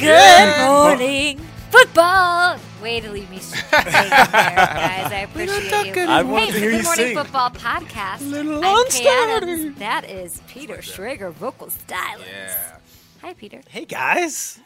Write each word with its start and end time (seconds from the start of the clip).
Good 0.00 0.58
morning, 0.66 1.38
football. 1.70 2.56
Way 2.82 3.00
to 3.00 3.10
leave 3.10 3.28
me 3.30 3.36
hanging 3.70 3.92
there, 3.92 4.30
guys. 4.30 5.12
I 5.12 5.26
appreciate 5.30 5.94
you. 5.94 6.02
I 6.04 6.22
wanted 6.22 6.46
hey, 6.46 6.52
to 6.52 6.58
hear 6.58 6.70
Good 6.70 6.76
you 6.78 6.82
Morning 6.84 7.06
sing. 7.06 7.16
Football 7.18 7.50
Podcast. 7.50 8.30
Little 8.30 8.64
I'm 8.64 8.86
Kay. 8.88 9.06
Adams. 9.36 9.78
That 9.78 10.08
is 10.08 10.40
Peter 10.48 10.78
Schrager, 10.78 11.30
vocal 11.32 11.68
stylist. 11.68 12.30
Yeah. 12.32 12.76
Hi, 13.20 13.34
Peter. 13.34 13.60
Hey 13.68 13.84
guys. 13.84 14.60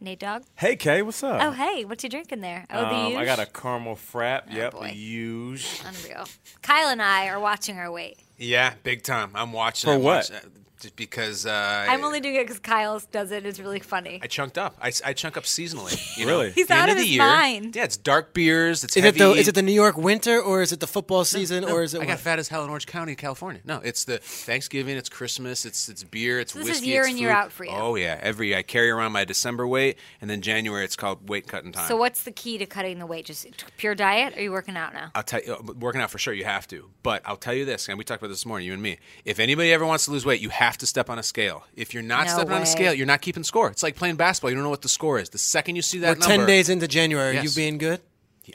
Nate 0.00 0.20
Dog. 0.20 0.42
Hey 0.54 0.76
Kay, 0.76 1.00
what's 1.00 1.22
up? 1.22 1.40
Oh, 1.42 1.50
hey, 1.52 1.86
what 1.86 2.02
you 2.02 2.10
drinking 2.10 2.42
there? 2.42 2.66
Oh, 2.70 2.80
the 2.82 2.86
Um, 2.88 2.94
I 2.94 3.08
huge? 3.10 3.24
got 3.24 3.38
a 3.38 3.46
caramel 3.46 3.96
frap. 3.96 4.42
Oh, 4.50 4.54
yep, 4.54 4.72
boy. 4.72 4.82
the 4.82 4.88
huge. 4.88 5.80
Unreal. 5.86 6.26
Kyle 6.60 6.88
and 6.90 7.00
I 7.00 7.28
are 7.28 7.40
watching 7.40 7.78
our 7.78 7.90
weight. 7.90 8.18
Yeah, 8.36 8.74
big 8.82 9.02
time. 9.02 9.30
I'm 9.34 9.52
watching. 9.54 9.88
For 9.88 9.94
I'm 9.94 10.02
what? 10.02 10.30
watching- 10.30 10.50
just 10.80 10.96
because 10.96 11.44
uh, 11.46 11.86
I'm 11.88 12.04
only 12.04 12.20
doing 12.20 12.36
it 12.36 12.44
because 12.44 12.58
Kyle 12.60 13.00
does 13.10 13.32
it. 13.32 13.44
It's 13.44 13.58
really 13.60 13.80
funny. 13.80 14.20
I 14.22 14.26
chunked 14.26 14.58
up. 14.58 14.76
I, 14.80 14.92
I 15.04 15.12
chunk 15.12 15.36
up 15.36 15.44
seasonally. 15.44 16.16
You 16.16 16.26
Really? 16.26 16.46
Know? 16.48 16.52
He's 16.52 16.66
The 16.68 16.74
out 16.74 16.82
end 16.88 16.90
of 16.92 16.96
the 16.98 17.02
his 17.02 17.12
year. 17.12 17.22
mind. 17.22 17.76
Yeah, 17.76 17.84
it's 17.84 17.96
dark 17.96 18.32
beers. 18.34 18.84
It's 18.84 18.96
Is 18.96 19.02
heavy. 19.04 19.20
it 19.20 19.22
the 19.24 19.30
is 19.32 19.48
it 19.48 19.54
the 19.54 19.62
New 19.62 19.72
York 19.72 19.96
winter 19.96 20.40
or 20.40 20.62
is 20.62 20.72
it 20.72 20.80
the 20.80 20.86
football 20.86 21.24
season 21.24 21.64
No, 21.64 21.74
or 21.74 21.82
is 21.82 21.94
it 21.94 22.00
I 22.00 22.04
got 22.04 22.12
what? 22.12 22.20
fat 22.20 22.38
as 22.38 22.48
hell 22.48 22.64
in 22.64 22.70
Orange 22.70 22.86
County, 22.86 23.14
California. 23.14 23.60
No, 23.64 23.80
it's 23.84 24.04
the 24.04 24.18
Thanksgiving, 24.18 24.96
it's 24.96 25.08
Christmas, 25.08 25.64
it's 25.66 25.88
it's 25.88 26.04
beer, 26.04 26.40
it's 26.40 26.52
So 26.52 26.58
this 26.60 26.68
is 26.68 26.72
whiskey. 26.76 26.86
year 26.88 27.02
it's 27.02 27.10
in, 27.10 27.18
year 27.18 27.30
food. 27.30 27.34
out 27.36 27.52
for 27.52 27.64
you. 27.64 27.70
Oh 27.72 27.94
yeah, 27.96 28.18
every 28.22 28.54
I 28.54 28.62
carry 28.62 28.90
around 28.90 29.12
my 29.12 29.24
December 29.24 29.66
weight, 29.66 29.98
and 30.20 30.28
then 30.30 30.40
January 30.42 30.84
it's 30.84 30.96
called 30.96 31.28
weight 31.28 31.46
cutting 31.48 31.72
time. 31.72 31.88
So 31.88 31.96
what's 31.96 32.22
the 32.22 32.32
key 32.32 32.58
to 32.58 32.66
cutting 32.66 32.98
the 32.98 33.06
weight? 33.06 33.24
Just 33.24 33.46
pure 33.76 33.94
diet? 33.94 34.34
Or 34.34 34.38
are 34.38 34.42
you 34.42 34.52
working 34.52 34.76
out 34.76 34.92
now? 34.94 35.10
I'll 35.14 35.22
tell 35.22 35.40
you, 35.42 35.54
uh, 35.54 35.72
working 35.78 36.00
out 36.00 36.10
for 36.10 36.18
sure, 36.18 36.34
you 36.34 36.44
have 36.44 36.66
to. 36.68 36.88
But 37.02 37.22
I'll 37.24 37.36
tell 37.36 37.54
you 37.54 37.64
this, 37.64 37.88
and 37.88 37.96
we 37.98 38.04
talked 38.04 38.22
about 38.22 38.28
this 38.30 38.44
morning, 38.46 38.66
you 38.66 38.72
and 38.74 38.82
me. 38.82 38.98
If 39.24 39.38
anybody 39.38 39.72
ever 39.72 39.86
wants 39.86 40.04
to 40.06 40.10
lose 40.10 40.24
weight, 40.26 40.40
you 40.40 40.50
have 40.50 40.67
to 40.78 40.86
step 40.86 41.08
on 41.08 41.18
a 41.18 41.22
scale. 41.22 41.64
If 41.74 41.94
you're 41.94 42.02
not 42.02 42.26
No 42.26 42.34
stepping 42.34 42.52
on 42.52 42.62
a 42.62 42.66
scale, 42.66 42.92
you're 42.92 43.06
not 43.06 43.22
keeping 43.22 43.42
score. 43.42 43.68
It's 43.70 43.82
like 43.82 43.96
playing 43.96 44.16
basketball. 44.16 44.50
You 44.50 44.56
don't 44.56 44.64
know 44.64 44.70
what 44.70 44.82
the 44.82 44.88
score 44.88 45.18
is. 45.18 45.30
The 45.30 45.38
second 45.38 45.76
you 45.76 45.82
see 45.82 45.98
We're 46.00 46.14
that 46.14 46.20
ten 46.20 46.46
days 46.46 46.68
into 46.68 46.86
January. 46.86 47.34
Yes. 47.34 47.44
You 47.44 47.50
being 47.62 47.78
good? 47.78 48.00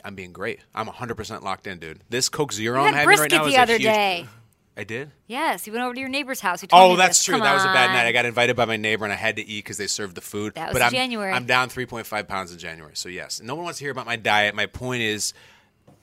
I'm 0.04 0.14
being 0.14 0.32
great. 0.32 0.60
I'm 0.74 0.86
100% 0.86 1.42
locked 1.42 1.66
in, 1.66 1.78
dude. 1.78 2.00
This 2.10 2.28
Coke 2.28 2.52
Zero 2.52 2.80
You 2.80 2.86
I'm 2.88 2.94
had 2.94 3.00
having 3.00 3.08
right 3.10 3.16
brisket 3.30 3.38
now 3.40 3.46
is 3.46 3.52
the 3.52 3.58
a 3.58 3.62
other 3.62 3.72
huge- 3.74 3.82
day. 3.82 4.26
I 4.76 4.82
did. 4.82 5.12
Yes, 5.28 5.68
you 5.68 5.72
went 5.72 5.84
over 5.84 5.94
to 5.94 6.00
your 6.00 6.08
neighbor's 6.08 6.40
house. 6.40 6.60
You 6.60 6.66
told 6.66 6.82
Oh, 6.82 6.90
me 6.90 6.96
that's 6.96 7.18
this. 7.18 7.24
true. 7.26 7.34
Come 7.34 7.42
That 7.44 7.54
was 7.54 7.62
a 7.62 7.68
bad 7.68 7.92
night. 7.92 8.06
I 8.06 8.10
got 8.12 8.24
invited 8.24 8.56
by 8.56 8.64
my 8.64 8.76
neighbor, 8.76 9.04
and 9.04 9.12
I 9.12 9.16
had 9.16 9.36
to 9.36 9.42
eat 9.46 9.58
because 9.62 9.76
they 9.76 9.86
served 9.86 10.16
the 10.16 10.20
food. 10.20 10.54
That 10.56 10.70
was 10.70 10.72
but 10.72 10.82
I'm, 10.82 10.90
January. 10.90 11.32
I'm 11.32 11.46
down 11.46 11.68
3.5 11.68 12.26
pounds 12.26 12.50
in 12.50 12.58
January. 12.58 12.96
So 12.96 13.08
yes, 13.08 13.40
no 13.40 13.54
one 13.54 13.62
wants 13.62 13.78
to 13.78 13.84
hear 13.84 13.92
about 13.92 14.06
my 14.06 14.16
diet. 14.16 14.56
My 14.56 14.66
point 14.66 15.02
is, 15.02 15.32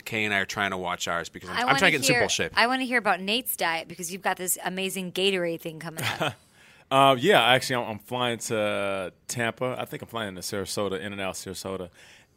Kay 0.03 0.25
and 0.25 0.34
I 0.34 0.39
are 0.39 0.45
trying 0.45 0.72
to 0.72 0.78
watch 0.78 1.07
ours 1.07 1.29
because 1.29 1.50
I'm, 1.50 1.56
I 1.56 1.59
I'm 1.62 1.78
trying 1.78 1.91
to 1.91 1.91
get 1.91 1.97
in 1.97 2.03
simple 2.03 2.28
shape. 2.28 2.51
I 2.56 2.67
want 2.67 2.81
to 2.81 2.85
hear 2.85 2.97
about 2.97 3.22
Nate's 3.22 3.56
diet 3.56 3.88
because 3.88 4.12
you've 4.12 4.22
got 4.22 4.38
this 4.38 4.57
amazing 4.63 5.12
Gatorade 5.12 5.62
thing 5.62 5.79
coming 5.79 6.03
up. 6.19 6.34
Uh, 6.91 7.16
yeah, 7.17 7.41
actually, 7.41 7.78
I'm, 7.78 7.91
I'm 7.91 8.00
flying 8.00 8.38
to 8.38 9.13
Tampa. 9.29 9.78
I 9.79 9.85
think 9.85 10.03
I'm 10.03 10.09
flying 10.09 10.35
to 10.35 10.41
Sarasota, 10.41 11.00
in 11.00 11.13
and 11.13 11.22
out 11.22 11.35
Sarasota. 11.35 11.88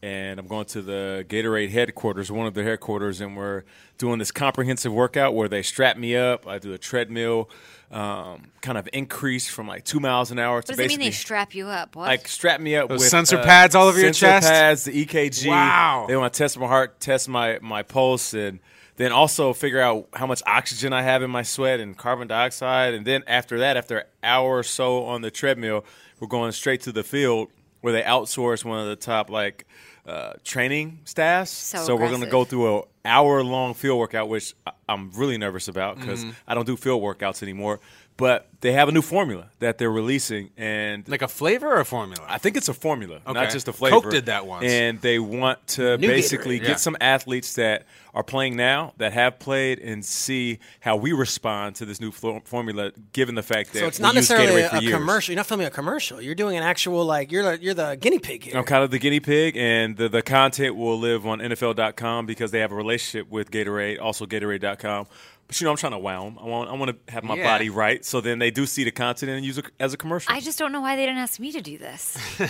And 0.05 0.39
I'm 0.39 0.47
going 0.47 0.67
to 0.67 0.83
the 0.83 1.25
Gatorade 1.31 1.71
headquarters, 1.71 2.31
one 2.31 2.47
of 2.47 2.53
their 2.53 2.65
headquarters, 2.65 3.23
and 3.23 3.35
we're 3.35 3.63
doing 3.97 4.19
this 4.19 4.31
comprehensive 4.31 4.93
workout 4.93 5.35
where 5.35 5.49
they 5.49 5.63
strap 5.63 5.97
me 5.97 6.15
up. 6.15 6.47
I 6.47 6.59
do 6.59 6.75
a 6.75 6.79
treadmill, 6.79 7.49
um, 7.91 8.51
kind 8.61 8.77
of 8.77 8.87
increase 8.93 9.49
from 9.49 9.67
like 9.67 9.87
two 9.87 10.01
miles 10.01 10.31
an 10.31 10.39
hour 10.39 10.57
What 10.57 10.67
to 10.67 10.73
does 10.73 10.79
it 10.79 10.89
mean 10.89 10.99
they 10.99 11.11
strap 11.11 11.55
you 11.55 11.69
up? 11.69 11.97
What? 11.97 12.09
like 12.09 12.29
strap 12.29 12.61
me 12.61 12.77
up 12.77 12.91
Those 12.91 13.01
with 13.01 13.09
sensor 13.09 13.39
uh, 13.39 13.45
pads 13.45 13.75
all 13.75 13.89
over 13.89 13.99
your 13.99 14.13
sensor 14.13 14.27
chest? 14.27 14.47
pads, 14.47 14.85
the 14.85 15.07
EKG. 15.07 15.49
Wow. 15.49 16.05
They 16.07 16.17
want 16.19 16.35
to 16.35 16.39
test 16.39 16.59
my 16.59 16.67
heart, 16.67 17.01
test 17.01 17.27
my 17.31 17.59
my 17.63 17.83
pulse, 17.83 18.35
and 18.35 18.61
then 18.97 19.11
also 19.11 19.55
figure 19.55 19.81
out 19.81 20.09
how 20.13 20.27
much 20.27 20.43
oxygen 20.47 20.93
I 20.93 21.01
have 21.01 21.23
in 21.23 21.31
my 21.31 21.45
sweat 21.45 21.81
and 21.81 21.97
carbon 21.97 22.29
dioxide. 22.29 22.93
And 22.93 23.07
then 23.07 23.23
after 23.27 23.61
that, 23.61 23.79
after 23.79 24.01
an 24.01 24.07
hour 24.23 24.59
or 24.59 24.63
so 24.65 25.07
on 25.07 25.23
the 25.23 25.31
treadmill, 25.31 25.83
we're 26.21 26.29
going 26.29 26.53
straight 26.53 26.83
to 26.83 26.93
the 26.93 27.05
field 27.05 27.49
where 27.81 27.95
they 27.95 28.03
outsource 28.03 28.67
one 28.67 28.81
of 28.81 28.87
the 28.87 28.97
top 28.97 29.31
like 29.31 29.67
uh, 30.07 30.35
training 30.45 31.01
staffs. 31.05 31.51
So 31.51 31.97
we're 31.97 32.09
going 32.11 32.21
to 32.23 32.31
go 32.31 32.45
through 32.45 32.79
a 32.79 32.83
hour 33.05 33.43
long 33.43 33.75
field 33.75 33.99
workout, 33.99 34.29
which 34.29 34.55
I- 34.67 34.73
I'm 34.89 35.11
really 35.13 35.39
nervous 35.39 35.69
about 35.69 35.97
because 35.97 36.21
Mm-hmm. 36.25 36.33
I 36.47 36.55
don't 36.55 36.67
do 36.67 36.77
field 36.77 37.03
workouts 37.03 37.43
anymore. 37.43 37.81
But 38.17 38.47
they 38.61 38.71
have 38.73 38.89
a 38.89 38.93
new 38.93 39.03
formula 39.03 39.47
that 39.59 39.77
they're 39.79 39.91
releasing, 39.91 40.51
and 40.57 41.07
like 41.09 41.21
a 41.23 41.27
flavor 41.29 41.67
or 41.69 41.81
a 41.81 41.85
formula? 41.85 42.25
I 42.29 42.39
think 42.39 42.57
it's 42.57 42.69
a 42.69 42.75
formula, 42.75 43.21
not 43.27 43.51
just 43.51 43.67
a 43.67 43.73
flavor. 43.73 44.01
Coke 44.01 44.11
did 44.13 44.27
that 44.27 44.47
once. 44.47 44.65
and 44.65 45.01
they 45.01 45.19
want 45.19 45.67
to 45.69 45.99
New 45.99 46.07
basically 46.07 46.59
Gatorade. 46.59 46.63
get 46.63 46.69
Yeah. 46.69 46.77
some 46.77 46.97
athletes 47.01 47.55
that 47.55 47.87
are 48.15 48.23
playing 48.23 48.55
now, 48.55 48.93
that 48.99 49.13
have 49.13 49.41
played, 49.41 49.81
and 49.81 50.05
see 50.05 50.61
how 50.79 50.95
we 50.95 51.13
respond 51.13 51.75
to 51.77 51.85
this 51.85 52.01
new 52.01 52.13
flo- 52.13 52.41
formula. 52.45 52.93
Given 53.13 53.35
the 53.35 53.43
fact 53.43 53.73
that 53.73 53.81
So 53.81 53.87
it's 53.89 53.99
not 53.99 54.15
necessarily 54.15 54.63
a, 54.63 54.71
a 54.71 54.91
commercial. 54.93 55.33
You're 55.33 55.39
not 55.39 55.47
filming 55.47 55.67
a 55.67 55.71
commercial. 55.71 56.23
You're 56.23 56.37
doing 56.37 56.57
an 56.57 56.63
actual 56.63 57.05
like 57.05 57.33
you're 57.33 57.43
the, 57.43 57.61
you're 57.61 57.75
the 57.75 57.97
guinea 58.01 58.21
pig 58.21 58.45
here. 58.45 58.57
I'm 58.57 58.63
kind 58.65 58.85
of 58.85 58.93
the 58.93 59.01
guinea 59.01 59.19
pig, 59.19 59.57
and 59.57 59.97
the, 59.97 60.09
the 60.09 60.23
content 60.23 60.77
will 60.77 60.99
live 61.01 61.27
on 61.27 61.41
NFL.com 61.41 62.27
because 62.27 62.53
they 62.53 62.61
have 62.61 62.71
a 62.71 62.77
relationship 62.77 63.29
with 63.29 63.51
Gatorade, 63.51 64.01
also 64.01 64.25
Gatorade.com. 64.25 65.09
But 65.47 65.61
you 65.61 65.67
know, 65.67 65.71
I'm 65.73 65.77
trying 65.77 65.93
to 65.93 65.99
wow 65.99 66.25
them. 66.25 66.39
I 66.41 66.45
want, 66.47 66.71
I 66.71 66.73
want 66.75 66.91
to 67.07 67.13
have 67.13 67.23
my 67.23 67.35
Yeah. 67.37 67.45
body 67.45 67.69
right, 67.71 68.05
so 68.05 68.21
then 68.21 68.39
they 68.39 68.51
do 68.51 68.65
see 68.67 68.83
the 68.85 68.91
content 68.91 69.31
and 69.31 69.45
use 69.45 69.59
it 69.59 69.67
as 69.79 69.93
a 69.93 69.97
commercial. 69.97 70.33
I 70.33 70.41
just 70.41 70.59
don't 70.59 70.73
know 70.73 70.81
why 70.81 70.97
they 70.97 71.05
didn't 71.05 71.19
ask 71.19 71.39
me 71.39 71.53
to 71.53 71.61
do 71.61 71.77
this. 71.79 72.17
well, 72.39 72.49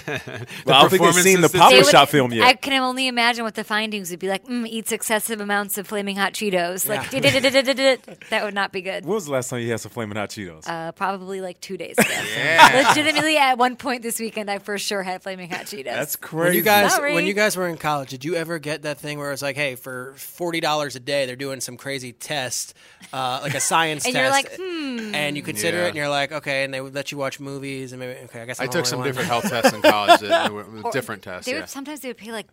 I 0.76 0.80
don't 0.80 0.90
think 0.90 1.02
they've 1.02 1.14
seen 1.14 1.40
the 1.40 1.48
performances 1.48 1.52
that 1.52 1.52
Papa 1.58 1.70
They 1.74 1.78
would- 1.80 1.86
Shop 1.90 2.08
film 2.08 2.32
yet. 2.32 2.44
I 2.46 2.54
can 2.54 2.72
only 2.80 3.08
imagine 3.08 3.44
what 3.44 3.54
the 3.56 3.64
findings 3.64 4.10
would 4.10 4.20
be 4.20 4.28
like. 4.28 4.44
Mm, 4.46 4.66
eats 4.68 4.92
excessive 4.92 5.40
amounts 5.40 5.76
of 5.78 5.86
flaming 5.88 6.16
hot 6.16 6.34
Cheetos. 6.34 6.88
Like 6.88 7.10
that 8.30 8.40
would 8.44 8.54
not 8.54 8.72
be 8.72 8.80
good. 8.82 9.04
when 9.04 9.14
was 9.14 9.26
the 9.26 9.32
last 9.32 9.48
time 9.50 9.60
you 9.60 9.70
had 9.70 9.80
some 9.80 9.90
flaming 9.90 10.16
hot 10.16 10.30
Cheetos? 10.30 10.68
Uh, 10.68 10.92
probably 10.92 11.40
like 11.40 11.60
two 11.60 11.76
days 11.76 11.96
ago. 11.98 12.08
Yeah. 12.34 12.84
Legitimately, 12.88 13.36
at 13.36 13.58
one 13.58 13.76
point 13.76 14.02
this 14.02 14.18
weekend, 14.18 14.50
I 14.50 14.58
for 14.58 14.76
sure 14.78 15.02
had 15.02 15.22
flaming 15.22 15.50
hot 15.50 15.66
Cheetos. 15.66 15.84
That's 15.84 16.16
crazy. 16.16 16.44
When 16.48 16.54
you 16.54 16.62
guys 16.62 16.94
Sorry. 16.94 17.14
when 17.14 17.26
you 17.26 17.34
guys 17.34 17.56
were 17.56 17.68
in 17.68 17.76
college, 17.76 18.10
did 18.10 18.24
you 18.24 18.34
ever 18.34 18.58
get 18.58 18.82
that 18.82 18.98
thing 18.98 19.18
where 19.18 19.32
it's 19.32 19.42
like, 19.42 19.56
hey, 19.56 19.74
for 19.76 20.14
forty 20.16 20.60
dollars 20.60 20.96
a 20.96 21.00
day, 21.00 21.26
they're 21.26 21.36
doing 21.36 21.60
some 21.60 21.76
crazy 21.76 22.12
test, 22.12 22.74
uh, 23.12 23.40
like 23.42 23.54
a 23.54 23.60
science 23.60 24.04
And 24.06 24.14
test, 24.14 24.22
you're 24.22 24.30
like, 24.30 24.52
hmm. 24.60 25.14
and 25.14 25.36
you 25.36 25.42
consider 25.42 25.78
Yeah. 25.78 25.84
it, 25.84 25.88
and 25.88 25.96
you're 25.96 26.08
like, 26.08 26.32
okay, 26.32 26.64
and 26.64 26.72
they 26.74 26.80
would 26.80 26.94
let 26.94 27.12
you 27.12 27.18
watch 27.18 27.40
movies, 27.40 27.92
and 27.92 28.00
maybe 28.00 28.18
okay, 28.24 28.42
I 28.42 28.46
guess 28.46 28.60
I 28.60 28.64
I'm 28.64 28.70
the 28.70 28.72
took 28.78 28.86
some 28.86 28.98
one. 29.00 29.08
different 29.08 29.28
health 29.28 29.48
tests 29.48 29.72
in 29.72 29.82
college. 29.82 30.20
That 30.20 30.52
were 30.54 30.64
Or 30.82 30.90
different 30.92 31.22
tests. 31.22 31.46
They 31.46 31.52
Yeah. 31.52 31.60
would, 31.60 31.68
sometimes 31.68 32.00
they 32.00 32.08
would 32.08 32.16
pay 32.16 32.32
like 32.32 32.46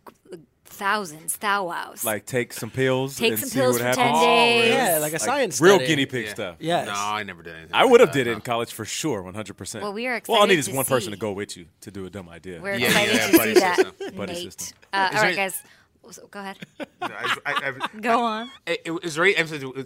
thousands, 0.66 1.38
thou 1.38 1.66
wows. 1.66 2.04
Like 2.06 2.26
take 2.26 2.54
some 2.54 2.70
pills. 2.70 3.18
Take 3.18 3.32
and 3.32 3.40
some 3.40 3.50
see 3.50 3.60
pills 3.60 3.74
what 3.74 3.82
for 3.82 3.88
happens. 4.02 4.20
10 4.20 4.24
days. 4.24 4.74
Yeah, 4.74 4.98
like 5.02 5.14
a 5.14 5.20
science 5.20 5.60
real 5.60 5.76
study. 5.76 5.88
guinea 5.88 6.06
pig 6.06 6.26
Yeah. 6.28 6.34
stuff. 6.34 6.56
Yes. 6.60 6.88
No, 6.88 6.94
I 6.96 7.24
never 7.24 7.44
did 7.44 7.56
anything. 7.56 7.72
I 7.76 7.82
like 7.84 7.92
would 7.92 8.00
have 8.00 8.12
did 8.12 8.28
it 8.28 8.32
no. 8.32 8.36
in 8.38 8.42
college 8.42 8.72
for 8.72 8.86
sure, 8.86 9.22
one 9.22 9.34
hundred 9.34 9.58
percent. 9.58 9.84
Well, 9.84 9.94
we 9.94 10.08
are 10.08 10.22
Well, 10.28 10.38
all 10.38 10.44
I 10.44 10.48
need 10.48 10.60
is 10.60 10.70
one 10.70 10.86
to 10.86 10.90
person 10.90 11.12
to 11.12 11.18
go 11.18 11.34
with 11.34 11.58
you 11.58 11.66
to 11.82 11.92
do 11.92 12.06
a 12.06 12.10
dumb 12.10 12.30
idea. 12.30 12.62
We're 12.62 12.76
Yeah, 12.76 12.88
excited 12.88 13.16
yeah, 13.16 13.28
to 13.32 13.38
buddy 13.38 13.54
see 13.54 13.60
that, 13.60 13.76
system. 13.78 14.16
Buddy 14.16 14.34
Nate. 14.34 14.44
system. 14.44 14.78
Uh, 14.94 15.10
all 15.14 15.22
right, 15.22 15.36
guys. 15.36 15.62
So, 16.10 16.28
go 16.28 16.40
ahead. 16.40 16.58
I, 17.02 17.38
I, 17.46 17.54
I, 17.96 18.00
Go 18.02 18.22
on. 18.24 18.50
It, 18.66 18.82
it 18.86 18.92
was 18.92 19.18
right. 19.18 19.38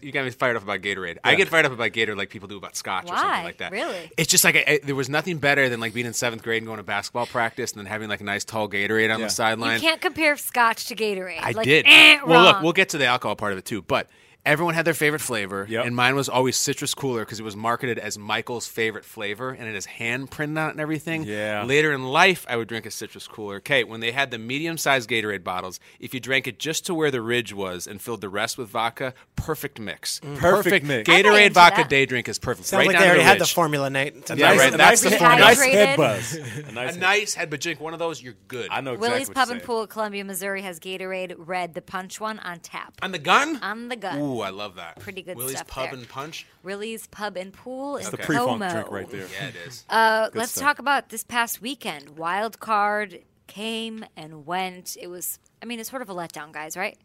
You 0.03 0.11
got 0.11 0.25
me 0.25 0.31
fired 0.31 0.55
up 0.55 0.63
about 0.63 0.81
Gatorade. 0.81 1.17
I 1.23 1.35
get 1.35 1.49
fired 1.49 1.65
up 1.65 1.71
about 1.71 1.91
Gatorade 1.91 2.17
like 2.17 2.29
people 2.29 2.47
do 2.47 2.57
about 2.57 2.75
Scotch 2.75 3.05
or 3.09 3.13
Why? 3.13 3.21
something 3.21 3.43
like 3.43 3.57
that. 3.57 3.71
Really? 3.71 4.11
It's 4.17 4.31
just 4.31 4.43
like 4.43 4.55
I, 4.55 4.63
I- 4.67 4.79
there 4.83 4.95
was 4.95 5.07
nothing 5.09 5.37
better 5.37 5.69
than 5.69 5.79
like 5.79 5.93
being 5.93 6.07
in 6.07 6.13
seventh 6.13 6.41
grade 6.41 6.57
and 6.63 6.67
going 6.67 6.77
to 6.77 6.83
basketball 6.83 7.25
practice 7.27 7.73
and 7.73 7.79
then 7.79 7.85
having 7.85 8.09
like 8.09 8.21
a 8.21 8.23
nice 8.23 8.43
tall 8.45 8.67
Gatorade 8.67 9.13
on 9.13 9.19
Yeah. 9.19 9.25
the 9.27 9.29
sideline. 9.29 9.75
You 9.75 9.81
can't 9.81 10.01
compare 10.01 10.35
Scotch 10.37 10.85
to 10.87 10.95
Gatorade. 10.95 11.39
I 11.41 11.51
Like, 11.51 11.65
did. 11.65 11.85
eh, 11.87 12.19
well, 12.25 12.43
look, 12.43 12.61
we'll 12.63 12.73
get 12.73 12.89
to 12.89 12.97
the 12.97 13.05
alcohol 13.05 13.35
part 13.35 13.51
of 13.51 13.57
it 13.59 13.65
too, 13.65 13.81
but. 13.81 14.07
Everyone 14.45 14.75
had 14.75 14.85
their 14.85 14.93
favorite 14.93 15.21
flavor, 15.21 15.65
Yep. 15.67 15.85
and 15.85 15.95
mine 15.95 16.15
was 16.15 16.29
always 16.29 16.55
citrus 16.55 16.93
cooler 16.93 17.21
because 17.21 17.39
it 17.39 17.43
was 17.43 17.55
marketed 17.55 17.97
as 17.97 18.17
Michael's 18.17 18.67
favorite 18.67 19.03
flavor, 19.03 19.49
and 19.49 19.67
it 19.67 19.73
is 19.75 19.85
hand 19.85 20.29
printed 20.29 20.57
on 20.59 20.67
it 20.67 20.71
and 20.73 20.79
everything. 20.79 21.23
Yeah. 21.23 21.63
Later 21.63 21.91
in 21.93 22.03
life, 22.03 22.45
I 22.47 22.55
would 22.55 22.67
drink 22.67 22.85
a 22.85 22.91
citrus 22.91 23.27
cooler. 23.27 23.55
Okay, 23.55 23.83
when 23.83 24.01
they 24.01 24.11
had 24.11 24.29
the 24.29 24.37
medium-sized 24.37 25.09
Gatorade 25.09 25.43
bottles, 25.43 25.79
if 25.99 26.13
you 26.13 26.19
drank 26.19 26.45
it 26.47 26.59
just 26.59 26.85
to 26.85 26.93
where 26.93 27.09
the 27.09 27.21
ridge 27.21 27.53
was 27.53 27.87
and 27.87 27.99
filled 27.99 28.21
the 28.21 28.29
rest 28.29 28.57
with 28.57 28.69
vodka, 28.69 29.15
perfect 29.35 29.79
mix. 29.79 30.19
Mm. 30.19 30.37
Perfect 30.37 30.85
mix. 30.85 31.09
Gatorade 31.09 31.51
vodka 31.51 31.81
that. 31.81 31.89
day 31.89 32.05
drink 32.05 32.29
is 32.29 32.37
perfect. 32.37 32.67
Sounds 32.67 32.79
right 32.81 32.87
like 32.87 32.99
they 32.99 33.05
already 33.05 33.19
the 33.23 33.25
had 33.29 33.39
the 33.39 33.45
formula, 33.47 33.89
Nate. 33.89 34.15
It's 34.15 34.29
a 34.29 34.37
Yeah, 34.37 34.49
nice, 34.49 34.59
right, 34.59 34.73
that's 34.73 35.03
nice 35.03 35.11
the 35.11 35.17
formula. 35.17 35.39
nice 35.41 35.59
head 35.63 35.97
buzz. 35.97 36.33
A 36.35 36.39
nice 36.39 36.75
A 36.75 36.91
head- 36.91 36.99
nice 36.99 37.33
head, 37.33 37.49
but 37.49 37.61
drink 37.61 37.79
one 37.79 37.93
of 37.93 37.99
those, 37.99 38.21
you're 38.21 38.35
good. 38.47 38.69
I 38.69 38.81
know 38.81 38.93
exactly 38.93 39.09
Willie's 39.09 39.27
what 39.29 39.35
Pub 39.37 39.47
you're 39.47 39.55
and. 39.57 39.63
Pool, 39.65 39.87
Columbia, 39.87 40.23
Missouri 40.23 40.61
has 40.61 40.79
Gatorade 40.79 41.33
Red, 41.37 41.73
the 41.73 41.81
punch 41.81 42.19
one, 42.21 42.37
on 42.39 42.59
tap. 42.59 42.93
On 43.01 43.11
the 43.11 43.17
gun? 43.19 43.57
On 43.63 43.87
the 43.89 43.95
gun. 43.95 44.19
Ooh, 44.19 44.34
I 44.41 44.49
love 44.49 44.75
that. 44.75 44.99
Pretty 44.99 45.21
good 45.21 45.37
Willie's 45.37 45.57
stuff 45.57 45.67
Pub 45.67 45.89
there. 45.91 45.99
and 45.99 46.09
Punch? 46.09 46.45
Willie's 46.63 47.07
Pub 47.07 47.37
and 47.37 47.53
Pool 47.53 47.97
in 47.97 48.09
the 48.09 48.17
Pre-funk 48.17 48.61
Como. 48.61 48.71
drink 48.71 48.91
right 48.91 49.09
there. 49.09 49.27
Yeah, 49.39 49.47
it 49.47 49.55
is. 49.67 49.83
Uh, 49.89 50.29
let's 50.33 50.51
stuff. 50.51 50.63
talk 50.63 50.79
about 50.79 51.09
this 51.09 51.23
past 51.23 51.61
weekend. 51.61 52.17
Wild 52.17 52.59
card 52.59 53.21
came 53.47 54.05
and 54.15 54.45
went. 54.45 54.97
It 54.99 55.07
was, 55.07 55.39
I 55.61 55.65
mean, 55.65 55.79
it's 55.79 55.89
sort 55.89 56.01
of 56.01 56.09
a 56.09 56.13
letdown, 56.15 56.51
guys, 56.51 56.75
right? 56.75 56.97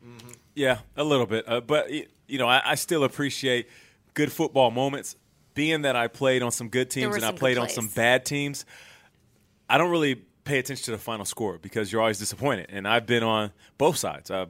Yeah, 0.55 0.79
a 0.97 1.05
little 1.05 1.27
bit. 1.27 1.49
Uh, 1.49 1.61
but 1.61 1.91
you 1.91 2.39
know, 2.39 2.49
I, 2.49 2.63
I 2.65 2.75
still 2.75 3.05
appreciate 3.05 3.69
good 4.15 4.33
football 4.33 4.71
moments. 4.71 5.17
Being 5.55 5.83
that 5.83 5.97
I 5.97 6.07
played 6.07 6.43
on 6.43 6.53
some 6.53 6.69
good 6.69 6.91
teams 6.91 7.17
and 7.17 7.25
I 7.25 7.33
played 7.33 7.59
on 7.59 7.69
some 7.69 7.89
bad 7.89 8.25
teams, 8.25 8.65
I 9.69 9.79
don't 9.79 9.91
really 9.91 10.15
pay 10.45 10.59
attention 10.59 10.85
to 10.87 10.91
the 10.93 10.99
final 10.99 11.25
score 11.25 11.59
because 11.59 11.93
you're 11.93 12.01
always 12.01 12.19
disappointed. 12.19 12.67
And 12.71 12.87
I've 12.87 13.05
been 13.05 13.23
on 13.25 13.51
both 13.77 13.97
sides. 13.97 14.31
I've 14.31 14.49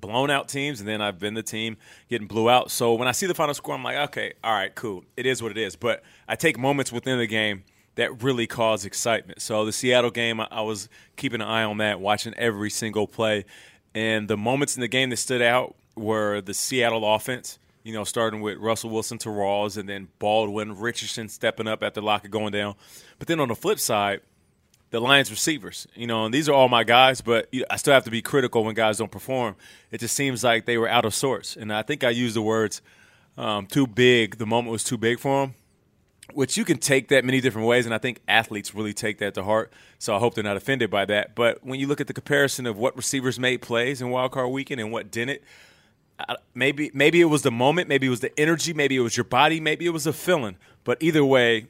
blown 0.00 0.30
out 0.30 0.48
teams, 0.48 0.80
and 0.80 0.88
then 0.88 1.00
I've 1.00 1.18
been 1.18 1.34
the 1.34 1.42
team 1.42 1.76
getting 2.08 2.26
blew 2.26 2.48
out. 2.48 2.70
So 2.70 2.94
when 2.94 3.08
I 3.08 3.12
see 3.12 3.26
the 3.26 3.34
final 3.34 3.54
score, 3.54 3.74
I'm 3.74 3.82
like, 3.82 3.96
okay, 4.08 4.34
all 4.42 4.52
right, 4.52 4.74
cool. 4.74 5.04
It 5.16 5.26
is 5.26 5.42
what 5.42 5.50
it 5.50 5.58
is. 5.58 5.76
But 5.76 6.02
I 6.28 6.36
take 6.36 6.58
moments 6.58 6.92
within 6.92 7.18
the 7.18 7.26
game 7.26 7.64
that 7.96 8.22
really 8.22 8.46
cause 8.46 8.84
excitement. 8.84 9.42
So 9.42 9.64
the 9.64 9.72
Seattle 9.72 10.10
game, 10.10 10.40
I, 10.40 10.48
I 10.50 10.60
was 10.62 10.88
keeping 11.16 11.40
an 11.40 11.48
eye 11.48 11.64
on 11.64 11.78
that, 11.78 12.00
watching 12.00 12.34
every 12.34 12.70
single 12.70 13.06
play. 13.06 13.44
And 13.94 14.28
the 14.28 14.36
moments 14.36 14.76
in 14.76 14.82
the 14.82 14.88
game 14.88 15.10
that 15.10 15.16
stood 15.16 15.42
out 15.42 15.74
were 15.96 16.40
the 16.40 16.54
Seattle 16.54 17.14
offense. 17.14 17.58
You 17.82 17.92
know, 17.92 18.02
starting 18.02 18.40
with 18.40 18.58
Russell 18.58 18.90
Wilson 18.90 19.16
to 19.18 19.28
Rawls, 19.28 19.76
and 19.76 19.88
then 19.88 20.08
Baldwin, 20.18 20.76
Richardson 20.76 21.28
stepping 21.28 21.68
up 21.68 21.84
after 21.84 22.00
Lockett 22.00 22.32
going 22.32 22.52
down. 22.52 22.74
But 23.20 23.28
then 23.28 23.38
on 23.38 23.46
the 23.46 23.54
flip 23.54 23.78
side, 23.78 24.22
the 24.90 25.00
Lions 25.00 25.30
receivers. 25.30 25.86
You 25.94 26.06
know, 26.06 26.24
and 26.24 26.34
these 26.34 26.48
are 26.48 26.52
all 26.52 26.68
my 26.68 26.84
guys, 26.84 27.20
but 27.20 27.48
I 27.70 27.76
still 27.76 27.94
have 27.94 28.04
to 28.04 28.10
be 28.10 28.22
critical 28.22 28.64
when 28.64 28.74
guys 28.74 28.98
don't 28.98 29.10
perform. 29.10 29.56
It 29.90 30.00
just 30.00 30.14
seems 30.14 30.44
like 30.44 30.66
they 30.66 30.78
were 30.78 30.88
out 30.88 31.04
of 31.04 31.14
sorts, 31.14 31.56
and 31.56 31.72
I 31.72 31.82
think 31.82 32.04
I 32.04 32.10
used 32.10 32.36
the 32.36 32.42
words 32.42 32.82
um, 33.36 33.66
"too 33.66 33.86
big." 33.86 34.38
The 34.38 34.46
moment 34.46 34.72
was 34.72 34.84
too 34.84 34.96
big 34.96 35.18
for 35.18 35.42
them, 35.42 35.54
which 36.34 36.56
you 36.56 36.64
can 36.64 36.78
take 36.78 37.08
that 37.08 37.24
many 37.24 37.40
different 37.40 37.66
ways, 37.66 37.86
and 37.86 37.94
I 37.94 37.98
think 37.98 38.20
athletes 38.28 38.74
really 38.74 38.92
take 38.92 39.18
that 39.18 39.34
to 39.34 39.44
heart. 39.44 39.72
So 39.98 40.14
I 40.14 40.18
hope 40.18 40.34
they're 40.34 40.44
not 40.44 40.56
offended 40.56 40.90
by 40.90 41.04
that. 41.06 41.34
But 41.34 41.64
when 41.64 41.80
you 41.80 41.86
look 41.86 42.00
at 42.00 42.06
the 42.06 42.14
comparison 42.14 42.66
of 42.66 42.76
what 42.76 42.96
receivers 42.96 43.38
made 43.38 43.62
plays 43.62 44.00
in 44.00 44.10
Wild 44.10 44.32
Card 44.32 44.50
Weekend 44.50 44.80
and 44.80 44.92
what 44.92 45.10
didn't, 45.10 45.40
maybe 46.54 46.90
maybe 46.94 47.20
it 47.20 47.26
was 47.26 47.42
the 47.42 47.50
moment, 47.50 47.88
maybe 47.88 48.06
it 48.06 48.10
was 48.10 48.20
the 48.20 48.38
energy, 48.38 48.72
maybe 48.72 48.96
it 48.96 49.00
was 49.00 49.16
your 49.16 49.24
body, 49.24 49.60
maybe 49.60 49.86
it 49.86 49.90
was 49.90 50.06
a 50.06 50.12
feeling. 50.12 50.56
But 50.84 51.02
either 51.02 51.24
way, 51.24 51.66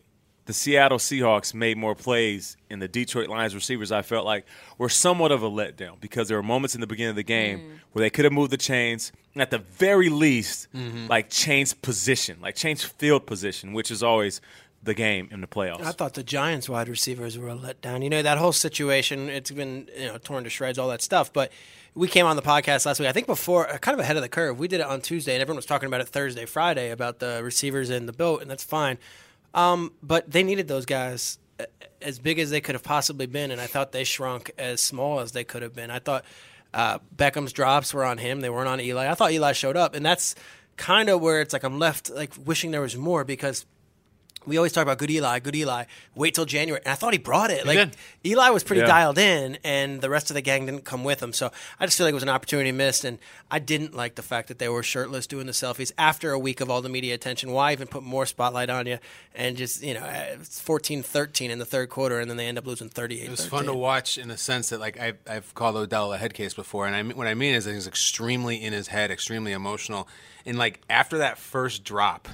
the 0.47 0.53
Seattle 0.53 0.99
Seahawks 0.99 1.53
made 1.53 1.77
more 1.77 1.95
plays, 1.95 2.57
and 2.71 2.81
the 2.81 2.89
Detroit 2.89 3.29
Lions 3.29 3.55
receivers 3.55 3.93
I 3.93 4.03
felt 4.03 4.25
like 4.25 4.47
were 4.79 4.89
somewhat 4.89 5.33
of 5.33 5.43
a 5.43 5.51
letdown 5.51 6.01
because 6.01 6.29
there 6.29 6.37
were 6.37 6.43
moments 6.43 6.75
in 6.75 6.81
the 6.81 6.87
beginning 6.87 7.11
of 7.11 7.17
the 7.17 7.23
game 7.23 7.81
where 7.93 8.01
they 8.01 8.11
could 8.11 8.25
have 8.25 8.33
moved 8.33 8.53
the 8.53 8.57
chains, 8.57 9.13
and 9.35 9.43
at 9.43 9.51
the 9.51 9.59
very 9.59 10.09
least, 10.09 10.69
like 11.09 11.31
change 11.31 11.81
position, 11.83 12.39
like 12.41 12.55
change 12.55 12.85
field 12.85 13.27
position, 13.27 13.73
which 13.73 13.91
is 13.91 14.03
always 14.03 14.41
the 14.83 14.95
game 14.95 15.29
in 15.33 15.41
the 15.41 15.47
playoffs. 15.49 15.83
I 15.83 15.91
thought 15.91 16.15
the 16.15 16.23
Giants 16.23 16.69
wide 16.69 16.89
receivers 16.89 17.37
were 17.37 17.49
a 17.49 17.57
letdown. 17.57 18.05
You 18.05 18.11
know 18.11 18.23
that 18.23 18.39
whole 18.39 18.53
situation. 18.53 19.29
It's 19.29 19.51
been 19.51 19.89
you 19.99 20.07
know 20.07 20.19
torn 20.19 20.45
to 20.45 20.51
shreds, 20.51 20.79
all 20.79 20.89
that 20.89 21.03
stuff. 21.03 21.33
But 21.33 21.51
we 21.97 22.07
came 22.09 22.25
on 22.25 22.37
the 22.37 22.43
podcast 22.43 22.87
last 22.87 23.01
week. 23.01 23.09
I 23.09 23.13
think 23.13 23.27
before, 23.27 23.69
uh, 23.69 23.79
kind 23.79 23.95
of 23.95 24.01
ahead 24.01 24.17
of 24.17 24.23
the 24.23 24.29
curve. 24.29 24.59
We 24.59 24.69
did 24.69 24.81
it 24.81 24.87
on 24.87 25.01
Tuesday, 25.01 25.35
and 25.35 25.43
everyone 25.43 25.57
was 25.57 25.67
talking 25.67 25.89
about 25.89 26.03
it 26.03 26.09
Thursday, 26.09 26.47
Friday 26.47 26.91
about 26.91 27.19
the 27.19 27.41
receivers 27.43 27.91
in 27.91 28.07
the 28.07 28.13
boat, 28.13 28.43
and 28.43 28.51
that's 28.51 28.65
fine. 28.65 28.99
Um, 29.57 29.93
but 30.03 30.31
they 30.31 30.43
needed 30.43 30.69
those 30.69 30.85
guys 30.87 31.39
uh, 31.59 31.65
as 32.03 32.19
big 32.19 32.39
as 32.39 32.51
they 32.51 32.61
could 32.61 32.75
have 32.75 32.85
possibly 32.85 33.27
been, 33.27 33.51
and 33.51 33.61
I 33.61 33.67
thought 33.67 33.91
they 33.91 34.05
shrunk 34.05 34.53
as 34.59 34.81
small 34.83 35.21
as 35.21 35.33
they 35.33 35.43
could 35.45 35.63
have 35.63 35.75
been. 35.75 35.91
I 35.91 35.99
thought 35.99 36.25
uh, 36.75 36.99
Beckham's 37.17 37.55
drops 37.55 37.95
were 37.95 38.05
on 38.05 38.19
him; 38.19 38.43
they 38.43 38.51
weren't 38.51 38.69
on 38.69 38.81
Eli. 38.81 39.11
I 39.11 39.15
thought 39.15 39.33
Eli 39.33 39.53
showed 39.53 39.77
up, 39.77 39.95
and 39.95 40.05
that's 40.05 40.35
kind 40.77 41.09
of 41.09 41.23
where 41.23 41.41
it's 41.41 41.55
like 41.55 41.65
I'm 41.65 41.79
left 41.79 42.11
like 42.11 42.35
wishing 42.45 42.71
there 42.71 42.83
was 42.83 42.97
more 42.97 43.25
because 43.25 43.65
we 44.47 44.57
always 44.57 44.73
talk 44.73 44.83
about 44.83 44.99
good 44.99 45.11
Eli, 45.11 45.39
good 45.41 45.57
Eli. 45.57 45.85
Wait 46.15 46.35
till 46.35 46.45
January, 46.45 46.81
and 46.85 46.93
I 46.93 46.95
thought 46.95 47.13
he 47.13 47.19
brought 47.19 47.51
it. 47.51 47.67
like 47.67 47.77
did. 47.77 47.97
Eli 48.25 48.51
was 48.51 48.63
pretty 48.65 48.81
Yeah. 48.83 48.87
dialed 48.87 49.19
in, 49.19 49.59
and 49.65 50.01
the 50.01 50.09
rest 50.11 50.31
of 50.31 50.35
the 50.35 50.41
gang 50.41 50.67
didn't 50.67 50.85
come 50.85 51.05
with 51.05 51.23
him. 51.23 51.33
So 51.33 51.51
I 51.81 51.87
just 51.87 51.99
feel 51.99 52.07
like 52.07 52.13
it 52.13 52.15
was 52.15 52.23
an 52.23 52.29
opportunity 52.29 52.73
missed, 52.73 53.05
and 53.05 53.19
I 53.51 53.59
didn't 53.59 53.95
like 53.95 54.15
the 54.15 54.23
fact 54.23 54.49
that 54.49 54.59
they 54.59 54.69
were 54.69 54.83
shirtless 54.83 55.27
doing 55.27 55.47
the 55.47 55.53
selfies 55.53 55.93
after 55.99 56.31
a 56.33 56.39
week 56.39 56.61
of 56.61 56.71
all 56.71 56.81
the 56.83 56.89
media 56.89 57.15
attention. 57.15 57.51
Why 57.53 57.73
even 57.73 57.89
put 57.89 58.03
more 58.03 58.27
spotlight 58.27 58.71
on 58.71 58.87
you? 58.87 58.99
And 59.35 59.57
just 59.57 59.83
you 59.83 59.95
know, 59.95 60.01
uh, 60.01 60.25
it's 60.41 60.61
14-13 60.61 61.51
in 61.51 61.59
the 61.59 61.65
third 61.67 61.91
quarter, 61.91 62.21
and 62.21 62.31
then 62.31 62.37
they 62.37 62.47
end 62.47 62.59
up 62.59 62.67
losing 62.67 62.89
thirty 62.89 63.21
eight. 63.21 63.27
It 63.27 63.31
was 63.31 63.47
fun 63.47 63.67
to 63.67 63.75
watch 63.75 64.17
in 64.19 64.29
the 64.29 64.37
sense 64.37 64.71
that, 64.71 64.81
like, 64.81 64.99
I've, 64.99 65.19
I've 65.29 65.55
called 65.55 65.77
Odell 65.77 66.13
a 66.13 66.19
head 66.19 66.35
case 66.35 66.55
before, 66.55 66.87
and 66.87 66.95
I 66.97 67.03
mean, 67.03 67.17
what 67.17 67.27
I 67.27 67.35
mean 67.35 67.55
is 67.55 67.65
that 67.67 67.75
he's 67.75 67.87
extremely 67.87 68.63
in 68.63 68.73
his 68.73 68.89
head, 68.89 69.11
extremely 69.11 69.53
emotional, 69.53 70.09
and 70.47 70.57
like 70.57 70.81
after 70.89 71.19
that 71.19 71.39
first 71.39 71.85
drop, 71.85 72.29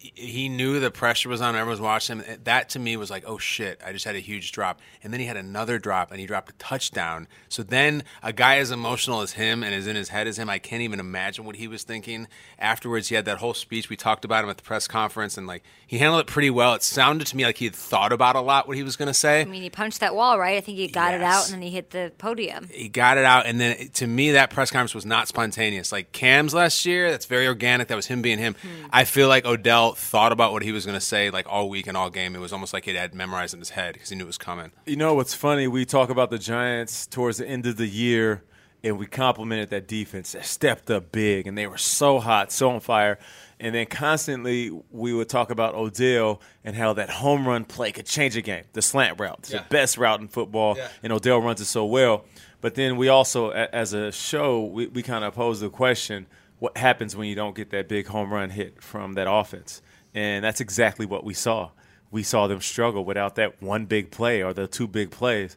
he- 0.00 0.48
knew 0.48 0.80
the 0.80 0.90
pressure 0.90 1.28
was 1.28 1.40
on. 1.40 1.54
Everyone 1.54 1.70
was 1.70 1.80
watching 1.80 2.20
him. 2.20 2.40
That 2.44 2.70
to 2.70 2.78
me 2.78 2.96
was 2.96 3.10
like, 3.10 3.22
oh 3.26 3.36
shit, 3.38 3.80
I 3.84 3.92
just 3.92 4.04
had 4.04 4.16
a 4.16 4.20
huge 4.20 4.50
drop, 4.52 4.80
and 5.02 5.12
then 5.12 5.20
he 5.20 5.26
had 5.26 5.36
another 5.36 5.78
drop, 5.78 6.10
and 6.10 6.18
he 6.18 6.26
dropped 6.26 6.50
a 6.50 6.54
touchdown. 6.54 7.28
So 7.48 7.62
then 7.62 8.02
a 8.22 8.32
guy 8.32 8.56
as 8.56 8.70
emotional 8.70 9.20
as 9.20 9.32
him 9.32 9.62
and 9.62 9.74
as 9.74 9.86
in 9.86 9.96
his 9.96 10.08
head 10.08 10.26
as 10.26 10.38
him, 10.38 10.48
I 10.48 10.58
can't 10.58 10.82
even 10.82 10.98
imagine 11.00 11.44
what 11.44 11.56
he 11.56 11.68
was 11.68 11.82
thinking. 11.84 12.26
Afterwards, 12.58 13.08
he 13.08 13.14
had 13.14 13.26
that 13.26 13.38
whole 13.38 13.54
speech. 13.54 13.88
We 13.90 13.96
talked 13.96 14.24
about 14.24 14.42
him 14.42 14.50
at 14.50 14.56
the 14.56 14.62
press 14.62 14.88
conference, 14.88 15.36
and 15.36 15.46
like 15.46 15.62
he 15.86 15.98
handled 15.98 16.22
it 16.22 16.26
pretty 16.26 16.50
well. 16.50 16.74
It 16.74 16.82
sounded 16.82 17.26
to 17.28 17.36
me 17.36 17.44
like 17.44 17.58
he 17.58 17.66
had 17.66 17.74
thought 17.74 18.12
about 18.12 18.36
a 18.36 18.40
lot 18.40 18.66
what 18.66 18.76
he 18.76 18.82
was 18.82 18.96
going 18.96 19.08
to 19.08 19.14
say 19.14 19.42
I 19.42 19.44
mean, 19.44 19.62
he 19.62 19.70
punched 19.70 20.00
that 20.00 20.14
wall, 20.14 20.38
right? 20.38 20.56
I 20.56 20.60
think 20.60 20.78
he 20.78 20.88
got 20.88 21.14
it 21.14 21.22
out 21.22 21.44
and 21.44 21.54
then 21.54 21.62
he 21.62 21.70
hit 21.70 21.90
the 21.90 22.12
podium. 22.18 22.68
he 22.72 22.88
got 22.88 23.18
it 23.18 23.24
out, 23.24 23.44
and 23.46 23.60
then 23.60 23.88
to 23.94 24.06
me, 24.06 24.32
that 24.32 24.50
press 24.50 24.70
conference 24.70 24.94
was 24.94 25.04
not 25.06 25.28
spontaneous. 25.28 25.92
Like 25.92 26.12
Cam's 26.12 26.54
last 26.54 26.86
year, 26.86 27.10
that's 27.10 27.26
very 27.26 27.46
organic. 27.46 27.88
That 27.88 27.96
was 27.96 28.06
him 28.06 28.22
being 28.22 28.38
him. 28.38 28.56
Hmm. 28.62 28.86
I 28.90 29.04
feel 29.04 29.28
like 29.28 29.44
Odell 29.44 29.89
thought 29.96 30.32
about 30.32 30.52
what 30.52 30.62
he 30.62 30.72
was 30.72 30.84
going 30.86 30.96
to 30.98 31.04
say 31.04 31.30
like 31.30 31.46
all 31.48 31.68
week 31.68 31.86
and 31.86 31.96
all 31.96 32.10
game. 32.10 32.34
It 32.34 32.40
was 32.40 32.52
almost 32.52 32.72
like 32.72 32.84
he 32.84 32.94
had 32.94 33.14
memorized 33.14 33.54
in 33.54 33.60
his 33.60 33.70
head 33.70 33.94
because 33.94 34.08
he 34.10 34.16
knew 34.16 34.24
it 34.24 34.26
was 34.26 34.38
coming. 34.38 34.72
You 34.86 34.96
know 34.96 35.14
what's 35.14 35.34
funny? 35.34 35.66
We 35.68 35.84
talk 35.84 36.10
about 36.10 36.30
the 36.30 36.38
Giants 36.38 37.06
towards 37.06 37.38
the 37.38 37.46
end 37.48 37.66
of 37.66 37.76
the 37.76 37.86
year, 37.86 38.42
and 38.82 38.98
we 38.98 39.06
complimented 39.06 39.70
that 39.70 39.86
defense. 39.88 40.32
They 40.32 40.42
stepped 40.42 40.90
up 40.90 41.12
big, 41.12 41.46
and 41.46 41.56
they 41.56 41.66
were 41.66 41.78
so 41.78 42.18
hot, 42.20 42.50
so 42.52 42.70
on 42.70 42.80
fire. 42.80 43.18
And 43.62 43.74
then 43.74 43.84
constantly 43.86 44.70
we 44.90 45.12
would 45.12 45.28
talk 45.28 45.50
about 45.50 45.74
Odell 45.74 46.40
and 46.64 46.74
how 46.74 46.94
that 46.94 47.10
home 47.10 47.46
run 47.46 47.64
play 47.66 47.92
could 47.92 48.06
change 48.06 48.34
a 48.36 48.40
game. 48.42 48.64
The 48.72 48.80
slant 48.82 49.20
route, 49.20 49.36
it's 49.40 49.50
Yeah. 49.52 49.58
the 49.58 49.68
best 49.68 49.98
route 49.98 50.20
in 50.20 50.28
football, 50.28 50.76
Yeah. 50.78 50.88
and 51.02 51.12
Odell 51.12 51.40
runs 51.42 51.60
it 51.60 51.66
so 51.66 51.84
well. 51.84 52.24
But 52.62 52.74
then 52.74 52.96
we 52.96 53.08
also, 53.08 53.50
as 53.50 53.92
a 53.92 54.12
show, 54.12 54.64
we, 54.64 54.86
we 54.86 55.02
kind 55.02 55.24
of 55.24 55.34
posed 55.34 55.60
the 55.62 55.68
question: 55.70 56.26
What 56.60 56.76
happens 56.76 57.16
when 57.16 57.26
you 57.26 57.34
don't 57.34 57.56
get 57.56 57.70
that 57.70 57.88
big 57.88 58.06
home 58.06 58.32
run 58.32 58.50
hit 58.50 58.82
from 58.82 59.14
that 59.14 59.28
offense? 59.28 59.82
And 60.14 60.44
that's 60.44 60.60
exactly 60.60 61.06
what 61.06 61.24
we 61.24 61.34
saw. 61.34 61.70
We 62.12 62.22
saw 62.22 62.46
them 62.46 62.60
struggle 62.60 63.04
without 63.04 63.34
that 63.36 63.60
one 63.62 63.86
big 63.86 64.10
play 64.10 64.42
or 64.42 64.52
the 64.52 64.66
two 64.68 64.86
big 64.86 65.10
plays. 65.10 65.56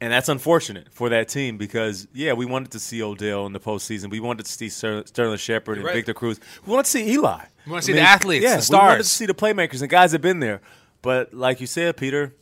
And 0.00 0.12
that's 0.12 0.28
unfortunate 0.28 0.86
for 0.92 1.08
that 1.08 1.28
team 1.28 1.58
because, 1.58 2.06
yeah, 2.14 2.32
we 2.32 2.46
wanted 2.46 2.70
to 2.72 2.78
see 2.78 3.02
Odell 3.02 3.46
in 3.46 3.52
the 3.52 3.58
postseason. 3.60 4.10
We 4.10 4.20
wanted 4.20 4.46
to 4.46 4.52
see 4.52 4.68
Ster- 4.68 5.04
Sterling 5.06 5.38
Shepard 5.38 5.78
and 5.78 5.86
Right. 5.86 5.94
Victor 5.94 6.14
Cruz. 6.14 6.38
We 6.64 6.70
wanted 6.70 6.84
to 6.84 6.90
see 6.90 7.10
Eli. 7.14 7.44
We 7.66 7.70
wanna 7.72 7.82
see 7.82 7.92
the 7.94 8.00
athletes, 8.00 8.44
yeah, 8.44 8.56
the 8.58 8.68
We 8.70 8.78
wanted 8.78 8.98
to 8.98 9.04
see 9.04 9.26
the 9.26 9.34
playmakers 9.34 9.80
and 9.80 9.90
guys 9.90 10.12
that 10.12 10.16
have 10.18 10.22
been 10.22 10.38
there. 10.40 10.60
But 11.02 11.34
like 11.34 11.60
you 11.60 11.66
said, 11.66 11.96
Peter, 11.96 12.32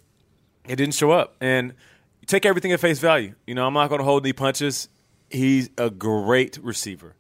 it 0.69 0.77
didn't 0.77 0.95
show 0.95 1.11
up. 1.11 1.35
And 1.41 1.73
you 2.21 2.27
take 2.27 2.45
everything 2.45 2.73
at 2.73 2.81
face 2.81 2.99
value. 2.99 3.35
You 3.47 3.55
know, 3.55 3.67
I'm 3.67 3.75
not 3.75 3.89
going 3.89 4.01
to 4.01 4.05
hold 4.05 4.25
any 4.25 4.33
punches. 4.35 4.89
He's 5.31 5.71
a 5.79 5.89
great 5.91 6.59
receiver, 6.63 7.15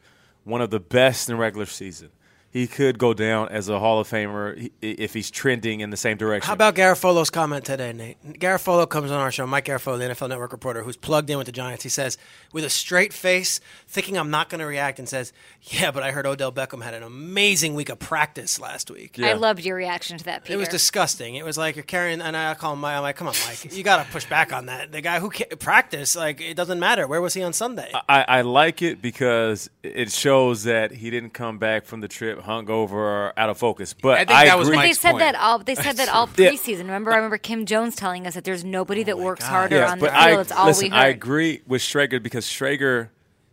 one 0.46 0.62
of 0.62 0.70
the 0.70 0.78
best 0.78 1.28
in 1.28 1.36
regular 1.36 1.66
season. 1.66 2.08
He 2.56 2.66
could 2.66 2.98
go 2.98 3.12
down 3.12 3.50
as 3.50 3.68
a 3.68 3.78
Hall 3.78 4.00
of 4.00 4.08
Famer 4.08 4.70
if 4.80 5.12
he's 5.12 5.30
trending 5.30 5.80
in 5.80 5.90
the 5.90 5.96
same 5.98 6.16
direction. 6.16 6.46
How 6.46 6.54
about 6.54 6.74
Garafolo's 6.74 7.28
comment 7.28 7.66
today, 7.66 7.92
Nate? 7.92 8.40
Garafolo 8.40 8.88
comes 8.88 9.10
on 9.10 9.20
our 9.20 9.30
show, 9.30 9.46
Mike 9.46 9.66
Garafolo, 9.66 9.98
the 9.98 10.04
NFL 10.04 10.30
Network 10.30 10.52
reporter, 10.52 10.82
who's 10.82 10.96
plugged 10.96 11.28
in 11.28 11.36
with 11.36 11.44
the 11.44 11.52
Giants. 11.52 11.82
He 11.82 11.90
says, 11.90 12.16
with 12.54 12.64
a 12.64 12.70
straight 12.70 13.12
face, 13.12 13.60
thinking 13.86 14.16
I'm 14.16 14.30
not 14.30 14.48
going 14.48 14.60
to 14.60 14.64
react, 14.64 14.98
and 14.98 15.06
says, 15.06 15.34
"Yeah, 15.64 15.90
but 15.90 16.02
I 16.02 16.12
heard 16.12 16.24
Odell 16.26 16.50
Beckham 16.50 16.82
had 16.82 16.94
an 16.94 17.02
amazing 17.02 17.74
week 17.74 17.90
of 17.90 17.98
practice 17.98 18.58
last 18.58 18.90
week." 18.90 19.18
Yeah. 19.18 19.26
I 19.26 19.32
loved 19.34 19.62
your 19.62 19.76
reaction 19.76 20.16
to 20.16 20.24
that, 20.24 20.44
Peter. 20.44 20.54
It 20.54 20.56
was 20.56 20.68
disgusting. 20.68 21.34
It 21.34 21.44
was 21.44 21.58
like 21.58 21.76
you're 21.76 21.82
carrying, 21.82 22.22
and 22.22 22.34
I 22.34 22.54
call 22.54 22.72
him 22.72 22.80
Mike. 22.80 22.96
I'm 22.96 23.02
like, 23.02 23.16
come 23.16 23.28
on, 23.28 23.34
Mike, 23.46 23.70
you 23.70 23.82
got 23.82 24.02
to 24.02 24.10
push 24.10 24.24
back 24.24 24.54
on 24.54 24.64
that. 24.64 24.92
The 24.92 25.02
guy 25.02 25.20
who 25.20 25.28
ca- 25.28 25.56
practice, 25.58 26.16
like, 26.16 26.40
it 26.40 26.54
doesn't 26.56 26.80
matter. 26.80 27.06
Where 27.06 27.20
was 27.20 27.34
he 27.34 27.42
on 27.42 27.52
Sunday? 27.52 27.92
I, 28.08 28.24
I 28.26 28.40
like 28.40 28.80
it 28.80 29.02
because 29.02 29.68
it 29.82 30.10
shows 30.10 30.64
that 30.64 30.90
he 30.92 31.10
didn't 31.10 31.34
come 31.34 31.58
back 31.58 31.84
from 31.84 32.00
the 32.00 32.08
trip 32.08 32.45
hungover 32.46 32.92
or 32.92 33.32
out 33.38 33.50
of 33.50 33.58
focus. 33.58 33.92
But 33.94 34.14
I 34.14 34.16
think 34.18 34.28
that 34.28 34.58
was 34.58 34.68
agree. 34.68 34.76
But 34.78 34.82
they 34.82 34.88
Mike's 34.88 35.00
said 35.00 35.10
point. 35.12 35.20
that 35.20 35.34
all. 35.34 35.58
They 35.58 35.74
said 35.74 35.96
that 35.96 36.08
all 36.08 36.28
Yeah. 36.36 36.50
preseason. 36.50 36.78
Remember, 36.80 37.12
I 37.12 37.16
remember 37.16 37.38
Kim 37.38 37.66
Jones 37.66 37.96
telling 37.96 38.26
us 38.26 38.34
that 38.34 38.44
there's 38.44 38.64
nobody 38.64 39.02
that 39.04 39.14
oh 39.16 39.22
works 39.22 39.44
harder 39.44 39.76
Yes, 39.76 39.90
on 39.90 39.98
the 39.98 40.06
but 40.06 40.12
field. 40.12 40.38
I, 40.38 40.40
it's 40.40 40.52
all 40.52 40.66
listen, 40.66 40.84
we 40.84 40.90
heard. 40.90 40.96
I 40.96 41.06
agree 41.08 41.62
with 41.66 41.82
Schrager 41.82 42.22
because 42.22 42.46
Schrager, 42.46 43.08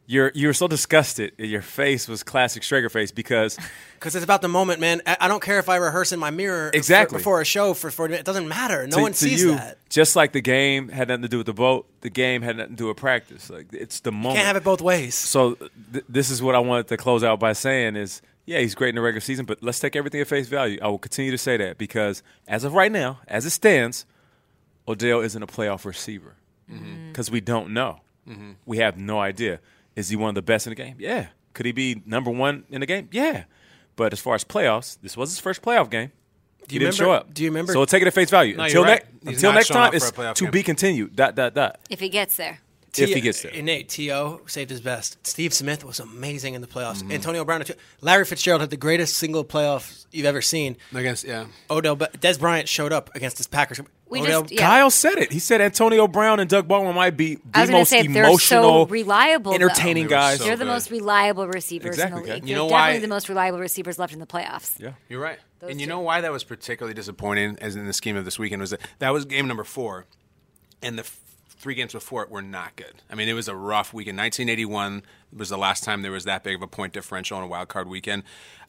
you're 0.06 0.32
you 0.36 0.48
were 0.48 0.54
so 0.54 0.68
disgusted. 0.68 1.32
Your 1.38 1.62
face 1.62 2.08
was 2.10 2.24
classic 2.24 2.62
Schrager 2.64 2.92
face 2.92 3.12
because 3.12 3.58
Because 3.96 4.16
it's 4.16 4.24
about 4.26 4.42
the 4.42 4.50
moment, 4.50 4.82
man. 4.82 5.02
I 5.08 5.16
I 5.22 5.28
don't 5.30 5.42
care 5.42 5.60
if 5.60 5.70
I 5.70 5.78
rehearse 5.78 6.12
in 6.12 6.20
my 6.20 6.30
mirror 6.30 6.72
for- 6.72 6.78
Exactly. 6.78 7.18
before 7.20 7.40
a 7.40 7.46
show 7.46 7.74
for 7.74 7.90
40 7.90 8.12
minutes. 8.12 8.24
It 8.24 8.26
doesn't 8.26 8.50
matter. 8.50 8.86
No 8.86 8.98
to, 8.98 9.02
one 9.02 9.12
to 9.14 9.18
sees 9.18 9.42
you, 9.42 9.56
that. 9.56 9.78
just 9.90 10.18
like 10.18 10.34
the 10.34 10.42
game 10.42 10.90
had 10.90 11.08
nothing 11.08 11.22
to 11.22 11.30
do 11.30 11.38
with 11.38 11.46
the 11.46 11.54
vote, 11.54 11.88
the 12.02 12.10
game 12.10 12.42
had 12.42 12.58
nothing 12.58 12.74
to 12.74 12.78
do 12.78 12.88
with 12.90 12.98
practice. 12.98 13.50
Like 13.50 13.68
it's 13.72 14.02
the 14.02 14.12
moment. 14.12 14.32
You 14.34 14.38
Can't 14.40 14.48
have 14.48 14.56
it 14.58 14.66
both 14.66 14.82
ways. 14.82 15.16
So 15.16 15.54
th- 15.94 16.04
this 16.10 16.30
is 16.30 16.42
what 16.42 16.54
I 16.54 16.60
wanted 16.60 16.90
to 16.90 16.98
close 16.98 17.24
out 17.24 17.40
by 17.40 17.54
saying 17.54 17.96
is, 17.96 18.22
yeah, 18.46 18.60
he's 18.60 18.76
great 18.76 18.90
in 18.90 18.96
the 18.96 19.02
regular 19.02 19.22
season, 19.22 19.46
but 19.46 19.62
let's 19.64 19.80
take 19.80 19.96
everything 19.96 20.22
at 20.22 20.28
face 20.28 20.48
value. 20.48 20.80
I 20.82 20.88
will 20.88 21.00
continue 21.00 21.32
to 21.32 21.38
say 21.38 21.58
that 21.58 21.78
because 21.78 22.24
as 22.48 22.64
of 22.64 22.74
right 22.74 22.92
now, 22.92 23.20
as 23.28 23.46
it 23.46 23.52
stands, 23.52 24.06
Odell 24.88 25.22
isn't 25.22 25.42
a 25.42 25.48
playoff 25.48 25.86
receiver 25.86 26.36
mm-hmm. 26.72 27.10
because 27.10 27.32
we 27.32 27.40
don't 27.42 27.74
know. 27.74 28.02
Mm-hmm. 28.28 28.52
We 28.66 28.78
have 28.78 28.98
no 28.98 29.20
idea. 29.20 29.60
Is 29.96 30.10
he 30.10 30.16
one 30.16 30.30
of 30.30 30.36
the 30.36 30.42
best 30.42 30.66
in 30.68 30.72
the 30.72 30.76
game? 30.76 30.96
Yeah. 31.00 31.28
Could 31.54 31.66
he 31.66 31.72
be 31.72 32.02
number 32.06 32.32
one 32.32 32.64
in 32.70 32.82
the 32.82 32.88
game? 32.88 33.10
Yeah. 33.12 33.44
But 33.96 34.12
as 34.12 34.20
far 34.20 34.36
as 34.36 34.44
playoffs, 34.44 34.98
this 35.02 35.16
was 35.16 35.30
his 35.30 35.40
first 35.40 35.62
playoff 35.62 35.90
game. 35.90 36.12
Do 36.68 36.74
he 36.74 36.76
you 36.76 36.80
didn't 36.80 37.00
remember- 37.00 37.04
show 37.04 37.12
up. 37.12 37.34
do 37.34 37.44
you 37.44 37.50
remember- 37.50 37.74
So 37.74 37.80
we'll 37.80 37.86
take 37.86 38.02
it 38.02 38.08
at 38.08 38.14
face 38.14 38.30
value. 38.30 38.56
No, 38.56 38.64
until 38.64 38.82
you're 38.82 38.90
right. 38.90 39.24
ne- 39.24 39.34
until 39.34 39.54
next 39.54 39.68
time, 39.68 39.90
up 39.90 39.94
it's 39.94 40.10
for 40.10 40.22
a 40.22 40.26
playoff 40.26 40.36
to 40.36 40.44
game. 40.46 40.52
be 40.52 40.64
continued. 40.64 41.16
Dot 41.16 41.36
dot 41.36 41.54
dot. 41.54 41.80
if 41.90 42.00
he 42.00 42.10
gets 42.10 42.36
there. 42.38 42.60
If 42.98 43.10
he 43.14 43.22
gets 43.22 43.42
there. 43.42 43.52
Nate, 43.62 43.90
T.O. 43.90 44.42
saved 44.46 44.70
his 44.70 44.82
best. 44.82 45.26
Steve 45.26 45.54
Smith 45.54 45.84
was 45.84 46.00
amazing 46.00 46.54
in 46.54 46.62
the 46.62 46.68
playoffs. 46.68 46.98
Mm-hmm. 46.98 47.12
Antonio 47.12 47.44
Brown, 47.46 47.64
Larry 48.02 48.26
Fitzgerald 48.26 48.62
had 48.62 48.70
the 48.70 48.78
greatest 48.78 49.18
single 49.18 49.44
playoff 49.44 50.06
you've 50.12 50.26
ever 50.26 50.42
seen. 50.42 50.78
Against 50.94 51.24
yeah. 51.26 51.46
Odell, 51.72 51.96
Be- 51.96 52.06
Dez 52.18 52.40
Bryant 52.40 52.68
showed 52.70 52.94
up 52.94 53.14
against 53.16 53.38
his 53.38 53.48
Packers. 53.48 53.80
We 54.08 54.22
Odell, 54.22 54.42
just- 54.44 54.54
yeah. 54.54 54.60
Kyle 54.62 54.92
said 54.92 55.18
it. 55.18 55.32
He 55.32 55.40
said 55.40 55.60
Antonio 55.60 56.08
Brown 56.08 56.40
and 56.40 56.48
Doug 56.50 56.68
Baldwin 56.68 56.94
might 56.96 57.18
be 57.18 57.40
I 57.54 57.66
the 57.66 57.72
was 57.72 57.80
most 57.80 57.90
say 57.90 58.02
emotional, 58.06 58.86
so 58.86 58.92
reliable, 58.92 59.54
entertaining 59.56 60.04
They 60.04 60.10
guys. 60.10 60.38
so 60.38 60.44
They're 60.46 60.56
the 60.56 60.66
good. 60.66 60.72
most 60.72 60.92
reliable 60.92 61.48
receivers 61.48 61.96
Exactly, 61.96 62.20
in 62.20 62.26
the 62.26 62.32
okay. 62.32 62.34
league. 62.42 62.44
You 62.50 62.56
They're 62.56 62.64
know 62.64 62.70
definitely 62.70 62.94
why- 62.96 63.00
the 63.00 63.08
most 63.08 63.30
reliable 63.30 63.60
receivers 63.60 63.98
left 63.98 64.14
in 64.14 64.20
the 64.20 64.28
playoffs. 64.28 64.80
yeah. 64.80 64.92
You're 65.10 65.20
right. 65.22 65.40
Those 65.60 65.72
and 65.72 65.80
you 65.82 65.88
two. 65.88 65.92
know 65.94 66.02
why 66.02 66.22
that 66.22 66.32
was 66.32 66.44
particularly 66.44 66.94
disappointing, 66.94 67.58
as 67.60 67.76
in 67.76 67.88
the 67.88 67.94
scheme 67.94 68.16
of 68.18 68.26
this 68.26 68.38
weekend, 68.38 68.62
was 68.62 68.70
that 68.70 68.82
that 69.00 69.10
was 69.12 69.26
game 69.26 69.48
number 69.48 69.64
four, 69.64 70.06
and 70.84 70.98
the 71.00 71.04
f- 71.04 71.20
three 71.64 71.76
games 71.76 71.94
before 71.94 72.22
it 72.24 72.30
were 72.30 72.42
not 72.42 72.76
good. 72.76 73.02
I 73.10 73.16
mean, 73.16 73.30
it 73.30 73.34
was 73.34 73.48
a 73.48 73.56
rough 73.56 73.94
week 73.94 74.08
in 74.08 74.18
1981 74.18 75.04
was 75.36 75.50
the 75.50 75.58
last 75.58 75.84
time 75.84 76.02
there 76.02 76.12
was 76.12 76.26
that 76.26 76.44
big 76.44 76.56
of 76.56 76.62
a 76.62 76.68
point 76.68 76.94
differential 76.94 77.38
on 77.38 77.44
a 77.44 77.48
wild 77.48 77.68
card 77.70 77.88
weekend. 77.88 78.24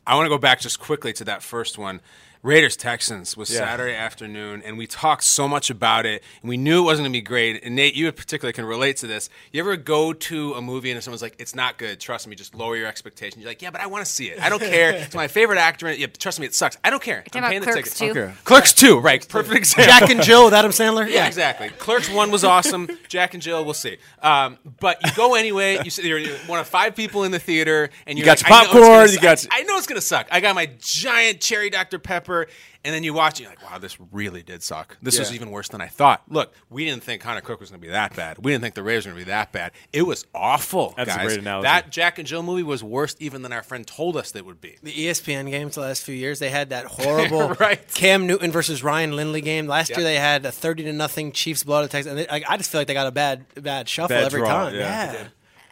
I 0.07 0.15
want 0.17 0.27
to 0.27 0.31
go 0.31 0.39
back 0.39 0.61
just 0.61 0.81
quickly 0.81 1.13
to 1.15 1.25
that 1.25 1.43
first 1.43 1.79
one. 1.79 2.01
Raiders 2.43 2.77
Texans 2.77 3.39
was 3.39 3.49
Yeah. 3.51 3.61
Saturday 3.61 3.95
afternoon, 3.97 4.63
and 4.67 4.77
we 4.77 4.87
talked 4.87 5.25
so 5.25 5.49
much 5.49 5.71
about 5.71 6.05
it, 6.05 6.23
and 6.43 6.49
we 6.51 6.59
knew 6.59 6.81
it 6.81 6.85
wasn't 6.85 7.05
going 7.05 7.13
to 7.15 7.17
be 7.19 7.23
great. 7.23 7.65
And 7.65 7.75
Nate, 7.75 7.95
you 7.95 8.13
particularly 8.13 8.53
can 8.53 8.67
relate 8.67 8.99
to 8.99 9.07
this. 9.07 9.31
You 9.51 9.61
ever 9.63 9.79
go 9.79 10.13
to 10.13 10.53
a 10.53 10.61
movie 10.61 10.91
and 10.91 11.03
someone's 11.03 11.23
like, 11.23 11.37
"It's 11.39 11.55
not 11.55 11.79
good," 11.79 12.01
trust 12.01 12.27
me, 12.29 12.37
just 12.37 12.55
lower 12.55 12.77
your 12.77 12.87
expectations. 12.87 13.41
You're 13.41 13.49
like, 13.51 13.63
"Yeah, 13.63 13.71
but 13.71 13.81
I 13.81 13.87
want 13.87 14.05
to 14.05 14.11
see 14.13 14.27
it. 14.27 14.43
I 14.43 14.51
don't 14.51 14.59
care. 14.77 14.91
It's 14.91 15.15
my 15.15 15.27
favorite 15.27 15.57
actor. 15.59 15.87
in 15.87 15.95
it. 15.95 15.99
Yeah, 16.01 16.09
trust 16.19 16.39
me, 16.39 16.45
it 16.45 16.55
sucks. 16.55 16.77
I 16.85 16.91
don't 16.91 17.03
care. 17.03 17.23
talking 17.23 17.45
I'm 17.45 17.49
paying 17.51 17.63
the 17.63 17.73
Clerks 17.73 17.95
ticket." 17.95 18.15
too? 18.15 18.21
Okay. 18.21 18.35
Clerks 18.45 18.75
two, 18.75 18.99
right? 18.99 19.27
Perfect 19.27 19.57
example. 19.57 19.87
Jack 19.99 20.11
and 20.11 20.23
Jill 20.23 20.45
with 20.45 20.53
Adam 20.53 20.71
Sandler. 20.71 21.11
Yeah, 21.11 21.27
exactly. 21.27 21.71
Clerks 21.71 22.11
one 22.11 22.31
was 22.31 22.45
awesome. 22.45 22.91
Jack 23.09 23.33
and 23.33 23.43
Jill, 23.43 23.65
we'll 23.65 23.73
see. 23.73 23.97
Um, 24.21 24.59
but 24.81 24.99
you 25.03 25.13
go 25.17 25.35
anyway. 25.35 25.79
You 25.83 25.89
see, 25.91 26.07
you're 26.07 26.19
you're 26.19 26.37
one 26.55 26.61
of 26.61 26.69
five 26.69 26.95
people 26.97 27.25
in 27.25 27.33
the 27.33 27.39
theater, 27.39 27.91
and 28.07 28.19
you're 28.19 28.25
got 28.25 28.43
like, 28.43 28.49
your 28.49 28.57
I 28.59 28.63
know 28.63 28.65
it's 28.65 28.73
popcorn, 28.73 29.11
you 29.13 29.21
got- 29.21 29.47
I 29.51 29.63
know 29.65 29.77
it's 29.77 29.87
gonna 29.87 30.01
suck. 30.01 30.27
I 30.31 30.41
got 30.41 30.55
my 30.55 30.71
giant 30.81 31.41
cherry 31.41 31.69
Dr 31.71 31.99
Pepper, 31.99 32.47
and 32.87 32.95
then 32.95 33.03
you 33.03 33.15
watch, 33.15 33.41
it, 33.41 33.45
you're 33.45 33.51
like, 33.53 33.63
wow, 33.71 33.79
this 33.79 33.97
really 34.13 34.43
did 34.43 34.63
suck. 34.63 34.99
This 35.03 35.19
was 35.19 35.33
even 35.35 35.51
worse 35.51 35.69
than 35.69 35.81
I 35.81 35.87
thought. 35.87 36.23
Look, 36.29 36.53
we 36.69 36.85
didn't 36.85 37.03
think 37.03 37.23
Connor 37.23 37.41
Cook 37.41 37.59
was 37.61 37.71
gonna 37.71 37.81
be 37.81 37.89
that 37.89 38.15
bad. 38.15 38.39
We 38.45 38.53
didn't 38.53 38.63
think 38.63 38.75
the 38.75 38.83
Raiders 38.83 39.07
were 39.07 39.13
gonna 39.13 39.25
be 39.25 39.31
that 39.31 39.53
bad. 39.53 39.73
It 39.93 40.03
was 40.03 40.27
awful, 40.35 40.93
That's 40.97 41.15
a 41.15 41.19
great 41.19 41.39
analogy. 41.41 41.65
That 41.65 41.91
Jack 41.91 42.19
and 42.19 42.29
Jill 42.29 42.43
movie 42.43 42.63
was 42.63 42.85
worse 42.85 43.17
even 43.19 43.43
than 43.43 43.53
our 43.53 43.63
friend 43.63 43.87
told 43.87 44.17
us 44.19 44.35
it 44.37 44.45
would 44.45 44.61
be. 44.61 44.77
The 44.83 44.93
ESPN 44.93 45.51
games 45.51 45.77
the 45.77 45.81
last 45.81 46.03
few 46.05 46.15
years, 46.15 46.39
they 46.39 46.51
had 46.51 46.71
that 46.71 46.85
horrible 46.87 47.49
Right. 47.61 47.81
Cam 47.95 48.27
Newton 48.27 48.53
versus 48.53 48.83
Ryan 48.83 49.17
Lindley 49.17 49.41
game. 49.41 49.67
Last 49.67 49.89
Yep. 49.91 49.99
year 49.99 50.05
they 50.05 50.17
had 50.17 50.45
a 50.45 50.53
thirty 50.53 50.85
to 50.85 50.93
nothing 50.93 51.33
Chiefs 51.33 51.65
blowout 51.65 51.85
of 51.85 51.91
Texas. 51.91 52.11
And 52.11 52.19
they, 52.19 52.29
I, 52.29 52.43
I 52.47 52.57
just 52.59 52.71
feel 52.71 52.81
like 52.81 52.87
they 52.89 52.95
got 52.95 53.07
a 53.07 53.13
bad 53.13 53.47
bad 53.55 53.89
shuffle 53.89 54.15
Bad 54.17 54.25
every 54.25 54.41
draw, 54.41 54.67
time. 54.67 54.75
yeah. 54.75 54.81
Yeah. 54.81 55.13
They 55.13 55.19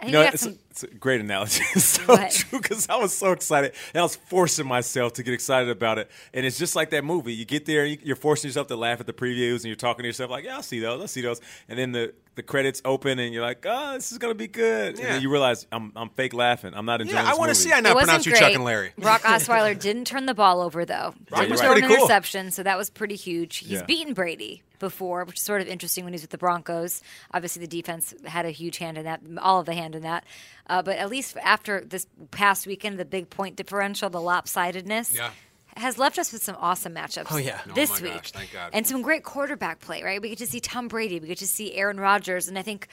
I 0.01 0.07
You 0.07 0.13
know, 0.13 0.25
got 0.25 0.39
some. 0.39 0.59
A, 0.83 0.87
it's 0.87 0.95
a 0.95 0.99
great 0.99 1.21
analogy. 1.21 1.63
It's 1.75 1.85
so 1.85 2.05
What? 2.07 2.31
true 2.31 2.61
because 2.61 2.89
I 2.89 2.97
was 2.97 3.17
so 3.17 3.33
excited 3.33 3.73
and 3.95 4.01
I 4.01 4.03
was 4.03 4.17
forcing 4.17 4.67
myself 4.67 5.15
to 5.15 5.23
get 5.23 5.35
excited 5.35 5.69
about 5.69 5.99
it. 5.99 6.11
And 6.35 6.45
it's 6.47 6.59
just 6.59 6.75
like 6.77 6.91
that 6.91 7.05
movie. 7.05 7.33
You 7.35 7.45
get 7.45 7.67
there, 7.67 7.85
you- 7.87 7.99
you're 8.03 8.17
forcing 8.17 8.49
yourself 8.49 8.67
to 8.69 8.77
laugh 8.77 9.01
at 9.01 9.07
the 9.07 9.13
previews, 9.13 9.57
and 9.57 9.65
you're 9.67 9.77
talking 9.77 10.03
to 10.03 10.09
yourself 10.09 10.31
like, 10.31 10.45
"Yeah, 10.45 10.57
I'll 10.57 10.63
see 10.63 10.81
those. 10.81 11.01
I'll 11.01 11.09
see 11.09 11.21
those." 11.23 11.41
And 11.69 11.79
then 11.79 11.93
the, 11.93 12.15
the 12.35 12.43
credits 12.43 12.81
open, 12.85 13.19
and 13.19 13.33
you're 13.35 13.43
like, 13.45 13.65
"Oh, 13.69 13.95
this 13.95 14.11
is 14.13 14.19
gonna 14.19 14.35
be 14.35 14.49
good." 14.49 14.97
And 14.99 15.05
then 15.07 15.23
you 15.23 15.31
realize 15.31 15.67
I'm 15.73 15.93
I'm 15.97 16.09
fake 16.11 16.33
laughing. 16.35 16.73
I'm 16.75 16.87
not 16.87 17.01
enjoying. 17.01 17.25
Yeah, 17.25 17.31
I 17.33 17.37
want 17.37 17.51
to 17.51 17.55
see. 17.55 17.73
I 17.73 17.79
It 17.79 17.83
now 17.83 17.95
wasn't 17.95 18.09
pronounce 18.09 18.27
you 18.27 18.33
great. 18.33 18.41
Chuck 18.41 18.55
and 18.55 18.65
Larry. 18.65 18.93
Brock 18.99 19.23
Osweiler 19.33 19.79
didn't 19.79 20.07
turn 20.07 20.27
the 20.27 20.35
ball 20.35 20.61
over 20.61 20.85
though. 20.85 21.15
Didn't 21.35 21.51
was 21.51 21.61
throw 21.61 21.73
an 21.73 21.79
pretty 21.81 21.89
cool. 21.89 21.97
interception, 22.05 22.51
so 22.51 22.63
that 22.63 22.79
was 22.79 22.89
pretty 22.91 23.17
huge. 23.17 23.59
He's 23.59 23.71
Yeah. 23.81 23.85
beaten 23.85 24.15
Brady 24.15 24.63
before, 24.79 25.25
which 25.25 25.39
is 25.39 25.45
sort 25.45 25.61
of 25.61 25.69
interesting 25.69 26.03
when 26.05 26.13
he's 26.13 26.23
with 26.23 26.31
the 26.31 26.39
Broncos. 26.39 27.03
Obviously, 27.33 27.61
the 27.61 27.69
defense 27.83 28.15
had 28.25 28.47
a 28.47 28.51
huge 28.51 28.79
hand 28.79 28.99
in 28.99 29.05
that, 29.05 29.21
all 29.41 29.61
of 29.61 29.67
the 29.67 29.75
hand 29.75 29.95
in 29.95 30.03
that. 30.03 30.25
Uh, 30.67 30.83
but 30.83 30.97
at 30.97 31.11
least 31.11 31.37
after 31.43 31.85
this 31.85 32.07
past 32.31 32.67
weekend, 32.67 32.99
the 32.99 33.05
big 33.05 33.31
point 33.31 33.57
differential, 33.57 34.11
the 34.11 34.21
lopsidedness. 34.21 35.15
Yeah 35.17 35.31
has 35.77 35.99
left 35.99 36.19
us 36.19 36.33
with 36.33 36.43
some 36.43 36.57
awesome 36.61 36.95
matchups. 36.95 37.29
Oh 37.31 37.39
yeah, 37.39 37.61
this 37.75 38.01
oh, 38.01 38.05
week, 38.05 38.33
gosh, 38.53 38.71
and 38.73 38.87
some 38.87 39.03
great 39.03 39.25
quarterback 39.25 39.81
play. 39.81 40.03
Right, 40.03 40.21
we 40.21 40.29
get 40.29 40.39
to 40.39 40.47
see 40.47 40.61
Tom 40.61 40.89
Brady, 40.89 41.19
we 41.19 41.29
get 41.29 41.39
to 41.39 41.47
see 41.47 41.75
Aaron 41.75 41.99
Rodgers, 41.99 42.49
and 42.49 42.59
I 42.59 42.63
think 42.63 42.89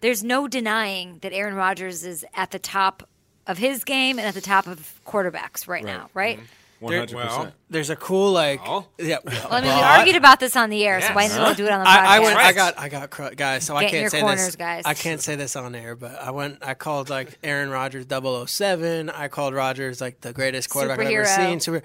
there's 0.00 0.24
no 0.24 0.48
denying 0.48 1.18
that 1.22 1.32
Aaron 1.32 1.54
Rodgers 1.54 2.04
is 2.04 2.24
at 2.34 2.50
the 2.50 2.58
top 2.58 3.08
of 3.46 3.58
his 3.58 3.84
game 3.84 4.18
and 4.18 4.26
at 4.26 4.34
the 4.34 4.40
top 4.40 4.66
of 4.66 5.00
quarterbacks 5.06 5.68
right, 5.68 5.68
right. 5.68 5.84
now. 5.84 6.10
Right. 6.14 6.38
Mm-hmm. 6.38 6.46
100%. 6.84 7.14
Well, 7.14 7.52
there's 7.70 7.90
a 7.90 7.96
cool 7.96 8.32
like 8.32 8.64
well. 8.64 8.88
yeah. 8.98 9.18
Well, 9.24 9.48
I 9.50 9.60
mean, 9.60 9.74
we 9.74 9.82
argued 9.82 10.16
about 10.16 10.40
this 10.40 10.56
on 10.56 10.70
the 10.70 10.84
air, 10.84 10.98
yes. 10.98 11.08
so 11.08 11.14
why 11.14 11.28
didn't 11.28 11.48
we 11.48 11.54
do 11.54 11.66
it 11.66 11.72
on 11.72 11.80
the 11.80 11.86
podcast? 11.86 12.06
I, 12.06 12.16
I, 12.16 12.20
went, 12.20 12.36
I 12.36 12.52
got 12.52 12.78
I 12.78 12.88
got 12.88 13.10
cr- 13.10 13.34
guys, 13.34 13.64
so 13.64 13.78
Get 13.78 13.86
I 13.86 13.90
can't 13.90 14.10
say 14.10 14.20
corners, 14.20 14.46
this. 14.46 14.56
Guys. 14.56 14.82
I 14.84 14.94
can't 14.94 15.20
say 15.20 15.36
this 15.36 15.56
on 15.56 15.74
air, 15.74 15.96
but 15.96 16.14
I 16.20 16.30
went. 16.30 16.58
I 16.62 16.74
called 16.74 17.10
like 17.10 17.38
Aaron 17.42 17.70
Rodgers 17.70 18.06
007. 18.08 19.10
I 19.10 19.28
called 19.28 19.54
Rodgers 19.54 20.00
like 20.00 20.20
the 20.20 20.32
greatest 20.32 20.70
quarterback 20.70 20.98
Superhero. 20.98 21.24
I've 21.24 21.38
ever 21.38 21.50
seen. 21.50 21.60
Super, 21.60 21.82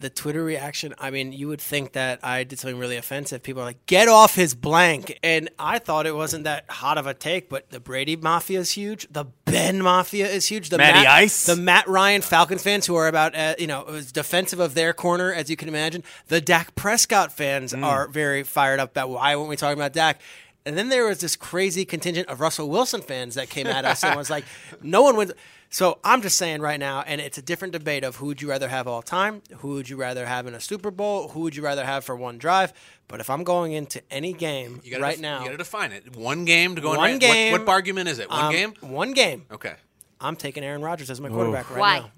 the 0.00 0.10
Twitter 0.10 0.42
reaction. 0.42 0.94
I 0.98 1.10
mean, 1.10 1.32
you 1.32 1.46
would 1.48 1.60
think 1.60 1.92
that 1.92 2.20
I 2.22 2.42
did 2.44 2.58
something 2.58 2.78
really 2.78 2.96
offensive. 2.96 3.42
People 3.42 3.60
are 3.62 3.66
like, 3.66 3.84
"Get 3.86 4.08
off 4.08 4.34
his 4.34 4.54
blank," 4.54 5.18
and 5.22 5.50
I 5.58 5.78
thought 5.78 6.06
it 6.06 6.14
wasn't 6.16 6.44
that 6.44 6.64
hot 6.70 6.96
of 6.98 7.06
a 7.06 7.12
take. 7.12 7.48
But 7.50 7.68
the 7.70 7.80
Brady 7.80 8.16
Mafia 8.16 8.60
is 8.60 8.70
huge. 8.70 9.06
The 9.10 9.26
Ben 9.44 9.82
Mafia 9.82 10.26
is 10.26 10.46
huge. 10.46 10.70
The 10.70 10.78
Matty 10.78 11.00
Matt, 11.00 11.06
Ice. 11.06 11.44
The 11.44 11.54
Matt 11.56 11.86
Ryan 11.86 12.22
Falcons 12.22 12.62
fans 12.62 12.86
who 12.86 12.94
are 12.96 13.08
about 13.08 13.34
uh, 13.36 13.56
you 13.58 13.66
know 13.66 13.84
as 13.84 14.10
defensive 14.10 14.58
of 14.58 14.74
their 14.74 14.94
corner 14.94 15.32
as 15.34 15.50
you 15.50 15.56
can 15.56 15.68
imagine. 15.68 16.02
The 16.28 16.40
Dak 16.40 16.74
Prescott 16.74 17.30
fans 17.32 17.72
Mm. 17.74 17.84
are 17.84 18.08
very 18.08 18.42
fired 18.42 18.80
up 18.80 18.92
about 18.92 19.10
why 19.10 19.36
weren't 19.36 19.48
we 19.50 19.56
talking 19.56 19.78
about 19.78 19.92
Dak. 19.92 20.20
And 20.66 20.76
then 20.78 20.88
there 20.88 21.06
was 21.06 21.20
this 21.20 21.36
crazy 21.36 21.84
contingent 21.84 22.28
of 22.28 22.40
Russell 22.40 22.68
Wilson 22.70 23.00
fans 23.02 23.34
that 23.34 23.48
came 23.50 23.66
at 23.66 23.84
us 23.84 24.02
and 24.04 24.14
was 24.16 24.28
like, 24.30 24.44
no 24.82 25.02
one 25.02 25.16
would. 25.16 25.34
So 25.72 26.00
I'm 26.02 26.20
just 26.20 26.36
saying 26.36 26.62
right 26.62 26.80
now, 26.80 27.02
and 27.06 27.20
it's 27.20 27.38
a 27.38 27.42
different 27.42 27.70
debate 27.72 28.02
of 28.02 28.16
who 28.16 28.26
would 28.26 28.42
you 28.42 28.48
rather 28.50 28.68
have 28.68 28.88
all 28.88 29.02
time, 29.02 29.40
who 29.58 29.68
would 29.74 29.88
you 29.88 29.96
rather 29.96 30.26
have 30.26 30.48
in 30.48 30.54
a 30.54 30.60
Super 30.60 30.90
Bowl, 30.90 31.28
who 31.28 31.40
would 31.40 31.54
you 31.54 31.62
rather 31.62 31.84
have 31.84 32.04
for 32.04 32.16
one 32.16 32.38
drive. 32.38 32.72
But 33.06 33.20
if 33.20 33.30
I'm 33.30 33.44
going 33.44 33.70
into 33.72 34.02
any 34.10 34.32
game 34.32 34.80
You 34.82 34.90
gotta 34.90 35.02
right 35.02 35.12
def- 35.12 35.22
now, 35.22 35.38
you 35.40 35.44
got 35.46 35.52
to 35.52 35.56
define 35.58 35.92
it. 35.92 36.16
One 36.16 36.44
game 36.44 36.74
to 36.74 36.80
go 36.80 36.90
in. 36.92 36.96
One 36.96 37.10
right- 37.12 37.20
game. 37.20 37.52
What, 37.52 37.60
what 37.62 37.68
argument 37.68 38.08
is 38.08 38.18
it? 38.18 38.28
One 38.28 38.44
um, 38.46 38.52
game. 38.52 38.74
one 38.80 39.12
game, 39.12 39.46
Okay. 39.50 39.74
I'm 40.20 40.34
taking 40.36 40.64
Aaron 40.64 40.82
Rodgers 40.82 41.08
as 41.08 41.20
my 41.20 41.28
quarterback 41.28 41.70
right 41.70 41.78
Why? 41.78 41.98
now. 42.00 42.10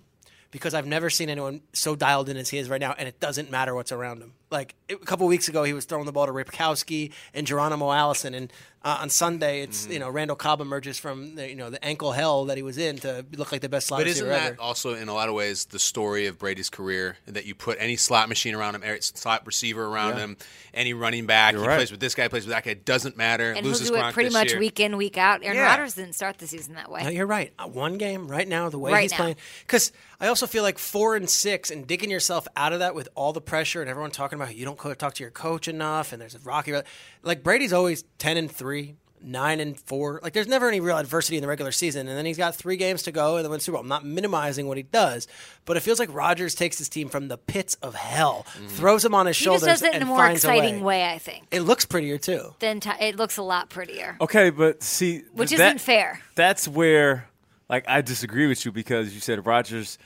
Because 0.51 0.75
I've 0.75 0.87
never 0.87 1.09
seen 1.11 1.29
anyone 1.31 1.61
so 1.73 1.95
dialed 1.95 2.29
in 2.31 2.37
as 2.39 2.49
he 2.49 2.59
is 2.59 2.69
right 2.71 2.81
now, 2.81 2.95
and 2.99 3.07
it 3.07 3.21
doesn't 3.21 3.51
matter 3.51 3.75
what's 3.75 3.93
around 3.93 4.23
him. 4.23 4.33
Like 4.53 4.75
a 4.91 4.97
couple 4.97 5.27
weeks 5.27 5.49
ago, 5.49 5.65
he 5.65 5.73
was 5.73 5.85
throwing 5.87 6.07
the 6.07 6.13
ball 6.13 6.27
to 6.27 6.33
Ripkowski 6.33 7.11
and 7.35 7.47
Geronimo 7.47 7.91
Allison, 7.91 8.35
and 8.35 8.53
Uh, 8.85 8.99
on 9.01 9.09
Sunday, 9.11 9.63
it's 9.63 9.83
Mm-hmm. 9.85 9.93
you 9.93 9.99
know 10.01 10.11
Randall 10.11 10.35
Cobb 10.37 10.61
emerges 10.61 10.99
from 10.99 11.37
the, 11.37 11.49
you 11.49 11.55
know 11.55 11.71
the 11.71 11.83
ankle 11.85 12.11
hell 12.11 12.47
that 12.47 12.57
he 12.57 12.65
was 12.65 12.79
in 12.79 12.99
to 12.99 13.25
look 13.37 13.53
like 13.53 13.61
the 13.61 13.69
best 13.69 13.87
slot 13.87 14.01
But 14.01 14.09
isn't 14.09 14.27
that 14.29 14.53
ever. 14.55 14.61
also, 14.61 14.95
in 14.95 15.09
a 15.09 15.15
lot 15.15 15.29
of 15.29 15.37
ways, 15.37 15.67
the 15.67 15.79
story 15.79 16.27
of 16.27 16.37
Brady's 16.37 16.69
career? 16.69 17.17
That 17.27 17.47
you 17.47 17.55
put 17.55 17.77
any 17.81 17.95
slot 17.95 18.29
machine 18.29 18.57
around 18.57 18.75
him, 18.75 18.83
any 18.83 19.01
slot 19.01 19.47
receiver 19.47 19.85
around 19.87 20.17
him, 20.19 20.37
any 20.75 20.95
running 20.95 21.27
back, 21.27 21.55
he 21.55 21.61
right. 21.61 21.77
plays 21.77 21.93
with 21.93 22.01
this 22.01 22.17
guy, 22.17 22.27
plays 22.27 22.45
with 22.45 22.51
that 22.55 22.65
guy. 22.65 22.73
It 22.73 22.85
doesn't 22.85 23.17
matter. 23.17 23.53
And 23.53 23.65
he'll 23.65 23.73
do 23.79 23.95
it 23.95 24.13
pretty 24.15 24.31
much 24.31 24.51
year. 24.51 24.59
week 24.59 24.81
in, 24.81 24.97
week 24.97 25.17
out. 25.17 25.45
Aaron 25.45 25.57
Yeah. 25.59 25.67
Rodgers 25.71 25.95
didn't 25.95 26.15
start 26.15 26.39
the 26.39 26.49
season 26.49 26.75
that 26.75 26.91
way. 26.91 27.05
No, 27.05 27.11
you're 27.11 27.25
right. 27.27 27.53
Uh, 27.61 27.69
One 27.69 27.99
game 27.99 28.27
right 28.27 28.49
now, 28.49 28.69
the 28.69 28.81
way 28.81 28.91
Right 28.91 29.03
he's 29.03 29.13
now. 29.13 29.19
playing. 29.19 29.37
Because 29.65 29.93
I 30.21 30.27
also 30.27 30.49
feel 30.49 30.65
like 30.65 30.79
four 30.81 31.15
and 31.15 31.31
six 31.31 31.71
and 31.71 31.87
digging 31.87 32.11
yourself 32.11 32.49
out 32.57 32.73
of 32.73 32.81
that 32.81 32.97
with 32.97 33.09
all 33.15 33.33
the 33.33 33.41
pressure 33.41 33.81
and 33.81 33.89
everyone 33.89 34.11
talking 34.11 34.39
about 34.43 34.57
you 34.57 34.65
don't 34.65 34.99
talk 34.99 35.15
to 35.15 35.23
your 35.23 35.31
coach 35.31 35.69
enough 35.69 36.13
and 36.13 36.21
there's 36.21 36.35
a 36.35 36.41
rocky. 36.41 36.75
Like 37.23 37.43
Brady's 37.43 37.73
always 37.73 38.05
ten 38.19 38.37
and 38.37 38.51
three. 38.51 38.97
Nine 39.25 39.61
and 39.61 39.79
four. 39.79 40.19
Like, 40.21 40.33
there's 40.33 40.49
never 40.49 40.67
any 40.67 40.81
real 40.81 40.99
adversity 40.99 41.37
in 41.37 41.43
the 41.43 41.47
regular 41.47 41.71
season, 41.71 42.09
and 42.09 42.19
then 42.19 42.27
he's 42.27 42.37
got 42.37 42.57
three 42.57 42.77
games 42.77 43.05
to 43.05 43.13
go 43.13 43.37
and 43.37 43.45
then 43.45 43.53
win 43.53 43.61
Super 43.61 43.75
Bowl. 43.75 43.83
I'm 43.83 43.87
not 43.87 44.05
minimizing 44.05 44.67
what 44.67 44.79
he 44.79 44.83
does, 44.83 45.29
but 45.65 45.77
it 45.77 45.81
feels 45.85 46.01
like 46.01 46.13
Rodgers 46.13 46.57
takes 46.57 46.77
his 46.77 46.89
team 46.89 47.09
from 47.09 47.29
the 47.29 47.39
pits 47.39 47.77
of 47.83 47.95
hell, 47.95 48.45
mm-hmm. 48.49 48.67
throws 48.67 49.05
him 49.05 49.15
on 49.15 49.27
his 49.27 49.39
he 49.39 49.45
shoulders, 49.45 49.63
just 49.63 49.83
does 49.83 49.91
it 49.91 49.95
in 49.95 50.03
and 50.03 50.11
a 50.11 50.13
more 50.13 50.27
exciting 50.27 50.75
a 50.75 50.79
way. 50.79 51.05
way, 51.05 51.13
I 51.13 51.19
think. 51.19 51.47
It 51.53 51.61
looks 51.61 51.85
prettier 51.85 52.19
too. 52.19 52.53
Then 52.59 52.81
t- 52.81 52.91
it 53.01 53.15
looks 53.15 53.37
a 53.37 53.45
lot 53.45 53.71
prettier. 53.71 54.17
Okay, 54.21 54.51
but 54.51 54.83
see, 54.83 55.23
Which 55.35 55.51
that- 55.51 55.67
isn't 55.67 55.81
fair. 55.81 56.21
That's 56.35 56.67
where, 56.67 57.29
like, 57.69 57.85
I 57.87 58.01
disagree 58.01 58.49
with 58.49 58.65
you 58.65 58.73
because 58.73 59.15
you 59.15 59.21
said 59.21 59.47
Rodgers 59.47 59.99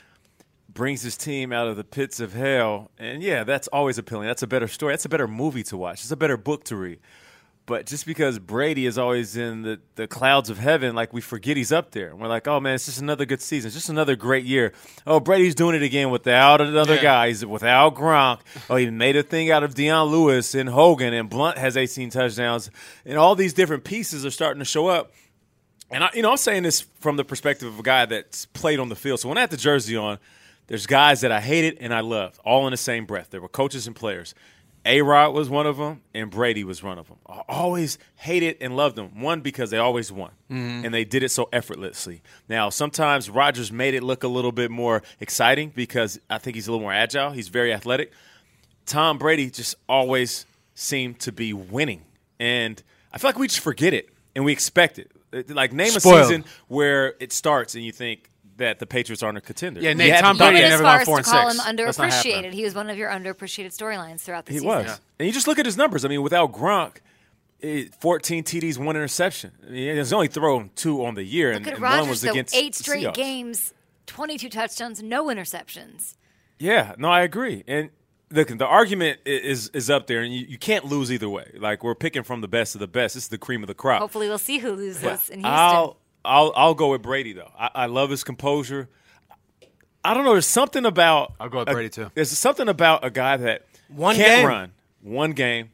brings 0.77 1.01
his 1.01 1.17
team 1.17 1.51
out 1.51 1.67
of 1.67 1.75
the 1.75 1.83
pits 1.83 2.19
of 2.19 2.33
hell, 2.33 2.91
and 2.99 3.23
yeah, 3.23 3.43
that's 3.43 3.67
always 3.69 3.97
appealing. 3.97 4.27
That's 4.27 4.43
a 4.43 4.47
better 4.47 4.67
story. 4.67 4.93
That's 4.93 5.05
a 5.05 5.09
better 5.09 5.27
movie 5.27 5.63
to 5.63 5.75
watch. 5.75 6.01
It's 6.03 6.11
a 6.11 6.15
better 6.15 6.37
book 6.37 6.63
to 6.65 6.75
read. 6.75 6.99
But 7.65 7.85
just 7.87 8.05
because 8.05 8.37
Brady 8.39 8.85
is 8.85 8.97
always 8.97 9.35
in 9.35 9.63
the, 9.63 9.79
the 9.95 10.07
clouds 10.07 10.49
of 10.51 10.57
heaven, 10.59 10.95
like 10.95 11.11
we 11.11 11.19
forget 11.19 11.57
he's 11.57 11.71
up 11.73 11.91
there. 11.91 12.15
We're 12.15 12.27
like, 12.27 12.47
oh 12.47 12.59
man, 12.61 12.75
it's 12.75 12.85
just 12.85 13.01
another 13.01 13.25
good 13.25 13.41
season. 13.41 13.67
It's 13.69 13.75
just 13.75 13.89
another 13.89 14.15
great 14.15 14.45
year. 14.45 14.71
Oh, 15.05 15.19
Brady's 15.19 15.55
doing 15.55 15.75
it 15.75 15.81
again 15.83 16.09
without 16.11 16.61
another 16.61 16.95
Yeah. 16.95 17.01
guy. 17.01 17.27
He's 17.29 17.45
without 17.45 17.95
Gronk. 17.95 18.39
Oh, 18.69 18.75
he 18.77 18.89
made 18.89 19.17
a 19.17 19.23
thing 19.23 19.51
out 19.51 19.63
of 19.63 19.73
Dion 19.73 20.07
Lewis 20.07 20.55
and 20.55 20.69
Hogan, 20.69 21.13
and 21.13 21.29
Blount 21.29 21.57
has 21.57 21.75
18 21.75 22.09
touchdowns. 22.11 22.69
And 23.03 23.17
all 23.17 23.35
these 23.35 23.53
different 23.53 23.83
pieces 23.83 24.25
are 24.25 24.31
starting 24.31 24.59
to 24.59 24.65
show 24.65 24.87
up. 24.87 25.11
And 25.91 26.05
I, 26.05 26.09
you 26.13 26.21
know, 26.21 26.31
I'm 26.31 26.37
saying 26.37 26.63
this 26.63 26.81
from 27.01 27.17
the 27.17 27.25
perspective 27.25 27.67
of 27.67 27.79
a 27.79 27.83
guy 27.83 28.05
that's 28.05 28.45
played 28.45 28.79
on 28.79 28.87
the 28.87 28.95
field. 28.95 29.19
So 29.19 29.27
when 29.27 29.37
I 29.37 29.41
had 29.41 29.49
the 29.49 29.57
jersey 29.57 29.97
on, 29.97 30.19
there's 30.67 30.85
guys 30.85 31.21
that 31.21 31.31
I 31.31 31.39
hated 31.41 31.77
and 31.79 31.93
I 31.93 32.01
loved, 32.01 32.39
all 32.45 32.67
in 32.67 32.71
the 32.71 32.77
same 32.77 33.05
breath. 33.05 33.29
There 33.31 33.41
were 33.41 33.47
coaches 33.49 33.87
and 33.87 33.95
players. 33.95 34.33
A 34.85 35.01
Rod 35.01 35.33
was 35.33 35.49
one 35.49 35.67
of 35.67 35.75
them, 35.75 36.01
and 36.13 36.31
Brady 36.31 36.63
was 36.63 36.81
one 36.81 36.97
of 36.97 37.09
them. 37.09 37.17
I 37.27 37.41
always 37.49 37.97
hated 38.15 38.57
and 38.61 38.77
loved 38.77 38.95
them. 38.95 39.19
One 39.19 39.41
because 39.41 39.69
they 39.69 39.77
always 39.77 40.13
won, 40.13 40.31
mm-hmm. 40.49 40.85
and 40.85 40.93
they 40.93 41.03
did 41.03 41.23
it 41.23 41.29
so 41.29 41.49
effortlessly. 41.51 42.21
Now, 42.47 42.69
sometimes 42.69 43.29
Rodgers 43.29 43.69
made 43.69 43.95
it 43.95 44.03
look 44.03 44.23
a 44.23 44.29
little 44.29 44.53
bit 44.53 44.71
more 44.71 45.03
exciting 45.19 45.73
because 45.75 46.21
I 46.29 46.37
think 46.37 46.55
he's 46.55 46.67
a 46.69 46.71
little 46.71 46.83
more 46.83 46.93
agile. 46.93 47.31
He's 47.31 47.49
very 47.49 47.73
athletic. 47.73 48.13
Tom 48.85 49.17
Brady 49.17 49.49
just 49.49 49.75
always 49.89 50.45
seemed 50.73 51.19
to 51.21 51.33
be 51.33 51.51
winning. 51.51 52.03
And 52.39 52.81
I 53.11 53.17
feel 53.17 53.29
like 53.29 53.39
we 53.39 53.47
just 53.49 53.59
forget 53.59 53.93
it 53.93 54.07
and 54.37 54.45
we 54.45 54.53
expect 54.53 54.99
it. 54.99 55.11
It- 55.33 55.49
Like, 55.49 55.73
name 55.73 55.89
Spoiled. 55.89 56.19
a 56.21 56.23
season 56.23 56.45
where 56.69 57.15
it 57.19 57.33
starts 57.33 57.75
and 57.75 57.83
you 57.83 57.91
think 57.91 58.29
that 58.57 58.79
the 58.79 58.85
Patriots 58.85 59.23
aren't 59.23 59.37
a 59.37 59.41
contender. 59.41 59.79
Yeah, 59.81 59.89
You 59.89 59.95
Nate, 59.95 60.19
Tom 60.19 60.37
done 60.37 60.51
Brady 60.53 60.67
never 60.67 60.73
as 60.75 60.79
far 60.81 60.91
gone 60.93 61.01
as 61.01 61.05
four 61.05 61.15
to 61.17 61.19
and 61.19 61.25
call 61.25 61.49
six. 61.51 61.67
him 61.69 61.75
That's 61.77 61.97
not 61.97 62.11
happening. 62.13 62.33
underappreciated. 62.43 62.53
He 62.53 62.63
was 62.63 62.75
one 62.75 62.89
of 62.89 62.97
your 62.97 63.09
underappreciated 63.09 63.75
storylines 63.77 64.21
throughout 64.21 64.45
the 64.45 64.53
He 64.53 64.59
season. 64.59 64.69
He 64.79 64.83
was. 64.85 65.01
And 65.19 65.25
you 65.27 65.31
just 65.33 65.47
look 65.47 65.59
at 65.59 65.65
his 65.65 65.77
numbers. 65.77 66.03
I 66.05 66.07
mean, 66.07 66.21
without 66.21 66.51
Gronk, 66.51 66.97
14 67.99 68.43
TDs, 68.43 68.77
one 68.77 68.95
interception. 68.95 69.51
I 69.65 69.69
mean, 69.71 69.97
he's 69.97 70.13
only 70.13 70.27
thrown 70.27 70.69
two 70.75 71.03
on 71.05 71.15
the 71.15 71.23
year, 71.23 71.51
and, 71.51 71.65
Look 71.65 71.73
at 71.73 71.81
and 71.81 71.99
one 71.99 72.09
was 72.09 72.21
though. 72.21 72.31
against 72.31 72.55
Eight 72.55 72.75
straight 72.75 73.05
Seahawks. 73.05 73.13
games, 73.15 73.73
22 74.05 74.49
touchdowns, 74.49 75.01
no 75.01 75.25
interceptions. 75.25 76.15
Yeah, 76.59 76.93
no, 76.97 77.09
I 77.09 77.21
agree. 77.21 77.63
And 77.67 77.89
look, 78.31 78.47
the 78.49 78.65
argument 78.65 79.19
is 79.25 79.69
is 79.69 79.89
up 79.89 80.07
there, 80.07 80.21
and 80.21 80.33
you, 80.33 80.45
you 80.47 80.57
can't 80.57 80.85
lose 80.85 81.11
either 81.11 81.29
way. 81.29 81.51
Like 81.57 81.83
we're 81.83 81.95
picking 81.95 82.23
from 82.23 82.41
the 82.41 82.47
best 82.47 82.75
of 82.75 82.79
the 82.79 82.87
best. 82.87 83.15
This 83.15 83.23
is 83.23 83.29
the 83.29 83.37
cream 83.37 83.63
of 83.63 83.67
the 83.67 83.75
crop. 83.75 84.01
Hopefully, 84.01 84.27
we'll 84.27 84.37
see 84.39 84.57
who 84.59 84.71
loses 84.73 85.03
in 85.03 85.09
Houston. 85.09 85.45
I'll 85.45 85.97
I'll 86.27 86.53
I'll 86.55 86.73
go 86.75 86.91
with 86.91 87.01
Brady 87.01 87.33
though. 87.33 87.51
I, 87.57 87.69
I 87.73 87.85
love 87.87 88.09
his 88.09 88.23
composure. 88.23 88.89
I 90.03 90.13
don't 90.13 90.23
know. 90.23 90.31
There's 90.33 90.45
something 90.45 90.85
about 90.85 91.33
I'll 91.39 91.49
go 91.49 91.59
with 91.59 91.69
a- 91.69 91.73
Brady, 91.73 91.89
too. 91.89 92.11
There's 92.13 92.29
something 92.31 92.67
about 92.69 93.03
a 93.03 93.09
guy 93.09 93.37
that 93.37 93.65
One 93.89 94.15
can't 94.15 94.41
game. 94.41 94.47
run 94.47 94.71
one 95.01 95.31
game. 95.31 95.71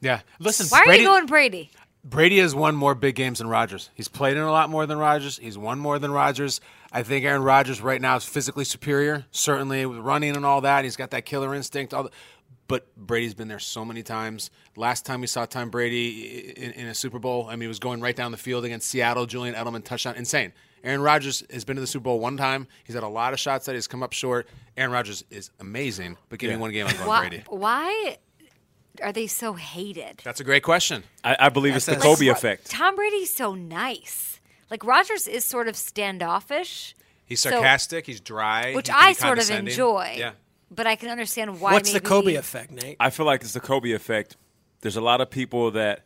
Yeah. 0.00 0.20
Listen, 0.38 0.66
Why 0.68 0.80
are 0.80 0.84
Brady, 0.86 1.02
you 1.02 1.08
going 1.08 1.26
Brady? 1.26 1.70
Brady 2.04 2.38
has 2.38 2.54
won 2.54 2.76
more 2.76 2.94
big 2.94 3.16
games 3.16 3.38
than 3.38 3.48
Rodgers. 3.48 3.90
He's 3.94 4.06
played 4.08 4.36
in 4.36 4.42
a 4.42 4.50
lot 4.50 4.70
more 4.70 4.86
than 4.86 4.96
Rodgers. 4.98 5.38
He's 5.38 5.58
won 5.58 5.78
more 5.80 5.98
than 5.98 6.12
Rodgers. 6.12 6.60
I 6.92 7.02
think 7.02 7.24
Aaron 7.24 7.42
Rodgers 7.42 7.80
right 7.80 8.00
now 8.00 8.14
is 8.16 8.24
physically 8.24 8.64
superior, 8.64 9.24
certainly 9.32 9.84
with 9.86 9.98
running 9.98 10.36
and 10.36 10.46
all 10.46 10.60
that. 10.60 10.84
He's 10.84 10.94
got 10.96 11.10
that 11.10 11.24
killer 11.26 11.52
instinct. 11.54 11.92
All 11.94 12.04
the, 12.04 12.10
but 12.68 12.94
Brady's 12.96 13.34
been 13.34 13.48
there 13.48 13.58
so 13.58 13.84
many 13.84 14.02
times. 14.02 14.50
Last 14.76 15.04
time 15.06 15.20
we 15.20 15.26
saw 15.26 15.46
Tom 15.46 15.70
Brady 15.70 16.50
in, 16.56 16.72
in 16.72 16.86
a 16.88 16.94
Super 16.94 17.18
Bowl, 17.18 17.46
I 17.48 17.52
mean, 17.52 17.62
he 17.62 17.68
was 17.68 17.78
going 17.78 18.00
right 18.00 18.14
down 18.16 18.32
the 18.32 18.36
field 18.38 18.64
against 18.64 18.88
Seattle. 18.88 19.26
Julian 19.26 19.54
Edelman 19.54 19.84
touchdown, 19.84 20.16
insane. 20.16 20.52
Aaron 20.84 21.00
Rodgers 21.00 21.42
has 21.50 21.64
been 21.64 21.76
to 21.76 21.80
the 21.80 21.86
Super 21.86 22.04
Bowl 22.04 22.20
one 22.20 22.36
time. 22.36 22.66
He's 22.84 22.94
had 22.94 23.02
a 23.02 23.08
lot 23.08 23.32
of 23.32 23.40
shots 23.40 23.66
that 23.66 23.74
he's 23.74 23.86
come 23.88 24.02
up 24.02 24.12
short. 24.12 24.48
Aaron 24.76 24.92
Rodgers 24.92 25.24
is 25.30 25.50
amazing, 25.58 26.16
but 26.28 26.38
give 26.38 26.50
me 26.50 26.56
one 26.56 26.70
game, 26.72 26.86
I'm 26.86 26.94
going 26.96 27.08
Why, 27.08 27.28
Brady. 27.28 27.44
why 27.48 28.18
are 29.02 29.12
they 29.12 29.26
so 29.26 29.54
hated? 29.54 30.20
That's 30.24 30.40
a 30.40 30.44
great 30.44 30.62
question. 30.62 31.02
I, 31.24 31.36
I 31.40 31.48
believe 31.48 31.74
it's 31.76 31.86
the 31.86 31.92
That's- 31.92 32.04
Kobe 32.16 32.28
Like, 32.28 32.36
effect. 32.36 32.70
Tom 32.70 32.94
Brady's 32.94 33.32
so 33.32 33.54
nice. 33.54 34.40
Like 34.70 34.84
Rodgers 34.84 35.26
is 35.26 35.44
sort 35.44 35.68
of 35.68 35.76
standoffish, 35.76 36.94
He's 37.24 37.40
So- 37.40 37.50
sarcastic. 37.50 38.06
he's 38.06 38.20
dry. 38.20 38.72
which 38.74 38.86
he 38.88 38.94
can 38.94 39.02
I 39.04 39.12
sort 39.12 39.38
of 39.40 39.50
enjoy. 39.50 40.14
Yeah. 40.18 40.32
But 40.70 40.86
I 40.86 40.96
can 40.96 41.08
understand 41.10 41.60
why. 41.60 41.72
What's 41.72 41.92
the 41.92 42.00
Kobe 42.00 42.34
effect, 42.34 42.72
Nate? 42.72 42.96
I 42.98 43.10
feel 43.10 43.26
like 43.26 43.42
it's 43.42 43.52
the 43.52 43.60
Kobe 43.60 43.92
effect. 43.92 44.36
There's 44.80 44.96
a 44.96 45.00
lot 45.00 45.20
of 45.20 45.30
people 45.30 45.70
that 45.72 46.04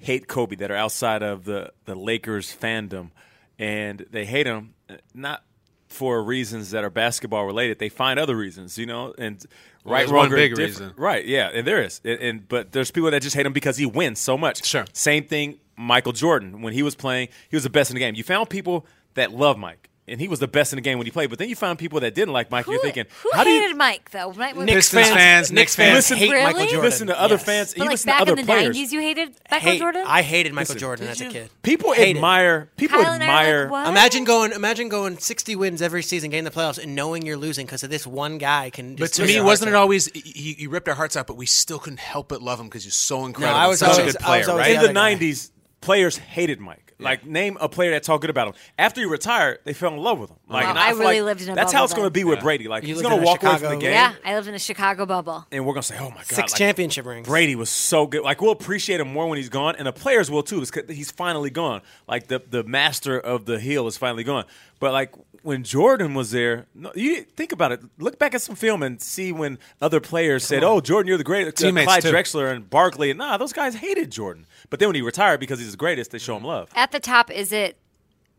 hate 0.00 0.28
Kobe 0.28 0.56
that 0.56 0.70
are 0.70 0.76
outside 0.76 1.22
of 1.22 1.44
the, 1.44 1.72
the 1.84 1.94
Lakers 1.94 2.54
fandom, 2.54 3.10
and 3.58 4.04
they 4.10 4.24
hate 4.26 4.46
him 4.46 4.74
not 5.14 5.42
for 5.88 6.22
reasons 6.22 6.72
that 6.72 6.84
are 6.84 6.90
basketball 6.90 7.46
related. 7.46 7.78
They 7.78 7.88
find 7.88 8.18
other 8.18 8.36
reasons, 8.36 8.76
you 8.76 8.86
know, 8.86 9.14
and 9.16 9.44
right, 9.84 10.06
wrong, 10.06 10.28
one 10.28 10.30
big 10.30 10.50
indifferent- 10.52 10.80
reason. 10.80 10.92
right? 10.96 11.24
Yeah, 11.24 11.50
and 11.52 11.66
there 11.66 11.82
is, 11.82 12.00
and, 12.04 12.20
and 12.20 12.48
but 12.48 12.72
there's 12.72 12.90
people 12.90 13.10
that 13.10 13.22
just 13.22 13.36
hate 13.36 13.46
him 13.46 13.52
because 13.52 13.76
he 13.76 13.86
wins 13.86 14.18
so 14.18 14.36
much. 14.36 14.64
Sure. 14.64 14.84
Same 14.92 15.24
thing, 15.24 15.58
Michael 15.76 16.12
Jordan 16.12 16.62
when 16.62 16.72
he 16.72 16.82
was 16.82 16.94
playing, 16.94 17.28
he 17.48 17.56
was 17.56 17.62
the 17.64 17.70
best 17.70 17.90
in 17.90 17.94
the 17.94 18.00
game. 18.00 18.14
You 18.14 18.24
found 18.24 18.50
people 18.50 18.86
that 19.14 19.32
love 19.32 19.56
Mike. 19.56 19.88
And 20.06 20.20
he 20.20 20.28
was 20.28 20.38
the 20.38 20.46
best 20.46 20.70
in 20.70 20.76
the 20.76 20.82
game 20.82 20.98
when 20.98 21.06
he 21.06 21.10
played, 21.10 21.30
but 21.30 21.38
then 21.38 21.48
you 21.48 21.56
found 21.56 21.78
people 21.78 21.98
that 22.00 22.14
didn't 22.14 22.34
like 22.34 22.50
Mike. 22.50 22.66
Who, 22.66 22.72
You're 22.72 22.82
thinking, 22.82 23.06
who 23.22 23.30
how 23.32 23.42
do 23.42 23.48
hated 23.48 23.70
you 23.70 23.74
Mike 23.76 24.10
though? 24.10 24.34
Mike, 24.34 24.54
was- 24.54 24.66
Knicks 24.66 24.90
fans, 24.90 25.08
fans, 25.08 25.50
Knicks 25.50 25.50
Knicks 25.50 25.76
fans 25.76 25.86
fans. 25.86 25.96
Listen- 25.96 26.16
hate 26.18 26.30
Really? 26.30 26.44
Michael 26.44 26.60
Jordan. 26.66 26.80
listen 26.82 27.06
to 27.06 27.18
other 27.18 27.34
Yes. 27.36 27.44
fans? 27.46 27.68
But 27.72 27.76
you 27.78 27.82
like 27.84 27.90
listen 27.92 28.06
back 28.08 28.16
to 28.18 28.22
other 28.22 28.32
in 28.32 28.36
the 28.36 28.44
players. 28.44 28.76
'90s, 28.76 28.92
you 28.92 29.00
hated 29.00 29.34
Michael 29.50 29.70
Hate- 29.70 29.78
Jordan. 29.78 30.04
I 30.06 30.20
hated 30.20 30.52
Michael 30.52 30.74
Listen, 30.74 30.78
Jordan 30.78 31.08
as 31.08 31.20
a 31.22 31.28
kid. 31.30 31.50
People 31.62 31.92
Hated. 31.94 32.16
admire. 32.16 32.68
People 32.76 33.02
Kyle 33.02 33.12
and 33.14 33.24
I 33.24 33.26
like, 33.28 33.46
admire. 33.64 33.88
Imagine 33.90 34.24
going, 34.24 34.52
imagine 34.52 34.90
going 34.90 35.16
60 35.18 35.56
wins 35.56 35.80
every 35.80 36.02
season, 36.02 36.28
getting 36.28 36.44
the 36.44 36.50
playoffs, 36.50 36.76
and 36.82 36.94
knowing 36.94 37.24
you're 37.24 37.38
losing 37.38 37.64
because 37.64 37.82
of 37.82 37.88
this 37.88 38.06
one 38.06 38.36
guy. 38.36 38.68
Can 38.68 38.96
But 38.96 39.14
to 39.14 39.24
me, 39.24 39.40
wasn't 39.40 39.70
it 39.70 39.74
always 39.74 40.08
he, 40.12 40.52
he 40.58 40.66
ripped 40.66 40.86
our 40.90 40.96
hearts 40.96 41.16
out, 41.16 41.26
but 41.26 41.38
we 41.38 41.46
still 41.46 41.78
couldn't 41.78 42.00
help 42.00 42.28
but 42.28 42.42
love 42.42 42.60
him 42.60 42.66
because 42.66 42.84
he's 42.84 42.94
so 42.94 43.24
incredible. 43.24 43.58
No, 43.58 43.64
I 43.64 43.68
was 43.68 43.78
such 43.78 43.98
always- 43.98 44.00
a 44.00 44.02
I 44.02 44.40
good 44.42 44.46
was 44.48 44.54
player, 44.54 44.58
right? 44.58 44.74
in 44.74 44.82
the 44.82 45.00
'90s, 45.00 45.50
players 45.80 46.18
hated 46.18 46.60
Mike. 46.60 46.83
Like, 46.98 47.26
name 47.26 47.58
a 47.60 47.68
player 47.68 47.90
that 47.90 48.02
talked 48.04 48.20
good 48.22 48.30
about 48.30 48.48
him. 48.48 48.54
After 48.78 49.00
he 49.00 49.06
retired, 49.06 49.58
they 49.64 49.72
fell 49.72 49.92
in 49.92 49.98
love 49.98 50.18
with 50.20 50.30
him. 50.30 50.36
Uh-huh. 50.48 50.54
Like, 50.54 50.64
Wow. 50.64 50.70
and 50.70 50.78
I 50.78 50.90
really 50.90 51.20
like 51.20 51.24
lived 51.38 51.42
in 51.42 51.48
a 51.50 51.54
That's 51.54 51.72
how 51.72 51.84
it's 51.84 51.92
going 51.92 52.04
to 52.06 52.10
then. 52.10 52.22
be 52.22 52.24
with 52.24 52.40
Brady. 52.40 52.68
Like, 52.68 52.84
You 52.84 52.94
he's 52.94 53.02
going 53.02 53.16
to 53.16 53.22
a 53.22 53.24
walk 53.24 53.42
away 53.42 53.58
from 53.58 53.70
the 53.70 53.76
game, 53.78 53.92
yeah, 53.92 54.14
I 54.24 54.34
lived 54.36 54.48
in 54.48 54.54
a 54.54 54.58
Chicago 54.58 55.04
bubble. 55.04 55.44
and 55.50 55.66
we're 55.66 55.72
going 55.74 55.82
to 55.82 55.88
say, 55.88 55.96
"Oh 55.98 56.10
my 56.10 56.16
god!" 56.16 56.26
Six 56.26 56.52
like, 56.52 56.58
championship 56.58 57.04
rings. 57.06 57.26
Brady 57.26 57.56
was 57.56 57.68
so 57.70 58.06
good. 58.06 58.22
Like 58.22 58.40
we'll 58.40 58.52
appreciate 58.52 59.00
him 59.00 59.12
more 59.12 59.26
when 59.28 59.38
he's 59.38 59.48
gone, 59.48 59.74
and 59.76 59.86
the 59.86 59.92
players 59.92 60.30
will 60.30 60.42
too. 60.42 60.60
because 60.60 60.94
He's 60.96 61.10
finally 61.10 61.50
gone. 61.50 61.82
Like 62.08 62.28
the 62.28 62.40
the 62.48 62.62
master 62.64 63.18
of 63.18 63.44
the 63.44 63.58
hill 63.58 63.86
is 63.86 63.96
finally 63.96 64.24
gone. 64.24 64.44
But 64.78 64.92
like 64.92 65.12
when 65.42 65.62
Jordan 65.62 66.14
was 66.14 66.30
there, 66.30 66.66
no, 66.74 66.90
you 66.94 67.22
think 67.22 67.52
about 67.52 67.70
it. 67.72 67.80
Look 67.98 68.18
back 68.18 68.34
at 68.34 68.40
some 68.40 68.54
film 68.56 68.82
and 68.82 69.00
see 69.00 69.30
when 69.32 69.58
other 69.80 70.00
players 70.00 70.44
said, 70.44 70.62
"Oh, 70.64 70.80
Jordan, 70.80 71.08
you're 71.08 71.18
the 71.18 71.24
greatest." 71.24 71.56
Teammates, 71.58 71.86
Clyde 71.86 72.02
too. 72.02 72.12
Drexler 72.12 72.50
and 72.52 72.68
Barkley. 72.70 73.12
Nah, 73.12 73.36
those 73.36 73.52
guys 73.52 73.74
hated 73.74 74.10
Jordan. 74.10 74.46
But 74.74 74.80
then 74.80 74.88
when 74.88 74.96
he 74.96 75.02
retired 75.02 75.38
because 75.38 75.60
he's 75.60 75.70
the 75.70 75.76
greatest, 75.76 76.10
they 76.10 76.18
show 76.18 76.36
him 76.36 76.42
love. 76.42 76.68
At 76.74 76.90
the 76.90 76.98
top, 76.98 77.30
is 77.30 77.52
it 77.52 77.78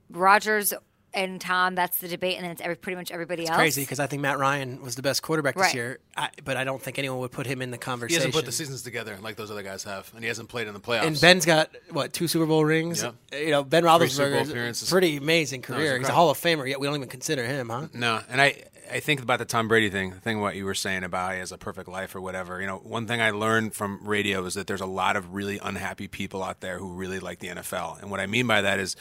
Rodgers 0.09 0.73
and 1.13 1.39
Tom? 1.39 1.75
That's 1.75 1.99
the 1.99 2.09
debate, 2.09 2.35
and 2.35 2.43
then 2.43 2.51
it's 2.51 2.59
every, 2.61 2.75
pretty 2.75 2.97
much 2.97 3.09
everybody 3.09 3.47
else. 3.47 3.55
Crazy 3.55 3.83
because 3.83 4.01
I 4.01 4.07
think 4.07 4.21
Matt 4.21 4.37
Ryan 4.37 4.81
was 4.81 4.95
the 4.97 5.01
best 5.01 5.21
quarterback 5.21 5.55
this 5.55 5.61
Right. 5.67 5.73
year, 5.75 5.99
I, 6.17 6.27
but 6.43 6.57
I 6.57 6.65
don't 6.65 6.81
think 6.81 6.99
anyone 6.99 7.19
would 7.19 7.31
put 7.31 7.45
him 7.47 7.61
in 7.61 7.71
the 7.71 7.77
conversation. 7.77 8.19
He 8.19 8.23
conversation. 8.23 8.31
hasn't 8.33 8.33
put 8.33 8.45
the 8.45 8.51
seasons 8.51 8.81
together 8.81 9.17
like 9.21 9.37
those 9.37 9.49
other 9.49 9.63
guys 9.63 9.85
have, 9.85 10.11
and 10.13 10.23
he 10.23 10.27
hasn't 10.27 10.49
played 10.49 10.67
in 10.67 10.73
the 10.73 10.79
playoffs. 10.81 11.07
And 11.07 11.21
Ben's 11.21 11.45
got 11.45 11.73
what 11.91 12.11
two 12.11 12.27
Super 12.27 12.45
Bowl 12.45 12.65
rings? 12.65 13.01
Yep. 13.01 13.15
You 13.31 13.51
know, 13.51 13.63
Ben 13.63 13.83
Super 13.83 13.97
Bowl 13.97 13.99
Roethlisberger's 14.07 14.49
appearances. 14.49 14.89
pretty 14.89 15.15
amazing 15.15 15.61
he's 15.61 15.67
career. 15.67 15.79
He's 15.83 15.89
a 15.91 15.95
incredible. 15.95 16.15
Hall 16.17 16.29
of 16.31 16.37
Famer, 16.37 16.67
yet 16.67 16.81
we 16.81 16.87
don't 16.87 16.97
even 16.97 17.07
consider 17.07 17.45
him, 17.45 17.69
huh? 17.69 17.87
no, 17.93 18.19
and 18.29 18.41
I 18.41 18.61
I 18.91 18.99
think 18.99 19.21
about 19.21 19.39
the 19.39 19.45
Tom 19.45 19.67
Brady 19.67 19.89
thing, 19.89 20.11
the 20.11 20.19
thing 20.19 20.39
what 20.41 20.55
you 20.55 20.65
were 20.65 20.75
saying 20.75 21.03
about 21.03 21.33
he 21.33 21.39
has 21.39 21.51
a 21.51 21.57
perfect 21.57 21.87
life 21.87 22.15
or 22.15 22.21
whatever. 22.21 22.59
You 22.61 22.67
know, 22.67 22.77
one 22.77 23.07
thing 23.07 23.21
I 23.21 23.31
learned 23.31 23.73
from 23.73 23.99
radio 24.07 24.45
is 24.45 24.53
that 24.55 24.67
there's 24.67 24.81
a 24.81 24.85
lot 24.85 25.15
of 25.15 25.33
really 25.33 25.59
unhappy 25.61 26.07
people 26.07 26.43
out 26.43 26.61
there 26.61 26.77
who 26.79 26.93
really 26.93 27.19
like 27.19 27.39
the 27.39 27.47
NFL. 27.47 28.01
And 28.01 28.11
what 28.11 28.19
I 28.19 28.27
mean 28.27 28.47
by 28.47 28.61
that 28.61 28.79
is 28.79 28.95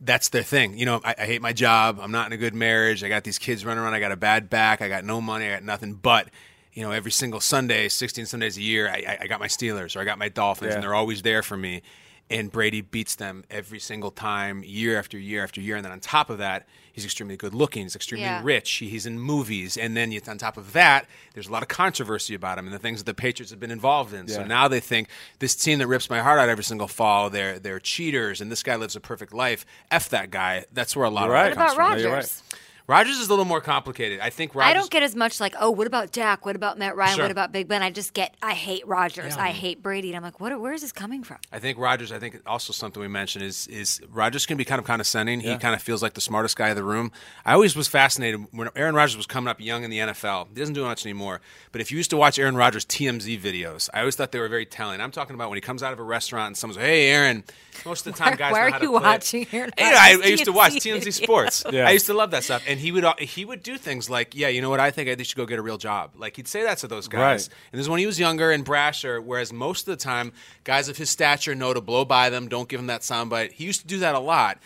that's 0.00 0.28
their 0.28 0.42
thing. 0.42 0.78
You 0.78 0.86
know, 0.86 1.00
I, 1.04 1.14
I 1.18 1.24
hate 1.26 1.42
my 1.42 1.52
job. 1.52 1.98
I'm 2.00 2.12
not 2.12 2.26
in 2.26 2.32
a 2.32 2.36
good 2.36 2.54
marriage. 2.54 3.02
I 3.02 3.08
got 3.08 3.24
these 3.24 3.38
kids 3.38 3.64
running 3.64 3.82
around. 3.82 3.94
I 3.94 4.00
got 4.00 4.12
a 4.12 4.16
bad 4.16 4.48
back. 4.48 4.80
I 4.80 4.88
got 4.88 5.04
no 5.04 5.20
money. 5.20 5.46
I 5.46 5.54
got 5.54 5.64
nothing. 5.64 5.94
But 5.94 6.28
you 6.72 6.82
know, 6.82 6.92
every 6.92 7.10
single 7.10 7.40
Sunday, 7.40 7.88
16 7.88 8.26
Sundays 8.26 8.56
a 8.56 8.62
year, 8.62 8.88
I, 8.88 9.18
I- 9.22 9.26
got 9.26 9.40
my 9.40 9.48
Steelers 9.48 9.96
or 9.96 10.00
I 10.00 10.04
got 10.04 10.18
my 10.18 10.28
Dolphins, 10.28 10.68
Yeah. 10.70 10.74
and 10.76 10.82
they're 10.84 10.94
always 10.94 11.22
there 11.22 11.42
for 11.42 11.56
me. 11.56 11.82
And 12.30 12.52
Brady 12.52 12.82
beats 12.82 13.14
them 13.14 13.42
every 13.50 13.78
single 13.78 14.10
time, 14.10 14.62
year 14.62 14.98
after 14.98 15.18
year 15.18 15.42
after 15.42 15.62
year. 15.62 15.76
And 15.76 15.84
then 15.84 15.92
on 15.92 16.00
top 16.00 16.28
of 16.28 16.36
that, 16.38 16.66
he's 16.92 17.06
extremely 17.06 17.38
good 17.38 17.54
looking. 17.54 17.84
He's 17.84 17.96
extremely 17.96 18.26
Yeah. 18.26 18.42
rich. 18.44 18.70
He- 18.70 18.88
He's 18.90 19.06
in 19.06 19.18
movies. 19.18 19.78
And 19.78 19.96
then 19.96 20.12
you, 20.12 20.20
on 20.28 20.36
top 20.36 20.58
of 20.58 20.74
that, 20.74 21.06
there's 21.32 21.48
a 21.48 21.52
lot 21.52 21.62
of 21.62 21.68
controversy 21.68 22.34
about 22.34 22.58
him 22.58 22.66
and 22.66 22.74
the 22.74 22.78
things 22.78 22.98
that 23.00 23.06
the 23.06 23.14
Patriots 23.14 23.50
have 23.50 23.60
been 23.60 23.70
involved 23.70 24.12
in. 24.12 24.28
So 24.28 24.44
now 24.44 24.68
they 24.68 24.80
think 24.80 25.08
this 25.38 25.54
team 25.54 25.78
that 25.78 25.86
rips 25.86 26.10
my 26.10 26.20
heart 26.20 26.38
out 26.38 26.50
every 26.50 26.64
single 26.64 26.88
fall, 26.88 27.30
they're, 27.30 27.58
they're 27.58 27.80
cheaters, 27.80 28.40
and 28.42 28.52
this 28.52 28.62
guy 28.62 28.76
lives 28.76 28.94
a 28.94 29.00
perfect 29.00 29.32
life. 29.32 29.64
F 29.90 30.10
that 30.10 30.30
guy. 30.30 30.66
That's 30.72 30.94
where 30.94 31.06
a 31.06 31.10
lot 31.10 31.22
You're 31.26 31.30
of 31.30 31.34
right. 31.34 31.52
it 31.52 31.56
What 31.56 31.66
comes 31.66 31.72
about 31.78 31.98
from. 32.00 32.10
Rodgers? 32.12 32.42
You're. 32.88 32.94
Rodgers 32.96 33.18
is 33.18 33.26
a 33.28 33.30
little 33.30 33.44
more 33.44 33.60
complicated. 33.60 34.20
I 34.20 34.30
think 34.30 34.54
Rodgers. 34.54 34.70
I 34.70 34.74
don't 34.74 34.90
get 34.90 35.02
as 35.02 35.14
much 35.14 35.40
like, 35.40 35.54
oh, 35.60 35.70
what 35.70 35.86
about 35.86 36.10
Dak? 36.12 36.46
What 36.46 36.56
about 36.56 36.78
Matt 36.78 36.96
Ryan? 36.96 37.16
Sure. 37.16 37.24
What 37.24 37.30
about 37.30 37.52
Big 37.52 37.68
Ben? 37.68 37.82
I 37.82 37.90
just 37.90 38.14
get, 38.14 38.34
I 38.42 38.54
hate 38.54 38.86
Rodgers. 38.86 39.36
I 39.36 39.50
hate 39.50 39.82
Brady. 39.82 40.08
And 40.08 40.16
I'm 40.16 40.22
like, 40.22 40.40
what? 40.40 40.58
Where 40.58 40.72
is 40.72 40.80
this 40.80 40.92
coming 40.92 41.22
from? 41.22 41.38
I 41.52 41.58
think 41.58 41.78
Rodgers. 41.78 42.12
I 42.12 42.18
think 42.18 42.40
also 42.46 42.72
something 42.72 43.00
we 43.00 43.08
mentioned 43.08 43.44
is 43.44 43.66
is 43.68 44.00
Rodgers 44.10 44.46
can 44.46 44.56
be 44.56 44.64
kind 44.64 44.78
of 44.78 44.86
condescending. 44.86 45.40
He 45.40 45.56
kind 45.58 45.74
of 45.74 45.82
feels 45.82 46.02
like 46.02 46.14
the 46.14 46.20
smartest 46.20 46.56
guy 46.56 46.70
in 46.70 46.76
the 46.76 46.84
room. 46.84 47.12
I 47.44 47.52
always 47.52 47.76
was 47.76 47.88
fascinated 47.88 48.46
when 48.52 48.68
Aaron 48.74 48.94
Rodgers 48.94 49.16
was 49.16 49.26
coming 49.26 49.48
up 49.48 49.60
young 49.60 49.84
in 49.84 49.90
the 49.90 49.98
NFL. 49.98 50.48
He 50.48 50.54
doesn't 50.54 50.74
do 50.74 50.84
much 50.84 51.04
anymore. 51.04 51.40
But 51.72 51.80
if 51.80 51.90
you 51.90 51.96
used 51.96 52.10
to 52.10 52.16
watch 52.16 52.38
Aaron 52.38 52.56
Rodgers 52.56 52.84
TMZ 52.84 53.40
videos, 53.40 53.88
I 53.92 54.00
always 54.00 54.16
thought 54.16 54.32
they 54.32 54.40
were 54.40 54.48
very 54.48 54.66
telling. 54.66 55.00
I'm 55.00 55.10
talking 55.10 55.34
about 55.34 55.50
when 55.50 55.56
he 55.56 55.60
comes 55.60 55.82
out 55.82 55.92
of 55.92 55.98
a 55.98 56.02
restaurant 56.02 56.48
and 56.48 56.56
someone's 56.56 56.76
like, 56.78 56.86
"Hey, 56.86 57.10
Aaron." 57.10 57.44
Most 57.84 58.06
of 58.06 58.12
the 58.12 58.18
time, 58.18 58.32
Why- 58.32 58.36
guys 58.36 58.52
why 58.52 58.58
know 58.58 58.66
are 58.66 58.70
how 58.70 58.80
you 58.80 58.90
play 58.90 59.00
watching 59.02 59.46
Aaron 59.52 59.70
Hey, 59.78 59.84
I, 59.84 60.18
I 60.22 60.26
used 60.26 60.44
to 60.46 60.52
watch 60.52 60.72
TMZ 60.72 61.00
TMZ 61.02 61.12
Sports. 61.22 61.64
Yeah. 61.70 61.86
I 61.86 61.92
used 61.92 62.06
to 62.06 62.14
love 62.14 62.32
that 62.32 62.42
stuff, 62.44 62.64
and 62.66 62.77
he 62.78 62.92
would 62.92 63.04
uh, 63.04 63.14
he 63.18 63.44
would 63.44 63.62
do 63.62 63.76
things 63.76 64.08
like, 64.08 64.34
"Yeah, 64.34 64.48
you 64.48 64.60
know 64.60 64.70
what? 64.70 64.80
I 64.80 64.90
think 64.90 65.08
I 65.08 65.22
should 65.22 65.36
go 65.36 65.46
get 65.46 65.58
a 65.58 65.62
real 65.62 65.78
job." 65.78 66.12
Like 66.16 66.36
he'd 66.36 66.48
say 66.48 66.62
that 66.62 66.78
to 66.78 66.88
those 66.88 67.08
guys. 67.08 67.48
Right. 67.48 67.56
And 67.72 67.78
this 67.78 67.84
is 67.84 67.88
when 67.88 68.00
he 68.00 68.06
was 68.06 68.18
younger 68.18 68.50
and 68.50 68.64
brasher, 68.64 69.22
whereas 69.22 69.52
most 69.52 69.88
of 69.88 69.96
the 69.98 70.02
time, 70.02 70.32
guys 70.64 70.88
of 70.88 70.96
his 70.96 71.10
stature 71.10 71.54
know 71.54 71.72
to 71.74 71.80
blow 71.80 72.04
by 72.04 72.30
them, 72.30 72.48
don't 72.48 72.68
give 72.68 72.80
him 72.80 72.86
that 72.88 73.02
soundbite. 73.02 73.52
He 73.52 73.64
used 73.64 73.80
to 73.80 73.86
do 73.86 73.98
that 74.00 74.14
a 74.14 74.20
lot. 74.20 74.58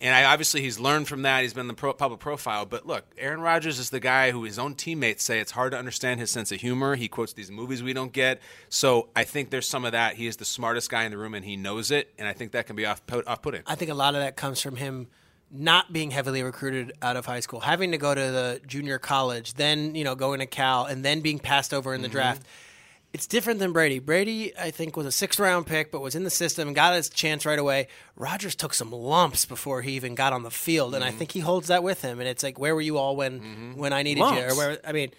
And 0.00 0.14
I, 0.14 0.24
obviously, 0.24 0.60
he's 0.60 0.78
learned 0.78 1.08
from 1.08 1.22
that. 1.22 1.42
He's 1.42 1.54
been 1.54 1.62
in 1.62 1.68
the 1.68 1.74
pro, 1.74 1.92
public 1.92 2.20
profile. 2.20 2.64
But 2.66 2.86
look, 2.86 3.04
Aaron 3.18 3.40
Rodgers 3.40 3.80
is 3.80 3.90
the 3.90 3.98
guy 3.98 4.30
who 4.30 4.44
his 4.44 4.56
own 4.58 4.76
teammates 4.76 5.24
say 5.24 5.40
it's 5.40 5.50
hard 5.50 5.72
to 5.72 5.78
understand 5.78 6.20
his 6.20 6.30
sense 6.30 6.52
of 6.52 6.60
humor. 6.60 6.94
He 6.94 7.08
quotes 7.08 7.32
these 7.32 7.50
movies 7.50 7.82
we 7.82 7.92
don't 7.92 8.12
get. 8.12 8.40
So 8.68 9.08
I 9.16 9.24
think 9.24 9.50
there's 9.50 9.68
some 9.68 9.84
of 9.84 9.92
that. 9.92 10.14
He 10.14 10.28
is 10.28 10.36
the 10.36 10.44
smartest 10.44 10.88
guy 10.88 11.02
in 11.02 11.10
the 11.10 11.18
room, 11.18 11.34
and 11.34 11.44
he 11.44 11.56
knows 11.56 11.90
it. 11.90 12.14
And 12.16 12.28
I 12.28 12.32
think 12.32 12.52
that 12.52 12.66
can 12.66 12.76
be 12.76 12.86
off 12.86 13.02
off 13.26 13.42
putting. 13.42 13.62
I 13.66 13.74
think 13.74 13.90
a 13.90 13.94
lot 13.94 14.14
of 14.14 14.20
that 14.20 14.36
comes 14.36 14.60
from 14.60 14.76
him 14.76 15.08
not 15.50 15.92
being 15.92 16.10
heavily 16.10 16.42
recruited 16.42 16.92
out 17.00 17.16
of 17.16 17.26
high 17.26 17.40
school, 17.40 17.60
having 17.60 17.92
to 17.92 17.98
go 17.98 18.14
to 18.14 18.20
the 18.20 18.60
junior 18.66 18.98
college, 18.98 19.54
then 19.54 19.94
you 19.94 20.04
know 20.04 20.14
going 20.14 20.40
to 20.40 20.46
Cal, 20.46 20.84
and 20.84 21.04
then 21.04 21.20
being 21.20 21.38
passed 21.38 21.72
over 21.72 21.94
in 21.94 22.02
the 22.02 22.08
mm-hmm. 22.08 22.16
draft. 22.16 22.42
It's 23.10 23.26
different 23.26 23.58
than 23.58 23.72
Brady. 23.72 24.00
Brady, 24.00 24.56
I 24.58 24.70
think, 24.70 24.94
was 24.94 25.06
a 25.06 25.12
sixth 25.12 25.40
round 25.40 25.66
pick, 25.66 25.90
but 25.90 26.00
was 26.00 26.14
in 26.14 26.24
the 26.24 26.30
system 26.30 26.68
and 26.68 26.74
got 26.74 26.94
his 26.94 27.08
chance 27.08 27.46
right 27.46 27.58
away. 27.58 27.88
Rodgers 28.16 28.54
took 28.54 28.74
some 28.74 28.92
lumps 28.92 29.46
before 29.46 29.80
he 29.80 29.92
even 29.92 30.14
got 30.14 30.34
on 30.34 30.42
the 30.42 30.50
field, 30.50 30.94
and 30.94 31.02
I 31.02 31.08
mm-hmm. 31.08 31.18
think 31.18 31.32
he 31.32 31.40
holds 31.40 31.68
that 31.68 31.82
with 31.82 32.02
him. 32.02 32.20
And 32.20 32.28
it's 32.28 32.42
like, 32.42 32.58
where 32.58 32.74
were 32.74 32.82
you 32.82 32.98
all 32.98 33.16
when 33.16 33.40
mm-hmm. 33.40 33.72
when 33.78 33.94
I 33.94 34.02
needed 34.02 34.20
you? 34.20 34.42
Or 34.42 34.54
where 34.54 34.78
I 34.86 34.92
mean, 34.92 35.12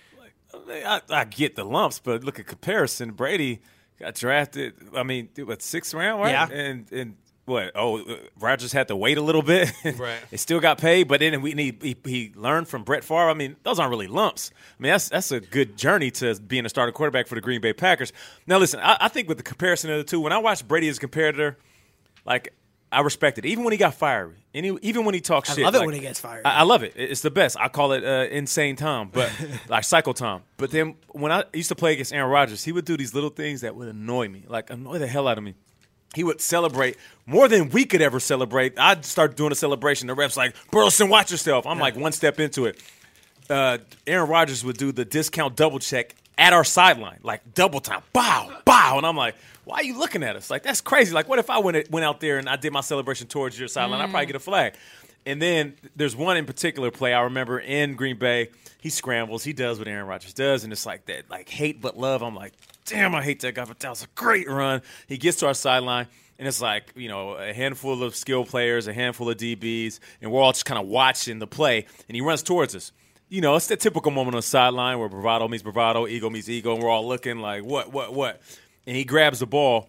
I, 0.53 1.01
I 1.09 1.25
get 1.25 1.55
the 1.55 1.63
lumps, 1.63 1.99
but 1.99 2.23
look 2.23 2.39
at 2.39 2.45
comparison. 2.45 3.11
Brady 3.11 3.61
got 3.99 4.13
drafted. 4.13 4.75
I 4.95 5.01
mean, 5.01 5.29
what 5.37 5.63
sixth 5.63 5.95
round, 5.95 6.21
right? 6.21 6.31
Yeah. 6.31 6.47
And 6.47 6.91
and 6.91 7.15
what? 7.49 7.71
Oh, 7.75 7.99
uh, 7.99 8.15
Rodgers 8.39 8.71
had 8.71 8.87
to 8.87 8.95
wait 8.95 9.17
a 9.17 9.21
little 9.21 9.41
bit. 9.41 9.71
Right. 9.97 10.19
it 10.31 10.39
still 10.39 10.59
got 10.61 10.77
paid, 10.77 11.07
but 11.09 11.19
then 11.19 11.41
we 11.41 11.53
need 11.53 11.81
he, 11.81 11.97
he 12.05 12.31
learned 12.35 12.67
from 12.69 12.83
Brett 12.83 13.03
Favre. 13.03 13.29
I 13.29 13.33
mean, 13.33 13.57
those 13.63 13.79
aren't 13.79 13.89
really 13.89 14.07
lumps. 14.07 14.51
I 14.79 14.83
mean, 14.83 14.91
that's 14.91 15.09
that's 15.09 15.31
a 15.31 15.39
good 15.41 15.75
journey 15.77 16.11
to 16.11 16.39
being 16.39 16.65
a 16.65 16.69
starting 16.69 16.93
quarterback 16.93 17.27
for 17.27 17.35
the 17.35 17.41
Green 17.41 17.59
Bay 17.59 17.73
Packers. 17.73 18.13
Now, 18.47 18.57
listen, 18.59 18.79
I, 18.79 18.97
I 19.01 19.07
think 19.09 19.27
with 19.27 19.37
the 19.37 19.43
comparison 19.43 19.91
of 19.91 19.97
the 19.97 20.03
two, 20.05 20.21
when 20.21 20.31
I 20.31 20.37
watched 20.37 20.67
Brady 20.67 20.87
as 20.87 20.97
a 20.97 20.99
competitor, 21.01 21.57
like. 22.25 22.53
I 22.91 23.01
respect 23.01 23.37
it, 23.37 23.45
even 23.45 23.63
when 23.63 23.71
he 23.71 23.77
got 23.77 23.93
fired. 23.93 24.35
Any, 24.51 24.75
even 24.81 25.05
when 25.05 25.13
he 25.13 25.21
talks 25.21 25.51
I 25.51 25.53
shit. 25.53 25.61
I 25.63 25.67
love 25.67 25.75
it 25.75 25.77
like- 25.77 25.85
when 25.85 25.93
he 25.93 26.01
gets 26.01 26.19
fired. 26.19 26.43
I, 26.43 26.61
I 26.61 26.63
love 26.63 26.81
it. 26.81 26.93
It's 26.95 27.21
the 27.21 27.29
best. 27.29 27.55
I 27.59 27.67
call 27.67 27.91
it 27.91 28.03
uh, 28.03 28.25
insane 28.31 28.75
Tom, 28.77 29.11
but 29.13 29.31
like 29.69 29.83
cycle 29.83 30.15
Tom. 30.15 30.41
But 30.57 30.71
then 30.71 30.95
when 31.09 31.31
I 31.31 31.43
used 31.53 31.69
to 31.69 31.75
play 31.75 31.93
against 31.93 32.11
Aaron 32.11 32.31
Rodgers, 32.31 32.63
he 32.63 32.71
would 32.71 32.85
do 32.85 32.97
these 32.97 33.13
little 33.13 33.29
things 33.29 33.61
that 33.61 33.75
would 33.75 33.89
annoy 33.89 34.27
me, 34.27 34.43
like 34.47 34.71
annoy 34.71 34.97
the 34.97 35.05
hell 35.05 35.27
out 35.27 35.37
of 35.37 35.43
me. 35.43 35.53
He 36.15 36.23
would 36.23 36.41
celebrate 36.41 36.97
more 37.25 37.47
than 37.47 37.69
we 37.69 37.85
could 37.85 38.01
ever 38.01 38.19
celebrate. 38.19 38.77
I'd 38.79 39.05
start 39.05 39.35
doing 39.35 39.51
a 39.51 39.55
celebration. 39.55 40.07
The 40.07 40.15
refs 40.15 40.35
like, 40.35 40.55
Burleson, 40.71 41.09
watch 41.09 41.31
yourself. 41.31 41.67
I'm 41.67 41.79
like 41.79 41.95
one 41.95 42.11
step 42.11 42.39
into 42.39 42.65
it. 42.65 42.81
Uh, 43.49 43.77
Aaron 44.07 44.29
Rodgers 44.29 44.63
would 44.63 44.77
do 44.77 44.91
the 44.91 45.05
discount 45.05 45.55
double 45.55 45.79
check 45.79 46.15
at 46.37 46.53
our 46.53 46.63
sideline, 46.63 47.19
like 47.21 47.53
double 47.53 47.79
time, 47.81 48.01
bow, 48.13 48.49
bow, 48.63 48.97
and 48.97 49.05
I'm 49.05 49.17
like, 49.17 49.35
why 49.65 49.77
are 49.77 49.83
you 49.83 49.99
looking 49.99 50.23
at 50.23 50.35
us? 50.35 50.49
Like 50.49 50.63
that's 50.63 50.81
crazy. 50.81 51.13
Like 51.13 51.27
what 51.27 51.37
if 51.37 51.49
I 51.49 51.59
went 51.59 51.91
went 51.91 52.05
out 52.05 52.19
there 52.21 52.39
and 52.39 52.49
I 52.49 52.55
did 52.55 52.73
my 52.73 52.81
celebration 52.81 53.27
towards 53.27 53.59
your 53.59 53.67
sideline? 53.67 54.01
I'd 54.01 54.09
probably 54.09 54.25
get 54.25 54.35
a 54.35 54.39
flag. 54.39 54.73
And 55.25 55.39
then 55.39 55.75
there's 55.95 56.15
one 56.15 56.37
in 56.37 56.45
particular 56.45 56.89
play 56.89 57.13
I 57.13 57.21
remember 57.21 57.59
in 57.59 57.95
Green 57.95 58.17
Bay. 58.17 58.49
He 58.81 58.89
scrambles. 58.89 59.43
He 59.43 59.53
does 59.53 59.77
what 59.77 59.87
Aaron 59.87 60.07
Rodgers 60.07 60.33
does, 60.33 60.63
and 60.63 60.71
it's 60.71 60.85
like 60.85 61.05
that, 61.05 61.29
like 61.29 61.49
hate 61.49 61.81
but 61.81 61.97
love. 61.97 62.23
I'm 62.23 62.33
like, 62.35 62.53
damn, 62.89 63.15
I 63.15 63.21
hate 63.21 63.39
that 63.41 63.53
guy, 63.53 63.65
but 63.65 63.79
that 63.79 63.89
was 63.89 64.03
a 64.03 64.07
great 64.15 64.49
run. 64.49 64.81
He 65.07 65.17
gets 65.17 65.37
to 65.37 65.47
our 65.47 65.53
sideline, 65.53 66.07
and 66.37 66.47
it's 66.47 66.61
like 66.61 66.91
you 66.95 67.07
know 67.07 67.33
a 67.33 67.53
handful 67.53 68.03
of 68.03 68.15
skill 68.15 68.43
players, 68.43 68.87
a 68.87 68.93
handful 68.93 69.29
of 69.29 69.37
DBs, 69.37 69.99
and 70.21 70.31
we're 70.31 70.41
all 70.41 70.51
just 70.51 70.65
kind 70.65 70.79
of 70.79 70.87
watching 70.87 71.39
the 71.39 71.47
play. 71.47 71.85
And 72.07 72.15
he 72.15 72.21
runs 72.21 72.43
towards 72.43 72.75
us. 72.75 72.91
You 73.29 73.41
know, 73.41 73.55
it's 73.55 73.67
the 73.67 73.77
typical 73.77 74.11
moment 74.11 74.33
on 74.33 74.39
the 74.39 74.43
sideline 74.43 74.97
where 74.97 75.07
bravado 75.07 75.47
meets 75.47 75.61
bravado, 75.61 76.07
ego 76.07 76.31
meets 76.31 76.49
ego, 76.49 76.73
and 76.73 76.81
we're 76.81 76.89
all 76.89 77.07
looking 77.07 77.37
like, 77.37 77.63
what, 77.63 77.93
what, 77.93 78.11
what? 78.11 78.41
And 78.87 78.95
he 78.95 79.03
grabs 79.03 79.39
the 79.39 79.45
ball 79.45 79.87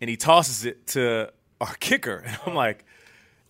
and 0.00 0.10
he 0.10 0.16
tosses 0.16 0.64
it 0.64 0.88
to 0.88 1.32
our 1.60 1.74
kicker. 1.74 2.24
And 2.26 2.38
I'm 2.46 2.54
like, 2.56 2.84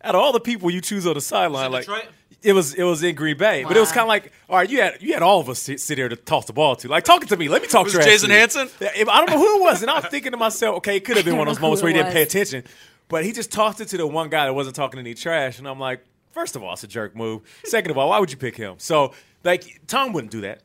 out 0.03 0.15
of 0.15 0.21
all 0.21 0.35
the 0.35 0.41
people 0.41 0.71
you 0.71 0.83
choose 0.83 1.07
on 1.07 1.15
the 1.15 1.23
sideline, 1.23 1.73
like 1.73 1.87
Detroit? 1.87 2.09
It 2.42 2.55
was 2.55 2.74
it 2.74 2.85
was 2.85 3.03
in 3.03 3.14
Green 3.14 3.37
Bay, 3.37 3.64
but 3.64 3.76
it 3.76 3.81
was 3.81 3.92
kind 3.92 4.03
of 4.03 4.09
like, 4.09 4.33
all 4.48 4.57
right, 4.57 4.68
you 4.68 4.81
had 4.81 5.03
you 5.03 5.12
had 5.12 5.22
all 5.22 5.40
of 5.40 5.48
us 5.50 5.59
sit, 5.59 5.79
sit 5.79 5.98
here 5.98 6.09
to 6.09 6.16
toss 6.16 6.46
the 6.46 6.55
ball 6.55 6.74
to, 6.76 6.88
like 6.88 7.05
talking 7.05 7.29
to 7.29 7.37
me. 7.37 7.48
Let 7.48 7.61
me 7.61 7.68
talk 7.68 7.85
Was 7.85 7.92
trash. 7.92 8.07
it 8.07 8.11
Jason 8.11 8.29
to 8.31 8.35
you. 8.35 8.40
Hanson? 8.40 8.68
Yeah, 8.81 8.90
I 9.09 9.18
don't 9.24 9.31
know 9.31 9.38
who 9.38 9.59
it 9.59 9.62
was, 9.62 9.83
and 9.83 9.90
I'm 9.90 10.03
thinking 10.03 10.33
to 10.33 10.38
myself, 10.38 10.76
okay, 10.79 10.96
it 10.96 11.05
could 11.05 11.16
have 11.16 11.26
been 11.26 11.37
one 11.37 11.48
of 11.48 11.55
those 11.55 11.59
I 11.59 11.61
don't 11.61 11.62
know 11.62 11.66
moments 11.68 11.83
where 11.83 11.92
he 11.92 11.98
didn't 11.98 12.12
pay 12.12 12.22
attention, 12.22 12.64
but 13.09 13.24
he 13.24 13.33
just 13.33 13.53
tossed 13.53 13.81
it 13.83 13.88
to 13.88 13.98
the 13.98 14.07
one 14.07 14.31
guy 14.31 14.46
that 14.46 14.55
wasn't 14.55 14.74
talking 14.76 14.98
any 14.98 15.12
trash, 15.14 15.59
and 15.59 15.68
I'm 15.68 15.79
like, 15.79 16.03
first 16.33 16.57
of 16.57 16.62
all, 16.62 16.72
it's 16.72 16.83
a 16.83 16.88
jerk 16.88 17.14
move. 17.14 17.42
Second 17.64 17.90
of 17.90 17.98
all, 17.98 18.09
why 18.09 18.18
would 18.18 18.31
you 18.31 18.38
pick 18.38 18.57
him? 18.57 18.76
So 18.79 19.12
like 19.44 19.83
Tom 19.87 20.12
wouldn't 20.14 20.33
do 20.33 20.40
that. 20.40 20.62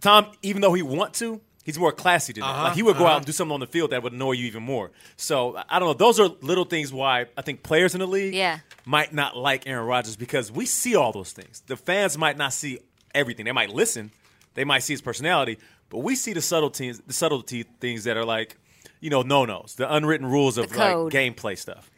Tom, 0.00 0.32
even 0.42 0.62
though 0.62 0.72
he 0.72 0.82
want 0.82 1.12
to. 1.14 1.40
He's 1.64 1.78
more 1.78 1.92
classy 1.92 2.32
than 2.32 2.40
that. 2.40 2.48
Uh-huh, 2.48 2.62
Like 2.64 2.74
he 2.74 2.82
would 2.82 2.96
go 2.96 3.06
out 3.06 3.18
and 3.18 3.26
do 3.26 3.32
something 3.32 3.52
on 3.54 3.60
the 3.60 3.66
field 3.66 3.90
that 3.90 4.02
would 4.02 4.12
annoy 4.14 4.32
you 4.32 4.46
even 4.46 4.62
more. 4.62 4.90
So 5.16 5.56
I 5.56 5.64
I 5.68 5.78
don't 5.78 5.88
know. 5.88 5.94
Those 5.94 6.18
are 6.18 6.28
little 6.40 6.64
things 6.64 6.92
why 6.92 7.26
I 7.36 7.42
think 7.42 7.62
players 7.62 7.94
in 7.94 8.00
the 8.00 8.06
league 8.06 8.34
Yeah. 8.34 8.60
might 8.86 9.12
not 9.12 9.36
like 9.36 9.66
Aaron 9.66 9.86
Rodgers 9.86 10.16
because 10.16 10.50
we 10.50 10.64
see 10.66 10.96
all 10.96 11.12
those 11.12 11.32
things. 11.32 11.62
The 11.66 11.76
fans 11.76 12.16
might 12.16 12.36
not 12.38 12.52
see 12.54 12.78
everything. 13.14 13.44
They 13.44 13.52
might 13.52 13.70
listen, 13.70 14.10
they 14.54 14.64
might 14.64 14.80
see 14.80 14.94
his 14.94 15.02
personality, 15.02 15.58
but 15.90 15.98
we 15.98 16.14
see 16.16 16.32
the 16.32 16.40
subtleties, 16.40 17.00
the 17.06 17.12
subtlety 17.12 17.64
things 17.80 18.04
that 18.04 18.16
are 18.16 18.24
like, 18.24 18.56
you 19.00 19.10
know, 19.10 19.22
no 19.22 19.44
nos, 19.44 19.74
the 19.74 19.92
unwritten 19.92 20.26
rules 20.26 20.56
of 20.58 20.70
The 20.70 20.78
like 20.78 20.96
gameplay 21.12 21.58
stuff. 21.58 21.90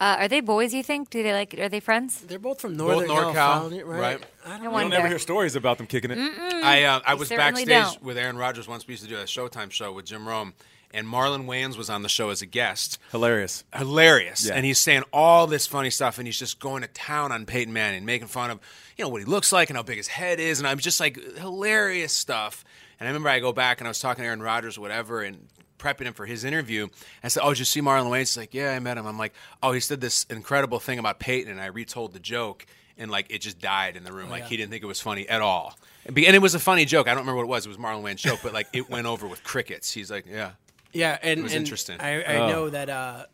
Uh, 0.00 0.16
are 0.20 0.28
they 0.28 0.40
boys? 0.40 0.72
You 0.72 0.82
think? 0.82 1.10
Do 1.10 1.22
they 1.22 1.32
like? 1.34 1.54
Are 1.58 1.68
they 1.68 1.80
friends? 1.80 2.22
they're 2.22 2.38
both 2.38 2.60
from 2.60 2.74
Northern 2.76 3.08
NorCal, 3.10 3.34
California, 3.34 3.84
right? 3.84 4.00
right. 4.00 4.24
I 4.46 4.48
don't 4.48 4.60
I 4.60 4.64
know. 4.64 4.70
wonder. 4.70 4.86
You'll 4.88 4.98
never 5.02 5.08
hear 5.08 5.18
stories 5.18 5.56
about 5.56 5.76
them 5.76 5.86
kicking 5.86 6.10
it. 6.10 6.18
I 6.18 6.84
uh, 6.84 7.00
I 7.06 7.14
was 7.14 7.28
backstage 7.28 7.68
don't. 7.68 8.02
with 8.02 8.16
Aaron 8.16 8.38
Rodgers 8.38 8.66
once. 8.66 8.86
We 8.86 8.92
used 8.92 9.04
to 9.04 9.08
do 9.10 9.16
a 9.18 9.24
Showtime 9.24 9.70
show 9.70 9.92
with 9.92 10.06
Jim 10.06 10.26
Rome, 10.26 10.54
and 10.94 11.06
Marlon 11.06 11.44
Wayans 11.44 11.76
was 11.76 11.90
on 11.90 12.00
the 12.02 12.08
show 12.08 12.30
as 12.30 12.40
a 12.40 12.46
guest. 12.46 12.98
Hilarious. 13.10 13.64
Hilarious, 13.76 14.46
Yeah. 14.46 14.54
and 14.54 14.64
he's 14.64 14.78
saying 14.78 15.02
all 15.12 15.46
this 15.46 15.66
funny 15.66 15.90
stuff, 15.90 16.16
and 16.16 16.26
he's 16.26 16.38
just 16.38 16.60
going 16.60 16.80
to 16.80 16.88
town 16.88 17.30
on 17.30 17.44
Peyton 17.44 17.72
Manning, 17.74 18.06
making 18.06 18.28
fun 18.28 18.50
of 18.50 18.58
you 18.96 19.04
know 19.04 19.10
what 19.10 19.20
he 19.20 19.26
looks 19.26 19.52
like 19.52 19.68
and 19.68 19.76
how 19.76 19.82
big 19.82 19.98
his 19.98 20.08
head 20.08 20.40
is, 20.40 20.60
and 20.60 20.66
I'm 20.66 20.78
just 20.78 20.98
like 20.98 21.18
hilarious 21.36 22.14
stuff. 22.14 22.64
And 22.98 23.06
I 23.06 23.10
remember 23.10 23.28
I 23.28 23.38
go 23.40 23.52
back 23.52 23.80
and 23.82 23.86
I 23.88 23.90
was 23.90 24.00
talking 24.00 24.22
to 24.22 24.26
Aaron 24.28 24.40
Rodgers, 24.42 24.78
or 24.78 24.80
whatever, 24.80 25.20
and 25.22 25.46
prepping 25.80 26.02
him 26.04 26.12
for 26.12 26.26
his 26.26 26.44
interview. 26.44 26.88
I 27.24 27.28
said, 27.28 27.42
"Oh, 27.42 27.50
did 27.50 27.60
you 27.60 27.64
see 27.64 27.80
Marlon 27.80 28.06
Wayans?" 28.06 28.18
He's 28.20 28.36
like, 28.36 28.54
"Yeah, 28.54 28.70
I 28.72 28.78
met 28.78 28.98
him." 28.98 29.06
I'm 29.06 29.18
like, 29.18 29.34
"Oh, 29.62 29.72
he 29.72 29.80
said 29.80 30.00
this 30.00 30.24
incredible 30.30 30.78
thing 30.78 30.98
about 30.98 31.18
Peyton," 31.18 31.50
and 31.50 31.60
I 31.60 31.66
retold 31.66 32.12
the 32.12 32.20
joke, 32.20 32.66
and 32.98 33.10
like 33.10 33.26
it 33.30 33.40
just 33.40 33.60
died 33.60 33.96
in 33.96 34.04
the 34.04 34.12
room. 34.12 34.30
like 34.30 34.44
he 34.44 34.56
didn't 34.56 34.70
think 34.70 34.82
it 34.82 34.86
was 34.86 35.00
funny 35.00 35.28
at 35.28 35.40
all. 35.40 35.76
And 36.06 36.14
be- 36.14 36.26
and 36.26 36.36
it 36.36 36.40
was 36.40 36.54
a 36.54 36.60
funny 36.60 36.84
joke. 36.84 37.08
I 37.08 37.10
don't 37.10 37.20
remember 37.22 37.38
what 37.38 37.44
it 37.44 37.48
was. 37.48 37.66
It 37.66 37.68
was 37.70 37.78
Marlon 37.78 38.02
Wayans' 38.02 38.18
joke, 38.18 38.40
but 38.42 38.52
like 38.52 38.68
it 38.72 38.88
went 38.90 39.06
over 39.06 39.26
with 39.26 39.42
crickets. 39.42 39.92
He's 39.92 40.10
like, 40.10 40.26
"Yeah." 40.26 40.52
Yeah, 40.92 41.18
and 41.22 41.40
it 41.40 41.42
was 41.42 41.52
and 41.52 41.60
interesting. 41.60 42.00
I, 42.00 42.24
I 42.24 42.50
know 42.50 42.68
that 42.68 42.90
uh, 42.90 43.26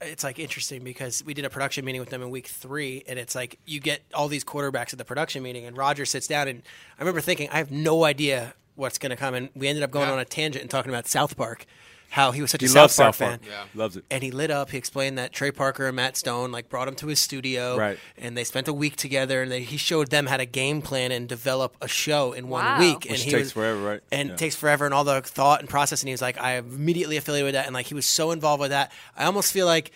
it's 0.00 0.24
like 0.24 0.38
interesting 0.38 0.82
because 0.82 1.24
we 1.24 1.34
did 1.34 1.44
a 1.44 1.50
production 1.50 1.84
meeting 1.84 2.00
with 2.00 2.10
them 2.10 2.22
in 2.22 2.30
week 2.30 2.46
three, 2.46 3.04
and 3.06 3.18
it's 3.18 3.34
like 3.34 3.58
you 3.66 3.80
get 3.80 4.02
all 4.14 4.28
these 4.28 4.44
quarterbacks 4.44 4.92
at 4.92 4.98
the 4.98 5.04
production 5.04 5.42
meeting, 5.42 5.64
and 5.66 5.76
Roger 5.76 6.04
sits 6.04 6.26
down, 6.26 6.48
and 6.48 6.62
I 6.98 7.02
remember 7.02 7.20
thinking, 7.20 7.48
I 7.50 7.58
have 7.58 7.70
no 7.70 8.04
idea 8.04 8.54
what's 8.76 8.98
going 8.98 9.10
to 9.10 9.16
come, 9.16 9.34
and 9.34 9.48
we 9.54 9.66
ended 9.68 9.82
up 9.82 9.90
going 9.90 10.06
Yeah. 10.08 10.14
on 10.14 10.18
a 10.20 10.24
tangent 10.24 10.62
and 10.62 10.70
talking 10.70 10.90
about 10.92 11.06
South 11.08 11.36
Park, 11.36 11.66
how 12.10 12.30
he 12.30 12.40
was 12.40 12.52
such 12.52 12.60
He 12.60 12.68
a 12.68 12.70
loves 12.72 12.94
South 12.94 13.04
Park 13.04 13.14
South 13.16 13.28
Park. 13.28 13.40
fan, 13.42 13.50
Yeah. 13.50 13.64
Loves 13.82 13.96
it. 13.96 14.04
and 14.10 14.22
he 14.22 14.30
lit 14.30 14.50
up. 14.50 14.70
He 14.70 14.78
explained 14.78 15.18
that 15.18 15.32
Trey 15.32 15.50
Parker 15.50 15.86
and 15.88 15.96
Matt 15.96 16.16
Stone 16.16 16.52
like 16.52 16.68
brought 16.68 16.86
him 16.86 16.94
to 16.96 17.08
his 17.08 17.18
studio, 17.18 17.76
Right. 17.76 17.98
And 18.16 18.36
they 18.36 18.44
spent 18.44 18.68
a 18.68 18.72
week 18.72 18.96
together, 18.96 19.42
and 19.42 19.50
they, 19.50 19.62
he 19.62 19.76
showed 19.76 20.10
them 20.10 20.26
how 20.26 20.36
to 20.36 20.46
game 20.46 20.82
plan 20.82 21.10
and 21.10 21.28
develop 21.28 21.76
a 21.80 21.88
show 21.88 22.32
in 22.32 22.48
one 22.48 22.64
Wow. 22.64 22.78
week. 22.78 23.06
and 23.06 23.16
he 23.16 23.30
takes 23.30 23.44
was, 23.46 23.52
forever, 23.52 23.80
right? 23.82 24.00
And 24.12 24.28
Yeah. 24.28 24.34
it 24.34 24.38
takes 24.38 24.54
forever, 24.54 24.84
and 24.84 24.94
all 24.94 25.04
the 25.04 25.20
thought 25.22 25.60
and 25.60 25.68
process. 25.68 26.02
And 26.02 26.08
he 26.08 26.12
was 26.12 26.22
like, 26.22 26.38
I 26.40 26.58
immediately 26.58 27.16
affiliated 27.16 27.46
with 27.48 27.54
that, 27.54 27.66
and 27.66 27.74
like 27.74 27.86
he 27.86 27.94
was 27.94 28.06
so 28.06 28.30
involved 28.30 28.60
with 28.60 28.70
that. 28.70 28.92
I 29.16 29.24
almost 29.24 29.52
feel 29.52 29.66
like. 29.66 29.90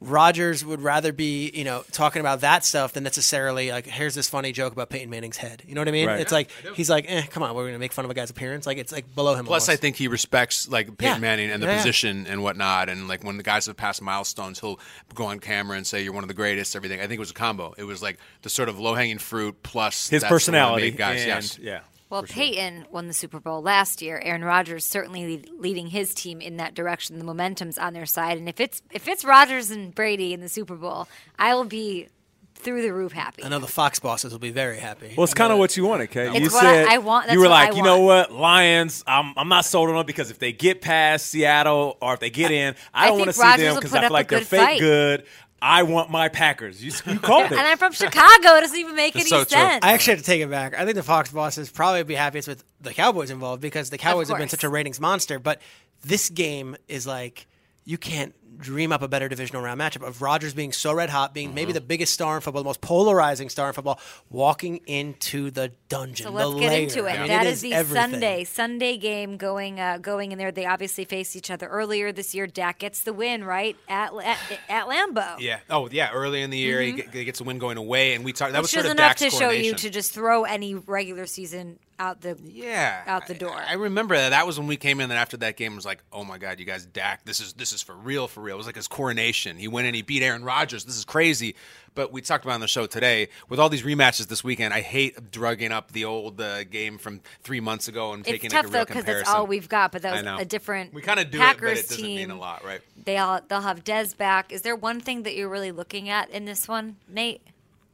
Rodgers 0.00 0.64
would 0.64 0.82
rather 0.82 1.12
be, 1.12 1.50
you 1.54 1.64
know, 1.64 1.82
talking 1.92 2.20
about 2.20 2.40
that 2.42 2.64
stuff 2.64 2.92
than 2.92 3.04
necessarily 3.04 3.70
like, 3.70 3.86
here's 3.86 4.14
this 4.14 4.28
funny 4.28 4.52
joke 4.52 4.72
about 4.72 4.90
Peyton 4.90 5.08
Manning's 5.08 5.38
head. 5.38 5.62
You 5.66 5.74
know 5.74 5.80
what 5.80 5.88
I 5.88 5.92
mean? 5.92 6.06
Right. 6.08 6.20
It's 6.20 6.32
like 6.32 6.50
he's 6.74 6.90
like, 6.90 7.06
eh, 7.08 7.22
come 7.30 7.42
on, 7.42 7.54
we're 7.54 7.66
gonna 7.66 7.78
make 7.78 7.92
fun 7.92 8.04
of 8.04 8.10
a 8.10 8.14
guy's 8.14 8.28
appearance. 8.28 8.66
Like 8.66 8.76
it's 8.78 8.92
like 8.92 9.14
below 9.14 9.34
him. 9.34 9.46
Plus, 9.46 9.68
I 9.68 9.76
think 9.76 9.96
he 9.96 10.08
respects 10.08 10.68
like 10.68 10.88
Peyton 10.98 11.14
Yeah. 11.14 11.18
Manning 11.18 11.50
and 11.50 11.62
the 11.62 11.66
Yeah, 11.66 11.72
yeah. 11.72 11.78
position 11.78 12.26
and 12.26 12.42
whatnot. 12.42 12.88
And 12.90 13.08
like 13.08 13.24
when 13.24 13.38
the 13.38 13.42
guys 13.42 13.66
have 13.66 13.76
passed 13.76 14.02
milestones, 14.02 14.60
he'll 14.60 14.78
go 15.14 15.24
on 15.24 15.38
camera 15.38 15.76
and 15.76 15.86
say, 15.86 16.02
"You're 16.02 16.12
one 16.12 16.24
of 16.24 16.28
the 16.28 16.34
greatest." 16.34 16.76
Everything. 16.76 16.98
I 17.00 17.04
think 17.04 17.14
it 17.14 17.20
was 17.20 17.30
a 17.30 17.34
combo. 17.34 17.74
It 17.78 17.84
was 17.84 18.02
like 18.02 18.18
the 18.42 18.50
sort 18.50 18.68
of 18.68 18.78
low 18.78 18.94
hanging 18.94 19.18
fruit 19.18 19.62
plus 19.62 20.08
His 20.08 20.20
that's 20.22 20.24
one 20.24 20.26
of 20.26 20.28
the 20.28 20.34
personality, 20.34 20.90
guys. 20.90 21.20
and, 21.20 21.28
yes. 21.28 21.58
yeah. 21.58 21.80
Well, 22.14 22.22
Peyton 22.22 22.86
won 22.92 23.08
the 23.08 23.12
Super 23.12 23.40
Bowl 23.40 23.60
last 23.60 24.00
year. 24.00 24.20
Aaron 24.22 24.44
Rodgers 24.44 24.84
certainly 24.84 25.26
lead, 25.26 25.50
leading 25.58 25.88
his 25.88 26.14
team 26.14 26.40
in 26.40 26.58
that 26.58 26.72
direction. 26.72 27.18
The 27.18 27.24
momentum's 27.24 27.76
on 27.76 27.92
their 27.92 28.06
side, 28.06 28.38
and 28.38 28.48
if 28.48 28.60
it's 28.60 28.82
if 28.92 29.08
it's 29.08 29.24
Rodgers 29.24 29.72
and 29.72 29.92
Brady 29.92 30.32
in 30.32 30.40
the 30.40 30.48
Super 30.48 30.76
Bowl, 30.76 31.08
I 31.40 31.54
will 31.56 31.64
be 31.64 32.06
through 32.54 32.82
the 32.82 32.92
roof 32.92 33.12
happy. 33.12 33.42
I 33.42 33.48
know 33.48 33.58
the 33.58 33.66
Fox 33.66 33.98
bosses 33.98 34.30
will 34.32 34.38
be 34.38 34.52
very 34.52 34.78
happy. 34.78 35.12
Well, 35.16 35.24
it's 35.24 35.34
kind 35.34 35.52
of 35.52 35.56
uh, 35.56 35.60
what 35.60 35.76
you 35.76 35.84
wanted, 35.84 36.10
Kay. 36.12 36.28
It's 36.28 36.38
you 36.38 36.44
what 36.46 36.64
I- 36.64 36.72
said 36.72 36.86
I 36.86 36.98
want- 36.98 37.26
that's 37.26 37.34
you 37.34 37.40
were 37.40 37.48
what 37.48 37.52
I 37.52 37.64
like, 37.66 37.76
you 37.76 37.82
know 37.82 38.00
what, 38.00 38.32
Lions. 38.32 39.02
I'm 39.06 39.34
I'm 39.36 39.48
not 39.48 39.64
sold 39.64 39.90
on 39.90 39.96
them 39.96 40.06
because 40.06 40.30
if 40.30 40.38
they 40.38 40.52
get 40.52 40.80
past 40.80 41.26
Seattle 41.26 41.98
or 42.00 42.14
if 42.14 42.20
they 42.20 42.30
get 42.30 42.52
in, 42.52 42.74
I 42.94 43.06
I 43.06 43.08
don't 43.08 43.18
want 43.18 43.30
to 43.30 43.32
see 43.34 43.42
them 43.58 43.74
because 43.74 43.92
I 43.92 44.02
feel 44.02 44.10
like 44.10 44.28
they're 44.28 44.40
fake 44.40 44.60
fight. 44.60 44.80
good. 44.80 45.24
I 45.66 45.82
want 45.82 46.10
my 46.10 46.28
Packers. 46.28 46.84
You, 46.84 46.92
you 47.06 47.18
called 47.18 47.46
it. 47.50 47.52
and 47.52 47.60
I'm 47.60 47.78
from 47.78 47.92
Chicago. 47.92 48.56
It 48.56 48.60
doesn't 48.60 48.78
even 48.78 48.94
make 48.94 49.16
any 49.16 49.24
so 49.24 49.38
true. 49.38 49.46
sense. 49.46 49.82
I 49.82 49.94
actually 49.94 50.12
have 50.16 50.20
to 50.20 50.26
take 50.26 50.42
it 50.42 50.50
back. 50.50 50.78
I 50.78 50.84
think 50.84 50.94
the 50.94 51.02
Fox 51.02 51.32
bosses 51.32 51.70
probably 51.70 52.00
would 52.00 52.06
be 52.06 52.14
happiest 52.14 52.46
with 52.46 52.62
the 52.82 52.92
Cowboys 52.92 53.30
involved 53.30 53.62
because 53.62 53.88
the 53.88 53.96
Cowboys 53.96 54.28
have 54.28 54.36
been 54.36 54.50
such 54.50 54.62
a 54.62 54.68
ratings 54.68 55.00
monster. 55.00 55.38
But 55.38 55.62
this 56.04 56.28
game 56.28 56.76
is 56.86 57.06
like 57.06 57.46
you 57.86 57.96
can't 57.96 58.34
dream 58.58 58.92
up 58.92 59.02
a 59.02 59.08
better 59.08 59.28
divisional 59.28 59.62
round 59.62 59.80
matchup 59.80 60.06
of 60.06 60.22
Rodgers 60.22 60.54
being 60.54 60.72
so 60.72 60.92
red 60.94 61.10
hot, 61.10 61.34
being 61.34 61.54
maybe 61.54 61.72
the 61.72 61.80
biggest 61.80 62.12
star 62.14 62.36
in 62.36 62.40
football, 62.40 62.62
the 62.62 62.68
most 62.68 62.80
polarizing 62.80 63.48
star 63.48 63.68
in 63.68 63.74
football, 63.74 64.00
walking 64.30 64.80
into 64.86 65.50
the 65.50 65.72
dungeon. 65.88 66.26
So 66.26 66.30
the 66.30 66.46
let's 66.48 66.60
get 66.60 66.70
lair. 66.72 66.80
into 66.82 67.04
it. 67.06 67.12
I 67.12 67.18
mean, 67.18 67.28
That 67.28 67.46
it 67.46 67.50
is 67.52 67.60
the 67.62 67.74
everything. 67.74 68.10
Sunday 68.12 68.44
Sunday 68.44 68.96
game 68.96 69.36
going 69.36 69.80
uh, 69.80 69.98
going 69.98 70.32
in 70.32 70.38
there. 70.38 70.52
They 70.52 70.66
obviously 70.66 71.04
faced 71.04 71.36
each 71.36 71.50
other 71.50 71.66
earlier 71.66 72.12
this 72.12 72.34
year. 72.34 72.46
Dak 72.46 72.78
gets 72.78 73.02
the 73.02 73.12
win 73.12 73.44
right 73.44 73.76
at 73.88 74.12
at, 74.22 74.38
at 74.68 74.86
Lambeau. 74.86 75.40
Yeah. 75.40 75.60
Oh, 75.70 75.88
yeah. 75.90 76.10
Early 76.12 76.42
in 76.42 76.50
the 76.50 76.58
year, 76.58 76.80
he, 76.80 76.92
get- 76.92 77.12
he 77.14 77.24
gets 77.24 77.40
a 77.40 77.44
win 77.44 77.58
going 77.58 77.76
away, 77.76 78.14
and 78.14 78.24
we 78.24 78.32
talked. 78.32 78.52
That 78.52 78.62
was 78.62 78.68
Which 78.68 78.74
sort 78.82 78.86
is 78.86 78.90
of 78.92 78.98
enough 78.98 79.16
Dak's 79.16 79.20
to 79.22 79.30
show 79.30 79.50
you 79.50 79.74
to 79.74 79.90
just 79.90 80.12
throw 80.12 80.44
any 80.44 80.74
regular 80.74 81.26
season 81.26 81.78
out 81.96 82.20
the 82.22 82.36
yeah 82.42 83.02
out 83.06 83.28
the 83.28 83.34
door. 83.34 83.52
I, 83.54 83.70
I 83.70 83.72
remember 83.74 84.16
that. 84.16 84.30
That 84.30 84.48
was 84.48 84.58
when 84.58 84.66
we 84.66 84.76
came 84.76 84.98
in. 85.00 85.10
And 85.10 85.18
after 85.18 85.36
that 85.38 85.56
game, 85.56 85.76
was 85.76 85.84
like, 85.84 86.02
oh 86.12 86.24
my 86.24 86.38
god, 86.38 86.58
you 86.58 86.64
guys, 86.64 86.84
Dak, 86.86 87.24
this 87.24 87.38
is 87.38 87.52
this 87.52 87.72
is 87.72 87.82
for 87.82 87.94
real, 87.94 88.26
for 88.26 88.42
real. 88.44 88.54
It 88.54 88.58
was 88.58 88.66
like 88.66 88.76
his 88.76 88.88
coronation. 88.88 89.56
He 89.56 89.66
went 89.66 89.86
and 89.86 89.96
he 89.96 90.02
beat 90.02 90.22
Aaron 90.22 90.44
Rodgers. 90.44 90.84
This 90.84 90.96
is 90.96 91.04
crazy. 91.04 91.56
But 91.94 92.12
we 92.12 92.20
talked 92.22 92.44
about 92.44 92.54
on 92.54 92.60
the 92.60 92.68
show 92.68 92.86
today 92.86 93.28
with 93.48 93.60
all 93.60 93.68
these 93.68 93.82
rematches 93.82 94.26
this 94.26 94.42
weekend. 94.42 94.74
I 94.74 94.80
hate 94.80 95.30
drugging 95.30 95.70
up 95.70 95.92
the 95.92 96.04
old 96.04 96.40
uh, 96.40 96.64
game 96.64 96.98
from 96.98 97.20
three 97.42 97.60
months 97.60 97.86
ago 97.86 98.12
and 98.12 98.20
it's 98.20 98.30
taking 98.30 98.50
tough 98.50 98.64
like 98.64 98.66
a 98.66 98.70
though 98.70 98.78
real 98.78 98.86
because 98.86 99.04
that's 99.04 99.28
all 99.28 99.46
we've 99.46 99.68
got. 99.68 99.92
But 99.92 100.02
that 100.02 100.12
was 100.12 100.22
know. 100.24 100.38
a 100.38 100.44
different. 100.44 100.92
We 100.92 101.02
kind 101.02 101.20
of 101.20 101.30
do 101.30 101.38
Packers 101.38 101.60
it, 101.60 101.62
but 101.62 101.78
it 101.78 101.88
doesn't 101.88 102.04
team. 102.04 102.16
mean 102.16 102.30
a 102.30 102.38
lot, 102.38 102.64
right? 102.64 102.80
They 103.04 103.18
all 103.18 103.40
they'll 103.48 103.60
have 103.60 103.84
Dez 103.84 104.16
back. 104.16 104.52
Is 104.52 104.62
there 104.62 104.76
one 104.76 105.00
thing 105.00 105.22
that 105.22 105.36
you're 105.36 105.48
really 105.48 105.72
looking 105.72 106.08
at 106.08 106.30
in 106.30 106.44
this 106.44 106.66
one, 106.66 106.96
Nate? 107.08 107.42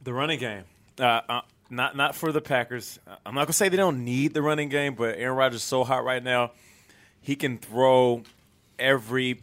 The 0.03 0.13
running 0.13 0.39
game. 0.39 0.63
Uh, 0.99 1.21
uh, 1.29 1.41
not 1.69 1.95
not 1.95 2.15
for 2.15 2.31
the 2.31 2.41
Packers. 2.41 2.99
Uh, 3.07 3.15
I'm 3.25 3.35
not 3.35 3.45
gonna 3.45 3.53
say 3.53 3.69
they 3.69 3.77
don't 3.77 4.03
need 4.03 4.33
the 4.33 4.41
running 4.41 4.69
game, 4.69 4.95
but 4.95 5.17
Aaron 5.17 5.37
Rodgers 5.37 5.61
is 5.61 5.63
so 5.63 5.83
hot 5.83 6.03
right 6.03 6.23
now. 6.23 6.51
He 7.21 7.35
can 7.35 7.59
throw 7.59 8.23
every 8.79 9.41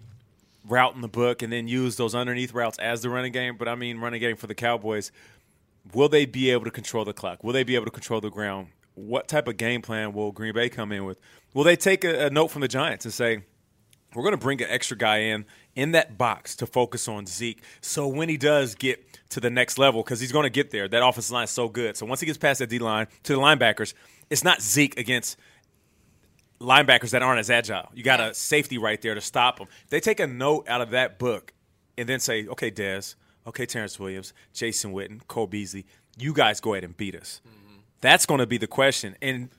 route 0.68 0.94
in 0.94 1.00
the 1.00 1.08
book 1.08 1.42
and 1.42 1.52
then 1.52 1.68
use 1.68 1.96
those 1.96 2.14
underneath 2.14 2.52
routes 2.52 2.78
as 2.78 3.02
the 3.02 3.10
running 3.10 3.32
game. 3.32 3.56
But 3.56 3.68
I 3.68 3.74
mean, 3.74 3.98
running 3.98 4.20
game 4.20 4.36
for 4.36 4.46
the 4.46 4.54
Cowboys. 4.54 5.10
Will 5.94 6.08
they 6.08 6.26
be 6.26 6.50
able 6.50 6.64
to 6.64 6.70
control 6.70 7.04
the 7.04 7.14
clock? 7.14 7.42
Will 7.42 7.52
they 7.52 7.64
be 7.64 7.74
able 7.74 7.86
to 7.86 7.90
control 7.90 8.20
the 8.20 8.30
ground? 8.30 8.68
What 8.94 9.28
type 9.28 9.48
of 9.48 9.56
game 9.56 9.80
plan 9.80 10.12
will 10.12 10.32
Green 10.32 10.52
Bay 10.52 10.68
come 10.68 10.92
in 10.92 11.04
with? 11.04 11.18
Will 11.54 11.64
they 11.64 11.76
take 11.76 12.04
a, 12.04 12.26
a 12.26 12.30
note 12.30 12.48
from 12.48 12.62
the 12.62 12.68
Giants 12.68 13.04
and 13.04 13.14
say, 13.14 13.42
we're 14.14 14.22
going 14.22 14.32
to 14.32 14.38
bring 14.38 14.60
an 14.62 14.68
extra 14.70 14.96
guy 14.96 15.18
in 15.18 15.44
in 15.74 15.92
that 15.92 16.18
box 16.18 16.56
to 16.56 16.66
focus 16.66 17.08
on 17.08 17.26
Zeke. 17.26 17.62
So 17.80 18.08
when 18.08 18.28
he 18.28 18.36
does 18.36 18.74
get 18.74 19.04
to 19.30 19.40
the 19.40 19.50
next 19.50 19.78
level, 19.78 20.02
because 20.02 20.18
he's 20.18 20.32
going 20.32 20.44
to 20.44 20.50
get 20.50 20.70
there, 20.70 20.88
that 20.88 21.06
offensive 21.06 21.32
line 21.32 21.44
is 21.44 21.50
so 21.50 21.68
good. 21.68 21.96
So 21.96 22.06
once 22.06 22.20
he 22.20 22.26
gets 22.26 22.38
past 22.38 22.58
that 22.58 22.68
D 22.68 22.78
line 22.78 23.06
to 23.24 23.34
the 23.34 23.38
linebackers, 23.38 23.94
it's 24.30 24.42
not 24.42 24.60
Zeke 24.60 24.98
against 24.98 25.36
linebackers 26.60 27.10
that 27.10 27.22
aren't 27.22 27.40
as 27.40 27.50
agile. 27.50 27.88
You 27.94 28.02
got 28.02 28.20
a 28.20 28.34
safety 28.34 28.78
right 28.78 29.00
there 29.00 29.14
to 29.14 29.20
stop 29.20 29.58
them. 29.58 29.68
They 29.90 30.00
take 30.00 30.20
a 30.20 30.26
note 30.26 30.68
out 30.68 30.80
of 30.80 30.90
that 30.90 31.18
book 31.18 31.52
and 31.96 32.08
then 32.08 32.20
say, 32.20 32.46
okay, 32.46 32.70
Dez, 32.70 33.14
okay, 33.46 33.66
Terrance 33.66 33.98
Williams, 33.98 34.32
Jason 34.52 34.92
Witten, 34.92 35.26
Cole 35.28 35.46
Beasley, 35.46 35.86
you 36.18 36.32
guys 36.32 36.60
go 36.60 36.74
ahead 36.74 36.84
and 36.84 36.96
beat 36.96 37.14
us. 37.14 37.40
Mm-hmm. 37.46 37.78
That's 38.00 38.26
going 38.26 38.40
to 38.40 38.46
be 38.46 38.58
the 38.58 38.66
question. 38.66 39.16
And 39.22 39.50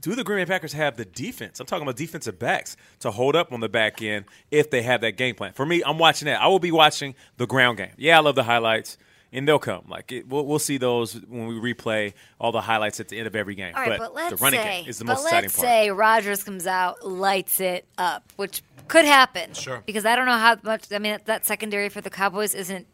do 0.00 0.14
the 0.14 0.22
Green 0.22 0.38
Bay 0.38 0.46
Packers 0.46 0.72
have 0.74 0.96
the 0.96 1.04
defense? 1.04 1.58
I'm 1.58 1.66
talking 1.66 1.82
about 1.82 1.96
defensive 1.96 2.38
backs 2.38 2.76
to 3.00 3.10
hold 3.10 3.34
up 3.34 3.52
on 3.52 3.60
the 3.60 3.68
back 3.68 4.00
end 4.00 4.26
if 4.50 4.70
they 4.70 4.82
have 4.82 5.00
that 5.00 5.16
game 5.16 5.34
plan. 5.34 5.52
For 5.52 5.66
me, 5.66 5.82
I'm 5.84 5.98
watching 5.98 6.26
that. 6.26 6.40
I 6.40 6.46
will 6.46 6.60
be 6.60 6.70
watching 6.70 7.14
the 7.36 7.46
ground 7.46 7.78
game. 7.78 7.92
Yeah, 7.96 8.18
I 8.18 8.20
love 8.20 8.36
the 8.36 8.44
highlights, 8.44 8.96
and 9.32 9.46
they'll 9.46 9.58
come. 9.58 9.84
Like 9.88 10.12
it, 10.12 10.28
we'll, 10.28 10.46
we'll 10.46 10.58
see 10.58 10.78
those 10.78 11.14
when 11.14 11.46
we 11.46 11.54
replay 11.74 12.14
all 12.40 12.52
the 12.52 12.60
highlights 12.60 13.00
at 13.00 13.08
the 13.08 13.18
end 13.18 13.26
of 13.26 13.36
every 13.36 13.54
game. 13.54 13.74
All 13.76 13.82
right, 13.82 13.98
but, 13.98 14.14
let's 14.14 14.30
the 14.30 14.36
running 14.42 14.60
say, 14.60 14.80
game 14.80 14.88
is 14.88 14.98
the 14.98 15.04
most 15.04 15.24
exciting 15.24 15.48
let's 15.48 15.56
part. 15.56 15.68
say 15.68 15.90
Rodgers 15.90 16.44
comes 16.44 16.66
out, 16.66 17.06
lights 17.06 17.60
it 17.60 17.86
up, 17.96 18.32
which 18.36 18.62
could 18.88 19.04
happen. 19.04 19.52
Sure. 19.54 19.82
Because 19.84 20.06
I 20.06 20.16
don't 20.16 20.26
know 20.26 20.38
how 20.38 20.56
much. 20.62 20.90
I 20.92 20.98
mean, 20.98 21.12
that, 21.12 21.26
that 21.26 21.46
secondary 21.46 21.88
for 21.88 22.00
the 22.00 22.10
Cowboys 22.10 22.54
isn't 22.54 22.86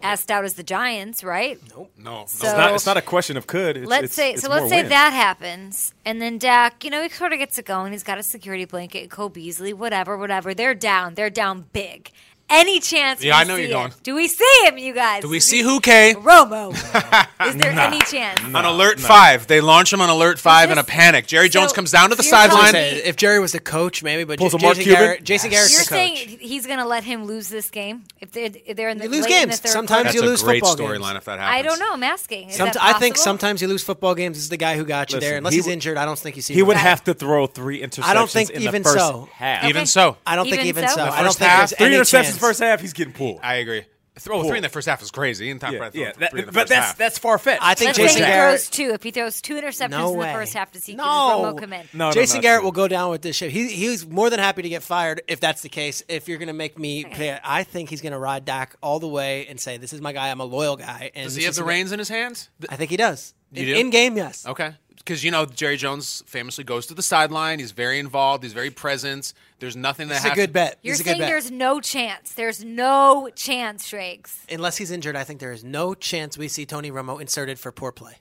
as 0.00 0.20
stout 0.20 0.44
as 0.44 0.54
the 0.54 0.62
Giants, 0.62 1.24
right? 1.24 1.58
No, 1.76 1.88
no. 1.98 2.24
So- 2.28 2.46
it's, 2.46 2.56
not, 2.56 2.74
it's 2.74 2.86
not 2.86 2.96
a 2.96 3.02
question 3.02 3.36
of 3.36 3.46
could. 3.46 3.76
It's, 3.76 3.86
let's 3.88 4.04
it's- 4.04 4.14
say 4.14 4.32
it's 4.32 4.42
so. 4.42 4.48
Let's 4.50 4.68
say 4.68 4.82
when. 4.82 4.90
that 4.90 5.12
happens, 5.12 5.92
and 6.04 6.22
then 6.22 6.38
Dak, 6.38 6.84
you 6.84 6.90
know, 6.90 7.02
he 7.02 7.08
sort 7.08 7.32
of 7.32 7.38
gets 7.38 7.58
it 7.58 7.64
going. 7.64 7.92
He's 7.92 8.04
got 8.04 8.18
a 8.18 8.22
security 8.22 8.64
blanket, 8.64 9.10
Cole 9.10 9.28
Beasley, 9.28 9.72
whatever, 9.72 10.16
whatever. 10.16 10.54
They're 10.54 10.74
down. 10.74 11.14
They're 11.14 11.30
down 11.30 11.66
big. 11.72 12.10
Any 12.50 12.80
chance? 12.80 13.22
Yeah, 13.22 13.36
we 13.36 13.40
I 13.40 13.44
know 13.44 13.56
see 13.56 13.62
you're 13.62 13.70
going. 13.72 13.88
him? 13.90 13.98
Do 14.02 14.14
we 14.14 14.26
see 14.26 14.60
him, 14.64 14.78
you 14.78 14.94
guys? 14.94 15.20
Do 15.22 15.28
we 15.28 15.38
see 15.38 15.60
who, 15.60 15.80
Kay? 15.80 16.14
Romo. 16.16 16.72
Is 17.46 17.56
there 17.56 17.72
any 17.72 18.00
chance? 18.00 18.40
on 18.42 18.64
alert 18.64 18.98
five. 18.98 19.46
They 19.46 19.60
launch 19.60 19.92
him 19.92 20.00
on 20.00 20.08
alert 20.08 20.38
five 20.38 20.70
in 20.70 20.78
a 20.78 20.82
panic. 20.84 21.26
Jerry 21.26 21.50
Jones 21.50 21.70
so- 21.70 21.74
comes 21.74 21.90
down 21.90 22.08
to 22.10 22.16
the 22.16 22.22
so 22.22 22.36
you're 22.38 22.48
telling 22.48 22.64
sideline. 22.72 23.00
If 23.04 23.16
Jerry 23.16 23.38
was 23.38 23.52
the 23.52 23.60
coach, 23.60 24.02
maybe, 24.02 24.24
but 24.24 24.38
Pulls 24.38 24.52
J- 24.52 24.56
a 24.56 24.60
Jason 24.60 24.82
Cuban? 24.82 25.00
Garrett, 25.02 25.24
Jason 25.24 25.50
Garrett's 25.50 25.72
You're 25.72 25.80
the 25.82 25.88
coach. 25.90 26.18
saying 26.24 26.38
he's 26.40 26.66
going 26.66 26.78
to 26.78 26.86
let 26.86 27.04
him 27.04 27.26
lose 27.26 27.48
this 27.50 27.68
game 27.68 28.04
if 28.20 28.32
they're, 28.32 28.50
if 28.66 28.76
they're 28.76 28.88
in 28.88 28.96
the 28.98 29.04
You 29.04 29.10
lose 29.10 29.26
games. 29.26 29.60
the 29.60 29.68
third 29.68 29.72
Sometimes 29.72 30.04
That's 30.04 30.14
you 30.16 30.22
lose 30.22 30.40
football 30.42 30.74
games. 30.74 30.90
storyline 30.90 31.16
if 31.16 31.24
that 31.26 31.38
happens. 31.38 31.58
I 31.58 31.62
don't 31.62 31.78
know. 31.78 31.92
I'm 31.92 32.02
asking. 32.02 32.48
Is 32.48 32.56
Some- 32.56 32.68
that 32.68 32.82
I 32.82 32.94
think 32.98 33.18
sometimes 33.18 33.60
you 33.60 33.68
lose 33.68 33.84
football 33.84 34.14
games. 34.14 34.36
This 34.38 34.44
is 34.44 34.48
the 34.50 34.56
guy 34.56 34.76
who 34.78 34.84
got 34.86 35.12
you 35.12 35.20
there. 35.20 35.36
Unless 35.36 35.52
he 35.52 35.58
he's 35.58 35.66
injured, 35.66 35.98
I 35.98 36.06
don't 36.06 36.18
think 36.18 36.36
you 36.36 36.42
see. 36.42 36.54
He 36.54 36.62
would 36.62 36.78
have 36.78 37.04
to 37.04 37.12
throw 37.14 37.46
three 37.46 37.82
interceptions. 37.82 38.04
I 38.04 38.14
don't 38.14 38.30
think 38.30 38.50
even 38.52 38.84
so. 38.84 39.28
Even 39.64 39.84
so, 39.86 40.16
I 40.26 40.34
don't 40.34 40.44
think 40.48 40.56
Even 40.64 40.66
even 40.66 40.88
so? 40.88 40.94
so. 40.96 41.02
I 41.04 41.22
don't 41.22 41.34
think 41.36 41.50
half, 41.50 41.58
there's 41.70 41.78
Three 41.78 41.86
any 41.86 41.96
interceptions 41.96 42.10
chance. 42.10 42.37
First 42.38 42.60
half. 42.60 42.80
He's 42.80 42.92
getting 42.92 43.12
pulled. 43.12 43.40
I 43.42 43.56
agree. 43.56 43.84
Throw 44.20 44.42
three 44.42 44.56
in 44.58 44.64
the 44.64 44.68
first 44.68 44.88
half 44.88 45.00
is 45.00 45.12
crazy. 45.12 45.46
He 45.46 45.52
didn't 45.52 45.72
yeah, 45.72 45.78
right 45.78 45.94
yeah. 45.94 46.10
That- 46.18 46.32
three 46.32 46.40
in 46.40 46.46
the 46.46 46.50
but 46.52 46.66
that's 46.66 46.86
half. 46.88 46.98
that's 46.98 47.18
far 47.18 47.38
fetched. 47.38 47.62
I 47.62 47.74
think 47.74 47.90
Let's 47.90 47.98
Jason 47.98 48.18
say 48.18 48.24
he 48.24 48.30
Garrett. 48.32 48.58
throws 48.60 48.70
two. 48.70 48.90
If 48.92 49.02
he 49.04 49.10
throws 49.12 49.40
two 49.40 49.54
interceptions 49.54 49.90
No 49.90 50.10
in 50.12 50.18
way. 50.18 50.26
the 50.26 50.32
first 50.32 50.54
half, 50.54 50.72
does 50.72 50.84
he 50.84 50.96
no. 50.96 51.04
does 51.04 51.54
Romo 51.54 51.60
come 51.60 51.72
in? 51.72 51.86
No, 51.92 52.06
no, 52.08 52.12
Jason 52.12 52.38
not 52.38 52.42
Garrett 52.42 52.58
true. 52.62 52.64
will 52.66 52.72
go 52.72 52.88
down 52.88 53.10
with 53.10 53.22
this 53.22 53.36
ship. 53.36 53.52
He 53.52 53.68
he's 53.68 54.04
more 54.04 54.28
than 54.28 54.40
happy 54.40 54.62
to 54.62 54.68
get 54.68 54.82
fired 54.82 55.22
if 55.28 55.38
that's 55.38 55.62
the 55.62 55.68
case. 55.68 56.02
If 56.08 56.26
you're 56.26 56.38
going 56.38 56.48
to 56.48 56.52
make 56.52 56.76
me 56.80 57.04
pay, 57.04 57.28
it. 57.28 57.40
I 57.44 57.62
think 57.62 57.90
he's 57.90 58.00
going 58.00 58.12
to 58.12 58.18
ride 58.18 58.44
Dak 58.44 58.74
all 58.82 58.98
the 58.98 59.06
way 59.06 59.46
and 59.46 59.60
say, 59.60 59.76
"This 59.76 59.92
is 59.92 60.00
my 60.00 60.12
guy. 60.12 60.30
I'm 60.32 60.40
a 60.40 60.44
loyal 60.44 60.76
guy." 60.76 61.12
And 61.14 61.22
Does 61.26 61.36
he 61.36 61.44
have 61.44 61.54
the 61.54 61.62
reins 61.62 61.92
in 61.92 62.00
his 62.00 62.08
hands? 62.08 62.48
I 62.68 62.74
think 62.74 62.90
he 62.90 62.96
does. 62.96 63.34
You 63.52 63.62
in, 63.62 63.68
do? 63.68 63.76
in 63.82 63.90
game, 63.90 64.16
yes. 64.16 64.44
Okay. 64.46 64.72
Because, 65.08 65.24
you 65.24 65.30
know, 65.30 65.46
Jerry 65.46 65.78
Jones 65.78 66.22
famously 66.26 66.64
goes 66.64 66.84
to 66.88 66.92
the 66.94 67.00
sideline. 67.00 67.60
He's 67.60 67.70
very 67.70 67.98
involved. 67.98 68.42
He's 68.44 68.52
very 68.52 68.68
present. 68.68 69.32
There's 69.58 69.74
nothing 69.74 70.08
that 70.08 70.16
This 70.16 70.24
is 70.26 70.32
a 70.32 70.34
good 70.34 70.46
to- 70.48 70.52
bet. 70.52 70.78
You're 70.82 70.92
This 70.92 70.96
is 70.96 71.00
a 71.00 71.04
good 71.04 71.08
saying 71.12 71.20
bet. 71.20 71.28
there's 71.30 71.50
no 71.50 71.80
chance. 71.80 72.32
There's 72.34 72.62
no 72.62 73.30
chance, 73.34 73.86
Shrakes. 73.86 74.44
Unless 74.50 74.76
he's 74.76 74.90
injured, 74.90 75.16
I 75.16 75.24
think 75.24 75.40
there 75.40 75.52
is 75.52 75.64
no 75.64 75.94
chance 75.94 76.36
we 76.36 76.46
see 76.46 76.66
Tony 76.66 76.90
Romo 76.90 77.18
inserted 77.22 77.58
for 77.58 77.72
poor 77.72 77.90
play. 77.90 78.18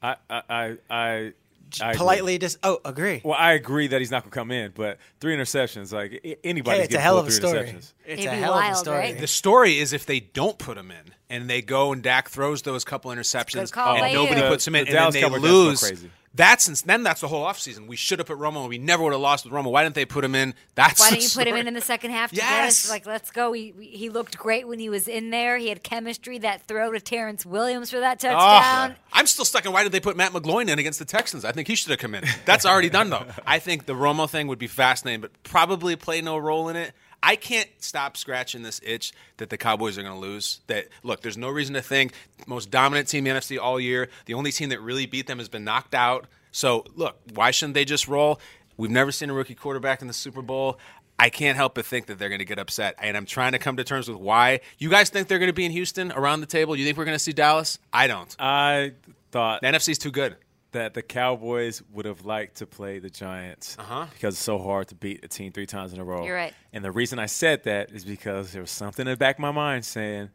I, 0.00 0.14
I, 0.30 0.42
I, 0.48 0.76
I 0.88 1.32
I 1.80 1.90
agree. 1.90 1.98
politely 1.98 2.38
just 2.38 2.58
oh 2.62 2.80
agree. 2.84 3.20
Well, 3.24 3.36
I 3.38 3.52
agree 3.52 3.86
that 3.88 4.00
he's 4.00 4.10
not 4.10 4.22
going 4.22 4.30
to 4.30 4.34
come 4.34 4.50
in, 4.50 4.72
but 4.74 4.98
three 5.20 5.36
interceptions, 5.36 5.92
like 5.92 6.12
a- 6.24 6.46
anybody's 6.46 6.78
Hey, 6.78 6.84
it's 6.84 6.88
a 6.94 6.96
getting 6.98 7.02
hell 7.02 7.18
of 7.18 7.26
a 7.28 7.30
story. 7.30 7.58
interceptions. 7.68 7.92
It's 8.06 8.20
It'd 8.22 8.26
a 8.26 8.30
be 8.30 8.36
hell 8.36 8.52
of 8.54 8.58
a 8.58 8.60
wild, 8.68 8.76
story. 8.76 8.98
right? 8.98 9.18
The 9.18 9.26
story 9.26 9.78
is 9.78 9.92
if 9.92 10.06
they 10.06 10.20
don't 10.20 10.58
put 10.58 10.76
him 10.78 10.90
in 10.90 11.14
and 11.30 11.48
they 11.50 11.62
go 11.62 11.92
and 11.92 12.02
Dak 12.02 12.28
throws 12.28 12.62
those 12.62 12.84
couple 12.84 13.10
interceptions 13.10 13.74
and 13.76 14.14
nobody 14.14 14.40
you. 14.40 14.46
puts 14.48 14.66
him 14.66 14.74
in 14.74 14.84
The 14.84 14.90
and 14.90 14.98
then 14.98 15.12
they 15.12 15.20
Cowboys 15.22 15.80
fans 15.80 16.02
lose. 16.02 16.10
That's 16.36 16.82
then 16.82 17.04
that's 17.04 17.20
the 17.20 17.28
whole 17.28 17.44
offseason. 17.44 17.86
We 17.86 17.94
should 17.94 18.18
have 18.18 18.26
put 18.26 18.38
Romo. 18.38 18.68
We 18.68 18.76
never 18.78 19.04
would 19.04 19.12
have 19.12 19.20
lost 19.20 19.44
with 19.44 19.54
Romo. 19.54 19.70
Why 19.70 19.84
didn't 19.84 19.94
they 19.94 20.04
put 20.04 20.24
him 20.24 20.34
in? 20.34 20.54
That's 20.74 20.98
Why 20.98 21.10
didn't 21.10 21.22
you 21.22 21.28
put 21.30 21.46
him 21.46 21.54
in 21.56 21.68
in 21.68 21.74
the 21.74 21.80
second 21.80 22.10
half 22.10 22.30
to 22.30 22.36
Yes. 22.36 22.90
Like, 22.90 23.06
let's 23.06 23.30
go. 23.30 23.52
He, 23.52 23.72
he 23.78 24.08
looked 24.10 24.36
great 24.36 24.66
when 24.66 24.80
he 24.80 24.88
was 24.88 25.06
in 25.06 25.30
there. 25.30 25.58
He 25.58 25.68
had 25.68 25.84
chemistry. 25.84 26.38
That 26.38 26.62
throw 26.62 26.90
to 26.90 26.98
Terrance 26.98 27.46
Williams 27.46 27.90
for 27.90 28.00
that 28.00 28.18
Oh, 28.24 28.28
touchdown. 28.28 28.36
Ah, 28.38 28.94
I'm 29.12 29.26
still 29.26 29.44
stuck 29.44 29.64
on 29.66 29.72
why 29.72 29.84
did 29.84 29.92
they 29.92 30.00
put 30.00 30.16
Matt 30.16 30.32
McGloin 30.32 30.68
in 30.68 30.78
against 30.80 30.98
the 30.98 31.04
Texans? 31.04 31.44
I 31.44 31.52
think 31.52 31.68
he 31.68 31.76
should 31.76 31.90
have 31.90 32.00
come 32.00 32.14
in. 32.16 32.24
That's 32.44 32.66
already 32.66 32.90
done 32.90 33.10
though. 33.10 33.26
I 33.46 33.60
think 33.60 33.86
the 33.86 33.94
Romo 33.94 34.28
thing 34.28 34.48
would 34.48 34.58
be 34.58 34.66
fascinating, 34.66 35.20
but 35.20 35.30
probably 35.44 35.94
play 35.94 36.20
no 36.20 36.36
role 36.36 36.68
in 36.68 36.74
it. 36.74 36.92
I 37.24 37.36
can't 37.36 37.68
stop 37.78 38.18
scratching 38.18 38.62
this 38.62 38.82
itch 38.84 39.14
that 39.38 39.48
the 39.48 39.56
Cowboys 39.56 39.96
are 39.96 40.02
going 40.02 40.14
to 40.14 40.20
lose. 40.20 40.60
That 40.66 40.88
look, 41.02 41.22
there's 41.22 41.38
no 41.38 41.48
reason 41.48 41.74
to 41.74 41.80
think 41.80 42.12
most 42.46 42.70
dominant 42.70 43.08
team 43.08 43.26
in 43.26 43.34
the 43.34 43.40
NFC 43.40 43.58
all 43.58 43.80
year. 43.80 44.10
The 44.26 44.34
only 44.34 44.52
team 44.52 44.68
that 44.68 44.80
really 44.82 45.06
beat 45.06 45.26
them 45.26 45.38
has 45.38 45.48
been 45.48 45.64
knocked 45.64 45.94
out. 45.94 46.26
So 46.52 46.84
look, 46.94 47.16
why 47.32 47.50
shouldn't 47.50 47.74
they 47.74 47.86
just 47.86 48.08
roll? 48.08 48.40
We've 48.76 48.90
never 48.90 49.10
seen 49.10 49.30
a 49.30 49.32
rookie 49.32 49.54
quarterback 49.54 50.02
in 50.02 50.06
the 50.06 50.12
Super 50.12 50.42
Bowl. 50.42 50.78
I 51.18 51.30
can't 51.30 51.56
help 51.56 51.76
but 51.76 51.86
think 51.86 52.06
that 52.06 52.18
they're 52.18 52.28
going 52.28 52.40
to 52.40 52.44
get 52.44 52.58
upset, 52.58 52.96
and 52.98 53.16
I'm 53.16 53.24
trying 53.24 53.52
to 53.52 53.58
come 53.58 53.76
to 53.76 53.84
terms 53.84 54.08
with 54.08 54.18
why. 54.18 54.60
You 54.78 54.90
guys 54.90 55.10
think 55.10 55.28
they're 55.28 55.38
going 55.38 55.48
to 55.48 55.54
be 55.54 55.64
in 55.64 55.70
Houston 55.70 56.10
around 56.12 56.40
the 56.40 56.46
table? 56.46 56.74
You 56.74 56.84
think 56.84 56.98
we're 56.98 57.04
going 57.04 57.14
to 57.14 57.22
see 57.22 57.32
Dallas? 57.32 57.78
I 57.92 58.08
don't. 58.08 58.34
I 58.38 58.92
thought 59.30 59.62
The 59.62 59.68
NFC's 59.68 59.98
too 59.98 60.10
good. 60.10 60.36
That 60.74 60.94
the 60.94 61.02
Cowboys 61.02 61.82
would 61.92 62.04
have 62.04 62.24
liked 62.24 62.56
to 62.58 62.66
play 62.66 63.00
the 63.00 63.10
Giants 63.10 63.76
Uh-huh. 63.78 64.06
because 64.12 64.34
it's 64.34 64.42
so 64.42 64.58
hard 64.58 64.86
to 64.88 64.94
beat 64.94 65.24
a 65.24 65.28
team 65.28 65.50
three 65.50 65.66
times 65.66 65.92
in 65.92 65.98
a 65.98 66.04
row. 66.04 66.24
You're 66.24 66.36
right. 66.36 66.54
And 66.72 66.84
the 66.84 66.92
reason 66.92 67.18
I 67.18 67.26
said 67.26 67.64
that 67.64 67.90
is 67.90 68.04
because 68.04 68.52
there 68.52 68.60
was 68.62 68.70
something 68.70 69.06
in 69.06 69.10
the 69.12 69.16
back 69.16 69.36
of 69.36 69.40
my 69.40 69.50
mind 69.50 69.84
saying 69.84 70.30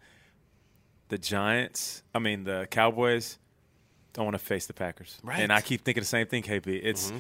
the 1.10 1.17
Giants, 1.17 2.04
I 2.13 2.19
mean 2.19 2.43
the 2.43 2.67
Cowboys, 2.69 3.38
don't 4.13 4.25
want 4.25 4.36
to 4.36 4.43
face 4.43 4.65
the 4.65 4.73
Packers. 4.73 5.17
Right. 5.23 5.39
And 5.39 5.54
I 5.54 5.62
keep 5.62 5.84
thinking 5.84 6.02
the 6.02 6.08
same 6.08 6.28
thing, 6.28 6.43
KB. 6.43 6.67
It's 6.84 7.13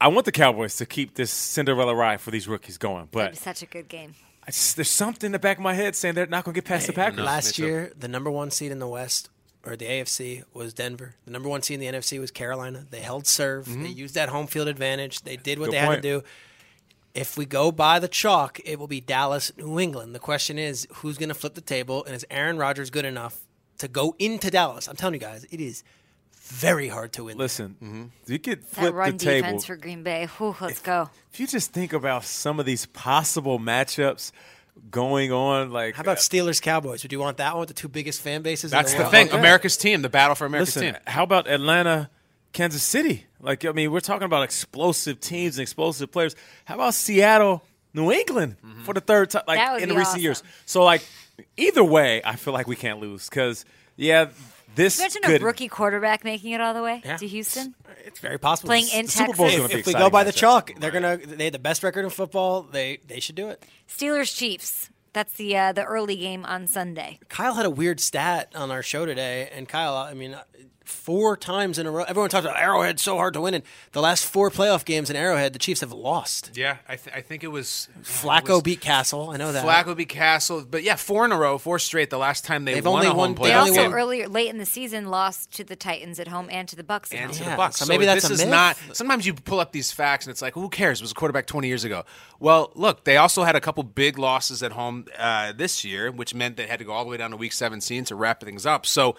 I 0.00 0.08
want 0.08 0.24
the 0.24 0.32
Cowboys 0.32 0.76
to 0.78 0.86
keep 0.86 1.14
this 1.14 1.30
Cinderella 1.30 1.94
ride 1.94 2.20
for 2.20 2.30
these 2.30 2.48
rookies 2.48 2.78
going, 2.78 3.08
That'd 3.12 3.32
be 3.32 3.36
but 3.36 3.42
such 3.42 3.62
a 3.62 3.66
good 3.66 3.88
game. 3.88 4.14
I 4.46 4.50
just, 4.50 4.76
there's 4.76 4.90
something 4.90 5.28
in 5.28 5.32
the 5.32 5.38
back 5.38 5.56
of 5.56 5.62
my 5.62 5.72
head 5.72 5.96
saying 5.96 6.14
they're 6.14 6.26
not 6.26 6.44
going 6.44 6.54
to 6.54 6.60
get 6.60 6.66
past 6.68 6.86
the 6.86 6.92
Packers. 6.92 7.20
Last 7.24 7.58
year, 7.58 7.92
the 7.98 8.08
number 8.08 8.30
one 8.30 8.50
seed 8.50 8.72
in 8.72 8.78
the 8.78 8.88
West 8.88 9.30
or 9.64 9.76
the 9.76 9.86
AFC 9.86 10.44
was 10.52 10.74
Denver. 10.74 11.14
The 11.24 11.30
number 11.30 11.48
one 11.48 11.62
seed 11.62 11.80
in 11.80 11.92
the 11.92 11.98
NFC 11.98 12.20
was 12.20 12.30
Carolina. 12.30 12.86
They 12.90 13.00
held 13.00 13.26
serve. 13.26 13.66
Mm-hmm. 13.66 13.82
They 13.84 13.88
used 13.90 14.14
that 14.14 14.28
home 14.28 14.46
field 14.46 14.68
advantage. 14.68 15.22
They 15.22 15.36
did 15.36 15.58
what 15.58 15.66
Good 15.66 15.74
they 15.74 15.78
had 15.78 15.96
to 15.96 16.00
do. 16.00 16.22
If 17.14 17.36
we 17.38 17.46
go 17.46 17.70
by 17.70 18.00
the 18.00 18.08
chalk, 18.08 18.60
it 18.64 18.78
will 18.78 18.88
be 18.88 19.00
Dallas, 19.00 19.52
New 19.56 19.78
England. 19.78 20.14
The 20.14 20.18
question 20.20 20.58
is, 20.58 20.88
who's 20.94 21.16
going 21.16 21.28
to 21.28 21.34
flip 21.34 21.54
the 21.54 21.60
table, 21.60 22.04
and 22.04 22.14
is 22.14 22.26
Aaron 22.28 22.58
Rodgers 22.58 22.90
good 22.90 23.04
enough 23.04 23.40
to 23.78 23.86
go 23.86 24.16
into 24.18 24.50
Dallas? 24.50 24.88
I'm 24.88 24.96
telling 24.96 25.14
you 25.14 25.20
guys, 25.20 25.44
it 25.50 25.60
is 25.60 25.84
very 26.42 26.88
hard 26.88 27.12
to 27.14 27.24
win. 27.24 27.38
there. 27.38 27.44
Listen, 27.44 27.76
mm-hmm. 27.82 28.04
you 28.26 28.38
could 28.38 28.62
That 28.62 28.68
flip 28.68 28.94
run 28.94 29.12
the 29.12 29.24
table. 29.24 29.46
defense 29.46 29.64
for 29.64 29.76
Green 29.76 30.02
Bay. 30.02 30.26
Whew, 30.38 30.56
let's 30.60 30.80
go. 30.80 31.08
if 31.32 31.40
you 31.40 31.46
just 31.46 31.72
think 31.72 31.92
about 31.92 32.24
some 32.24 32.60
of 32.60 32.66
these 32.66 32.84
possible 32.86 33.58
matchups 33.58 34.32
going 34.90 35.32
on, 35.32 35.70
like 35.70 35.94
How 35.94 36.02
about 36.02 36.18
uh, 36.18 36.20
Steelers 36.20 36.60
Cowboys? 36.60 37.02
Would 37.02 37.12
you 37.12 37.18
want 37.18 37.36
that 37.38 37.52
one 37.54 37.60
with 37.60 37.68
the 37.68 37.74
two 37.74 37.88
biggest 37.88 38.20
fan 38.20 38.42
bases? 38.42 38.70
That's 38.70 38.92
in 38.92 38.98
the 38.98 39.04
the, 39.04 39.10
thing. 39.10 39.28
Oh, 39.28 39.32
world? 39.32 39.40
America's 39.40 39.76
team, 39.76 40.02
the 40.02 40.08
battle 40.08 40.34
for 40.34 40.46
America's 40.46 40.76
listen? 40.76 40.94
team. 40.94 41.02
How 41.06 41.22
about 41.22 41.48
Atlanta, 41.48 42.10
Kansas 42.52 42.82
City? 42.82 43.26
Like 43.40 43.64
I 43.64 43.72
mean, 43.72 43.90
we're 43.92 44.00
talking 44.00 44.24
about 44.24 44.42
explosive 44.42 45.20
teams 45.20 45.58
and 45.58 45.62
explosive 45.62 46.10
players. 46.10 46.34
How 46.64 46.76
about 46.76 46.94
Seattle, 46.94 47.62
New 47.92 48.10
England 48.10 48.56
mm-hmm. 48.64 48.82
for 48.82 48.94
the 48.94 49.00
third 49.00 49.30
time, 49.30 49.42
like 49.46 49.82
in 49.82 49.88
the 49.88 49.94
recent 49.94 50.14
awesome. 50.14 50.20
years? 50.20 50.42
So 50.66 50.82
like, 50.82 51.04
either 51.56 51.84
way, 51.84 52.22
I 52.24 52.36
feel 52.36 52.54
like 52.54 52.66
we 52.66 52.76
can't 52.76 53.00
lose 53.00 53.28
because 53.28 53.64
yeah, 53.96 54.28
this 54.74 54.98
Imagine 54.98 55.22
could, 55.22 55.42
a 55.42 55.44
rookie 55.44 55.68
quarterback 55.68 56.24
making 56.24 56.52
it 56.52 56.60
all 56.60 56.74
the 56.74 56.82
way 56.82 57.02
Yeah. 57.04 57.16
to 57.16 57.26
Houston. 57.26 57.74
It's 58.04 58.18
very 58.20 58.38
possible. 58.38 58.68
Playing 58.68 58.86
The 58.86 58.98
in 58.98 59.08
Super 59.08 59.32
Bowl's 59.34 59.50
Texas. 59.52 59.56
gonna 59.58 59.68
be 59.74 59.80
if 59.80 59.86
we 59.86 59.92
go 59.94 60.10
by 60.10 60.24
the 60.24 60.30
matchup. 60.32 60.34
chalk, 60.36 60.72
they're 60.78 60.90
gonna 60.90 61.16
they 61.16 61.44
had 61.44 61.54
the 61.54 61.58
best 61.58 61.82
record 61.82 62.04
in 62.04 62.10
football. 62.10 62.62
They 62.62 62.98
they 63.06 63.20
should 63.20 63.34
do 63.34 63.48
it. 63.48 63.64
Steelers 63.88 64.34
Chiefs. 64.36 64.90
That's 65.12 65.32
the 65.34 65.56
uh, 65.56 65.72
the 65.72 65.84
early 65.84 66.16
game 66.16 66.44
on 66.44 66.66
Sunday. 66.66 67.20
Kyle 67.28 67.54
had 67.54 67.64
a 67.66 67.70
weird 67.70 68.00
stat 68.00 68.50
on 68.56 68.70
our 68.72 68.82
show 68.82 69.06
today, 69.06 69.48
and 69.54 69.68
Kyle, 69.68 69.96
I 69.96 70.12
mean, 70.12 70.36
four 70.84 71.36
times 71.36 71.78
in 71.78 71.86
a 71.86 71.90
row. 71.90 72.04
Everyone 72.04 72.28
talks 72.30 72.44
about 72.44 72.58
Arrowhead 72.58 73.00
so 73.00 73.16
hard 73.16 73.34
to 73.34 73.40
win, 73.40 73.54
and 73.54 73.64
the 73.92 74.00
last 74.02 74.24
four 74.26 74.50
playoff 74.50 74.84
games 74.84 75.10
in 75.10 75.16
Arrowhead, 75.16 75.52
the 75.52 75.58
Chiefs 75.58 75.80
have 75.80 75.92
lost. 75.92 76.50
Yeah, 76.54 76.76
I, 76.88 76.96
th- 76.96 77.14
I 77.16 77.20
think 77.20 77.42
it 77.42 77.48
was 77.48 77.88
Flacco 78.02 78.48
it 78.48 78.52
was 78.52 78.62
beat 78.62 78.80
Cassel. 78.80 79.30
I 79.30 79.36
know 79.36 79.52
that. 79.52 79.64
Flacco 79.64 79.96
beat 79.96 80.10
Cassel, 80.10 80.64
but 80.68 80.82
yeah, 80.82 80.96
four 80.96 81.24
in 81.24 81.32
a 81.32 81.38
row, 81.38 81.58
four 81.58 81.78
straight. 81.78 82.10
The 82.10 82.18
last 82.18 82.44
time 82.44 82.64
they 82.64 82.74
They've 82.74 82.84
won 82.84 82.94
only 82.96 83.06
a 83.06 83.10
home 83.10 83.18
won- 83.18 83.34
playoff 83.34 83.42
they 83.42 83.48
They 83.48 83.54
also 83.54 83.74
game. 83.74 83.90
won- 83.90 83.94
earlier 84.00 84.28
late 84.28 84.50
in 84.50 84.58
the 84.58 84.66
season 84.66 85.06
lost 85.06 85.50
to 85.52 85.64
the 85.64 85.76
Titans 85.76 86.20
at 86.20 86.28
home 86.28 86.48
and 86.50 86.68
to 86.68 86.76
the 86.76 86.84
Bucks 86.84 87.12
at 87.12 87.18
and 87.18 87.26
home. 87.30 87.38
to 87.38 87.44
Yeah, 87.44 87.50
the 87.50 87.56
Bucks. 87.56 87.76
so 87.78 87.86
maybe 87.86 88.04
that's 88.04 88.22
this 88.28 88.30
a 88.30 88.34
is 88.34 88.40
myth. 88.40 88.50
not. 88.50 88.76
Sometimes 88.92 89.26
you 89.26 89.34
pull 89.34 89.60
up 89.60 89.72
these 89.72 89.90
facts 89.90 90.26
and 90.26 90.30
it's 90.32 90.42
like, 90.42 90.54
who 90.54 90.68
cares? 90.68 91.00
It 91.00 91.04
was 91.04 91.12
a 91.12 91.14
quarterback 91.14 91.46
20 91.46 91.66
years 91.68 91.84
ago. 91.84 92.04
Well, 92.40 92.72
look, 92.74 93.04
they 93.04 93.16
also 93.16 93.42
had 93.44 93.56
a 93.56 93.60
couple 93.60 93.82
big 93.84 94.18
losses 94.18 94.62
at 94.62 94.72
home 94.72 95.06
uh, 95.18 95.52
this 95.52 95.84
year, 95.84 96.10
which 96.12 96.34
meant 96.34 96.56
they 96.56 96.66
had 96.66 96.78
to 96.78 96.84
go 96.84 96.92
all 96.92 97.04
the 97.04 97.10
way 97.10 97.16
down 97.16 97.30
to 97.30 97.36
Week 97.36 97.52
17 97.52 98.04
to 98.04 98.14
wrap 98.14 98.42
things 98.42 98.66
up. 98.66 98.84
So. 98.86 99.16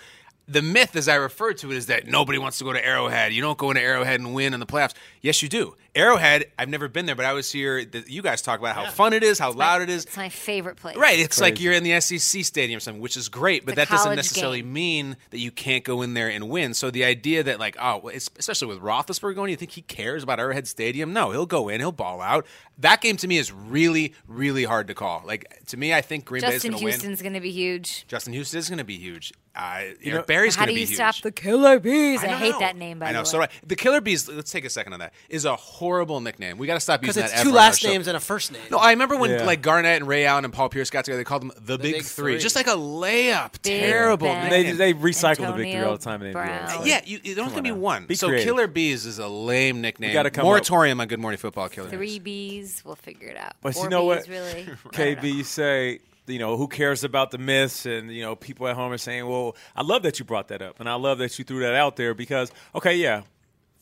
The 0.48 0.62
myth, 0.62 0.96
as 0.96 1.08
I 1.08 1.16
refer 1.16 1.54
to 1.54 1.72
it, 1.72 1.78
is 1.78 1.88
that 1.88 2.06
nobody 2.06 2.38
wants 2.38 2.60
to 2.60 2.64
go 2.64 2.72
to 2.72 2.86
Arrowhead. 2.86 3.34
You 3.34 3.42
don't 3.42 3.58
go 3.58 3.72
into 3.72 3.82
Arrowhead 3.82 4.20
and 4.20 4.34
win 4.36 4.54
in 4.54 4.60
the 4.60 4.66
playoffs. 4.66 4.94
Yes, 5.26 5.42
you 5.42 5.50
do. 5.50 5.76
Arrowhead, 5.96 6.52
I've 6.60 6.70
never 6.70 6.88
been 6.88 7.08
there, 7.08 7.16
but 7.16 7.26
I 7.26 7.30
always 7.30 7.52
hear 7.52 7.84
that 7.84 8.08
you 8.12 8.22
guys 8.22 8.44
talk 8.44 8.60
about 8.60 8.76
how 8.76 8.92
fun 8.92 9.12
it 9.12 9.24
is, 9.24 9.40
how 9.40 9.52
loud 9.54 9.82
it 9.82 9.90
is. 9.90 10.06
It's 10.06 10.16
my 10.16 10.30
favorite 10.30 10.76
place. 10.76 10.96
Right, 10.98 11.18
it's 11.18 11.42
like 11.42 11.60
you're 11.60 11.74
in 11.74 11.84
the 11.84 12.00
SEC 12.00 12.46
stadium 12.46 12.78
or 12.78 12.80
something, 12.80 13.02
which 13.02 13.18
is 13.18 13.28
great, 13.28 13.66
but 13.66 13.72
It's 13.72 13.78
a 13.78 13.82
that 13.82 13.90
doesn't 13.90 14.16
necessarily 14.18 14.62
game. 14.62 14.74
mean 14.74 15.18
that 15.32 15.40
you 15.40 15.50
can't 15.50 15.84
go 15.84 16.04
in 16.04 16.14
there 16.14 16.30
and 16.30 16.48
win. 16.48 16.76
So 16.76 16.92
the 16.92 17.06
idea 17.06 17.42
that 17.42 17.60
like, 17.60 17.76
oh, 17.82 18.08
especially 18.10 18.68
with 18.68 18.82
Roethlisberger 18.82 19.34
going, 19.34 19.50
you 19.50 19.56
think 19.56 19.72
he 19.72 19.82
cares 19.82 20.22
about 20.22 20.40
Arrowhead 20.40 20.68
Stadium? 20.68 21.12
No, 21.12 21.32
he'll 21.32 21.48
go 21.48 21.70
in, 21.70 21.80
he'll 21.80 21.92
ball 21.92 22.22
out. 22.22 22.46
That 22.78 23.02
game 23.02 23.18
to 23.18 23.28
me 23.28 23.38
is 23.38 23.52
really, 23.52 24.14
really 24.28 24.66
hard 24.66 24.88
to 24.90 24.94
call. 24.94 25.24
Like 25.26 25.60
to 25.68 25.78
me, 25.78 25.92
I 25.92 26.02
think 26.02 26.26
Green 26.26 26.42
Bay 26.42 26.54
is 26.54 26.62
going 26.62 26.78
to 26.78 26.84
win. 26.84 26.92
Justin 26.92 27.10
Houston's 27.10 27.22
going 27.24 27.34
to 27.34 27.40
be 27.40 27.52
huge. 27.52 28.06
Justin 28.08 28.34
Houston 28.34 28.60
is 28.60 28.70
going 28.70 28.78
to 28.78 28.84
be 28.84 28.98
huge. 28.98 29.34
Uh, 29.56 29.84
know, 30.06 30.12
Eric 30.16 30.28
Berry's 30.28 30.56
How 30.56 30.66
going 30.66 30.76
to 30.76 30.86
do 30.86 30.90
you 30.90 30.96
stop 30.96 31.16
the 31.22 31.32
Killer 31.32 31.80
Bees? 31.80 32.22
I, 32.22 32.28
don't 32.28 32.40
hate 32.40 32.52
know. 32.52 32.60
that 32.60 32.76
name. 32.76 33.00
By 33.00 33.08
I 33.08 33.12
know. 33.14 33.22
the 33.22 33.26
So 33.26 33.40
right. 33.40 33.50
the 33.66 33.78
Killer 33.78 34.02
Bees. 34.02 34.28
Let's 34.28 34.52
take 34.52 34.66
a 34.66 34.70
second 34.70 34.92
on 34.92 35.00
that. 35.00 35.14
Is 35.30 35.46
a 35.46 35.56
horrible 35.56 36.22
nickname. 36.22 36.58
We 36.58 36.68
got 36.68 36.76
to 36.76 36.80
stop 36.80 37.02
because 37.02 37.16
using 37.16 37.26
it's 37.26 37.34
that. 37.34 37.44
two 37.44 37.50
ever 37.50 37.58
on 37.58 37.64
our 37.64 37.70
last 37.70 37.84
names 37.84 38.08
and 38.08 38.16
a 38.16 38.20
first 38.20 38.52
name. 38.52 38.62
No, 38.70 38.78
I 38.78 38.92
remember 38.92 39.18
when 39.18 39.32
Yeah. 39.32 39.44
like 39.46 39.62
Garnett 39.62 39.98
and 40.02 40.08
Ray 40.08 40.26
Allen 40.26 40.46
and 40.46 40.54
Paul 40.54 40.70
Pierce 40.70 40.90
got 40.90 41.06
together. 41.06 41.20
They 41.20 41.24
called 41.26 41.42
them 41.42 41.52
the, 41.60 41.78
Big, 41.78 41.94
Big 41.96 42.04
three. 42.04 42.34
Three. 42.34 42.42
just 42.42 42.56
like 42.56 42.68
a 42.68 42.72
layup. 42.72 43.54
Big 43.64 43.82
Terrible. 43.82 44.28
Ben. 44.28 44.50
They, 44.50 44.64
name. 44.64 44.78
they 44.78 44.94
recycle 44.94 45.38
the 45.48 45.54
big 45.54 45.56
three 45.56 45.66
Antonio 45.72 45.88
all 45.90 45.98
the 45.98 46.04
time 46.04 46.22
in 46.22 46.32
the 46.32 46.38
NBA. 46.40 46.44
Brown. 46.46 46.64
It's 46.66 46.76
like, 46.78 46.86
yeah, 46.88 47.02
you, 47.06 47.20
you 47.24 47.36
don't 47.36 47.46
have 47.46 47.56
to 47.56 47.62
be 47.62 47.70
now. 47.72 47.76
one. 47.76 48.06
Be 48.06 48.16
so 48.16 48.28
creative. 48.28 48.46
Killer 48.46 48.68
Bees 48.68 49.06
is 49.06 49.18
a 49.20 49.28
lame 49.28 49.82
nickname. 49.82 50.14
gotta 50.14 50.30
come 50.30 50.46
Moratorium 50.46 51.02
on 51.02 51.08
Good 51.08 51.20
Morning 51.20 51.38
Football. 51.38 51.70
Killer 51.70 51.90
Three 51.90 52.20
Bees. 52.20 52.82
Bs, 52.82 52.86
we'll 52.86 52.96
figure 52.96 53.28
it 53.28 53.38
out. 53.38 53.54
But 53.62 53.74
Four 53.74 53.86
you 53.86 53.90
know 53.90 54.04
Bs, 54.04 54.08
what, 54.08 54.28
Really, 54.28 54.50
I 54.62 54.66
don't 54.66 54.92
KB, 54.94 55.24
know. 55.24 55.28
you 55.30 55.44
say, 55.44 56.00
you 56.28 56.40
know, 56.40 56.58
who 56.58 56.68
cares 56.68 57.04
about 57.04 57.32
the 57.32 57.38
myths? 57.38 57.86
And, 57.86 58.12
you 58.12 58.22
know, 58.22 58.36
people 58.36 58.68
at 58.68 58.76
home 58.76 58.92
are 58.92 58.98
saying, 58.98 59.28
well, 59.28 59.56
I 59.76 59.82
love 59.84 60.04
that 60.04 60.18
you 60.20 60.26
brought 60.26 60.48
that 60.50 60.62
up. 60.62 60.80
And 60.80 60.90
I 60.90 60.96
love 60.96 61.18
that 61.20 61.38
you 61.38 61.46
threw 61.46 61.60
that 61.62 61.76
out 61.76 61.96
there 61.98 62.14
because, 62.14 62.52
okay, 62.74 62.96
yeah, 62.96 63.22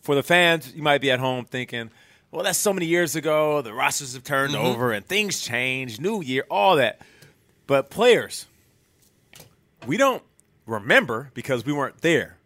for 0.03 0.13
the 0.15 0.23
fans, 0.23 0.71
you 0.75 0.83
might 0.83 1.01
be 1.01 1.09
at 1.11 1.19
home 1.19 1.45
thinking, 1.45 1.89
well, 2.31 2.43
that's 2.43 2.59
so 2.59 2.71
many 2.73 2.85
years 2.85 3.15
ago. 3.15 3.61
The 3.61 3.73
rosters 3.73 4.13
have 4.13 4.23
turned 4.23 4.53
Mm-hmm. 4.53 4.65
over 4.65 4.91
and 4.91 5.05
things 5.05 5.41
change, 5.41 5.99
new 5.99 6.21
year, 6.21 6.45
all 6.51 6.75
that. 6.75 7.01
But 7.67 7.89
players, 7.89 8.45
we 9.85 9.97
don't 9.97 10.23
remember 10.65 11.31
because 11.33 11.65
we 11.65 11.73
weren't 11.73 12.01
there. 12.01 12.37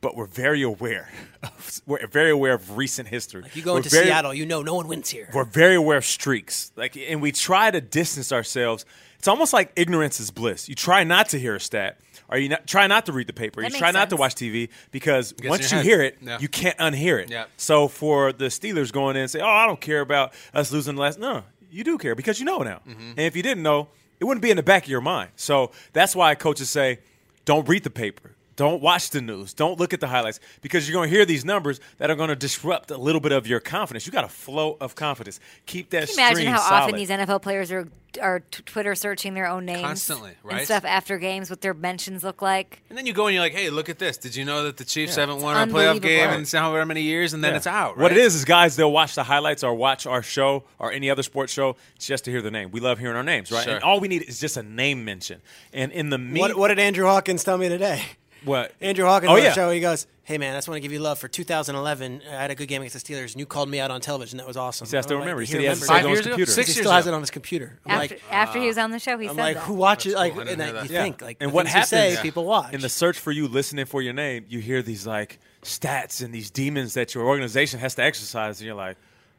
But 0.00 0.16
we're 0.16 0.26
very 0.26 0.62
aware. 0.62 1.10
Of, 1.44 1.80
we're 1.86 2.06
very 2.06 2.30
aware 2.30 2.54
of 2.54 2.76
recent 2.76 3.08
history. 3.08 3.42
you 3.52 3.62
go 3.62 3.76
into 3.76 3.88
very- 3.88 4.04
Seattle, 4.04 4.32
you 4.32 4.46
know 4.46 4.62
no 4.62 4.74
one 4.76 4.86
wins 4.86 5.10
here. 5.10 5.28
we're 5.34 5.42
very 5.44 5.74
aware 5.74 5.96
of 5.98 6.04
streaks. 6.04 6.70
Like, 6.76 6.96
and 6.96 7.20
we 7.20 7.32
try 7.32 7.68
to 7.72 7.80
distance 7.80 8.30
ourselves. 8.30 8.84
It's 9.18 9.26
almost 9.26 9.52
like 9.52 9.72
ignorance 9.74 10.20
is 10.20 10.30
bliss. 10.30 10.68
You 10.68 10.76
try 10.76 11.02
not 11.02 11.28
to 11.30 11.40
hear 11.40 11.56
a 11.56 11.60
stat, 11.60 11.98
or 12.32 12.38
you 12.38 12.48
not, 12.48 12.66
try 12.66 12.86
not 12.86 13.06
to 13.06 13.12
read 13.12 13.26
the 13.26 13.32
paper. 13.32 13.60
That 13.60 13.68
you 13.68 13.72
makes 13.74 13.78
try 13.78 13.90
not 13.92 14.10
to 14.10 14.16
watch 14.16 14.34
TV 14.34 14.68
because 14.90 15.34
once 15.44 15.70
you 15.70 15.76
head. 15.78 15.86
hear 15.86 16.02
it, 16.02 16.18
Yeah. 16.20 16.38
you 16.40 16.48
can't 16.48 16.76
unhear 16.78 17.22
it. 17.22 17.30
Yeah. 17.30 17.44
So 17.56 17.88
for 17.88 18.32
the 18.32 18.46
Steelers 18.46 18.92
going 18.92 19.16
in 19.16 19.22
and 19.22 19.30
say, 19.30 19.40
"Oh, 19.40 19.46
I 19.46 19.66
don't 19.66 19.80
care 19.80 20.00
about 20.00 20.32
us 20.54 20.72
losing 20.72 20.96
the 20.96 21.02
last," 21.02 21.18
no, 21.18 21.44
you 21.70 21.84
do 21.84 21.98
care 21.98 22.14
because 22.14 22.38
you 22.40 22.44
know 22.46 22.58
now. 22.58 22.80
Mm-hmm. 22.88 23.10
And 23.10 23.20
if 23.20 23.36
you 23.36 23.42
didn't 23.42 23.62
know, 23.62 23.88
it 24.18 24.24
wouldn't 24.24 24.42
be 24.42 24.50
in 24.50 24.56
the 24.56 24.62
back 24.62 24.84
of 24.84 24.88
your 24.88 25.00
mind. 25.00 25.30
So 25.36 25.70
that's 25.92 26.16
why 26.16 26.34
coaches 26.34 26.70
say, 26.70 26.98
"Don't 27.44 27.68
read 27.68 27.84
the 27.84 27.90
paper." 27.90 28.30
Don't 28.56 28.82
watch 28.82 29.10
the 29.10 29.20
news. 29.20 29.54
Don't 29.54 29.78
look 29.78 29.92
at 29.94 30.00
the 30.00 30.08
highlights 30.08 30.40
because 30.60 30.88
you're 30.88 30.94
going 30.94 31.08
to 31.10 31.16
hear 31.16 31.24
these 31.24 31.44
numbers 31.44 31.80
that 31.98 32.10
are 32.10 32.14
going 32.16 32.28
to 32.28 32.36
disrupt 32.36 32.90
a 32.90 32.96
little 32.98 33.20
bit 33.20 33.32
of 33.32 33.46
your 33.46 33.60
confidence. 33.60 34.06
You 34.06 34.12
got 34.12 34.24
a 34.24 34.28
flow 34.28 34.76
of 34.80 34.94
confidence. 34.94 35.40
Keep 35.66 35.90
that 35.90 36.08
Can 36.08 36.18
you 36.18 36.24
imagine 36.24 36.46
how 36.52 36.58
solid. 36.60 36.82
often 36.82 36.96
these 36.96 37.08
NFL 37.10 37.42
players 37.42 37.72
are 37.72 37.88
are 38.20 38.40
t- 38.40 38.62
Twitter 38.64 38.94
searching 38.94 39.32
their 39.32 39.46
own 39.46 39.64
names 39.64 39.80
Constantly, 39.80 40.32
right? 40.42 40.56
and 40.58 40.64
stuff 40.66 40.84
after 40.84 41.16
games, 41.16 41.48
what 41.48 41.62
their 41.62 41.72
mentions 41.72 42.22
look 42.22 42.42
like. 42.42 42.82
And 42.90 42.98
then 42.98 43.06
you 43.06 43.14
go 43.14 43.26
and 43.26 43.32
you're 43.34 43.42
like, 43.42 43.54
hey, 43.54 43.70
look 43.70 43.88
at 43.88 43.98
this. 43.98 44.18
Did 44.18 44.36
you 44.36 44.44
know 44.44 44.64
that 44.64 44.76
the 44.76 44.84
Chiefs 44.84 45.16
haven't 45.16 45.40
won 45.40 45.56
a 45.56 45.72
playoff 45.72 46.02
game 46.02 46.28
in 46.28 46.44
however 46.44 46.84
many 46.84 47.00
years? 47.00 47.32
And 47.32 47.42
then 47.42 47.52
Yeah. 47.52 47.56
it's 47.56 47.66
out. 47.66 47.96
What 47.96 48.12
it 48.12 48.18
is 48.18 48.34
is 48.34 48.44
guys 48.44 48.76
they'll 48.76 48.92
watch 48.92 49.14
the 49.14 49.22
highlights 49.22 49.64
or 49.64 49.74
watch 49.74 50.04
our 50.04 50.22
show 50.22 50.64
or 50.78 50.92
any 50.92 51.08
other 51.08 51.22
sports 51.22 51.54
show 51.54 51.76
just 51.98 52.26
to 52.26 52.30
hear 52.30 52.42
the 52.42 52.50
name. 52.50 52.70
We 52.70 52.80
love 52.80 52.98
hearing 52.98 53.16
our 53.16 53.22
names, 53.22 53.50
right? 53.50 53.64
Sure. 53.64 53.76
And 53.76 53.82
all 53.82 53.98
we 53.98 54.08
need 54.08 54.24
is 54.28 54.38
just 54.38 54.58
a 54.58 54.62
name 54.62 55.06
mention. 55.06 55.40
And 55.72 55.90
in 55.90 56.10
the 56.10 56.18
meat, 56.18 56.40
What, 56.40 56.56
what 56.58 56.68
did 56.68 56.78
Andrew 56.78 57.06
Hawkins 57.06 57.42
tell 57.44 57.56
me 57.56 57.70
today? 57.70 58.02
What 58.44 58.72
Andrew 58.80 59.04
Hawkins 59.04 59.30
Oh 59.30 59.34
on 59.36 59.42
yeah. 59.42 59.48
the 59.50 59.54
show, 59.54 59.70
he 59.70 59.80
goes, 59.80 60.06
"Hey 60.24 60.38
man, 60.38 60.54
I 60.54 60.58
just 60.58 60.68
want 60.68 60.76
to 60.76 60.80
give 60.80 60.92
you 60.92 60.98
love 61.00 61.18
for 61.18 61.28
2011. 61.28 62.22
I 62.28 62.30
had 62.32 62.50
a 62.50 62.54
good 62.54 62.68
game 62.68 62.82
against 62.82 63.04
the 63.06 63.14
Steelers, 63.14 63.32
and 63.32 63.40
you 63.40 63.46
called 63.46 63.68
me 63.68 63.80
out 63.80 63.90
on 63.90 64.00
television. 64.00 64.38
That 64.38 64.46
was 64.46 64.56
awesome." 64.56 64.86
He 64.88 64.96
has 64.96 65.06
to 65.06 65.14
I'm 65.14 65.20
like, 65.20 65.24
remember. 65.26 65.40
He 65.42 65.46
said 65.46 65.60
he 65.60 65.66
has 65.66 65.80
to 65.80 65.84
it 65.84 65.90
on 65.90 65.96
his 65.96 66.06
years 66.08 66.18
ago? 66.20 66.28
computer. 66.30 66.52
Six 66.52 66.68
He 66.68 66.72
years 66.74 66.82
still 66.84 66.92
has 66.92 67.06
ago. 67.06 67.12
it 67.12 67.16
on 67.16 67.22
his 67.22 67.30
computer. 67.30 67.78
I'm 67.86 67.90
After, 67.92 68.14
like, 68.14 68.22
after 68.32 68.60
he 68.60 68.66
was 68.66 68.78
on 68.78 68.90
the 68.90 68.98
show, 68.98 69.18
he 69.18 69.28
I'm 69.28 69.36
said 69.36 69.42
like, 69.42 69.56
that. 69.56 69.64
who 69.64 69.74
watches? 69.74 70.14
Like, 70.14 70.32
cool. 70.32 70.40
I 70.40 70.44
and 70.46 70.58
didn't 70.58 70.74
like, 70.74 70.82
you 70.84 70.88
that. 70.96 71.02
think 71.02 71.22
like, 71.22 71.36
and 71.40 71.52
what 71.52 71.66
happens 71.66 71.88
say, 71.88 72.16
people 72.22 72.44
watch. 72.44 72.72
in 72.74 72.80
the 72.80 72.88
search 72.88 73.18
for 73.18 73.30
you 73.32 73.48
listening 73.48 73.84
for 73.86 74.02
your 74.02 74.12
name 74.12 74.44
you 74.48 74.58
hear 74.60 74.82
these 74.82 75.06
like 75.06 75.38
stats 75.62 76.22
and 76.24 76.34
these 76.34 76.50
demons 76.50 76.94
that 76.94 77.14
your 77.14 77.24
organization 77.24 77.78
has 77.80 77.94
to 77.94 78.02
exercise 78.02 78.60
and 78.60 78.66
you're 78.66 78.74
like 78.76 78.96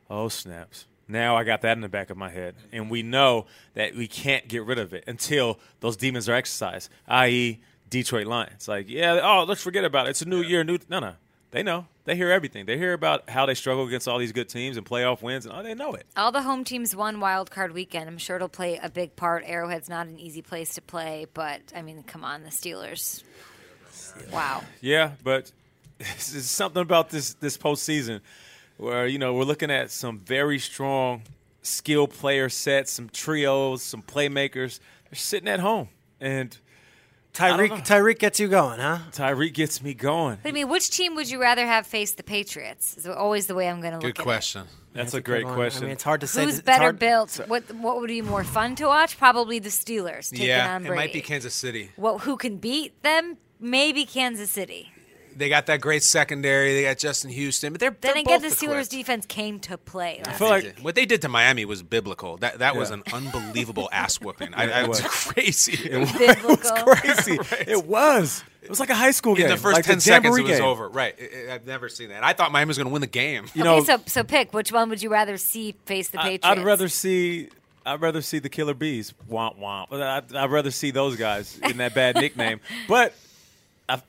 oh 0.10 0.30
snaps 0.30 0.86
now 1.08 1.36
i 1.36 1.44
got 1.44 1.62
that 1.62 1.74
in 1.78 1.82
the 1.82 1.90
back 1.90 2.10
of 2.10 2.16
my 2.18 2.30
head 2.30 2.56
and 2.72 2.90
we 2.90 3.04
know 3.04 3.46
that 3.74 3.94
we 3.96 4.08
can't 4.08 4.48
get 4.48 4.64
rid 4.64 4.80
of 4.80 4.94
it 4.94 5.04
until 5.08 5.60
those 5.82 5.98
demons 5.98 6.30
are 6.30 6.34
exercised 6.34 6.90
i.e 7.10 7.60
detroit 7.94 8.26
lions 8.26 8.68
like 8.68 8.90
yeah 8.90 9.20
oh 9.22 9.46
let's 9.48 9.62
forget 9.62 9.86
about 9.86 10.08
it 10.08 10.10
it's 10.10 10.22
a 10.24 10.28
new 10.28 10.42
year 10.42 10.64
new 10.64 10.80
no 10.90 11.00
no 11.00 11.14
they 11.52 11.62
know 11.62 11.86
they 12.06 12.16
hear 12.16 12.32
everything 12.32 12.66
they 12.66 12.78
hear 12.78 12.94
about 12.94 13.30
how 13.30 13.46
they 13.46 13.54
struggle 13.54 13.86
against 13.86 14.08
all 14.08 14.18
these 14.18 14.32
good 14.32 14.50
teams 14.50 14.76
and 14.78 14.86
playoff 14.86 15.22
wins 15.22 15.46
and 15.46 15.54
oh 15.56 15.62
they 15.62 15.76
know 15.76 15.94
it 15.94 16.06
All 16.18 16.32
the 16.32 16.42
home 16.42 16.64
teams 16.64 16.96
won 16.96 17.20
wild 17.20 17.52
card 17.52 17.72
weekend. 17.72 18.10
I'm 18.10 18.18
sure 18.18 18.36
it'll 18.38 18.50
play 18.50 18.80
a 18.82 18.90
big 18.90 19.16
part. 19.16 19.44
Arrowhead's 19.46 19.88
not 19.90 20.08
an 20.08 20.18
easy 20.20 20.42
place 20.42 20.74
to 20.74 20.82
play, 20.82 21.28
but 21.34 21.62
I 21.76 21.84
mean, 21.84 22.02
come 22.04 22.24
on, 22.24 22.44
the 22.44 22.50
Steelers. 22.50 23.24
Wow. 24.32 24.64
Yeah, 24.82 25.12
but 25.24 25.52
it's 26.00 26.50
something 26.50 26.82
about 26.82 27.10
this 27.12 27.36
this 27.36 27.58
postseason 27.58 28.22
where 28.78 29.06
you 29.06 29.20
know 29.20 29.34
we're 29.36 29.44
looking 29.44 29.70
at 29.72 29.92
some 29.92 30.20
very 30.20 30.58
strong 30.58 31.22
skill 31.62 32.08
player 32.08 32.50
sets, 32.50 32.92
some 32.92 33.10
trios, 33.10 33.84
some 33.84 34.02
playmakers. 34.02 34.80
They're 35.10 35.16
sitting 35.16 35.48
at 35.48 35.60
home, 35.60 35.90
and 36.20 36.58
Tyreek. 37.34 37.70
Tyreek 37.86 38.20
gets 38.20 38.40
you 38.40 38.48
going, 38.48 38.80
huh? 38.80 39.00
Tyreek 39.12 39.54
gets 39.54 39.82
me 39.82 39.94
going. 39.96 40.38
But 40.44 40.50
I 40.50 40.52
mean, 40.52 40.70
which 40.70 40.92
team 40.92 41.16
would 41.16 41.30
you 41.30 41.42
rather 41.42 41.66
have 41.66 41.88
face 41.88 42.12
the 42.14 42.24
Patriots? 42.24 42.96
Is 42.96 43.08
always 43.08 43.48
the 43.48 43.56
way 43.56 43.68
I'm 43.68 43.82
going 43.82 43.94
to 43.94 43.98
look 43.98 44.16
Good 44.16 44.20
at 44.20 44.24
question. 44.24 44.68
That's 44.94 45.16
a 45.16 45.18
good 45.18 45.26
great 45.26 45.46
one. 45.46 45.56
question. 45.56 45.84
I 45.84 45.86
mean, 45.88 45.94
it's 45.94 46.04
hard 46.04 46.22
to 46.22 46.28
say. 46.28 46.46
Who's 46.46 46.60
It's 46.60 46.64
better 46.64 46.84
hard- 46.84 47.00
built? 47.00 47.40
What 47.48 47.64
What 47.74 48.00
would 48.00 48.08
be 48.08 48.22
more 48.22 48.44
fun 48.44 48.76
to 48.76 48.86
watch? 48.86 49.18
Probably 49.18 49.58
the 49.58 49.70
Steelers 49.70 50.30
taking 50.30 50.46
yeah, 50.46 50.76
on 50.76 50.86
it 50.86 50.94
might 50.94 51.12
be 51.12 51.22
Kansas 51.22 51.56
City. 51.56 51.90
What? 51.96 52.22
Who 52.22 52.38
can 52.38 52.58
beat 52.58 53.02
them? 53.02 53.38
Maybe 53.60 54.06
Kansas 54.06 54.52
City. 54.52 54.93
They 55.38 55.50
got 55.50 55.66
that 55.68 55.82
great 55.82 56.04
secondary. 56.04 56.74
They 56.74 56.84
got 56.84 56.98
Justin 56.98 57.30
Houston, 57.32 57.74
but 57.74 57.80
they're 57.80 57.90
Then 57.92 58.14
they're 58.14 58.22
again, 58.22 58.42
the 58.42 58.48
Steelers 58.50 58.72
equipped. 58.72 58.92
defense 58.92 59.26
came 59.26 59.60
to 59.62 59.78
play. 59.78 60.22
last 60.26 60.38
feel 60.38 60.50
like- 60.50 60.80
what 60.80 60.96
they 60.96 61.06
did 61.06 61.22
to 61.24 61.30
Miami 61.30 61.66
was 61.66 61.84
biblical. 61.84 62.38
That 62.38 62.60
that 62.60 62.76
was 62.76 62.92
an 62.92 63.04
unbelievable 63.14 63.90
ass 63.92 64.20
whooping. 64.22 64.54
I, 64.54 64.66
Yeah, 64.66 64.78
I 64.80 64.84
it 64.84 64.88
was 64.90 65.02
was. 65.04 65.12
crazy. 65.12 65.90
Biblical. 65.90 66.86
Crazy. 66.86 67.40
It 67.68 67.86
was. 67.86 68.44
It 68.62 68.70
was 68.70 68.80
like 68.80 68.90
a 68.90 68.96
high 68.96 69.12
school 69.12 69.36
game. 69.36 69.46
In 69.46 69.52
the 69.52 69.58
first 69.58 69.76
like 69.76 69.86
ten 69.86 69.96
the 69.96 70.02
seconds, 70.02 70.38
it 70.38 70.44
was 70.44 70.52
game. 70.52 70.64
over. 70.64 70.88
Right. 70.88 71.16
I- 71.20 71.52
I- 71.52 71.56
I've 71.56 71.68
never 71.68 71.90
seen 71.90 72.10
that. 72.10 72.24
I 72.24 72.34
thought 72.34 72.52
Miami 72.52 72.70
was 72.70 72.78
going 72.78 72.88
to 72.88 72.94
win 72.94 73.02
the 73.02 73.08
game. 73.08 73.46
You 73.54 73.64
know, 73.64 73.84
so 73.84 74.00
so 74.06 74.24
pick 74.24 74.54
which 74.54 74.72
one 74.72 74.90
would 74.90 75.02
you 75.04 75.10
rather 75.10 75.38
see 75.38 75.76
face 75.86 76.10
the 76.10 76.20
I, 76.20 76.24
Patriots? 76.24 76.46
I'd 76.46 76.64
rather 76.66 76.88
see. 76.88 77.50
I'd 77.86 78.00
rather 78.00 78.22
see 78.22 78.40
the 78.40 78.48
Killer 78.48 78.74
Bees. 78.74 79.14
Womp 79.30 79.60
womp. 79.60 79.92
I'd, 79.92 80.34
I'd 80.34 80.50
rather 80.52 80.72
see 80.72 80.92
those 80.92 81.18
guys 81.18 81.60
in 81.64 81.78
that 81.78 81.94
bad 81.94 82.16
nickname. 82.16 82.62
But 82.88 83.14
I, 83.14 83.16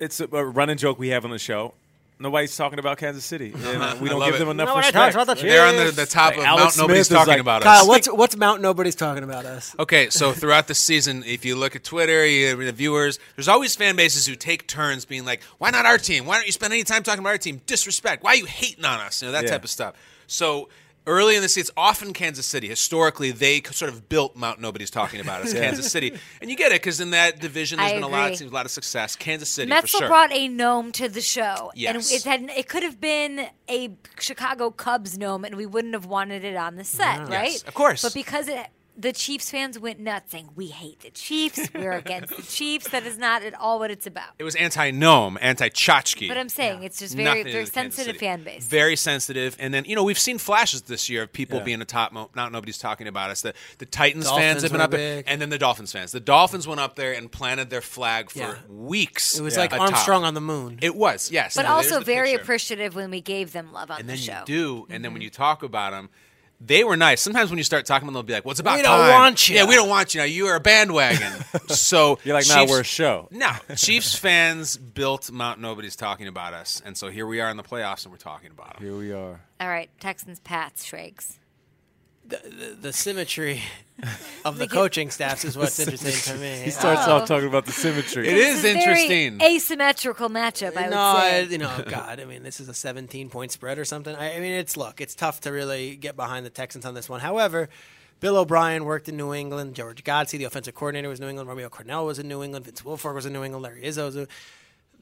it's 0.01 0.20
a, 0.20 0.25
a 0.33 0.45
running 0.45 0.77
joke 0.77 0.99
we 0.99 1.09
have 1.09 1.25
on 1.25 1.31
the 1.31 1.39
show. 1.39 1.75
Nobody's 2.20 2.57
talking 2.57 2.79
about 2.79 2.97
Kansas 2.99 3.25
City, 3.25 3.53
and 3.53 3.83
uh, 3.83 3.97
we 4.01 4.09
don't 4.09 4.25
give 4.25 4.37
it. 4.37 4.39
them 4.39 4.49
enough 4.49 4.68
Nobody 4.68 4.87
respect. 4.87 5.12
talks 5.12 5.14
about 5.16 5.37
the 5.37 5.43
They're 5.43 5.66
on 5.66 5.75
the, 5.77 5.91
the 5.91 6.07
top 6.07 6.31
Like 6.31 6.39
of 6.39 6.45
Alex 6.45 6.62
Mount. 6.77 6.89
Nobody's 6.89 7.07
Smith 7.09 7.18
is 7.20 7.27
talking 7.27 7.33
like- 7.33 7.41
about 7.41 7.62
Kyle, 7.62 7.83
us. 7.83 7.89
what's 7.89 8.07
what's 8.12 8.37
Mount? 8.37 8.62
Nobody's 8.62 8.95
talking 8.95 9.25
about 9.25 9.45
us. 9.47 9.75
Okay, 9.81 10.11
so 10.11 10.33
throughout 10.33 10.68
the 10.68 10.77
season, 10.77 11.25
if 11.27 11.45
you 11.45 11.57
look 11.57 11.75
at 11.75 11.83
Twitter, 11.83 12.25
you, 12.25 12.55
the 12.64 12.70
viewers, 12.70 13.18
there's 13.35 13.49
always 13.49 13.75
fan 13.75 13.97
bases 13.97 14.27
who 14.27 14.37
take 14.37 14.68
turns 14.68 15.05
being 15.05 15.25
like, 15.25 15.43
"Why 15.59 15.70
not 15.70 15.87
our 15.87 15.99
team? 15.99 16.25
Why 16.25 16.37
don't 16.37 16.47
you 16.47 16.53
spend 16.53 16.72
any 16.72 16.85
time 16.85 17.03
talking 17.03 17.18
about 17.18 17.31
our 17.31 17.39
team? 17.39 17.61
Disrespect. 17.66 18.22
Why 18.22 18.31
are 18.31 18.37
you 18.37 18.47
hating 18.47 18.85
on 18.85 19.01
us? 19.01 19.20
You 19.20 19.29
know 19.29 19.33
that 19.33 19.45
Yeah. 19.45 19.51
type 19.51 19.64
of 19.64 19.70
stuff." 19.70 19.97
So 20.29 20.68
early 21.07 21.36
in 21.36 21.42
the 21.42 21.48
season, 21.48 21.62
it's 21.62 21.70
often 21.76 22.12
Kansas 22.12 22.46
City. 22.46 22.68
Historically, 22.68 23.30
they 23.30 23.62
sort 23.70 23.92
of 23.92 24.09
built 24.09 24.36
Mount. 24.36 24.61
Nobody's 24.61 24.90
talking 24.90 25.20
about 25.20 25.42
us, 25.42 25.52
Kansas 25.55 25.90
City, 25.90 26.18
and 26.40 26.50
you 26.50 26.57
get 26.57 26.72
it 26.72 26.80
because 26.82 27.00
in 27.00 27.11
that 27.11 27.40
division, 27.40 27.78
there's 27.78 27.92
I 27.92 27.94
been 27.94 28.02
a 28.02 28.09
lot 28.09 28.32
of 28.32 28.38
teams, 28.38 28.50
a 28.50 28.55
lot 28.55 28.64
of 28.66 28.72
success. 28.72 29.16
Kansas 29.16 29.48
City 29.48 29.70
Metzel 29.70 29.80
for 29.82 29.86
sure. 29.98 30.09
brought 30.09 30.32
a 30.32 30.48
gnome 30.48 30.92
to 30.92 31.09
the 31.09 31.20
show, 31.20 31.70
Yes. 31.74 32.11
and 32.11 32.20
it 32.20 32.24
had 32.48 32.59
it 32.59 32.68
could 32.68 32.82
have 32.82 33.00
been 33.00 33.46
a 33.68 33.96
Chicago 34.18 34.70
Cubs 34.70 35.16
gnome, 35.18 35.44
and 35.44 35.55
we 35.57 35.66
wouldn't 35.66 35.94
have 35.94 36.07
wanted 36.07 36.44
it 36.44 36.57
on 36.57 36.76
the 36.76 36.84
set, 36.84 37.28
right? 37.28 37.50
Yes, 37.52 37.62
of 37.62 37.74
course. 37.74 38.02
But 38.02 38.14
because 38.14 38.48
it, 38.48 38.66
the 38.97 39.12
Chiefs 39.12 39.51
fans 39.51 39.78
went 39.78 39.99
nuts, 39.99 40.30
saying 40.32 40.51
we 40.55 40.68
hate 40.68 41.01
the 41.01 41.11
Chiefs, 41.11 41.68
we're 41.74 41.92
against 42.05 42.36
the 42.36 42.42
Chiefs. 42.42 42.88
That 42.90 43.05
is 43.05 43.18
not 43.18 43.42
at 43.42 43.55
all 43.55 43.78
what 43.78 43.90
it's 43.90 44.07
about. 44.07 44.30
it 44.38 44.45
was 44.45 44.55
anti-gnome, 44.55 45.38
anti-tchotchke. 45.40 46.28
But 46.28 46.38
I'm 46.38 46.49
saying 46.49 46.82
it's 46.82 46.99
just 46.99 47.14
very, 47.16 47.24
Nothing 47.24 47.42
very 47.45 47.53
do 47.53 47.61
with 47.61 47.72
Kansas 47.72 47.97
sensitive 47.97 48.20
fan 48.20 48.42
base. 48.45 48.66
Very 48.66 48.97
sensitive. 48.97 49.57
And 49.59 49.74
then, 49.74 49.84
you 49.84 49.97
know, 49.97 50.05
we've 50.05 50.18
seen 50.18 50.38
flashes 50.38 50.82
this 50.82 51.09
year 51.09 51.22
of 51.24 51.32
people 51.32 51.59
Yeah. 51.59 51.64
being 51.64 51.80
a 51.80 51.84
top. 51.84 52.12
Mo- 52.12 52.30
not 52.34 52.53
nobody's 52.53 52.78
talking 52.78 53.09
about 53.09 53.30
us. 53.30 53.42
The, 53.42 53.55
the 53.78 53.86
Titans 53.86 54.26
Dolphins 54.26 54.45
fans 54.45 54.62
have 54.62 54.72
been 54.72 54.78
were 54.78 54.84
up 54.84 54.90
there. 54.92 55.16
big. 55.16 55.24
And 55.26 55.40
then 55.40 55.51
the 55.51 55.59
Dolphins 55.59 55.92
fans. 55.92 56.12
The 56.12 56.20
Dolphins 56.20 56.66
went 56.68 56.80
up 56.80 56.95
there 56.97 57.12
and 57.12 57.30
planted 57.30 57.70
their 57.70 57.80
flag 57.80 58.30
for 58.30 58.38
Yeah. 58.38 58.55
weeks. 58.68 59.38
It 59.38 59.42
was 59.42 59.55
Yeah. 59.55 59.61
like 59.61 59.72
atop. 59.72 59.88
Armstrong 59.92 60.24
on 60.24 60.34
the 60.34 60.40
moon. 60.40 60.78
It 60.82 60.95
was, 60.95 61.30
yes. 61.30 61.57
but 61.57 61.62
Now, 61.62 61.74
also 61.74 62.01
very 62.01 62.30
picture. 62.30 62.42
appreciative 62.42 62.95
when 62.95 63.11
we 63.11 63.20
gave 63.20 63.53
them 63.53 63.72
love 63.72 63.90
on 63.90 63.97
the 63.97 64.01
street. 64.01 64.01
And 64.01 64.09
the 64.09 64.12
then 64.12 64.36
show. 64.47 64.53
you 64.53 64.59
do. 64.78 64.86
And 64.90 65.05
then 65.05 65.12
when 65.12 65.20
mm-hmm. 65.20 65.24
you 65.24 65.30
talk 65.30 65.62
about 65.62 65.90
them, 65.92 66.11
they 66.61 66.84
were 66.84 66.96
nice. 66.96 67.20
Sometimes 67.20 67.50
when 67.50 67.59
you 67.59 67.64
start 67.64 67.86
talking 67.86 68.07
to 68.07 68.07
them, 68.07 68.14
they'll 68.14 68.22
be 68.22 68.32
like, 68.32 68.44
"What's 68.44 68.61
about 68.61 68.76
We 68.76 68.82
don't 68.82 68.98
time?" 68.98 69.11
want 69.11 69.48
you. 69.48 69.57
Yeah, 69.57 69.66
we 69.66 69.74
don't 69.74 69.88
want 69.88 70.14
you. 70.14 70.20
Now 70.20 70.24
you 70.24 70.46
are 70.46 70.57
a 70.57 70.61
bandwagon. 70.61 71.32
so 71.68 72.18
You're 72.24 72.34
like, 72.34 72.48
nah, 72.48 72.66
we're 72.66 72.80
a 72.80 72.84
show. 72.84 73.28
No, 73.30 73.50
Chiefs 73.76 74.14
fans 74.14 74.76
built 74.76 75.30
Mount. 75.30 75.61
Nobody's 75.61 75.96
talking 75.96 76.26
about 76.28 76.55
us, 76.55 76.80
and 76.84 76.96
so 76.96 77.09
here 77.11 77.26
we 77.26 77.40
are 77.40 77.50
in 77.50 77.57
the 77.57 77.62
playoffs, 77.62 78.05
and 78.05 78.12
we're 78.12 78.18
talking 78.18 78.50
about 78.50 78.74
them. 78.78 78.82
Here 78.86 78.96
we 78.96 79.12
are. 79.12 79.40
All 79.61 79.68
right, 79.68 79.90
Texans, 80.00 80.40
Pats, 80.40 80.84
Shrakes. 80.84 81.38
The, 82.27 82.77
the 82.81 82.93
symmetry 82.93 83.61
of 84.47 84.57
the 84.59 84.66
coaching 84.66 85.11
staffs 85.11 85.45
is 85.45 85.57
what's 85.59 85.79
interesting 85.79 86.35
to 86.35 86.41
me. 86.41 86.62
He 86.64 86.70
starts 86.70 87.03
Oh. 87.07 87.16
off 87.16 87.29
talking 87.29 87.49
about 87.49 87.66
the 87.66 87.72
symmetry. 87.72 88.27
it 88.27 88.37
is 88.37 88.62
This 88.62 88.72
very 88.75 88.81
interesting. 89.05 89.43
asymmetrical 89.43 90.31
matchup, 90.31 90.77
I 90.77 90.83
would 90.85 90.93
say. 90.93 91.39
I- 91.41 91.47
you 91.51 91.59
know, 91.59 91.85
God, 91.87 92.20
I 92.20 92.25
mean, 92.25 92.43
this 92.43 92.61
is 92.61 92.68
a 92.68 92.75
17 92.75 93.29
point 93.29 93.53
spread 93.53 93.79
or 93.79 93.85
something. 93.85 94.16
I, 94.16 94.37
I 94.37 94.41
mean, 94.41 94.53
it's 94.53 94.77
look, 94.77 95.01
it's 95.01 95.14
tough 95.14 95.43
to 95.43 95.51
really 95.53 95.97
get 95.97 96.16
behind 96.16 96.47
the 96.47 96.51
Texans 96.51 96.87
on 96.87 96.95
this 96.95 97.09
one. 97.09 97.20
However, 97.20 97.68
Bill 98.20 98.39
O'Brien 98.39 98.85
worked 98.87 99.09
in 99.11 99.16
New 99.18 99.35
England. 99.35 99.75
George 99.75 100.03
Godsey, 100.03 100.39
the 100.39 100.45
offensive 100.45 100.75
coordinator, 100.75 101.09
was 101.11 101.20
New 101.20 101.29
England. 101.29 101.49
Romeo 101.49 101.68
Crennel 101.68 102.07
was 102.07 102.18
in 102.18 102.27
New 102.27 102.43
England. 102.43 102.64
Vince 102.64 102.81
Wilfork 102.83 103.14
was 103.14 103.27
in 103.27 103.33
New 103.35 103.45
England. 103.45 103.62
Larry 103.64 103.83
Izzo 103.83 104.07
was. 104.07 104.16
in- 104.16 104.29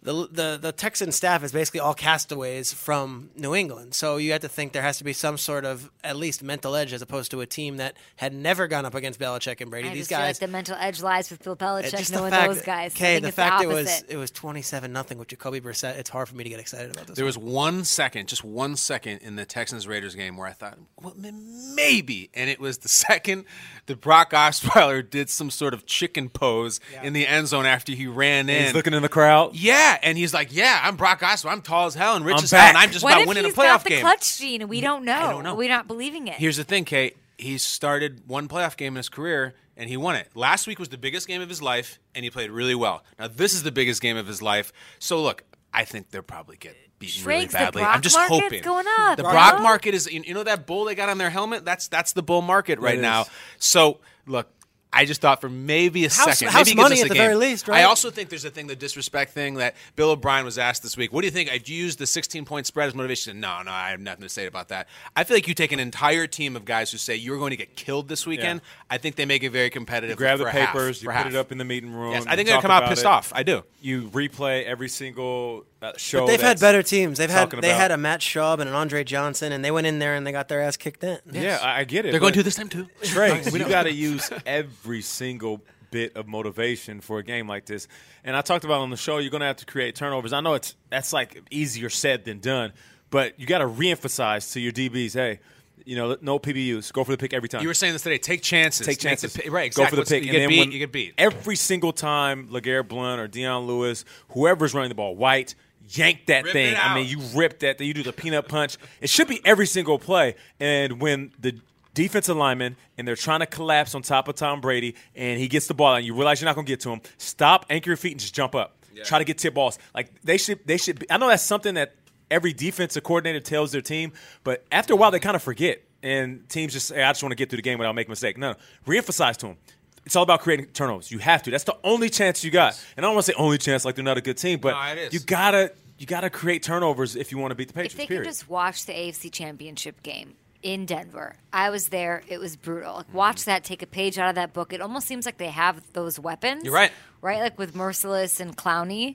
The, 0.05 0.29
the 0.33 0.59
the 0.61 0.73
Texan 0.73 1.13
staff 1.13 1.45
is 1.45 1.53
basically 1.53 1.79
all 1.79 1.95
castaways 1.95 2.73
from 2.73 3.31
New 3.37 3.55
England, 3.55 3.95
so 3.95 4.17
you 4.17 4.33
have 4.33 4.41
to 4.41 4.49
think 4.49 4.73
there 4.73 4.83
has 4.83 4.99
to 4.99 5.05
be 5.05 5.13
some 5.13 5.39
sort 5.39 5.65
of 5.65 5.93
at 6.03 6.17
least 6.17 6.43
mental 6.43 6.75
edge 6.75 6.93
as 6.93 7.03
opposed 7.03 7.31
to 7.31 7.41
a 7.41 7.47
team 7.47 7.77
that 7.77 7.97
had 8.17 8.35
never 8.35 8.67
gone 8.67 8.85
up 8.85 8.97
against 8.97 9.21
Belichick 9.21 9.61
and 9.61 9.71
Brady. 9.71 9.89
I 9.89 9.93
These 9.93 10.01
just 10.01 10.11
feel 10.11 10.19
like 10.19 10.27
guys, 10.27 10.39
the 10.41 10.49
mental 10.49 10.77
edge 10.77 11.03
lies 11.03 11.31
with 11.31 11.45
Bill 11.45 11.55
Belichick, 11.55 11.91
just 11.91 12.13
knowing 12.13 12.33
fact 12.33 12.49
those 12.49 12.63
guys. 12.63 12.97
Okay, 12.97 13.21
the 13.21 13.31
fact 13.31 13.63
the 13.63 13.71
it 13.71 13.73
was 13.73 14.05
it 14.09 14.17
was 14.17 14.33
twenty 14.33 14.63
seven 14.63 14.93
nothing 14.93 15.19
with 15.19 15.29
Jacoby 15.29 15.61
Brissett. 15.61 15.97
It's 15.97 16.11
hard 16.11 16.29
for 16.29 16.35
me 16.35 16.43
to 16.43 16.51
get 16.51 16.59
excited 16.59 16.91
about 16.91 17.07
this. 17.07 17.15
There 17.15 17.25
one. 17.25 17.29
was 17.29 17.39
one 17.39 17.85
second, 17.85 18.27
just 18.27 18.43
one 18.43 18.75
second 18.75 19.19
in 19.23 19.37
the 19.37 19.45
Texans 19.45 19.87
Raiders 19.87 20.17
game 20.17 20.37
where 20.37 20.49
I 20.49 20.53
thought, 20.53 20.79
well, 21.01 21.15
maybe. 21.17 22.31
And 22.35 22.51
it 22.51 22.59
was 22.59 22.79
the 22.79 22.89
second 22.89 23.45
that 23.87 24.01
Brock 24.01 24.33
Osweiler 24.33 25.09
did 25.09 25.31
some 25.31 25.51
sort 25.51 25.75
of 25.75 25.87
chicken 25.87 26.29
pose 26.29 26.81
in 27.03 27.13
the 27.13 27.27
end 27.27 27.49
zone 27.49 27.67
after 27.67 27.93
he 27.93 28.07
ran 28.07 28.49
in. 28.49 28.65
He's 28.65 28.75
looking 28.75 28.95
in 28.95 29.03
the 29.03 29.09
crowd. 29.09 29.55
yeah, 29.55 29.92
and 30.03 30.17
he's 30.17 30.33
like, 30.33 30.55
yeah, 30.55 30.81
I'm 30.83 30.97
Brock 30.97 31.21
Osweiler. 31.21 31.53
I'm 31.53 31.63
tall 31.63 31.87
as 31.87 31.95
hell 31.95 32.17
and 32.17 32.25
rich 32.25 32.39
I'm 32.39 32.45
as 32.45 32.51
hell, 32.51 32.61
and. 32.61 32.77
I'm 32.77 32.91
just 32.91 33.05
what 33.05 33.13
about 33.13 33.23
if 33.23 33.29
winning 33.29 33.45
he's 33.45 33.55
a 33.55 33.57
playoff 33.57 33.67
got 33.67 33.85
the 33.85 33.91
game. 33.91 34.01
clutch 34.01 34.39
gene 34.39 34.61
and 34.63 34.71
we 34.71 34.81
don't 34.81 35.05
know? 35.05 35.31
don't 35.31 35.45
know. 35.45 35.55
We're 35.55 35.69
not 35.69 35.87
believing 35.87 36.29
it. 36.29 36.35
Here's 36.35 36.57
the 36.57 36.65
thing, 36.65 36.85
Kate. 36.85 37.17
He 37.39 37.59
started 37.59 38.23
one 38.29 38.49
playoff 38.49 38.77
game 38.77 38.93
in 38.93 38.99
his 38.99 39.09
career 39.09 39.55
and 39.77 39.89
he 39.89 39.97
won 39.97 40.17
it. 40.17 40.29
Last 40.35 40.67
week 40.67 40.79
was 40.79 40.91
the 40.91 40.99
biggest 40.99 41.27
game 41.27 41.43
of 41.43 41.49
his 41.49 41.63
life, 41.63 41.99
and 42.15 42.25
he 42.25 42.31
played 42.31 42.51
really 42.51 42.75
well. 42.75 43.05
Now 43.19 43.29
this 43.29 43.55
is 43.55 43.63
the 43.63 43.73
biggest 43.73 44.01
game 44.01 44.17
of 44.17 44.27
his 44.27 44.43
life. 44.43 44.73
So 44.99 45.21
look, 45.23 45.45
I 45.73 45.85
think 45.85 46.11
they'll 46.11 46.23
probably 46.23 46.57
get 46.57 46.77
beaten 46.99 47.25
really 47.25 47.41
Shrakes, 47.41 47.53
the 47.53 47.59
badly. 47.59 47.83
Brock 47.83 47.97
I'm 47.97 48.03
just 48.03 48.17
market's 48.17 48.43
hoping. 48.43 48.63
going 48.63 48.87
up, 48.99 49.17
the 49.17 49.23
bro. 49.23 49.33
Brock 49.33 49.61
market 49.63 49.95
is 49.95 50.11
you 50.13 50.23
you 50.25 50.35
know 50.35 50.45
that 50.45 50.67
bull 50.67 50.85
they 50.85 50.95
got 50.95 51.09
on 51.09 51.19
their 51.19 51.31
helmet? 51.31 51.65
That's 51.65 51.89
that's 51.89 52.13
the 52.13 52.23
bull 52.23 52.43
market 52.43 52.79
right 52.79 52.99
It 52.99 53.03
now. 53.03 53.27
So 53.59 54.01
look, 54.27 54.51
I 54.95 55.07
just 55.07 55.21
thought 55.23 55.41
for 55.41 55.49
maybe 55.49 56.05
a 56.05 56.09
House- 56.09 56.39
second, 56.39 56.49
house 56.53 56.67
maybe 56.67 56.71
he 56.71 56.75
gives 56.77 56.91
money 56.91 57.01
at 57.01 57.07
a 57.07 57.09
the 57.09 57.15
very 57.15 57.35
least, 57.35 57.67
right? 57.67 57.81
I 57.81 57.85
also 57.85 58.11
think 58.11 58.29
there's 58.29 58.45
a 58.45 58.51
thing, 58.51 58.67
the 58.67 58.77
disrespect 58.77 59.33
thing 59.33 59.55
that 59.55 59.75
Bill 59.97 60.11
O'Brien 60.11 60.45
was 60.45 60.59
asked 60.59 60.83
this 60.83 60.97
week. 60.99 61.13
What 61.13 61.23
do 61.23 61.27
you 61.27 61.31
think? 61.31 61.51
I'd 61.51 61.67
use 61.69 61.97
the 61.97 62.07
16 62.07 62.45
point 62.45 62.67
spread 62.67 62.89
as 62.89 62.95
motivation. 62.95 63.41
No, 63.41 63.63
no, 63.63 63.71
I 63.71 63.91
have 63.91 64.01
nothing 64.01 64.23
to 64.23 64.29
say 64.29 64.45
about 64.47 64.69
that. 64.69 64.89
I 65.17 65.25
feel 65.25 65.37
like 65.39 65.49
you 65.49 65.55
take 65.55 65.73
an 65.73 65.81
entire 65.81 66.27
team 66.27 66.57
of 66.57 66.65
guys 66.67 66.91
who 66.91 66.99
say 66.99 67.17
you're 67.17 67.39
going 67.39 67.53
to 67.53 67.57
get 67.57 67.75
killed 67.75 68.09
this 68.09 68.27
weekend. 68.27 68.61
I 68.91 68.99
think 68.99 69.17
they 69.17 69.25
make 69.25 69.43
it 69.43 69.51
very 69.51 69.71
competitive. 69.71 70.17
grab 70.19 70.39
the 70.39 70.45
for 70.45 70.51
half, 70.51 70.69
papers, 70.73 70.99
for 70.99 71.05
you 71.07 71.11
half. 71.11 71.25
put 71.25 71.33
it 71.35 71.39
up 71.39 71.53
in 71.53 71.59
the 71.59 71.65
meeting 71.65 71.93
room. 71.93 72.13
Yes, 72.13 72.27
I 72.27 72.37
think 72.37 72.49
they're 72.49 72.57
gonna 72.61 72.63
come 72.63 72.83
out 72.83 72.89
pissed 72.91 73.03
it. 73.05 73.07
off. 73.07 73.33
I 73.35 73.43
do. 73.45 73.65
You 73.81 74.11
replay 74.11 74.65
every 74.65 74.89
single 74.91 75.65
uh, 75.83 75.93
show. 75.97 76.21
But 76.21 76.27
they've 76.29 76.41
had 76.41 76.61
better 76.61 76.83
teams. 76.83 77.19
They've 77.19 77.29
had 77.29 77.51
they 77.51 77.59
about- 77.71 77.81
had 77.81 77.91
a 77.91 77.97
Matt 77.97 78.21
Schaub 78.21 78.61
and 78.61 78.69
an 78.69 78.75
Andre 78.75 79.05
Johnson, 79.05 79.53
and 79.53 79.65
they 79.65 79.71
went 79.71 79.87
in 79.87 79.99
there 79.99 80.15
and 80.15 80.27
they 80.27 80.33
got 80.33 80.49
their 80.49 80.61
ass 80.63 80.77
kicked 80.77 81.03
in. 81.05 81.19
Yeah, 81.31 81.59
I, 81.63 81.81
I 81.81 81.85
get 81.85 82.07
it. 82.07 82.13
They're 82.13 82.21
going 82.21 82.33
but- 82.33 82.39
to 82.39 82.43
this 82.45 82.55
time 82.55 82.69
too. 82.69 82.89
Trey, 83.03 83.43
you 83.53 83.59
got 83.69 83.83
to 83.85 83.93
use 83.93 84.31
every 84.47 85.03
single 85.03 85.61
bit 85.91 86.17
of 86.17 86.27
motivation 86.27 87.01
for 87.03 87.19
a 87.19 87.23
game 87.23 87.47
like 87.47 87.67
this. 87.67 87.87
And 88.25 88.35
I 88.35 88.41
talked 88.41 88.65
about 88.65 88.81
on 88.81 88.89
the 88.91 88.97
show, 88.97 89.19
you're 89.19 89.31
going 89.31 89.43
to 89.43 89.47
have 89.47 89.57
to 89.59 89.67
create 89.67 89.95
turnovers. 89.95 90.33
I 90.33 90.41
know 90.41 90.55
it's 90.55 90.75
that's 90.89 91.13
like 91.13 91.43
easier 91.51 91.91
said 91.91 92.25
than 92.25 92.39
done, 92.39 92.73
but 93.11 93.39
you 93.39 93.47
got 93.47 93.59
to 93.59 93.67
reemphasize 93.67 94.53
to 94.55 94.61
your 94.61 94.73
DBs, 94.73 95.13
hey, 95.15 95.41
you 95.85 95.97
know, 95.97 96.17
no 96.23 96.39
PBUs, 96.39 96.93
go 96.93 97.03
for 97.05 97.11
the 97.11 97.19
pick 97.19 97.35
every 97.35 97.49
time. 97.49 97.61
You 97.61 97.69
were 97.69 97.75
saying 97.75 97.93
this 97.93 98.03
today. 98.03 98.17
Take 98.19 98.41
chances. 98.41 98.87
Take 98.87 98.93
Make 98.95 98.99
the 99.01 99.03
chances. 99.27 99.37
pi- 99.37 99.49
right. 99.51 99.75
Go 99.75 99.83
Exactly. 99.83 99.91
for 99.91 99.97
the 99.97 100.01
What's- 100.01 100.11
pick. 100.11 100.25
You 100.25 100.31
get 100.33 100.49
beat. 100.49 100.73
you 100.73 100.79
get 100.79 100.93
beat. 100.93 101.15
Every 101.19 101.57
single 101.57 101.93
time, 101.93 102.49
LeGarrette 102.49 102.89
Blount 102.89 103.21
or 103.21 103.27
Dion 103.29 103.67
Lewis, 103.67 104.05
whoever's 104.29 104.73
running 104.75 104.91
the 104.91 104.95
ball, 104.95 105.17
White, 105.17 105.55
yank 105.97 106.27
that 106.27 106.45
Rip 106.45 106.53
thing. 106.53 106.77
I 106.77 106.95
mean, 106.95 107.09
you 107.09 107.19
rip 107.35 107.61
that 107.61 107.79
thing. 107.79 107.87
You 107.87 107.95
do 107.95 108.03
the 108.03 108.13
peanut 108.13 108.49
punch. 108.49 108.77
It 109.01 109.11
should 109.11 109.29
be 109.29 109.41
every 109.45 109.67
single 109.67 109.99
play. 109.99 110.35
And 110.61 111.01
when 111.01 111.33
the 111.39 111.61
defensive 111.95 112.37
lineman 112.37 112.77
and 112.97 113.07
they're 113.07 113.17
trying 113.17 113.41
to 113.41 113.47
collapse 113.47 113.95
on 113.95 114.03
top 114.03 114.29
of 114.29 114.35
Tom 114.35 114.61
Brady 114.61 114.95
and 115.15 115.39
he 115.39 115.49
gets 115.49 115.67
the 115.67 115.75
ball 115.75 115.95
and 115.95 116.07
you 116.07 116.15
realize 116.15 116.41
you're 116.41 116.47
not 116.47 116.55
going 116.55 116.67
to 116.67 116.73
get 116.73 116.81
to 116.81 116.91
him, 116.91 117.01
stop, 117.19 117.67
anchor 117.71 117.91
your 117.91 117.97
feet, 117.97 118.13
and 118.13 118.21
just 118.21 118.35
jump 118.35 118.55
up. 118.55 118.77
Try 119.05 119.19
to 119.19 119.25
get 119.25 119.39
tip 119.39 119.55
balls. 119.55 119.79
Like 119.95 120.11
they 120.23 120.37
should. 120.37 120.67
They 120.67 120.77
should. 120.77 120.99
Be, 120.99 121.11
I 121.11 121.17
know 121.17 121.29
that's 121.29 121.43
something 121.43 121.75
that 121.75 121.95
every 122.31 122.53
defensive 122.53 123.03
coordinator 123.03 123.41
tells 123.41 123.73
their 123.73 123.81
team, 123.81 124.13
but 124.45 124.65
after 124.71 124.93
a 124.93 124.97
while 124.97 125.11
they 125.11 125.19
kind 125.19 125.37
of 125.37 125.43
forget. 125.43 125.83
And 126.05 126.49
teams 126.49 126.73
just 126.73 126.89
say, 126.89 127.01
I 127.03 127.11
just 127.11 127.23
want 127.23 127.31
to 127.31 127.37
get 127.37 127.49
through 127.49 127.59
the 127.59 127.63
game 127.63 127.79
without 127.79 127.95
making 127.95 128.11
a 128.11 128.13
mistake. 128.13 128.37
No, 128.37 128.53
no. 128.53 128.57
reemphasize 128.93 129.37
to 129.37 129.47
them. 129.47 129.57
It's 130.05 130.17
all 130.17 130.25
about 130.25 130.41
creating 130.41 130.67
turnovers. 130.67 131.13
You 131.13 131.19
have 131.19 131.45
to. 131.45 131.51
That's 131.53 131.63
the 131.63 131.77
only 131.85 132.11
chance 132.11 132.43
you 132.43 132.51
got. 132.51 132.79
And 132.97 133.07
I 133.07 133.09
don't 133.09 133.15
want 133.15 133.27
to 133.27 133.33
say 133.33 133.39
only 133.39 133.57
chance 133.57 133.85
like 133.85 133.95
they're 133.95 134.05
not 134.05 134.19
a 134.19 134.21
good 134.21 134.37
team, 134.37 134.59
but 134.59 134.75
No, 134.75 135.13
you 135.13 135.21
gotta 135.21 135.73
you 136.03 136.07
gotta 136.07 136.29
create 136.31 136.63
turnovers 136.65 137.15
if 137.17 137.31
you 137.33 137.39
want 137.39 137.53
to 137.53 137.55
beat 137.55 137.69
the 137.69 137.75
Patriots. 137.75 137.95
If 137.95 137.99
they 137.99 138.07
period. 138.07 138.25
could 138.25 138.31
just 138.31 138.51
watch 138.51 138.87
the 138.87 138.93
AFC 138.93 139.31
Championship 139.33 140.03
game 140.03 140.35
in 140.63 140.85
Denver, 140.85 141.37
I 141.53 141.71
was 141.71 141.89
there. 141.89 142.23
It 142.29 142.39
was 142.41 142.57
brutal. 142.57 142.97
Like, 142.97 143.15
watch 143.15 143.45
that. 143.45 143.63
Take 143.65 143.83
a 143.83 143.87
page 143.87 144.19
out 144.19 144.29
of 144.29 144.35
that 144.35 144.53
book. 144.53 144.73
It 144.73 144.81
almost 144.81 145.07
seems 145.07 145.25
like 145.27 145.39
they 145.39 145.49
have 145.51 145.81
those 145.93 146.19
weapons. 146.19 146.65
You're 146.65 146.75
right. 146.75 146.91
Right, 147.21 147.41
like 147.41 147.57
with 147.59 147.75
Mercilus 147.75 148.41
and 148.41 148.57
Clowney. 148.57 149.15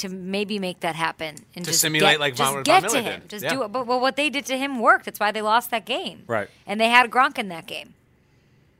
To 0.00 0.10
maybe 0.10 0.58
make 0.58 0.80
that 0.80 0.94
happen 0.94 1.36
and 1.54 1.64
To 1.64 1.70
just 1.70 1.80
simulate 1.80 2.12
get, 2.16 2.20
like 2.20 2.34
just 2.34 2.52
Von- 2.52 2.62
get 2.64 2.82
Von 2.82 2.90
to 2.90 3.00
him, 3.00 3.20
did. 3.22 3.30
just 3.30 3.44
Yeah. 3.44 3.54
do 3.54 3.62
it. 3.62 3.68
But 3.72 3.86
well, 3.86 3.98
what 3.98 4.16
they 4.16 4.28
did 4.28 4.44
to 4.44 4.58
him 4.58 4.78
worked. 4.78 5.06
That's 5.06 5.18
why 5.18 5.32
they 5.32 5.40
lost 5.40 5.70
that 5.70 5.86
game. 5.86 6.24
Right. 6.26 6.50
and 6.66 6.78
they 6.78 6.90
had 6.90 7.10
Gronk 7.10 7.38
in 7.38 7.48
that 7.48 7.66
game. 7.66 7.94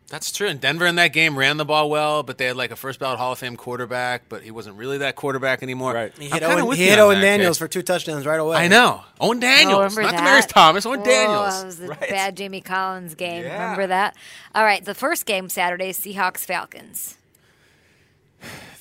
That's 0.08 0.30
true. 0.30 0.46
And 0.46 0.60
Denver 0.60 0.86
in 0.86 0.94
that 0.96 1.12
game 1.12 1.36
ran 1.36 1.56
the 1.56 1.64
ball 1.64 1.90
well, 1.90 2.22
but 2.22 2.38
they 2.38 2.44
had 2.46 2.54
like 2.56 2.70
a 2.70 2.76
first 2.76 3.00
ballot 3.00 3.18
Hall 3.18 3.32
of 3.32 3.40
Fame 3.40 3.56
quarterback, 3.56 4.28
but 4.28 4.42
he 4.42 4.52
wasn't 4.52 4.76
really 4.76 4.98
that 4.98 5.16
quarterback 5.16 5.64
anymore. 5.64 5.94
Right. 5.94 6.12
He 6.16 6.26
I'm 6.26 6.32
hit 6.34 6.42
Owen, 6.44 6.66
with 6.66 6.78
he 6.78 6.86
hit 6.86 7.00
Owen 7.00 7.20
Daniels 7.20 7.58
Kay. 7.58 7.64
for 7.64 7.68
two 7.68 7.82
touchdowns 7.82 8.24
right 8.24 8.38
away. 8.38 8.56
I 8.56 8.68
know. 8.68 9.02
Owen 9.20 9.38
Oh, 9.38 9.40
Daniels, 9.40 9.96
remember 9.96 10.02
not 10.16 10.24
that? 10.24 10.44
Demaryius 10.44 10.48
Thomas. 10.48 10.86
Owen 10.86 11.00
Whoa, 11.00 11.04
Daniels. 11.06 11.58
That 11.60 11.66
was 11.66 11.78
the 11.78 11.88
Right. 11.88 12.00
bad 12.08 12.36
Jamie 12.36 12.60
Collins 12.60 13.16
game. 13.16 13.42
Yeah. 13.42 13.62
Remember 13.62 13.88
that? 13.88 14.14
All 14.54 14.62
right, 14.64 14.84
the 14.84 14.94
first 14.94 15.26
game 15.26 15.48
Saturday, 15.48 15.92
Seahawks 15.92 16.38
Falcons. 16.44 17.16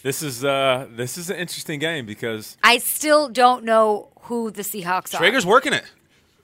this 0.04 0.22
is 0.22 0.44
uh 0.46 0.88
this 0.92 1.18
is 1.18 1.30
an 1.32 1.38
interesting 1.38 1.80
game 1.80 2.06
because 2.06 2.56
I 2.64 2.78
still 2.78 3.30
don't 3.30 3.64
know 3.64 4.10
who 4.22 4.52
the 4.52 4.62
Seahawks 4.62 5.14
are. 5.16 5.18
Schrager's 5.18 5.46
working 5.46 5.74
it. 5.74 5.86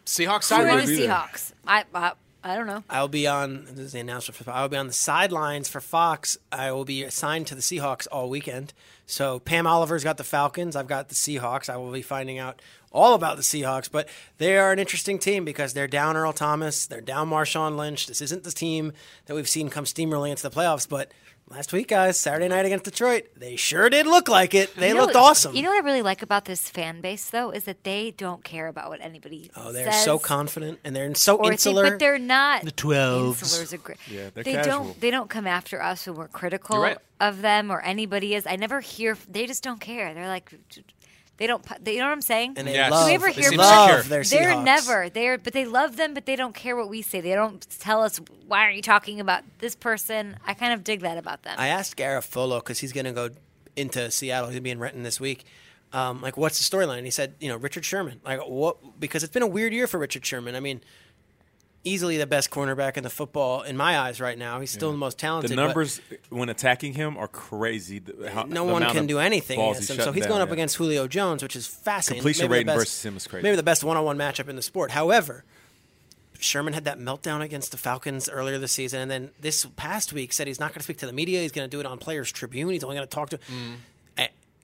Seahawks 0.07 0.49
who 0.49 0.61
are 0.63 0.82
the. 0.82 0.97
Seahawks? 1.07 1.51
I, 1.67 1.84
I 1.93 2.13
I 2.44 2.56
don't 2.56 2.66
know. 2.66 2.84
I'll 2.89 3.08
be 3.08 3.28
on. 3.28 3.66
This 3.66 3.80
is 3.80 3.92
the 3.92 4.00
announcer 4.00 4.32
for. 4.32 4.50
I 4.50 4.62
will 4.64 4.70
be 4.70 4.78
on 4.78 4.88
the 4.88 4.94
sidelines 4.94 5.70
for 5.70 5.80
Fox. 5.80 6.38
I 6.52 6.72
will 6.72 6.86
be 6.86 7.04
assigned 7.04 7.48
to 7.48 7.56
the 7.56 7.62
Seahawks 7.62 8.08
all 8.12 8.30
weekend. 8.30 8.74
So 9.06 9.39
Pam 9.39 9.68
Oliver's 9.68 10.04
got 10.04 10.18
the 10.18 10.24
Falcons. 10.24 10.76
I've 10.76 10.88
got 10.88 11.10
the 11.10 11.16
Seahawks. 11.16 11.70
I 11.70 11.78
will 11.78 11.92
be 11.92 12.02
finding 12.02 12.39
out 12.39 12.62
all 12.92 13.14
about 13.14 13.38
the 13.38 13.44
Seahawks. 13.44 13.92
But 13.92 14.10
they 14.39 14.58
are 14.58 14.72
an 14.72 14.80
interesting 14.80 15.20
team 15.20 15.46
because 15.46 15.74
they're 15.74 15.88
down 15.88 16.18
Earl 16.18 16.34
Thomas. 16.34 16.88
They're 16.88 17.02
down 17.02 17.30
Marshawn 17.30 17.78
Lynch. 17.78 18.08
This 18.08 18.22
isn't 18.22 18.44
the 18.44 18.52
team 18.52 18.94
that 19.28 19.36
we've 19.36 19.50
seen 19.50 19.70
come 19.70 19.86
steamrolling 19.86 20.32
into 20.32 20.44
the 20.44 20.56
playoffs. 20.56 20.89
But 20.89 21.12
last 21.52 21.74
week, 21.74 21.89
guys, 21.89 22.18
Saturday 22.20 22.47
night 22.47 22.66
against 22.66 22.86
Detroit, 22.86 23.26
they 23.36 23.56
sure 23.56 23.89
did 23.89 24.08
look 24.08 24.28
like 24.30 24.54
it. 24.54 24.76
They 24.76 24.88
You 24.89 24.93
know 24.95 25.02
looked 25.02 25.16
what- 25.16 25.24
awesome. 25.32 25.56
You 25.56 25.62
know 25.64 25.70
what 25.70 25.84
I 25.84 25.86
really 25.86 26.02
like 26.02 26.22
about 26.22 26.45
this 26.45 26.70
fan 26.70 27.02
base, 27.02 27.30
though, 27.30 27.52
is 27.52 27.66
that 27.66 27.84
they 27.84 28.12
don't 28.12 28.43
care 28.43 28.68
about 28.68 28.89
what 28.89 29.02
anybody. 29.02 29.52
oh, 29.56 29.72
they're 29.72 29.91
says 29.91 30.04
so 30.04 30.18
confident 30.18 30.80
and 30.84 30.95
they're 30.95 31.14
so 31.16 31.36
or 31.36 31.43
think- 31.43 31.52
insular. 31.54 31.89
but 31.91 31.99
they're 31.99 32.18
not. 32.18 32.64
The 32.64 32.72
12s. 32.72 33.41
Insulars 33.43 33.74
are 33.74 33.78
great. 33.78 33.97
Yeah, 34.10 34.30
they're 34.34 34.43
they 34.43 34.54
casual. 34.54 34.84
don't. 34.86 35.02
They 35.02 35.12
don't 35.12 35.30
come 35.30 35.45
after 35.47 35.82
us 35.82 36.08
when 36.08 36.16
we're 36.16 36.28
critical 36.30 36.80
right. 36.82 36.97
of 37.20 37.41
them 37.41 37.70
or 37.72 37.82
anybody 37.82 38.34
is. 38.36 38.47
I 38.47 38.56
never 38.56 38.80
hear. 38.80 39.18
They 39.30 39.45
just 39.45 39.64
don't 39.64 39.80
care. 39.82 40.14
They're 40.14 40.28
like, 40.28 40.54
they 41.42 41.48
don't. 41.48 41.66
They, 41.84 41.94
you 41.94 42.00
know 42.00 42.06
what 42.06 42.12
I'm 42.12 42.22
saying? 42.22 42.54
and 42.56 42.68
they 42.68 42.74
Yes. 42.76 42.92
love, 42.92 43.06
Do 43.06 43.10
we 43.10 43.16
ever 43.16 43.34
they 43.34 43.42
hear 43.42 43.52
love 43.54 44.08
their 44.10 44.24
They're 44.24 44.54
Seahawks. 44.54 44.64
never 44.64 45.10
they're 45.10 45.38
but 45.39 45.54
they 45.54 45.66
love 45.66 45.98
them, 45.98 46.14
but 46.14 46.28
they 46.28 46.36
don't 46.36 46.54
care 46.54 46.76
what 46.76 46.88
we 46.88 47.02
say. 47.02 47.20
They 47.20 47.34
don't 47.34 47.66
tell 47.80 48.04
us 48.04 48.20
why 48.46 48.60
aren't 48.60 48.76
you 48.76 48.84
talking 48.84 49.20
about 49.20 49.44
this 49.58 49.76
person. 49.76 50.38
I 50.46 50.54
kind 50.54 50.72
of 50.72 50.84
dig 50.84 51.00
that 51.02 51.18
about 51.18 51.42
them. 51.42 51.56
I 51.58 51.70
asked 51.70 51.98
Garafolo 51.98 52.60
because 52.60 52.78
he's 52.80 52.94
going 52.94 53.06
to 53.06 53.12
go 53.12 53.30
into 53.76 54.12
Seattle. 54.12 54.50
He's 54.50 54.54
going 54.54 54.62
to 54.62 54.62
be 54.62 54.70
in 54.72 54.80
Renton 54.80 55.02
this 55.02 55.20
week. 55.20 55.46
Um, 55.94 56.22
like, 56.22 56.38
what's 56.38 56.58
the 56.70 56.78
storyline? 56.78 57.04
He 57.06 57.10
said, 57.12 57.34
you 57.39 57.50
know, 57.50 57.58
Richard 57.58 57.84
Sherman. 57.84 58.22
Like, 58.24 58.39
what? 58.48 59.00
Because 59.00 59.24
it's 59.24 59.34
been 59.34 59.42
a 59.44 59.48
weird 59.48 59.74
year 59.74 59.88
for 59.88 59.98
Richard 59.98 60.26
Sherman. 60.26 60.56
I 60.56 60.60
mean, 60.60 60.82
easily 61.84 62.17
the 62.17 62.27
best 62.27 62.49
cornerback 62.51 62.95
in 62.97 63.03
the 63.03 63.09
football 63.09 63.61
in 63.63 63.75
my 63.75 63.97
eyes 63.97 64.21
right 64.21 64.38
now. 64.38 64.59
He's 64.59 64.69
still 64.71 64.91
the 64.91 64.97
most 64.97 65.17
talented. 65.17 65.51
the 65.51 65.55
numbers 65.55 65.99
when 66.29 66.49
attacking 66.49 66.93
him 66.93 67.17
are 67.17 67.27
crazy. 67.27 67.99
The- 67.99 68.29
how- 68.32 68.43
no 68.43 68.63
one 68.63 68.84
can 68.84 69.07
do 69.07 69.19
anything 69.19 69.59
against 69.59 69.89
him. 69.89 69.97
So 69.99 70.11
he's 70.11 70.23
down, 70.23 70.29
going 70.29 70.41
up 70.41 70.49
yeah. 70.49 70.53
against 70.53 70.75
Julio 70.75 71.07
Jones, 71.07 71.41
which 71.41 71.55
is 71.55 71.65
fascinating. 71.67 72.21
Completion 72.21 72.43
Maybe 72.43 72.47
the 72.47 72.53
rating 72.53 72.67
best- 72.67 72.77
versus 72.77 73.05
him 73.05 73.17
is 73.17 73.27
crazy. 73.27 73.43
Maybe 73.43 73.55
the 73.55 73.63
best 73.63 73.84
one-on-one 73.84 74.17
matchup 74.17 74.47
in 74.47 74.55
the 74.55 74.61
sport. 74.61 74.91
However, 74.91 75.43
Sherman 76.39 76.73
had 76.73 76.86
that 76.86 76.99
meltdown 76.99 77.41
against 77.41 77.71
the 77.71 77.77
Falcons 77.77 78.27
earlier 78.29 78.57
this 78.57 78.71
season, 78.71 78.99
and 79.01 79.11
then 79.11 79.32
this 79.39 79.65
past 79.75 80.11
week 80.13 80.34
said 80.34 80.47
he's 80.47 80.59
not 80.59 80.69
going 80.71 80.79
to 80.79 80.84
speak 80.84 80.97
to 80.97 81.05
the 81.05 81.13
media. 81.13 81.41
He's 81.41 81.51
going 81.51 81.67
to 81.69 81.75
do 81.75 81.79
it 81.79 81.86
on 81.86 81.97
Players 81.99 82.32
Tribune. 82.32 82.69
He's 82.69 82.84
only 82.84 82.95
going 82.95 83.07
to 83.07 83.13
talk 83.13 83.29
to. 83.29 83.38
Eh, 83.38 83.75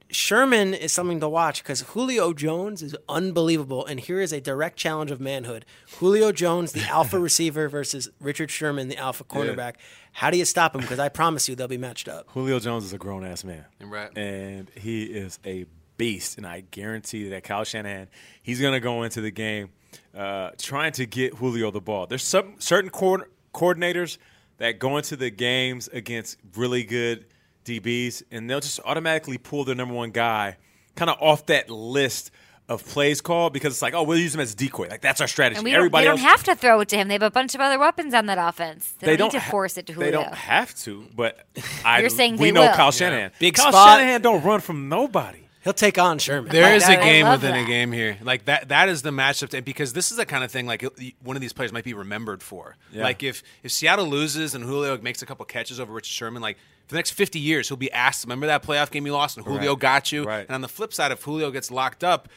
Sherman 0.09 0.73
is 0.73 0.91
something 0.91 1.19
to 1.19 1.27
watch 1.29 1.61
because 1.63 1.81
Julio 1.81 2.33
Jones 2.33 2.81
is 2.81 2.95
unbelievable, 3.09 3.85
and 3.85 3.99
here 3.99 4.21
is 4.21 4.31
a 4.31 4.39
direct 4.39 4.77
challenge 4.77 5.11
of 5.11 5.19
manhood: 5.19 5.65
Julio 5.99 6.31
Jones, 6.31 6.71
the 6.71 6.83
alpha 6.83 7.19
receiver, 7.29 7.67
versus 7.67 8.09
Richard 8.19 8.49
Sherman, 8.49 8.87
the 8.87 8.97
alpha 8.97 9.23
cornerback. 9.23 9.73
How 10.13 10.29
do 10.31 10.37
you 10.37 10.45
stop 10.45 10.73
him? 10.73 10.81
Because 10.81 10.99
I 10.99 11.09
promise 11.09 11.47
you, 11.49 11.55
they'll 11.55 11.67
be 11.67 11.77
matched 11.77 12.07
up. 12.07 12.27
Julio 12.29 12.59
Jones 12.59 12.85
is 12.85 12.93
a 12.93 12.97
grown 12.97 13.25
ass 13.25 13.43
man, 13.43 13.65
Right. 13.81 14.15
And 14.17 14.69
he 14.75 15.03
is 15.03 15.39
a 15.45 15.65
beast, 15.97 16.37
and 16.37 16.45
I 16.47 16.61
guarantee 16.71 17.29
that 17.29 17.43
Kyle 17.43 17.63
Shanahan 17.63 18.07
he's 18.41 18.61
going 18.61 18.73
to 18.73 18.79
go 18.79 19.03
into 19.03 19.19
the 19.21 19.31
game 19.31 19.69
uh, 20.15 20.51
trying 20.57 20.91
to 20.93 21.05
get 21.05 21.35
Julio 21.35 21.71
the 21.71 21.81
ball. 21.81 22.07
There's 22.07 22.23
some 22.23 22.55
certain 22.59 22.89
coord- 22.89 23.29
coordinators 23.53 24.17
that 24.57 24.79
go 24.79 24.97
into 24.97 25.15
the 25.15 25.29
games 25.29 25.87
against 25.89 26.37
really 26.55 26.83
good 26.83 27.25
DBs, 27.67 28.23
and 28.31 28.49
they'll 28.49 28.59
just 28.59 28.79
automatically 28.85 29.37
pull 29.37 29.63
their 29.63 29.75
number 29.75 29.93
one 29.93 30.11
guy 30.11 30.57
kind 30.95 31.09
of 31.11 31.21
off 31.21 31.45
that 31.47 31.69
list 31.69 32.31
of 32.69 32.85
plays 32.85 33.21
called 33.21 33.53
because 33.53 33.73
it's 33.73 33.81
like, 33.81 33.93
oh, 33.93 34.03
we'll 34.03 34.17
use 34.17 34.35
him 34.35 34.41
as 34.41 34.53
a 34.53 34.55
decoy. 34.55 34.87
Like 34.89 35.01
that's 35.01 35.21
our 35.21 35.27
strategy. 35.27 35.57
and 35.57 35.63
we 35.63 35.71
don't, 35.71 35.77
Everybody 35.77 36.03
they 36.03 36.09
don't 36.09 36.19
else, 36.19 36.29
have 36.29 36.43
to 36.45 36.55
throw 36.55 36.81
it 36.81 36.89
to 36.89 36.97
him. 36.97 37.07
They 37.07 37.13
have 37.13 37.21
a 37.21 37.31
bunch 37.31 37.55
of 37.55 37.61
other 37.61 37.79
weapons 37.79 38.13
on 38.13 38.25
that 38.25 38.37
offense. 38.37 38.93
They, 38.99 39.15
don't, 39.15 39.31
need 39.31 39.39
to 39.39 39.45
ha- 39.45 39.51
force 39.51 39.77
it 39.77 39.85
to 39.87 39.93
Julio. 39.93 40.11
They 40.11 40.11
don't 40.11 40.33
have 40.33 40.75
to, 40.79 41.05
but 41.15 41.45
I, 41.85 42.01
You're 42.01 42.09
saying 42.09 42.37
we 42.37 42.47
they 42.47 42.51
know 42.51 42.63
will. 42.63 42.73
Kyle 42.73 42.91
Shanahan. 42.91 43.31
Big 43.39 43.55
Kyle 43.55 43.71
spot. 43.71 43.99
Shanahan 43.99 44.21
don't 44.21 44.43
run 44.43 44.59
from 44.59 44.89
nobody. 44.89 45.47
He'll 45.63 45.73
take 45.73 45.97
on 45.97 46.17
Sherman. 46.17 46.51
There 46.51 46.75
is 46.75 46.87
a 46.87 46.95
game 46.95 47.27
within 47.27 47.51
that. 47.51 47.63
a 47.63 47.65
game 47.65 47.91
here. 47.91 48.17
Like 48.21 48.45
that. 48.45 48.69
That 48.69 48.87
is 48.87 49.01
the 49.01 49.09
matchup, 49.09 49.49
to, 49.49 49.61
because 49.61 49.91
this 49.91 50.11
is 50.11 50.17
the 50.17 50.25
kind 50.25 50.43
of 50.43 50.49
thing 50.51 50.65
like 50.65 50.81
one 51.21 51.35
of 51.35 51.41
these 51.41 51.51
players 51.51 51.73
might 51.73 51.83
be 51.83 51.93
remembered 51.93 52.41
for. 52.41 52.77
Yeah. 52.93 53.03
Like 53.03 53.21
if 53.21 53.43
if 53.63 53.71
Seattle 53.73 54.07
loses 54.07 54.55
and 54.55 54.63
Julio 54.63 54.97
makes 54.99 55.21
a 55.21 55.25
couple 55.25 55.45
catches 55.45 55.81
over 55.81 55.91
Richard 55.91 56.13
Sherman, 56.13 56.41
like 56.41 56.57
for 56.87 56.93
the 56.93 56.95
next 56.97 57.11
fifty 57.11 57.39
years, 57.39 57.67
he'll 57.67 57.77
be 57.77 57.91
asked. 57.91 58.23
Remember 58.25 58.47
that 58.47 58.63
playoff 58.63 58.89
game 58.91 59.05
you 59.05 59.13
lost 59.13 59.37
and 59.37 59.45
Julio 59.45 59.71
Right. 59.73 59.79
got 59.79 60.11
you. 60.11 60.23
Right. 60.23 60.41
And 60.47 60.51
on 60.55 60.61
the 60.61 60.67
flip 60.67 60.93
side, 60.93 61.11
if 61.11 61.21
Julio 61.23 61.51
gets 61.51 61.69
locked 61.71 62.03
up. 62.03 62.29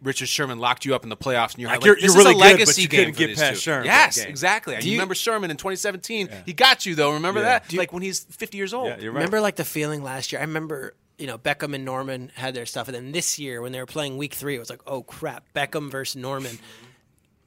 Richard 0.00 0.28
Sherman 0.28 0.60
locked 0.60 0.84
you 0.84 0.94
up 0.94 1.02
in 1.02 1.08
the 1.08 1.16
playoffs, 1.16 1.54
and 1.54 1.58
you're 1.58 1.70
Like, 1.70 1.80
like, 1.80 1.86
you're- 1.86 2.00
this 2.00 2.14
you're 2.14 2.20
is 2.20 2.24
really 2.24 2.30
a 2.30 2.34
good, 2.34 2.38
but 2.38 2.58
legacy 2.60 2.82
you 2.82 2.88
game 2.88 2.98
couldn't 3.00 3.14
for 3.14 3.18
get 3.18 3.26
these 3.26 3.38
past 3.40 3.54
two. 3.54 3.58
Sherman 3.58 3.86
Yes, 3.86 4.16
game. 4.20 4.28
exactly. 4.28 4.76
Do 4.76 4.86
you, 4.86 4.92
you- 4.92 4.96
remember 4.98 5.16
Sherman 5.16 5.50
in 5.50 5.56
2017? 5.56 6.28
He 6.46 6.52
got 6.52 6.86
you 6.86 6.94
though. 6.94 7.14
Remember 7.14 7.40
Yeah. 7.40 7.58
that? 7.58 7.72
like 7.72 7.92
when 7.92 8.04
he's 8.04 8.20
50 8.30 8.56
years 8.58 8.72
old. 8.72 8.86
Yeah, 8.86 8.98
you're 9.00 9.10
right. 9.10 9.16
Remember 9.18 9.40
like 9.40 9.56
the 9.56 9.64
feeling 9.64 10.04
last 10.04 10.30
year? 10.30 10.40
I 10.40 10.44
remember, 10.44 10.94
you 11.18 11.26
know, 11.26 11.36
Beckham 11.36 11.74
and 11.74 11.84
Norman 11.84 12.30
had 12.36 12.54
their 12.54 12.64
stuff, 12.64 12.86
and 12.86 12.94
then 12.94 13.10
this 13.10 13.40
year 13.40 13.60
when 13.60 13.72
they 13.72 13.80
were 13.80 13.86
playing 13.86 14.16
week 14.18 14.34
three, 14.34 14.54
it 14.54 14.60
was 14.60 14.70
like, 14.70 14.82
oh 14.86 15.02
crap, 15.02 15.42
Beckham 15.52 15.90
versus 15.90 16.14
Norman. 16.14 16.60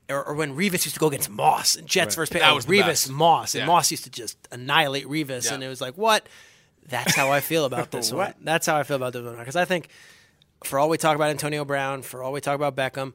or, 0.10 0.22
or 0.22 0.34
when 0.34 0.54
Revis 0.54 0.84
used 0.84 0.96
to 0.96 1.00
go 1.00 1.08
against 1.08 1.30
Moss 1.30 1.78
and 1.78 1.88
Jets 1.88 2.16
first 2.16 2.34
pick. 2.34 2.42
That 2.42 2.52
oh, 2.52 2.56
was 2.56 2.66
the 2.66 2.74
Revis. 2.80 3.10
Moss, 3.10 3.56
and 3.56 3.60
Yeah. 3.62 3.66
Moss 3.68 3.92
used 3.92 4.04
to 4.04 4.10
just 4.10 4.38
annihilate 4.52 5.06
Revis, 5.08 5.46
Yeah. 5.46 5.54
and 5.54 5.64
it 5.64 5.70
was 5.70 5.80
like, 5.80 5.98
what? 5.98 6.28
That's 6.88 7.16
how 7.16 7.32
I 7.32 7.40
feel 7.40 7.66
about 7.66 7.92
this 7.92 8.12
one. 8.12 8.34
That's 8.42 8.66
how 8.66 8.78
I 8.78 8.84
feel 8.84 8.98
about 8.98 9.14
this 9.14 9.24
one 9.24 9.38
because 9.38 9.56
I 9.56 9.66
think, 9.66 9.90
for 10.64 10.78
all 10.78 10.90
we 10.90 10.98
talk 10.98 11.16
about 11.16 11.30
Antonio 11.30 11.66
Brown, 11.66 12.02
for 12.02 12.22
all 12.24 12.32
we 12.32 12.42
talk 12.42 12.56
about 12.56 12.76
Beckham. 12.76 13.14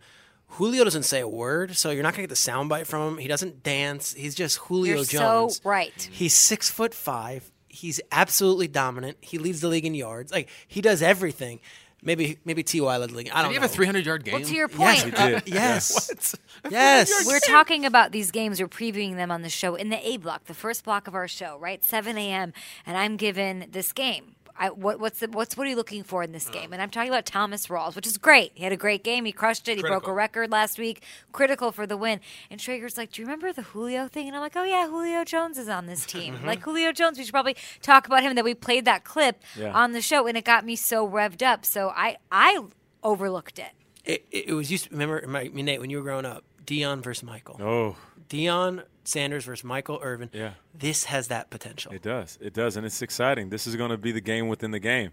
Julio 0.50 0.84
doesn't 0.84 1.02
say 1.02 1.20
a 1.20 1.28
word, 1.28 1.76
so 1.76 1.90
you're 1.90 2.04
not 2.04 2.12
gonna 2.14 2.22
get 2.22 2.28
the 2.28 2.36
soundbite 2.36 2.86
from 2.86 3.14
him. 3.14 3.18
He 3.18 3.26
doesn't 3.26 3.64
dance. 3.64 4.12
He's 4.14 4.34
just 4.34 4.58
Julio 4.58 4.96
You're 4.96 5.04
so 5.04 5.18
Jones. 5.18 5.60
right. 5.64 6.08
He's 6.12 6.34
six 6.34 6.70
foot 6.70 6.94
five. 6.94 7.50
He's 7.68 8.00
absolutely 8.12 8.68
dominant. 8.68 9.18
He 9.20 9.38
leads 9.38 9.60
the 9.60 9.68
league 9.68 9.84
in 9.84 9.94
yards. 9.94 10.30
Like 10.32 10.48
he 10.68 10.80
does 10.80 11.02
everything. 11.02 11.60
Maybe 12.07 12.38
maybe 12.44 12.62
Ty 12.62 12.98
led 12.98 13.11
league. 13.11 13.30
I 13.32 13.42
don't 13.42 13.50
he 13.50 13.57
know. 13.57 13.62
have 13.62 13.70
a 13.70 13.74
300 13.74 14.07
yard 14.07 14.24
game? 14.24 14.34
Well, 14.34 14.44
to 14.44 14.54
your 14.54 14.68
point, 14.68 15.04
Yes, 15.09 15.18
uh, 15.18 15.26
did. 15.26 15.42
yes, 15.46 16.36
yes. 16.70 17.26
We're 17.26 17.40
talking 17.40 17.84
about 17.84 18.12
these 18.12 18.30
games. 18.30 18.61
We're 18.61 18.68
previewing 18.68 19.16
them 19.16 19.32
on 19.32 19.42
the 19.42 19.48
show 19.48 19.74
in 19.74 19.88
the 19.88 20.09
A 20.09 20.16
block, 20.16 20.44
the 20.44 20.54
first 20.54 20.84
block 20.84 21.09
of 21.09 21.16
our 21.16 21.26
show, 21.26 21.59
right? 21.59 21.82
7 21.82 22.16
a.m. 22.16 22.52
And 22.86 22.96
I'm 22.96 23.16
given 23.16 23.66
this 23.72 23.92
game. 23.92 24.36
I, 24.59 24.70
what, 24.70 25.00
what's 25.00 25.20
the, 25.20 25.28
what's 25.28 25.57
what 25.57 25.66
are 25.66 25.70
you 25.70 25.76
looking 25.76 26.02
for 26.02 26.22
in 26.22 26.32
this 26.32 26.46
hmm. 26.46 26.52
game? 26.52 26.72
And 26.72 26.80
I'm 26.80 26.90
talking 26.90 27.11
about 27.11 27.26
Thomas 27.26 27.66
Rawls, 27.66 27.94
which 27.96 28.07
is 28.07 28.18
great. 28.18 28.52
He 28.54 28.64
had 28.64 28.72
a 28.72 28.76
great 28.76 29.04
game. 29.04 29.24
He 29.24 29.32
crushed 29.32 29.68
it. 29.68 29.76
He 29.76 29.82
broke 29.82 30.07
a 30.07 30.12
record 30.12 30.50
last 30.50 30.78
week. 30.78 31.02
Critical 31.32 31.72
for 31.72 31.86
the 31.86 31.96
win. 31.96 32.20
And 32.50 32.61
Schrager's 32.61 32.96
like, 32.96 33.12
"Do 33.12 33.22
you 33.22 33.26
remember 33.26 33.52
the 33.52 33.62
Julio 33.62 34.09
thing?" 34.09 34.26
And 34.26 34.36
I'm 34.36 34.42
like, 34.42 34.57
"Oh 34.57 34.64
yeah, 34.64 34.88
Julio 34.88 35.24
Jones 35.24 35.59
is 35.59 35.68
on 35.68 35.86
this 35.86 36.07
team. 36.14 36.34
Mm-hmm. 36.34 36.46
Like 36.46 36.62
Julio 36.62 36.92
Jones, 36.92 37.18
we 37.18 37.24
should 37.24 37.32
probably 37.32 37.57
talk 37.82 38.07
about 38.07 38.22
him. 38.22 38.34
That 38.34 38.44
we 38.44 38.54
played 38.54 38.84
that 38.84 39.04
clip 39.04 39.42
Yeah. 39.57 39.72
on 39.72 39.92
the 39.92 40.00
show, 40.00 40.26
and 40.26 40.36
it 40.36 40.44
got 40.44 40.64
me 40.64 40.76
so 40.76 41.09
revved 41.09 41.42
up. 41.42 41.64
So 41.64 41.90
I 41.90 42.16
I 42.30 42.62
overlooked 43.02 43.59
it. 43.59 43.72
It, 44.04 44.24
it, 44.30 44.48
it 44.48 44.52
was 44.54 44.70
used. 44.70 44.84
To, 44.84 44.90
remember, 44.90 45.22
I 45.24 45.48
mean, 45.48 45.66
Nate, 45.66 45.80
when 45.80 45.90
you 45.90 45.98
were 45.98 46.02
growing 46.02 46.24
up, 46.24 46.44
Dion 46.64 47.02
versus 47.02 47.22
Michael. 47.22 47.57
Oh, 47.61 47.96
Dion 48.28 48.82
Sanders 49.07 49.44
versus 49.44 49.64
Michael 49.64 49.98
Irvin. 50.02 50.30
Yeah. 50.32 50.52
This 50.74 51.04
has 51.04 51.28
that 51.28 51.50
potential. 51.50 51.92
it 51.92 52.02
does. 52.02 52.38
It 52.40 52.52
does, 52.52 52.76
and 52.76 52.84
it's 52.84 53.00
exciting. 53.02 53.50
This 53.50 53.66
is 53.66 53.76
going 53.76 53.90
to 53.90 53.96
be 53.98 54.12
the 54.12 54.20
game 54.20 54.48
within 54.48 54.70
the 54.70 54.78
game, 54.80 55.12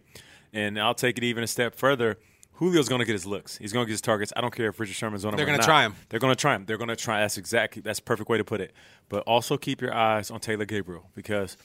and 0.51 0.79
I'll 0.79 0.93
take 0.95 1.17
it 1.17 1.23
even 1.23 1.43
a 1.43 1.47
step 1.47 1.75
further. 1.75 2.17
Julio's 2.59 2.87
going 2.87 2.99
to 2.99 3.05
get 3.05 3.13
his 3.13 3.25
looks. 3.25 3.57
He's 3.57 3.73
going 3.73 3.85
to 3.85 3.87
get 3.87 3.93
his 3.93 4.01
targets. 4.01 4.31
I 4.35 4.41
don't 4.41 4.55
care 4.55 4.69
if 4.69 4.79
Richard 4.79 4.95
Sherman's 4.95 5.25
on 5.25 5.33
him. 5.33 5.37
They're 5.37 5.45
gonna 5.45 5.57
try 5.57 5.83
him. 5.83 5.95
They're 6.09 6.19
going 6.19 6.35
to 6.35 6.39
try 6.39 6.55
him. 6.55 6.65
They're 6.65 6.77
going 6.77 6.89
to 6.89 6.95
try. 6.95 7.21
That's 7.21 7.37
exactly. 7.37 7.81
That's 7.81 7.99
a 7.99 8.03
perfect 8.03 8.29
way 8.29 8.37
to 8.37 8.43
put 8.43 8.61
it. 8.61 8.73
But 9.09 9.23
also 9.23 9.57
keep 9.57 9.81
your 9.81 9.93
eyes 9.93 10.29
on 10.29 10.39
Taylor 10.39 10.65
Gabriel 10.65 11.09
because 11.15 11.57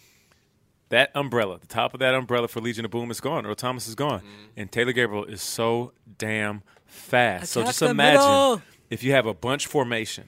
that 0.88 1.10
umbrella, 1.14 1.58
the 1.58 1.66
top 1.66 1.92
of 1.92 2.00
that 2.00 2.14
umbrella 2.14 2.48
for 2.48 2.60
Legion 2.60 2.86
of 2.86 2.90
Boom 2.90 3.10
is 3.10 3.20
gone. 3.20 3.44
Earl 3.44 3.54
Thomas 3.54 3.86
is 3.86 3.94
gone, 3.94 4.22
and 4.56 4.72
Taylor 4.72 4.92
Gabriel 4.92 5.24
is 5.24 5.42
so 5.42 5.92
damn 6.16 6.62
fast. 6.86 7.52
so 7.52 7.62
just 7.64 7.82
imagine 7.82 8.22
middle. 8.22 8.62
if 8.88 9.02
you 9.02 9.12
have 9.12 9.26
a 9.26 9.34
bunch 9.34 9.66
formation. 9.66 10.24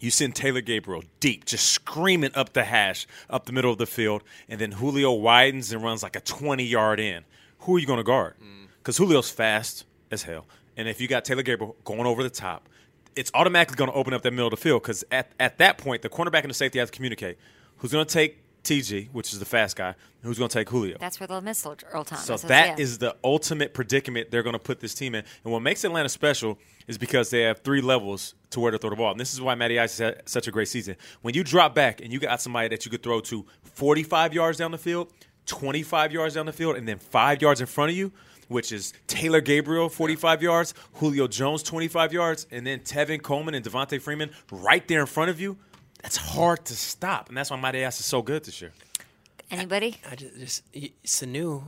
You 0.00 0.10
send 0.10 0.34
Taylor 0.34 0.60
Gabriel 0.60 1.02
deep, 1.20 1.44
just 1.44 1.66
screaming 1.66 2.30
up 2.34 2.52
the 2.52 2.64
hash, 2.64 3.06
up 3.30 3.46
the 3.46 3.52
middle 3.52 3.72
of 3.72 3.78
the 3.78 3.86
field, 3.86 4.22
and 4.48 4.60
then 4.60 4.72
Julio 4.72 5.12
widens 5.12 5.72
and 5.72 5.82
runs 5.82 6.02
like 6.02 6.16
a 6.16 6.20
20 6.20 6.64
yard 6.64 7.00
in. 7.00 7.24
Who 7.60 7.76
are 7.76 7.78
you 7.78 7.86
going 7.86 7.98
to 7.98 8.04
guard? 8.04 8.34
Mm. 8.42 8.68
Because 8.78 8.98
Julio's 8.98 9.30
fast 9.30 9.84
as 10.10 10.22
hell. 10.24 10.46
And 10.76 10.88
if 10.88 11.00
you 11.00 11.08
got 11.08 11.24
Taylor 11.24 11.42
Gabriel 11.42 11.76
going 11.84 12.06
over 12.06 12.22
the 12.22 12.30
top, 12.30 12.68
it's 13.16 13.30
automatically 13.34 13.76
going 13.76 13.90
to 13.90 13.96
open 13.96 14.12
up 14.12 14.22
that 14.22 14.30
middle 14.30 14.46
of 14.46 14.50
the 14.50 14.58
field 14.58 14.82
because 14.82 15.02
at, 15.10 15.32
at 15.40 15.58
that 15.58 15.78
point, 15.78 16.02
the 16.02 16.08
cornerback 16.08 16.42
and 16.42 16.50
the 16.50 16.54
safety 16.54 16.78
have 16.78 16.90
to 16.90 16.96
communicate 16.96 17.38
who's 17.78 17.92
going 17.92 18.04
to 18.04 18.12
take 18.12 18.38
TG, 18.66 19.08
which 19.12 19.32
is 19.32 19.38
the 19.38 19.44
fast 19.44 19.76
guy, 19.76 19.94
who's 20.22 20.38
going 20.38 20.48
to 20.48 20.58
take 20.58 20.68
Julio. 20.68 20.96
That's 20.98 21.20
where 21.20 21.26
they'll 21.26 21.40
miss 21.40 21.64
Earl 21.64 22.04
Thomas. 22.04 22.24
So 22.24 22.36
that 22.48 22.78
is 22.78 22.94
yeah. 22.94 23.08
the 23.08 23.16
ultimate 23.24 23.72
predicament 23.72 24.30
they're 24.30 24.42
going 24.42 24.54
to 24.54 24.58
put 24.58 24.80
this 24.80 24.94
team 24.94 25.14
in. 25.14 25.24
And 25.44 25.52
what 25.52 25.60
makes 25.60 25.84
Atlanta 25.84 26.08
special 26.08 26.58
is 26.86 26.98
because 26.98 27.30
they 27.30 27.42
have 27.42 27.60
three 27.60 27.80
levels 27.80 28.34
to 28.50 28.60
where 28.60 28.70
to 28.70 28.78
throw 28.78 28.90
the 28.90 28.96
ball. 28.96 29.12
And 29.12 29.20
this 29.20 29.32
is 29.32 29.40
why 29.40 29.54
Matty 29.54 29.78
Ice 29.78 29.98
has 29.98 30.14
had 30.14 30.28
such 30.28 30.48
a 30.48 30.50
great 30.50 30.68
season. 30.68 30.96
When 31.22 31.34
you 31.34 31.44
drop 31.44 31.74
back 31.74 32.00
and 32.00 32.12
you 32.12 32.18
got 32.18 32.40
somebody 32.40 32.68
that 32.68 32.84
you 32.84 32.90
could 32.90 33.02
throw 33.02 33.20
to 33.20 33.46
45 33.62 34.34
yards 34.34 34.58
down 34.58 34.72
the 34.72 34.78
field, 34.78 35.12
25 35.46 36.12
yards 36.12 36.34
down 36.34 36.46
the 36.46 36.52
field, 36.52 36.76
and 36.76 36.86
then 36.86 36.98
five 36.98 37.40
yards 37.40 37.60
in 37.60 37.66
front 37.66 37.90
of 37.90 37.96
you, 37.96 38.12
which 38.48 38.72
is 38.72 38.92
Taylor 39.06 39.40
Gabriel, 39.40 39.88
45 39.88 40.42
yards, 40.42 40.74
Julio 40.94 41.26
Jones, 41.26 41.62
25 41.62 42.12
yards, 42.12 42.46
and 42.50 42.66
then 42.66 42.80
Tevin 42.80 43.22
Coleman 43.22 43.54
and 43.54 43.64
Devonta 43.64 44.00
Freeman 44.00 44.30
right 44.50 44.86
there 44.86 45.00
in 45.00 45.06
front 45.06 45.30
of 45.30 45.40
you, 45.40 45.56
that's 46.02 46.16
hard 46.16 46.64
to 46.66 46.74
stop. 46.76 47.28
And 47.28 47.36
that's 47.36 47.50
why 47.50 47.58
Matty 47.60 47.82
Ass 47.82 47.98
is 48.00 48.06
so 48.06 48.22
good 48.22 48.44
this 48.44 48.60
year. 48.60 48.72
Anybody? 49.50 49.98
I 50.10 50.16
just, 50.16 50.38
just 50.38 50.62
y- 50.74 50.90
Sanu 51.04 51.62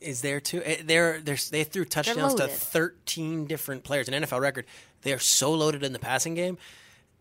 is 0.00 0.20
there 0.20 0.40
too. 0.40 0.62
Eh, 0.64 0.82
They're, 0.84 1.20
they're 1.20 1.36
they 1.50 1.64
threw 1.64 1.84
touchdowns 1.84 2.34
to 2.34 2.42
loaded. 2.44 2.50
13 2.56 3.46
different 3.46 3.82
players, 3.84 4.08
an 4.08 4.22
NFL 4.22 4.40
record. 4.40 4.66
They 5.02 5.12
are 5.12 5.18
so 5.18 5.52
loaded 5.52 5.82
in 5.82 5.92
the 5.92 5.98
passing 5.98 6.34
game. 6.34 6.58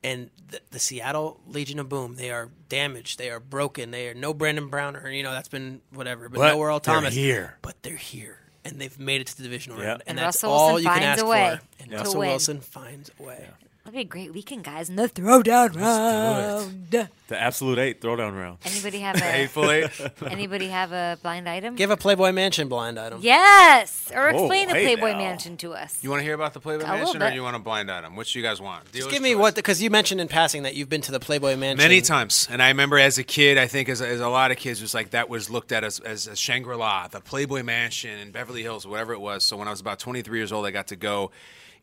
And 0.04 0.30
the, 0.50 0.62
the 0.70 0.78
Seattle 0.80 1.40
Legion 1.48 1.80
of 1.80 1.90
Boom, 1.90 2.16
they 2.16 2.30
are 2.30 2.50
damaged. 2.70 3.18
They 3.18 3.32
are 3.32 3.40
broken. 3.40 3.90
They 3.90 4.08
are 4.10 4.14
no 4.14 4.32
Brandon 4.32 4.68
Brown, 4.70 4.96
or 4.96 5.10
you 5.10 5.24
know 5.24 5.32
that's 5.32 5.50
been 5.50 5.82
whatever. 5.92 6.30
But, 6.30 6.38
But 6.38 6.54
no 6.54 6.62
Earl 6.62 6.80
they're 6.80 6.94
Thomas 6.94 7.16
here. 7.16 7.58
But 7.64 7.82
they're 7.82 7.96
here, 7.96 8.38
and 8.64 8.80
they've 8.80 8.98
made 9.00 9.22
it 9.22 9.28
to 9.28 9.38
the 9.38 9.44
divisional 9.44 9.80
Yep. 9.80 9.88
round, 9.88 10.02
and, 10.06 10.10
And 10.10 10.18
that's 10.20 10.44
Russell 10.44 10.52
all 10.52 10.68
Wilson 10.76 10.84
you 10.84 10.90
can 10.92 11.00
finds 11.00 11.18
ask 11.20 11.26
a 11.26 11.28
way 11.28 11.58
for. 11.60 11.82
And 11.84 11.92
to 11.92 11.98
Russell 11.98 12.20
win. 12.20 12.30
Wilson 12.30 12.62
finds 12.62 13.12
a 13.20 13.24
way. 13.24 13.50
That'd 13.88 14.00
be 14.00 14.02
a 14.02 14.04
great 14.04 14.34
weekend, 14.34 14.66
guys. 14.66 14.90
And 14.90 15.00
the 15.00 15.08
throwdown 15.08 15.74
round. 15.80 16.92
The 16.92 17.10
absolute 17.42 17.80
eight 17.80 18.02
throwdown 18.02 18.38
round. 18.38 18.58
Anybody 18.66 19.00
have 19.00 19.16
a 19.20 19.20
Hateful 19.20 19.72
Eight. 19.72 19.90
anybody 20.30 20.68
have 20.68 20.92
a 20.92 21.18
blind 21.22 21.48
item? 21.48 21.76
Give 21.76 21.90
a 21.90 21.96
Playboy 21.96 22.34
Mansion 22.34 22.68
blind 22.68 23.00
item. 23.00 23.20
yes, 23.22 24.12
or 24.14 24.28
Oh, 24.30 24.40
explain 24.40 24.68
the 24.68 24.74
hey 24.74 24.84
Playboy 24.96 25.12
now. 25.14 25.18
Mansion 25.20 25.56
to 25.58 25.72
us. 25.74 25.98
You 26.02 26.10
want 26.10 26.20
to 26.20 26.26
hear 26.26 26.34
about 26.34 26.54
the 26.54 26.60
Playboy 26.60 26.84
A 26.84 26.84
little 26.84 26.98
Mansion, 27.00 27.22
or 27.22 27.26
bit. 27.28 27.36
you 27.36 27.44
want 27.44 27.56
to 27.56 27.62
blind 27.62 27.90
item? 27.90 28.18
Which 28.18 28.34
do 28.34 28.40
you 28.40 28.44
guys 28.44 28.60
want? 28.60 28.84
Just 28.86 28.94
Dealer's 28.94 29.14
give 29.14 29.22
me 29.22 29.32
choice. 29.34 29.40
what 29.40 29.56
because 29.56 29.82
you 29.82 29.90
mentioned 29.90 30.20
in 30.20 30.28
passing 30.28 30.64
that 30.64 30.76
you've 30.76 30.90
been 30.90 31.02
to 31.02 31.12
the 31.14 31.20
Playboy 31.22 31.56
Mansion 31.56 31.78
Many 31.78 32.02
times, 32.02 32.48
and 32.52 32.62
I 32.62 32.68
remember 32.68 33.00
as 33.00 33.18
a 33.18 33.24
kid, 33.24 33.58
I 33.58 33.68
think 33.68 33.88
as, 33.88 34.02
as 34.02 34.20
a 34.20 34.28
lot 34.28 34.52
of 34.52 34.58
kids, 34.58 34.82
it 34.82 34.84
was 34.84 34.94
like 34.94 35.12
that 35.12 35.30
was 35.30 35.50
looked 35.50 35.72
at 35.72 35.86
as, 35.86 36.00
as, 36.02 36.28
as 36.28 36.38
Shangri 36.38 36.76
La, 36.76 37.08
the 37.08 37.22
Playboy 37.22 37.64
Mansion 37.64 38.20
in 38.20 38.32
Beverly 38.32 38.64
Hills, 38.64 38.86
whatever 38.86 39.14
it 39.14 39.22
was. 39.22 39.46
So 39.46 39.56
when 39.56 39.70
I 39.70 39.72
was 39.72 39.80
about 39.80 40.00
23 40.00 40.38
years 40.38 40.52
old, 40.52 40.66
I 40.66 40.72
got 40.72 40.88
to 40.88 40.98
go. 40.98 41.32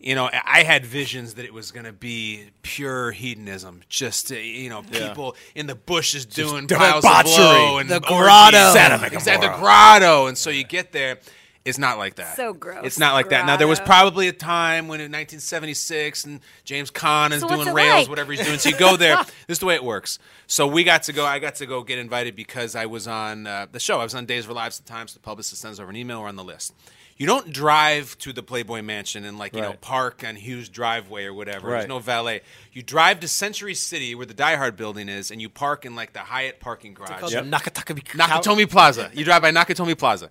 You 0.01 0.14
know, 0.14 0.26
I 0.26 0.42
I 0.45 0.62
had 0.64 0.84
visions 0.84 1.34
that 1.34 1.45
it 1.45 1.53
was 1.55 1.70
going 1.72 1.86
to 1.86 1.92
be 1.92 2.45
pure 2.62 3.11
hedonism, 3.12 3.82
just 3.88 4.30
uh, 4.30 4.36
you 4.36 4.68
know, 4.68 4.82
people 4.82 5.34
in 5.55 5.66
the 5.66 5.74
bushes 5.74 6.26
doing 6.26 6.66
piles 6.68 7.05
of 7.05 7.24
blow 7.24 7.78
and 7.78 7.88
The 7.88 8.01
grotto. 8.01 8.72
Sodom 8.72 9.03
and 9.05 9.12
exactly, 9.12 9.49
the 9.49 9.55
grotto. 9.57 10.26
And 10.26 10.36
so 10.38 10.51
you 10.51 10.64
get 10.64 10.92
there. 10.92 11.18
It's 11.64 11.78
not 11.78 11.97
like 11.97 12.16
that. 12.16 12.36
So 12.36 12.53
gross. 12.53 12.84
It's 12.84 12.99
not 12.99 13.14
like 13.14 13.30
that. 13.30 13.47
Now 13.47 13.57
there 13.57 13.66
was 13.66 13.80
probably 13.80 14.28
a 14.28 14.34
time 14.34 14.86
when 14.86 15.01
in 15.01 15.11
1976 15.11 16.24
and 16.24 16.40
James 16.64 16.90
Caan 16.90 17.32
is 17.32 17.40
So 17.40 17.49
doing 17.49 17.72
rails, 17.72 18.01
like? 18.03 18.09
whatever 18.11 18.32
he's 18.32 18.45
doing. 18.45 18.59
So 18.59 18.68
you 18.68 18.76
go 18.76 18.97
there. 18.99 19.16
this 19.47 19.57
is 19.57 19.59
the 19.61 19.66
way 19.66 19.74
it 19.74 19.82
works. 19.82 20.18
So 20.47 20.66
we 20.66 20.84
got 20.84 21.05
to 21.05 21.14
go. 21.14 21.24
I 21.24 21.38
got 21.38 21.55
to 21.57 21.66
go 21.66 21.82
get 21.82 21.99
invited 21.99 22.36
because 22.36 22.76
I 22.76 22.84
was 22.84 23.09
on 23.09 23.47
uh, 23.47 23.66
the 23.72 23.80
show. 23.80 23.99
I 23.99 24.05
was 24.05 24.14
on 24.14 24.26
Days 24.26 24.45
of 24.45 24.51
Our 24.51 24.57
Lives 24.57 24.78
at 24.78 24.84
the 24.84 24.92
time. 24.92 25.09
So 25.09 25.14
the 25.14 25.20
publicist 25.20 25.62
sends 25.62 25.80
over 25.80 25.88
an 25.88 25.97
email. 25.97 26.20
We're 26.20 26.28
on 26.28 26.36
the 26.36 26.45
list. 26.45 26.74
You 27.16 27.26
don't 27.26 27.52
drive 27.52 28.18
to 28.18 28.32
the 28.32 28.42
Playboy 28.42 28.82
Mansion 28.82 29.24
and 29.24 29.38
like 29.38 29.54
you 29.54 29.60
know 29.60 29.74
park 29.74 30.24
on 30.26 30.34
Hugh's 30.36 30.68
Driveway 30.68 31.24
or 31.24 31.32
whatever. 31.34 31.70
There's 31.70 31.86
no 31.86 32.00
valet. 32.00 32.40
You 32.72 32.82
drive 32.82 33.20
to 33.20 33.28
Century 33.28 33.74
City 33.74 34.14
where 34.16 34.26
the 34.26 34.34
Die 34.34 34.56
Hard 34.56 34.76
building 34.76 35.08
is, 35.08 35.30
and 35.30 35.40
you 35.40 35.48
park 35.48 35.84
in 35.84 35.94
like 35.94 36.12
the 36.12 36.18
Hyatt 36.20 36.58
parking 36.58 36.92
garage. 36.94 37.20
called 37.20 37.32
Yep. 37.32 37.44
Nakatomi 37.44 38.02
Nakatomi 38.04 38.68
Plaza. 38.68 39.10
You 39.14 39.24
drive 39.24 39.42
by 39.42 39.52
Nakatomi 39.52 39.96
Plaza, 39.96 40.28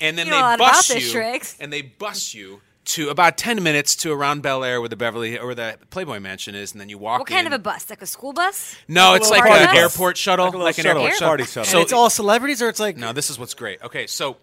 and 0.00 0.16
then 0.16 0.26
You 0.26 0.32
know 0.32 0.38
they 0.48 0.54
about 0.54 0.58
bus 0.58 0.94
you, 0.94 1.00
Shriggs. 1.00 1.56
and 1.60 1.70
they 1.72 1.82
bus 1.82 2.32
you 2.32 2.62
to 2.84 3.10
about 3.10 3.36
ten 3.36 3.62
minutes 3.62 3.94
to 3.96 4.10
around 4.10 4.40
Bel 4.42 4.64
Air, 4.64 4.80
where 4.80 4.88
the 4.88 4.96
Beverly 4.96 5.38
or 5.38 5.54
the 5.54 5.76
Playboy 5.90 6.18
Mansion 6.18 6.54
is, 6.54 6.72
and 6.72 6.80
then 6.80 6.88
you 6.88 6.96
walk. 6.98 7.20
What 7.20 7.28
kind 7.28 7.46
in. 7.46 7.52
of 7.52 7.60
a 7.60 7.62
bus? 7.62 7.90
Like 7.90 8.00
a 8.02 8.06
school 8.06 8.32
bus? 8.32 8.74
No, 8.88 9.14
it's 9.14 9.30
like 9.30 9.44
an 9.44 9.66
bus? 9.66 9.76
airport 9.76 10.16
shuttle, 10.16 10.46
Like 10.46 10.54
a 10.54 10.58
like 10.58 10.78
an 10.78 10.84
shuttle, 10.84 11.02
airport 11.04 11.20
party 11.20 11.44
shuttle. 11.44 11.64
shuttle. 11.64 11.80
And 11.80 11.84
it's 11.84 11.92
all 11.92 12.08
celebrities, 12.10 12.62
or 12.62 12.70
it's 12.70 12.80
like 12.80 12.96
No, 12.96 13.12
this 13.12 13.28
is 13.28 13.38
what's 13.38 13.54
great. 13.54 13.82
Okay, 13.82 14.06
so 14.06 14.38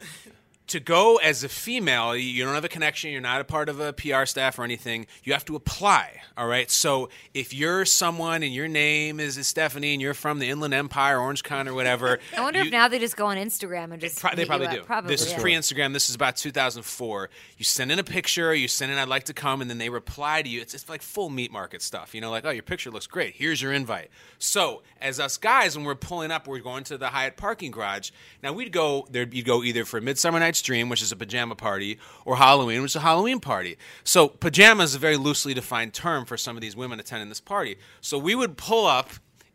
to 0.70 0.80
go 0.80 1.18
as 1.18 1.44
a 1.44 1.50
female, 1.50 2.16
you 2.16 2.44
don't 2.44 2.54
have 2.56 2.64
a 2.66 2.70
connection, 2.70 3.12
you're 3.12 3.22
not 3.22 3.42
a 3.42 3.44
part 3.44 3.70
of 3.70 3.80
a 3.80 3.94
PR 3.94 4.26
staff 4.26 4.58
or 4.58 4.64
anything. 4.64 5.08
You 5.24 5.34
have 5.34 5.46
to 5.46 5.56
apply, 5.56 6.22
all 6.38 6.48
right? 6.48 6.70
So 6.72 7.10
if 7.34 7.54
you're 7.54 7.86
someone 7.86 8.44
and 8.44 8.54
your 8.54 8.68
name 8.68 9.20
is 9.20 9.36
Stephanie 9.46 9.94
and 9.94 10.02
you're 10.02 10.14
from 10.14 10.40
the 10.40 10.50
Inland 10.50 10.74
Empire, 10.74 11.20
Orange 11.20 11.44
County 11.44 11.72
or 11.72 11.74
whatever. 11.74 12.20
I 12.38 12.42
wonder 12.42 12.60
you- 12.60 12.66
if 12.66 12.72
now 12.72 12.88
they 12.88 13.00
just 13.00 13.18
go 13.18 13.26
on 13.28 13.38
Instagram 13.38 13.92
and 13.92 14.00
just 14.00 14.20
Pro- 14.20 14.36
they 14.36 14.46
probably 14.46 14.68
do. 14.68 14.82
Probably, 14.84 15.10
this 15.10 15.26
is 15.26 15.32
yeah. 15.34 15.40
pre-Instagram. 15.40 15.94
This 15.94 16.10
is 16.10 16.16
about 16.16 16.36
2004. 16.38 17.30
You 17.58 17.66
send 17.66 17.92
in 17.92 18.00
a 18.00 18.04
picture. 18.04 18.54
You 18.54 18.68
send 18.68 18.92
in, 18.92 18.98
"I'd 18.98 19.08
like 19.08 19.26
to 19.26 19.34
come," 19.34 19.62
and 19.62 19.70
then 19.70 19.78
they 19.78 19.90
reply 19.90 20.42
to 20.42 20.50
you. 20.50 20.62
It's, 20.62 20.74
it's 20.74 20.88
like 20.90 21.02
full 21.02 21.30
meat 21.30 21.52
market 21.52 21.82
stuff. 21.82 22.14
You 22.16 22.22
know, 22.22 22.32
like, 22.32 22.46
"Oh, 22.46 22.50
your 22.50 22.64
picture 22.64 22.92
looks 22.92 23.08
great. 23.08 23.36
Here's 23.36 23.62
your 23.62 23.74
invite." 23.74 24.10
So, 24.38 24.82
as 25.02 25.20
us 25.20 25.38
guys, 25.38 25.76
when 25.76 25.86
we're 25.86 25.96
pulling 25.96 26.32
up, 26.32 26.48
we're 26.48 26.60
going 26.60 26.84
to 26.86 26.98
the 26.98 27.08
Hyatt 27.10 27.38
parking 27.38 27.72
garage. 27.72 28.12
Now 28.44 28.54
we'd 28.54 28.72
go 28.72 29.08
there. 29.12 29.28
You'd 29.30 29.46
go 29.46 29.64
either 29.64 29.86
for 29.86 30.00
Midsummer 30.02 30.40
Night's 30.40 30.59
Dream, 30.62 30.90
which 30.90 31.02
is 31.02 31.12
a 31.12 31.16
pajama 31.16 31.56
party, 31.56 32.00
or 32.26 32.38
Halloween, 32.38 32.82
which 32.82 32.92
is 32.92 32.98
a 32.98 33.02
Halloween 33.02 33.40
party. 33.40 33.78
So, 34.04 34.28
pajama 34.28 34.84
is 34.84 34.96
a 34.96 35.00
very 35.00 35.18
loosely 35.18 35.54
defined 35.54 35.94
term 35.94 36.26
for 36.26 36.38
some 36.38 36.56
of 36.56 36.62
these 36.62 36.76
women 36.76 37.00
attending 37.00 37.30
this 37.30 37.42
party. 37.42 37.78
So 38.02 38.18
we 38.18 38.36
would 38.36 38.58
pull 38.58 38.86
up 38.86 39.10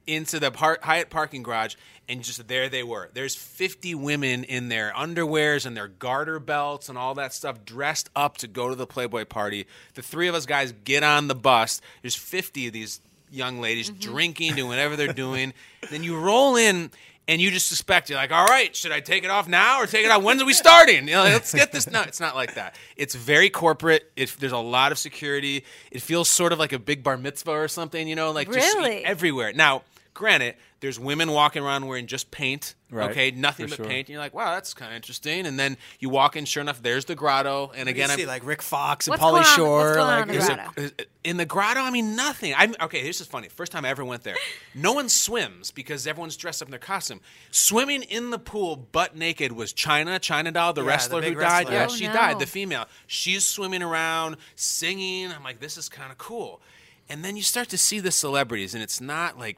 into 0.07 0.39
the 0.39 0.51
par- 0.51 0.79
Hyatt 0.83 1.11
parking 1.11 1.43
garage, 1.43 1.77
and 2.09 2.23
just 2.23 2.47
there 2.49 2.69
they 2.69 2.83
were. 2.83 3.09
There's 3.15 3.35
50 3.35 3.95
women 3.95 4.45
in 4.45 4.69
their 4.69 4.93
underwears 4.95 5.65
and 5.65 5.77
their 5.77 5.89
garter 5.89 6.39
belts 6.39 6.89
and 6.89 6.99
all 6.99 7.15
that 7.15 7.33
stuff, 7.33 7.65
dressed 7.65 8.11
up 8.15 8.37
to 8.39 8.47
go 8.47 8.69
to 8.69 8.75
the 8.75 8.87
Playboy 8.87 9.25
party. 9.25 9.67
The 9.95 10.03
three 10.03 10.29
of 10.29 10.35
us 10.35 10.47
guys 10.47 10.73
get 10.85 11.03
on 11.03 11.29
the 11.29 11.35
bus. 11.35 11.81
There's 12.03 12.15
50 12.15 12.67
of 12.67 12.73
these 12.73 13.01
young 13.31 13.61
ladies 13.61 13.91
mm-hmm. 13.91 14.01
drinking, 14.01 14.55
doing 14.55 14.69
whatever 14.69 14.97
they're 14.97 15.13
doing. 15.13 15.55
then 15.91 16.03
you 16.03 16.19
roll 16.19 16.57
in. 16.57 16.91
And 17.27 17.41
you 17.41 17.51
just 17.51 17.69
suspect 17.69 18.11
you're 18.11 18.19
like, 18.19 18.33
all 18.33 18.45
right, 18.45 18.77
should 18.77 18.93
I 18.93 19.01
take 19.01 19.25
it 19.25 19.31
off 19.31 19.49
now 19.49 19.81
or 19.81 19.87
take 19.87 20.05
it 20.05 20.11
off? 20.11 20.23
When's 20.23 20.43
are 20.43 20.45
we 20.45 20.53
starting? 20.53 21.09
You 21.09 21.15
know, 21.15 21.23
let's 21.23 21.55
get 21.55 21.73
this. 21.73 21.91
No, 21.91 22.03
it's 22.03 22.21
not 22.21 22.35
like 22.35 22.55
that. 22.57 22.75
It's 22.99 23.15
very 23.15 23.49
corporate. 23.49 24.11
It, 24.15 24.37
there's 24.41 24.53
a 24.53 24.59
lot 24.59 24.93
of 24.93 24.99
security. 24.99 25.65
It 25.91 26.03
feels 26.03 26.29
sort 26.29 26.53
of 26.53 26.59
like 26.59 26.75
a 26.75 26.79
big 26.79 27.03
bar 27.03 27.17
mitzvah 27.17 27.53
or 27.53 27.69
something. 27.69 28.07
You 28.07 28.15
know, 28.15 28.31
like 28.33 28.53
just 28.53 28.77
Really? 28.77 29.05
everywhere. 29.07 29.55
Now, 29.55 29.85
granted, 30.13 30.57
there's 30.85 31.01
women 31.01 31.31
walking 31.33 31.63
around 31.63 31.87
wearing 31.87 32.07
just 32.07 32.31
paint. 32.31 32.75
Right, 32.91 33.11
Okay, 33.11 33.31
nothing 33.33 33.67
for 33.67 33.71
but 33.71 33.77
sure. 33.77 33.87
paint. 33.87 34.07
And 34.07 34.11
you're 34.11 34.19
like, 34.21 34.35
wow, 34.35 34.53
that's 34.55 34.73
kind 34.75 34.93
of 34.93 34.97
interesting. 34.97 35.47
And 35.47 35.59
then 35.59 35.79
you 35.99 36.11
walk 36.11 36.37
in, 36.37 36.45
sure 36.45 36.61
enough, 36.61 36.81
there's 36.83 37.07
the 37.07 37.15
grotto. 37.17 37.73
And 37.75 37.89
Again, 37.89 38.05
again, 38.11 38.17
see 38.19 38.23
I'm, 38.23 38.29
like 38.29 38.47
Rick 38.47 38.61
Fox 38.63 39.09
and 39.09 39.13
What's 39.13 39.23
Pauly 39.23 39.31
going 39.31 39.45
on- 39.45 39.57
Shore. 39.57 39.79
what's 39.85 39.97
going 39.97 40.09
on 40.11 40.19
like 40.21 40.23
in 40.23 40.29
the 40.29 40.33
there's 40.35 40.49
grotto? 40.49 40.93
a- 41.01 41.29
in 41.31 41.37
the 41.39 41.47
grotto, 41.47 41.81
I 41.81 41.91
mean, 41.91 42.15
nothing. 42.15 42.53
I'm 42.57 42.75
okay. 42.83 43.03
This 43.03 43.21
is 43.23 43.27
funny. 43.27 43.49
First 43.49 43.73
time 43.73 43.85
I 43.87 43.89
ever 43.89 44.05
went 44.05 44.23
there, 44.25 44.37
no 44.75 44.93
one 44.93 45.09
swims 45.09 45.71
because 45.71 46.07
everyone's 46.07 46.37
dressed 46.37 46.61
up 46.61 46.69
in 46.69 46.71
their 46.71 46.79
costume. 46.79 47.21
Swimming 47.51 48.03
in 48.03 48.29
the 48.31 48.39
pool, 48.39 48.77
butt 48.77 49.17
naked, 49.17 49.53
was 49.53 49.73
Chyna, 49.73 50.21
China 50.21 50.53
doll, 50.53 50.75
the 50.75 50.83
Yeah, 50.83 50.89
wrestler 50.89 51.23
big 51.23 51.35
who 51.35 51.41
died. 51.41 51.67
wrestler. 51.69 51.73
Yeah, 51.75 51.87
Oh, 51.91 51.97
she 51.97 52.07
no. 52.07 52.13
died. 52.13 52.39
The 52.39 52.47
female. 52.47 52.85
She's 53.07 53.47
swimming 53.47 53.83
around, 53.83 54.37
singing. 54.55 55.33
I'm 55.33 55.43
like, 55.43 55.61
this 55.61 55.79
is 55.79 55.89
kind 55.89 56.13
of 56.13 56.19
cool. 56.19 56.61
And 57.09 57.25
then 57.25 57.37
you 57.37 57.43
start 57.43 57.69
to 57.71 57.79
see 57.79 57.99
the 58.01 58.11
celebrities, 58.13 58.75
and 58.75 58.83
it's 58.83 59.01
not 59.01 59.39
like. 59.39 59.57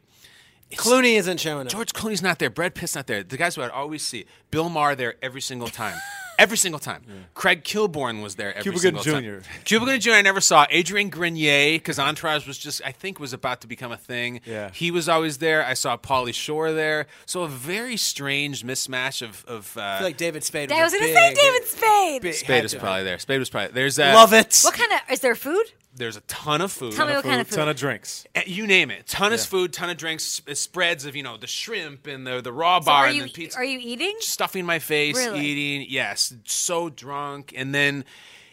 It's- 0.71 0.87
Clooney 0.87 1.17
isn't 1.19 1.41
showing 1.41 1.67
up. 1.67 1.73
George 1.73 1.93
Clooney's 1.93 2.23
not 2.23 2.39
there. 2.39 2.51
Brad 2.51 2.75
Pitt's 2.75 2.95
not 2.95 3.07
there. 3.07 3.23
The 3.23 3.37
guys 3.37 3.55
who 3.57 3.63
I'd 3.63 3.71
always 3.71 4.05
see. 4.07 4.27
Bill 4.51 4.69
Maher 4.69 4.95
there 4.95 5.15
every 5.23 5.41
single 5.41 5.69
time. 5.69 5.97
every 6.39 6.57
single 6.57 6.79
time. 6.79 7.03
Craig 7.35 7.65
Kilborn 7.65 8.23
was 8.23 8.35
there 8.37 8.51
every 8.51 8.63
Cuba 8.65 8.79
single 8.79 9.03
Gooding 9.03 9.31
time. 9.31 9.43
Jr.. 9.43 9.49
Cuba 9.65 9.85
Gooding 9.87 10.01
Jr. 10.01 10.11
I 10.13 10.23
never 10.23 10.41
saw. 10.41 10.67
Adrian 10.71 11.09
Grenier, 11.09 11.79
because 11.79 11.99
Entourage 11.99 12.47
was 12.47 12.59
just, 12.59 12.83
I 12.85 12.93
think, 12.93 13.19
was 13.19 13.33
about 13.33 13.61
to 13.63 13.67
become 13.67 13.93
a 13.93 13.97
thing. 13.97 14.41
Yeah. 14.45 14.71
He 14.73 14.91
was 14.91 15.09
always 15.09 15.39
there. 15.39 15.65
I 15.65 15.75
saw 15.75 15.97
Pauly 15.97 16.35
Shore 16.35 16.73
there. 16.73 17.07
So 17.25 17.43
a 17.43 17.49
very 17.49 17.97
strange 17.97 18.65
mismatch 18.65 19.23
of. 19.23 19.45
of 19.47 19.77
uh, 19.77 19.81
I 19.81 19.99
feel 19.99 20.07
like 20.09 20.17
David 20.17 20.45
Spade. 20.45 20.71
I 20.73 20.83
was 20.83 20.93
a 20.93 20.99
going 20.99 21.09
to 21.09 21.15
say 21.15 21.35
David 21.35 21.65
Spade. 21.67 22.23
big- 22.23 22.35
Spade 22.35 22.63
was 22.63 22.75
probably 22.75 23.05
there. 23.05 23.19
Spade 23.19 23.39
was 23.39 23.51
probably 23.51 23.69
there. 23.69 23.75
There's 23.75 23.99
uh, 23.99 24.13
Love 24.15 24.33
it. 24.33 24.61
What 24.63 24.75
kind 24.75 24.93
of 24.93 25.01
is 25.11 25.21
there 25.21 25.35
food? 25.35 25.65
There's 25.97 26.17
a 26.17 26.21
ton 26.23 26.61
of 26.61 26.71
food. 26.71 26.93
Tell 26.93 27.07
me 27.07 27.15
what 27.15 27.25
kind 27.25 27.41
of 27.41 27.49
food. 27.49 27.57
Ton 27.57 27.69
of 27.69 27.77
drinks. 27.77 28.27
Uh, 28.37 28.43
You 28.47 28.67
name 28.67 28.91
it. 28.91 29.07
Ton 29.07 29.33
of 29.33 29.41
food, 29.41 29.73
ton 29.73 29.89
of 29.91 29.97
drinks, 29.97 30.43
s- 30.47 30.59
spreads 30.61 31.07
of, 31.07 31.17
you 31.17 31.23
know, 31.23 31.37
the 31.39 31.47
shrimp 31.47 32.07
and 32.07 32.27
the, 32.27 32.41
the 32.43 32.53
raw 32.53 32.81
So 32.81 32.87
bar 32.87 33.05
are 33.05 33.07
and 33.07 33.17
you 33.17 33.23
the 33.25 33.29
pizza. 33.31 33.57
are 33.59 33.65
you 33.65 33.79
eating? 33.83 34.15
stuffing 34.21 34.67
my 34.67 34.79
face, 34.79 35.17
Really? 35.17 35.41
eating. 35.45 35.87
Yes, 35.91 36.35
so 36.45 36.91
drunk. 36.91 37.53
And 37.57 37.75
then 37.75 38.05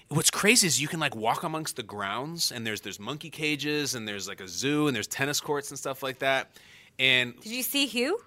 what's 0.08 0.32
crazy 0.32 0.68
is 0.68 0.82
you 0.82 0.88
can 0.88 1.00
like 1.00 1.16
walk 1.16 1.44
amongst 1.44 1.76
the 1.76 1.84
grounds, 1.84 2.52
and 2.52 2.66
there's 2.66 2.82
there's 2.82 3.00
monkey 3.00 3.30
cages, 3.30 3.94
and 3.96 4.08
there's 4.08 4.28
like 4.28 4.40
a 4.42 4.48
zoo, 4.48 4.88
and 4.88 4.96
there's 4.96 5.08
tennis 5.08 5.40
courts 5.42 5.70
and 5.70 5.78
stuff 5.78 6.02
like 6.02 6.20
that. 6.20 6.50
And 7.00 7.34
Did 7.42 7.52
you 7.52 7.64
see 7.64 7.86
Hugh? 7.88 8.20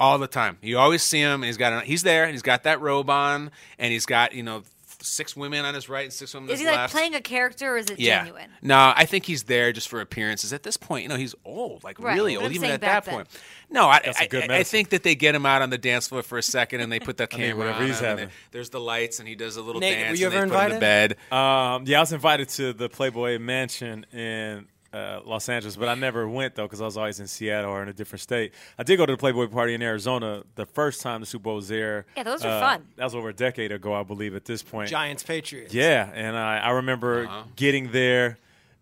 all 0.00 0.16
the 0.18 0.28
time, 0.28 0.58
you 0.62 0.78
always 0.78 1.02
see 1.02 1.18
him, 1.20 1.42
and 1.42 1.44
he's 1.44 1.56
got 1.56 1.72
a, 1.72 1.80
he's 1.84 2.02
there, 2.02 2.22
and 2.24 2.32
he's 2.32 2.42
got 2.42 2.62
that 2.62 2.80
robe 2.80 3.10
on, 3.10 3.50
and 3.78 3.92
he's 3.92 4.06
got 4.06 4.32
you 4.32 4.42
know 4.42 4.62
six 5.00 5.36
women 5.36 5.64
on 5.64 5.74
his 5.74 5.88
right 5.88 6.04
and 6.04 6.12
six 6.12 6.34
women 6.34 6.48
on 6.50 6.54
Is 6.54 6.60
his 6.60 6.66
he 6.68 6.70
like 6.72 6.76
left. 6.82 6.92
playing 6.92 7.14
a 7.14 7.20
character 7.20 7.74
or 7.74 7.76
is 7.78 7.86
it 7.86 8.00
yeah. 8.00 8.18
genuine? 8.24 8.50
No, 8.62 8.92
I 8.96 9.04
think 9.04 9.26
he's 9.26 9.44
there 9.44 9.72
just 9.72 9.88
for 9.88 10.00
appearances. 10.00 10.52
At 10.52 10.62
this 10.64 10.76
point, 10.76 11.04
you 11.04 11.08
know, 11.08 11.16
he's 11.16 11.34
old, 11.44 11.84
like 11.84 12.00
Right, 12.00 12.14
really 12.16 12.34
but 12.34 12.42
old, 12.42 12.50
I'm 12.50 12.54
even 12.56 12.70
at 12.70 12.80
that 12.80 13.04
then. 13.04 13.14
point. 13.14 13.28
No, 13.70 13.86
I, 13.88 14.00
That's 14.04 14.18
a 14.18 14.22
I, 14.22 14.26
good 14.26 14.50
I- 14.50 14.58
I 14.58 14.62
think 14.64 14.88
that 14.90 15.02
they 15.02 15.14
get 15.14 15.34
him 15.34 15.46
out 15.46 15.62
on 15.62 15.70
the 15.70 15.78
dance 15.78 16.08
floor 16.08 16.22
for 16.22 16.38
a 16.38 16.42
second, 16.42 16.80
and 16.80 16.90
they 16.90 16.98
put 17.00 17.16
the 17.16 17.28
mean, 17.32 17.40
camera 17.40 17.56
whatever 17.58 17.80
on 17.82 17.86
he's 17.86 17.98
him, 18.00 18.04
having. 18.06 18.26
they- 18.28 18.32
there's 18.52 18.70
the 18.70 18.80
lights, 18.80 19.18
and 19.20 19.28
he 19.28 19.34
does 19.34 19.56
a 19.56 19.62
little 19.62 19.80
Nate, 19.80 19.94
dance. 19.98 20.10
were 20.10 20.16
you 20.16 20.26
and 20.26 20.32
they 20.34 20.38
ever 20.38 20.46
put 20.48 20.54
him 20.62 20.68
to 20.70 20.74
invited? 20.76 21.16
bed. 21.30 21.36
Um, 21.36 21.84
yeah, 21.86 21.98
I 21.98 22.00
was 22.00 22.12
invited 22.12 22.48
to 22.50 22.72
the 22.72 22.88
Playboy 22.88 23.38
Mansion 23.38 24.04
in 24.12 24.66
uh, 24.92 25.20
Los 25.24 25.48
Angeles, 25.48 25.76
but 25.76 25.88
I 25.88 25.94
never 25.94 26.26
went 26.28 26.54
though 26.54 26.62
because 26.64 26.80
I 26.80 26.84
was 26.86 26.96
always 26.96 27.20
in 27.20 27.26
Seattle 27.26 27.70
or 27.70 27.82
in 27.82 27.88
a 27.88 27.92
different 27.92 28.22
state. 28.22 28.52
I 28.78 28.82
did 28.84 28.96
go 28.96 29.04
to 29.06 29.12
the 29.12 29.18
Playboy 29.18 29.48
party 29.48 29.74
in 29.74 29.82
Arizona 29.82 30.42
the 30.54 30.64
first 30.66 31.02
time 31.02 31.20
the 31.20 31.26
Super 31.26 31.44
Bowl 31.44 31.56
was 31.56 31.68
there. 31.68 32.06
Yeah, 32.16 32.22
those 32.22 32.42
were 32.42 32.48
Uh, 32.50 32.60
fun. 32.60 32.86
That 32.96 33.04
was 33.04 33.14
over 33.14 33.28
a 33.28 33.34
decade 33.34 33.70
ago, 33.72 33.92
I 33.94 34.02
believe. 34.02 34.34
At 34.34 34.44
this 34.46 34.62
point, 34.62 34.88
Giants 34.88 35.22
Patriots. 35.22 35.74
Yeah, 35.74 36.10
and 36.14 36.36
I, 36.36 36.58
I 36.58 36.70
remember 36.70 37.26
Uh-huh. 37.26 37.42
getting 37.56 37.92
there, 37.92 38.38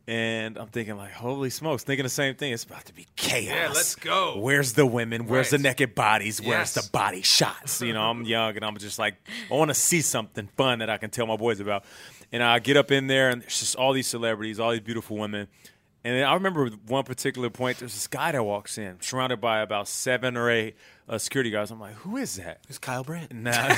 and 0.07 0.57
I'm 0.57 0.68
thinking 0.68 0.96
like, 0.96 1.11
holy 1.11 1.50
smokes, 1.50 1.82
thinking 1.82 2.04
the 2.04 2.09
same 2.09 2.36
thing. 2.36 2.52
It's 2.52 2.62
about 2.62 2.84
to 2.84 2.94
be 2.94 3.09
chaos. 3.16 3.44
Yeah, 3.57 3.68
let's 3.74 3.96
go. 3.96 4.38
Where's 4.38 4.74
the 4.74 4.86
women? 4.86 5.26
Where's 5.26 5.50
Right. 5.50 5.59
the 5.61 5.68
naked 5.68 5.96
bodies? 5.96 6.40
Where's 6.40 6.74
Yes. 6.76 6.84
the 6.86 6.88
body 6.92 7.22
shots? 7.22 7.82
You 7.82 7.92
know, 7.92 8.02
I'm 8.09 8.22
young 8.22 8.54
and 8.54 8.64
I'm 8.64 8.76
just 8.78 9.00
like, 9.00 9.14
I 9.50 9.54
want 9.54 9.70
to 9.70 9.74
see 9.74 10.02
something 10.02 10.48
fun 10.57 10.78
that 10.78 10.88
I 10.88 10.98
can 10.98 11.11
tell 11.11 11.26
my 11.26 11.36
boys 11.36 11.59
about. 11.59 11.84
And 12.32 12.42
I 12.44 12.61
get 12.61 12.76
up 12.76 12.92
in 12.92 13.09
there, 13.09 13.30
and 13.30 13.42
there's 13.42 13.59
just 13.59 13.74
all 13.74 13.92
these 13.92 14.07
celebrities, 14.07 14.61
all 14.61 14.70
these 14.70 14.80
beautiful 14.80 15.16
women. 15.16 15.48
And 16.07 16.14
then 16.14 16.22
I 16.22 16.34
remember 16.34 16.70
one 16.86 17.02
particular 17.02 17.50
point. 17.50 17.78
There's 17.78 17.92
this 17.92 18.07
guy 18.07 18.30
that 18.30 18.44
walks 18.44 18.78
in, 18.78 19.00
surrounded 19.00 19.40
by 19.40 19.59
about 19.59 19.88
seven 19.88 20.36
or 20.36 20.48
eight 20.48 20.76
uh, 21.09 21.18
security 21.18 21.50
guards. 21.50 21.72
I'm 21.72 21.80
like, 21.80 21.94
who 21.94 22.16
is 22.16 22.36
that? 22.36 22.61
It's 22.68 22.78
Kyle 22.78 23.02
Brandt. 23.02 23.34
Nah. 23.34 23.50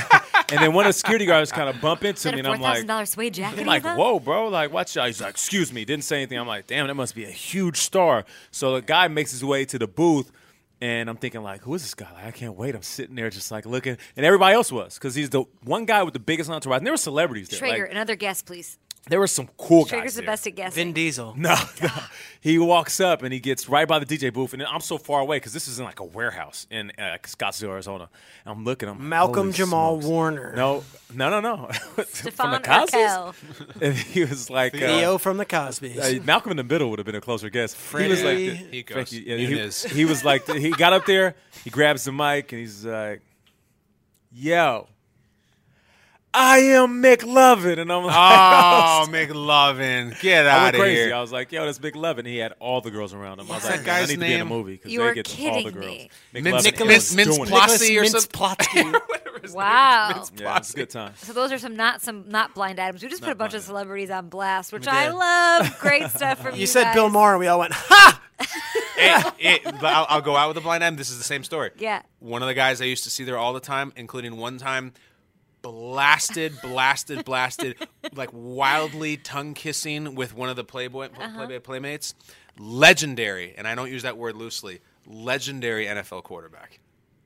and 0.50 0.60
then 0.60 0.74
one 0.74 0.84
of 0.84 0.90
the 0.90 0.92
security 0.92 1.24
guards 1.24 1.50
kind 1.50 1.70
of 1.70 1.80
bump 1.80 2.04
into 2.04 2.30
me, 2.30 2.40
and 2.40 2.46
I'm 2.46 2.60
like, 2.60 2.74
thousand 2.74 2.86
dollar 2.86 3.06
suede 3.06 3.32
jacket? 3.32 3.60
I'm 3.60 3.66
like, 3.66 3.82
has 3.82 3.96
whoa, 3.96 4.20
bro, 4.20 4.48
like, 4.48 4.70
watch 4.70 4.94
out. 4.98 5.06
He's 5.06 5.22
like, 5.22 5.30
excuse 5.30 5.72
me, 5.72 5.86
didn't 5.86 6.04
say 6.04 6.16
anything. 6.16 6.38
I'm 6.38 6.46
like, 6.46 6.66
damn, 6.66 6.86
that 6.88 6.96
must 6.96 7.14
be 7.14 7.24
a 7.24 7.30
huge 7.30 7.78
star. 7.78 8.26
So 8.50 8.74
the 8.74 8.82
guy 8.82 9.08
makes 9.08 9.30
his 9.30 9.42
way 9.42 9.64
to 9.64 9.78
the 9.78 9.88
booth, 9.88 10.30
and 10.82 11.08
I'm 11.08 11.16
thinking, 11.16 11.42
like, 11.42 11.62
who 11.62 11.72
is 11.72 11.80
this 11.80 11.94
guy? 11.94 12.12
Like, 12.12 12.26
I 12.26 12.30
can't 12.30 12.56
wait. 12.56 12.74
I'm 12.74 12.82
sitting 12.82 13.14
there 13.14 13.30
just 13.30 13.50
like 13.50 13.64
looking, 13.64 13.96
and 14.18 14.26
everybody 14.26 14.54
else 14.54 14.70
was 14.70 14.96
because 14.96 15.14
he's 15.14 15.30
the 15.30 15.44
one 15.64 15.86
guy 15.86 16.02
with 16.02 16.12
the 16.12 16.20
biggest 16.20 16.50
entourage. 16.50 16.76
And 16.76 16.86
there 16.86 16.92
were 16.92 16.98
celebrities 16.98 17.48
there. 17.48 17.58
Schrager, 17.58 17.84
Like, 17.84 17.90
another 17.90 18.16
guest, 18.16 18.44
please. 18.44 18.78
There 19.08 19.18
were 19.18 19.26
some 19.26 19.48
cool 19.56 19.84
guys. 19.84 19.90
Schrager's 19.90 20.14
the 20.16 20.22
best 20.22 20.46
at 20.46 20.54
guessing. 20.54 20.74
Vin 20.86 20.92
Diesel. 20.92 21.34
No, 21.36 21.54
no. 21.82 21.88
He 22.40 22.58
walks 22.58 23.00
up 23.00 23.22
and 23.22 23.32
he 23.32 23.40
gets 23.40 23.68
right 23.68 23.88
by 23.88 23.98
the 23.98 24.06
DJ 24.06 24.32
booth, 24.32 24.52
and 24.52 24.62
I'm 24.62 24.80
so 24.80 24.98
far 24.98 25.20
away 25.20 25.36
because 25.36 25.52
this 25.52 25.66
is 25.66 25.78
in 25.78 25.84
like 25.84 25.98
a 26.00 26.04
warehouse 26.04 26.66
in 26.70 26.92
uh, 26.98 27.16
Scottsdale, 27.24 27.70
Arizona. 27.70 28.08
And 28.44 28.54
I'm 28.54 28.64
looking. 28.64 28.88
I'm 28.88 29.08
Malcolm 29.08 29.52
Jamal 29.52 29.94
smokes. 29.94 30.06
Warner. 30.06 30.52
No, 30.54 30.84
no, 31.14 31.30
no, 31.30 31.40
no. 31.40 31.66
From 32.32 32.52
the 32.52 32.60
Cosby's? 32.60 33.76
And 33.82 33.94
he 33.94 34.24
was 34.24 34.50
like, 34.50 34.74
uh, 34.74 34.78
Theo 34.78 35.18
from 35.18 35.36
the 35.36 35.46
Cosbys. 35.46 36.20
uh, 36.20 36.22
Malcolm 36.24 36.50
in 36.50 36.56
the 36.56 36.64
Middle 36.64 36.90
would 36.90 36.98
have 36.98 37.06
been 37.06 37.14
a 37.14 37.20
closer 37.20 37.48
guess. 37.50 37.74
He 37.92 38.08
was 38.08 38.22
like, 38.22 38.36
the, 38.36 38.50
He 38.54 38.82
goes, 38.82 38.94
Frankie- 38.94 39.24
yeah, 39.26 39.36
he, 39.36 39.94
he 39.94 40.04
was 40.04 40.24
like, 40.24 40.46
the- 40.46 40.58
he 40.58 40.70
got 40.70 40.92
up 40.92 41.06
there, 41.06 41.34
he 41.64 41.70
grabs 41.70 42.04
the 42.04 42.12
mic, 42.12 42.52
and 42.52 42.60
he's 42.60 42.84
like, 42.84 43.20
"Yo, 44.32 44.88
I 46.34 46.58
am 46.58 47.02
McLovin," 47.02 47.78
and 47.78 47.90
I'm 47.92 48.04
like, 48.04 48.14
Oh, 48.16 49.06
McLovin, 49.10 50.20
get 50.20 50.46
I 50.46 50.50
out 50.50 50.62
went 50.64 50.74
of 50.76 50.80
crazy. 50.80 51.02
here. 51.06 51.14
I 51.14 51.20
was 51.20 51.32
like, 51.32 51.50
"Yo, 51.52 51.64
that's 51.64 51.78
McLovin." 51.78 52.26
He 52.26 52.36
had 52.38 52.52
all 52.60 52.80
the 52.80 52.90
girls 52.90 53.14
around 53.14 53.40
him. 53.40 53.50
I 53.50 53.54
was 53.54 53.64
What's 53.64 53.64
like, 53.66 53.76
that 53.80 53.86
guy's 53.86 54.04
I 54.04 54.06
need 54.14 54.20
to 54.20 54.26
be 54.26 54.32
in 54.34 54.40
a 54.42 54.44
movie 54.44 54.72
because 54.72 54.92
You 54.92 55.00
they 55.00 55.06
are 55.08 55.14
get 55.14 55.28
all 55.28 55.34
the 55.34 55.42
kidding 55.42 55.70
girls." 55.72 55.86
me. 55.86 56.10
McLovin 56.34 56.64
Nicholas 56.64 57.16
was 57.16 57.26
doing 57.26 57.48
Mintz 57.48 58.00
or 58.00 58.04
something. 58.06 58.28
Plotsky. 58.40 59.00
Wow. 59.52 60.24
Yeah, 60.36 60.56
it's 60.58 60.74
a 60.74 60.76
good 60.76 60.90
time. 60.90 61.14
So 61.16 61.32
those 61.32 61.52
are 61.52 61.58
some 61.58 61.74
not 61.76 62.02
some 62.02 62.28
not 62.28 62.54
blind 62.54 62.78
items. 62.80 63.02
We 63.02 63.08
just 63.08 63.22
put 63.22 63.30
a 63.30 63.36
bunch 63.36 63.54
of 63.54 63.62
celebrities 63.62 64.10
on 64.10 64.28
blast, 64.28 64.72
which 64.72 64.86
I 64.88 65.08
love. 65.10 65.78
Great 65.80 66.10
stuff 66.10 66.42
from 66.42 66.54
you. 66.56 66.62
You 66.62 66.66
said 66.66 66.92
Bill 66.92 67.04
guys. 67.06 67.12
Maher, 67.14 67.30
and 67.34 67.40
we 67.40 67.46
all 67.46 67.60
went, 67.60 67.72
ha! 67.72 68.20
Hey, 68.96 69.22
hey, 69.38 69.60
but 69.64 69.84
I'll, 69.84 70.06
I'll 70.08 70.20
go 70.20 70.34
out 70.36 70.48
with 70.48 70.56
a 70.56 70.60
blind 70.60 70.82
item. 70.82 70.96
This 70.96 71.08
is 71.10 71.18
the 71.18 71.24
same 71.24 71.44
story. 71.44 71.70
Yeah. 71.78 72.02
One 72.18 72.42
of 72.42 72.48
the 72.48 72.54
guys 72.54 72.82
I 72.82 72.86
used 72.86 73.04
to 73.04 73.10
see 73.10 73.22
there 73.24 73.38
all 73.38 73.52
the 73.52 73.60
time, 73.60 73.92
including 73.96 74.36
one 74.36 74.58
time, 74.58 74.92
blasted, 75.62 76.60
blasted, 76.62 77.24
blasted, 77.24 77.76
like 78.14 78.30
wildly 78.32 79.16
tongue 79.16 79.54
kissing 79.54 80.14
with 80.14 80.34
one 80.34 80.48
of 80.48 80.56
the 80.56 80.64
Playboy 80.64 81.06
uh-huh. 81.06 81.46
Playboy 81.46 81.60
playmates. 81.60 82.14
Legendary, 82.58 83.54
and 83.56 83.68
I 83.68 83.74
don't 83.74 83.90
use 83.90 84.02
that 84.02 84.16
word 84.16 84.36
loosely. 84.36 84.80
Legendary 85.06 85.86
NFL 85.86 86.24
quarterback. 86.24 86.80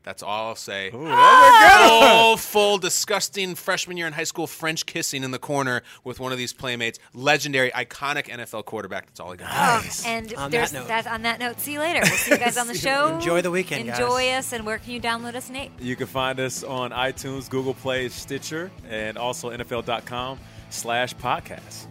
That's 0.05 0.23
all 0.23 0.49
I'll 0.49 0.55
say. 0.57 0.91
Full, 0.91 2.37
full, 2.37 2.79
disgusting 2.79 3.55
freshman 3.55 3.97
year 3.97 4.07
in 4.09 4.13
high 4.13 4.25
school 4.25 4.47
French 4.49 4.85
kissing 4.85 5.23
in 5.23 5.31
the 5.31 5.39
corner 5.39 5.83
with 6.03 6.19
one 6.19 6.33
of 6.33 6.39
these 6.39 6.53
playmates. 6.53 6.99
Legendary, 7.15 7.71
iconic 7.71 8.27
NFL 8.27 8.65
quarterback. 8.65 9.07
That's 9.07 9.21
all 9.21 9.33
I 9.33 9.37
got. 9.37 9.51
Oh, 9.53 9.89
and 10.07 10.35
On 10.35 10.51
there's 10.51 10.73
that 10.73 10.79
note. 10.81 10.89
that 10.89 11.07
on 11.07 11.23
that 11.23 11.39
note. 11.39 11.61
See 11.61 11.75
you 11.75 11.79
later. 11.81 12.01
We'll 12.03 12.11
see 12.17 12.33
you 12.33 12.39
guys 12.39 12.57
on 12.57 12.67
the 12.67 12.75
show. 12.79 13.15
Enjoy 13.15 13.43
the 13.43 13.51
weekend, 13.53 13.87
guys. 13.87 14.01
Enjoy 14.01 14.29
us, 14.31 14.53
and 14.53 14.67
where 14.67 14.79
can 14.79 14.91
you 14.93 15.01
download 15.01 15.35
us, 15.37 15.49
Nate? 15.51 15.71
You 15.79 15.95
can 15.95 16.09
find 16.09 16.41
us 16.41 16.65
on 16.65 16.91
iTunes, 16.91 17.49
Google 17.49 17.75
Play, 17.75 18.09
Stitcher, 18.09 18.71
and 18.89 19.17
also 19.17 19.51
NFL.com 19.51 20.39
slash 20.71 21.15
podcast. 21.15 21.87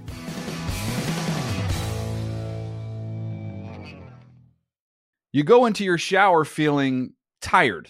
You 5.34 5.44
go 5.44 5.66
into 5.66 5.84
your 5.86 5.98
shower 5.98 6.44
feeling 6.44 7.14
tired, 7.42 7.90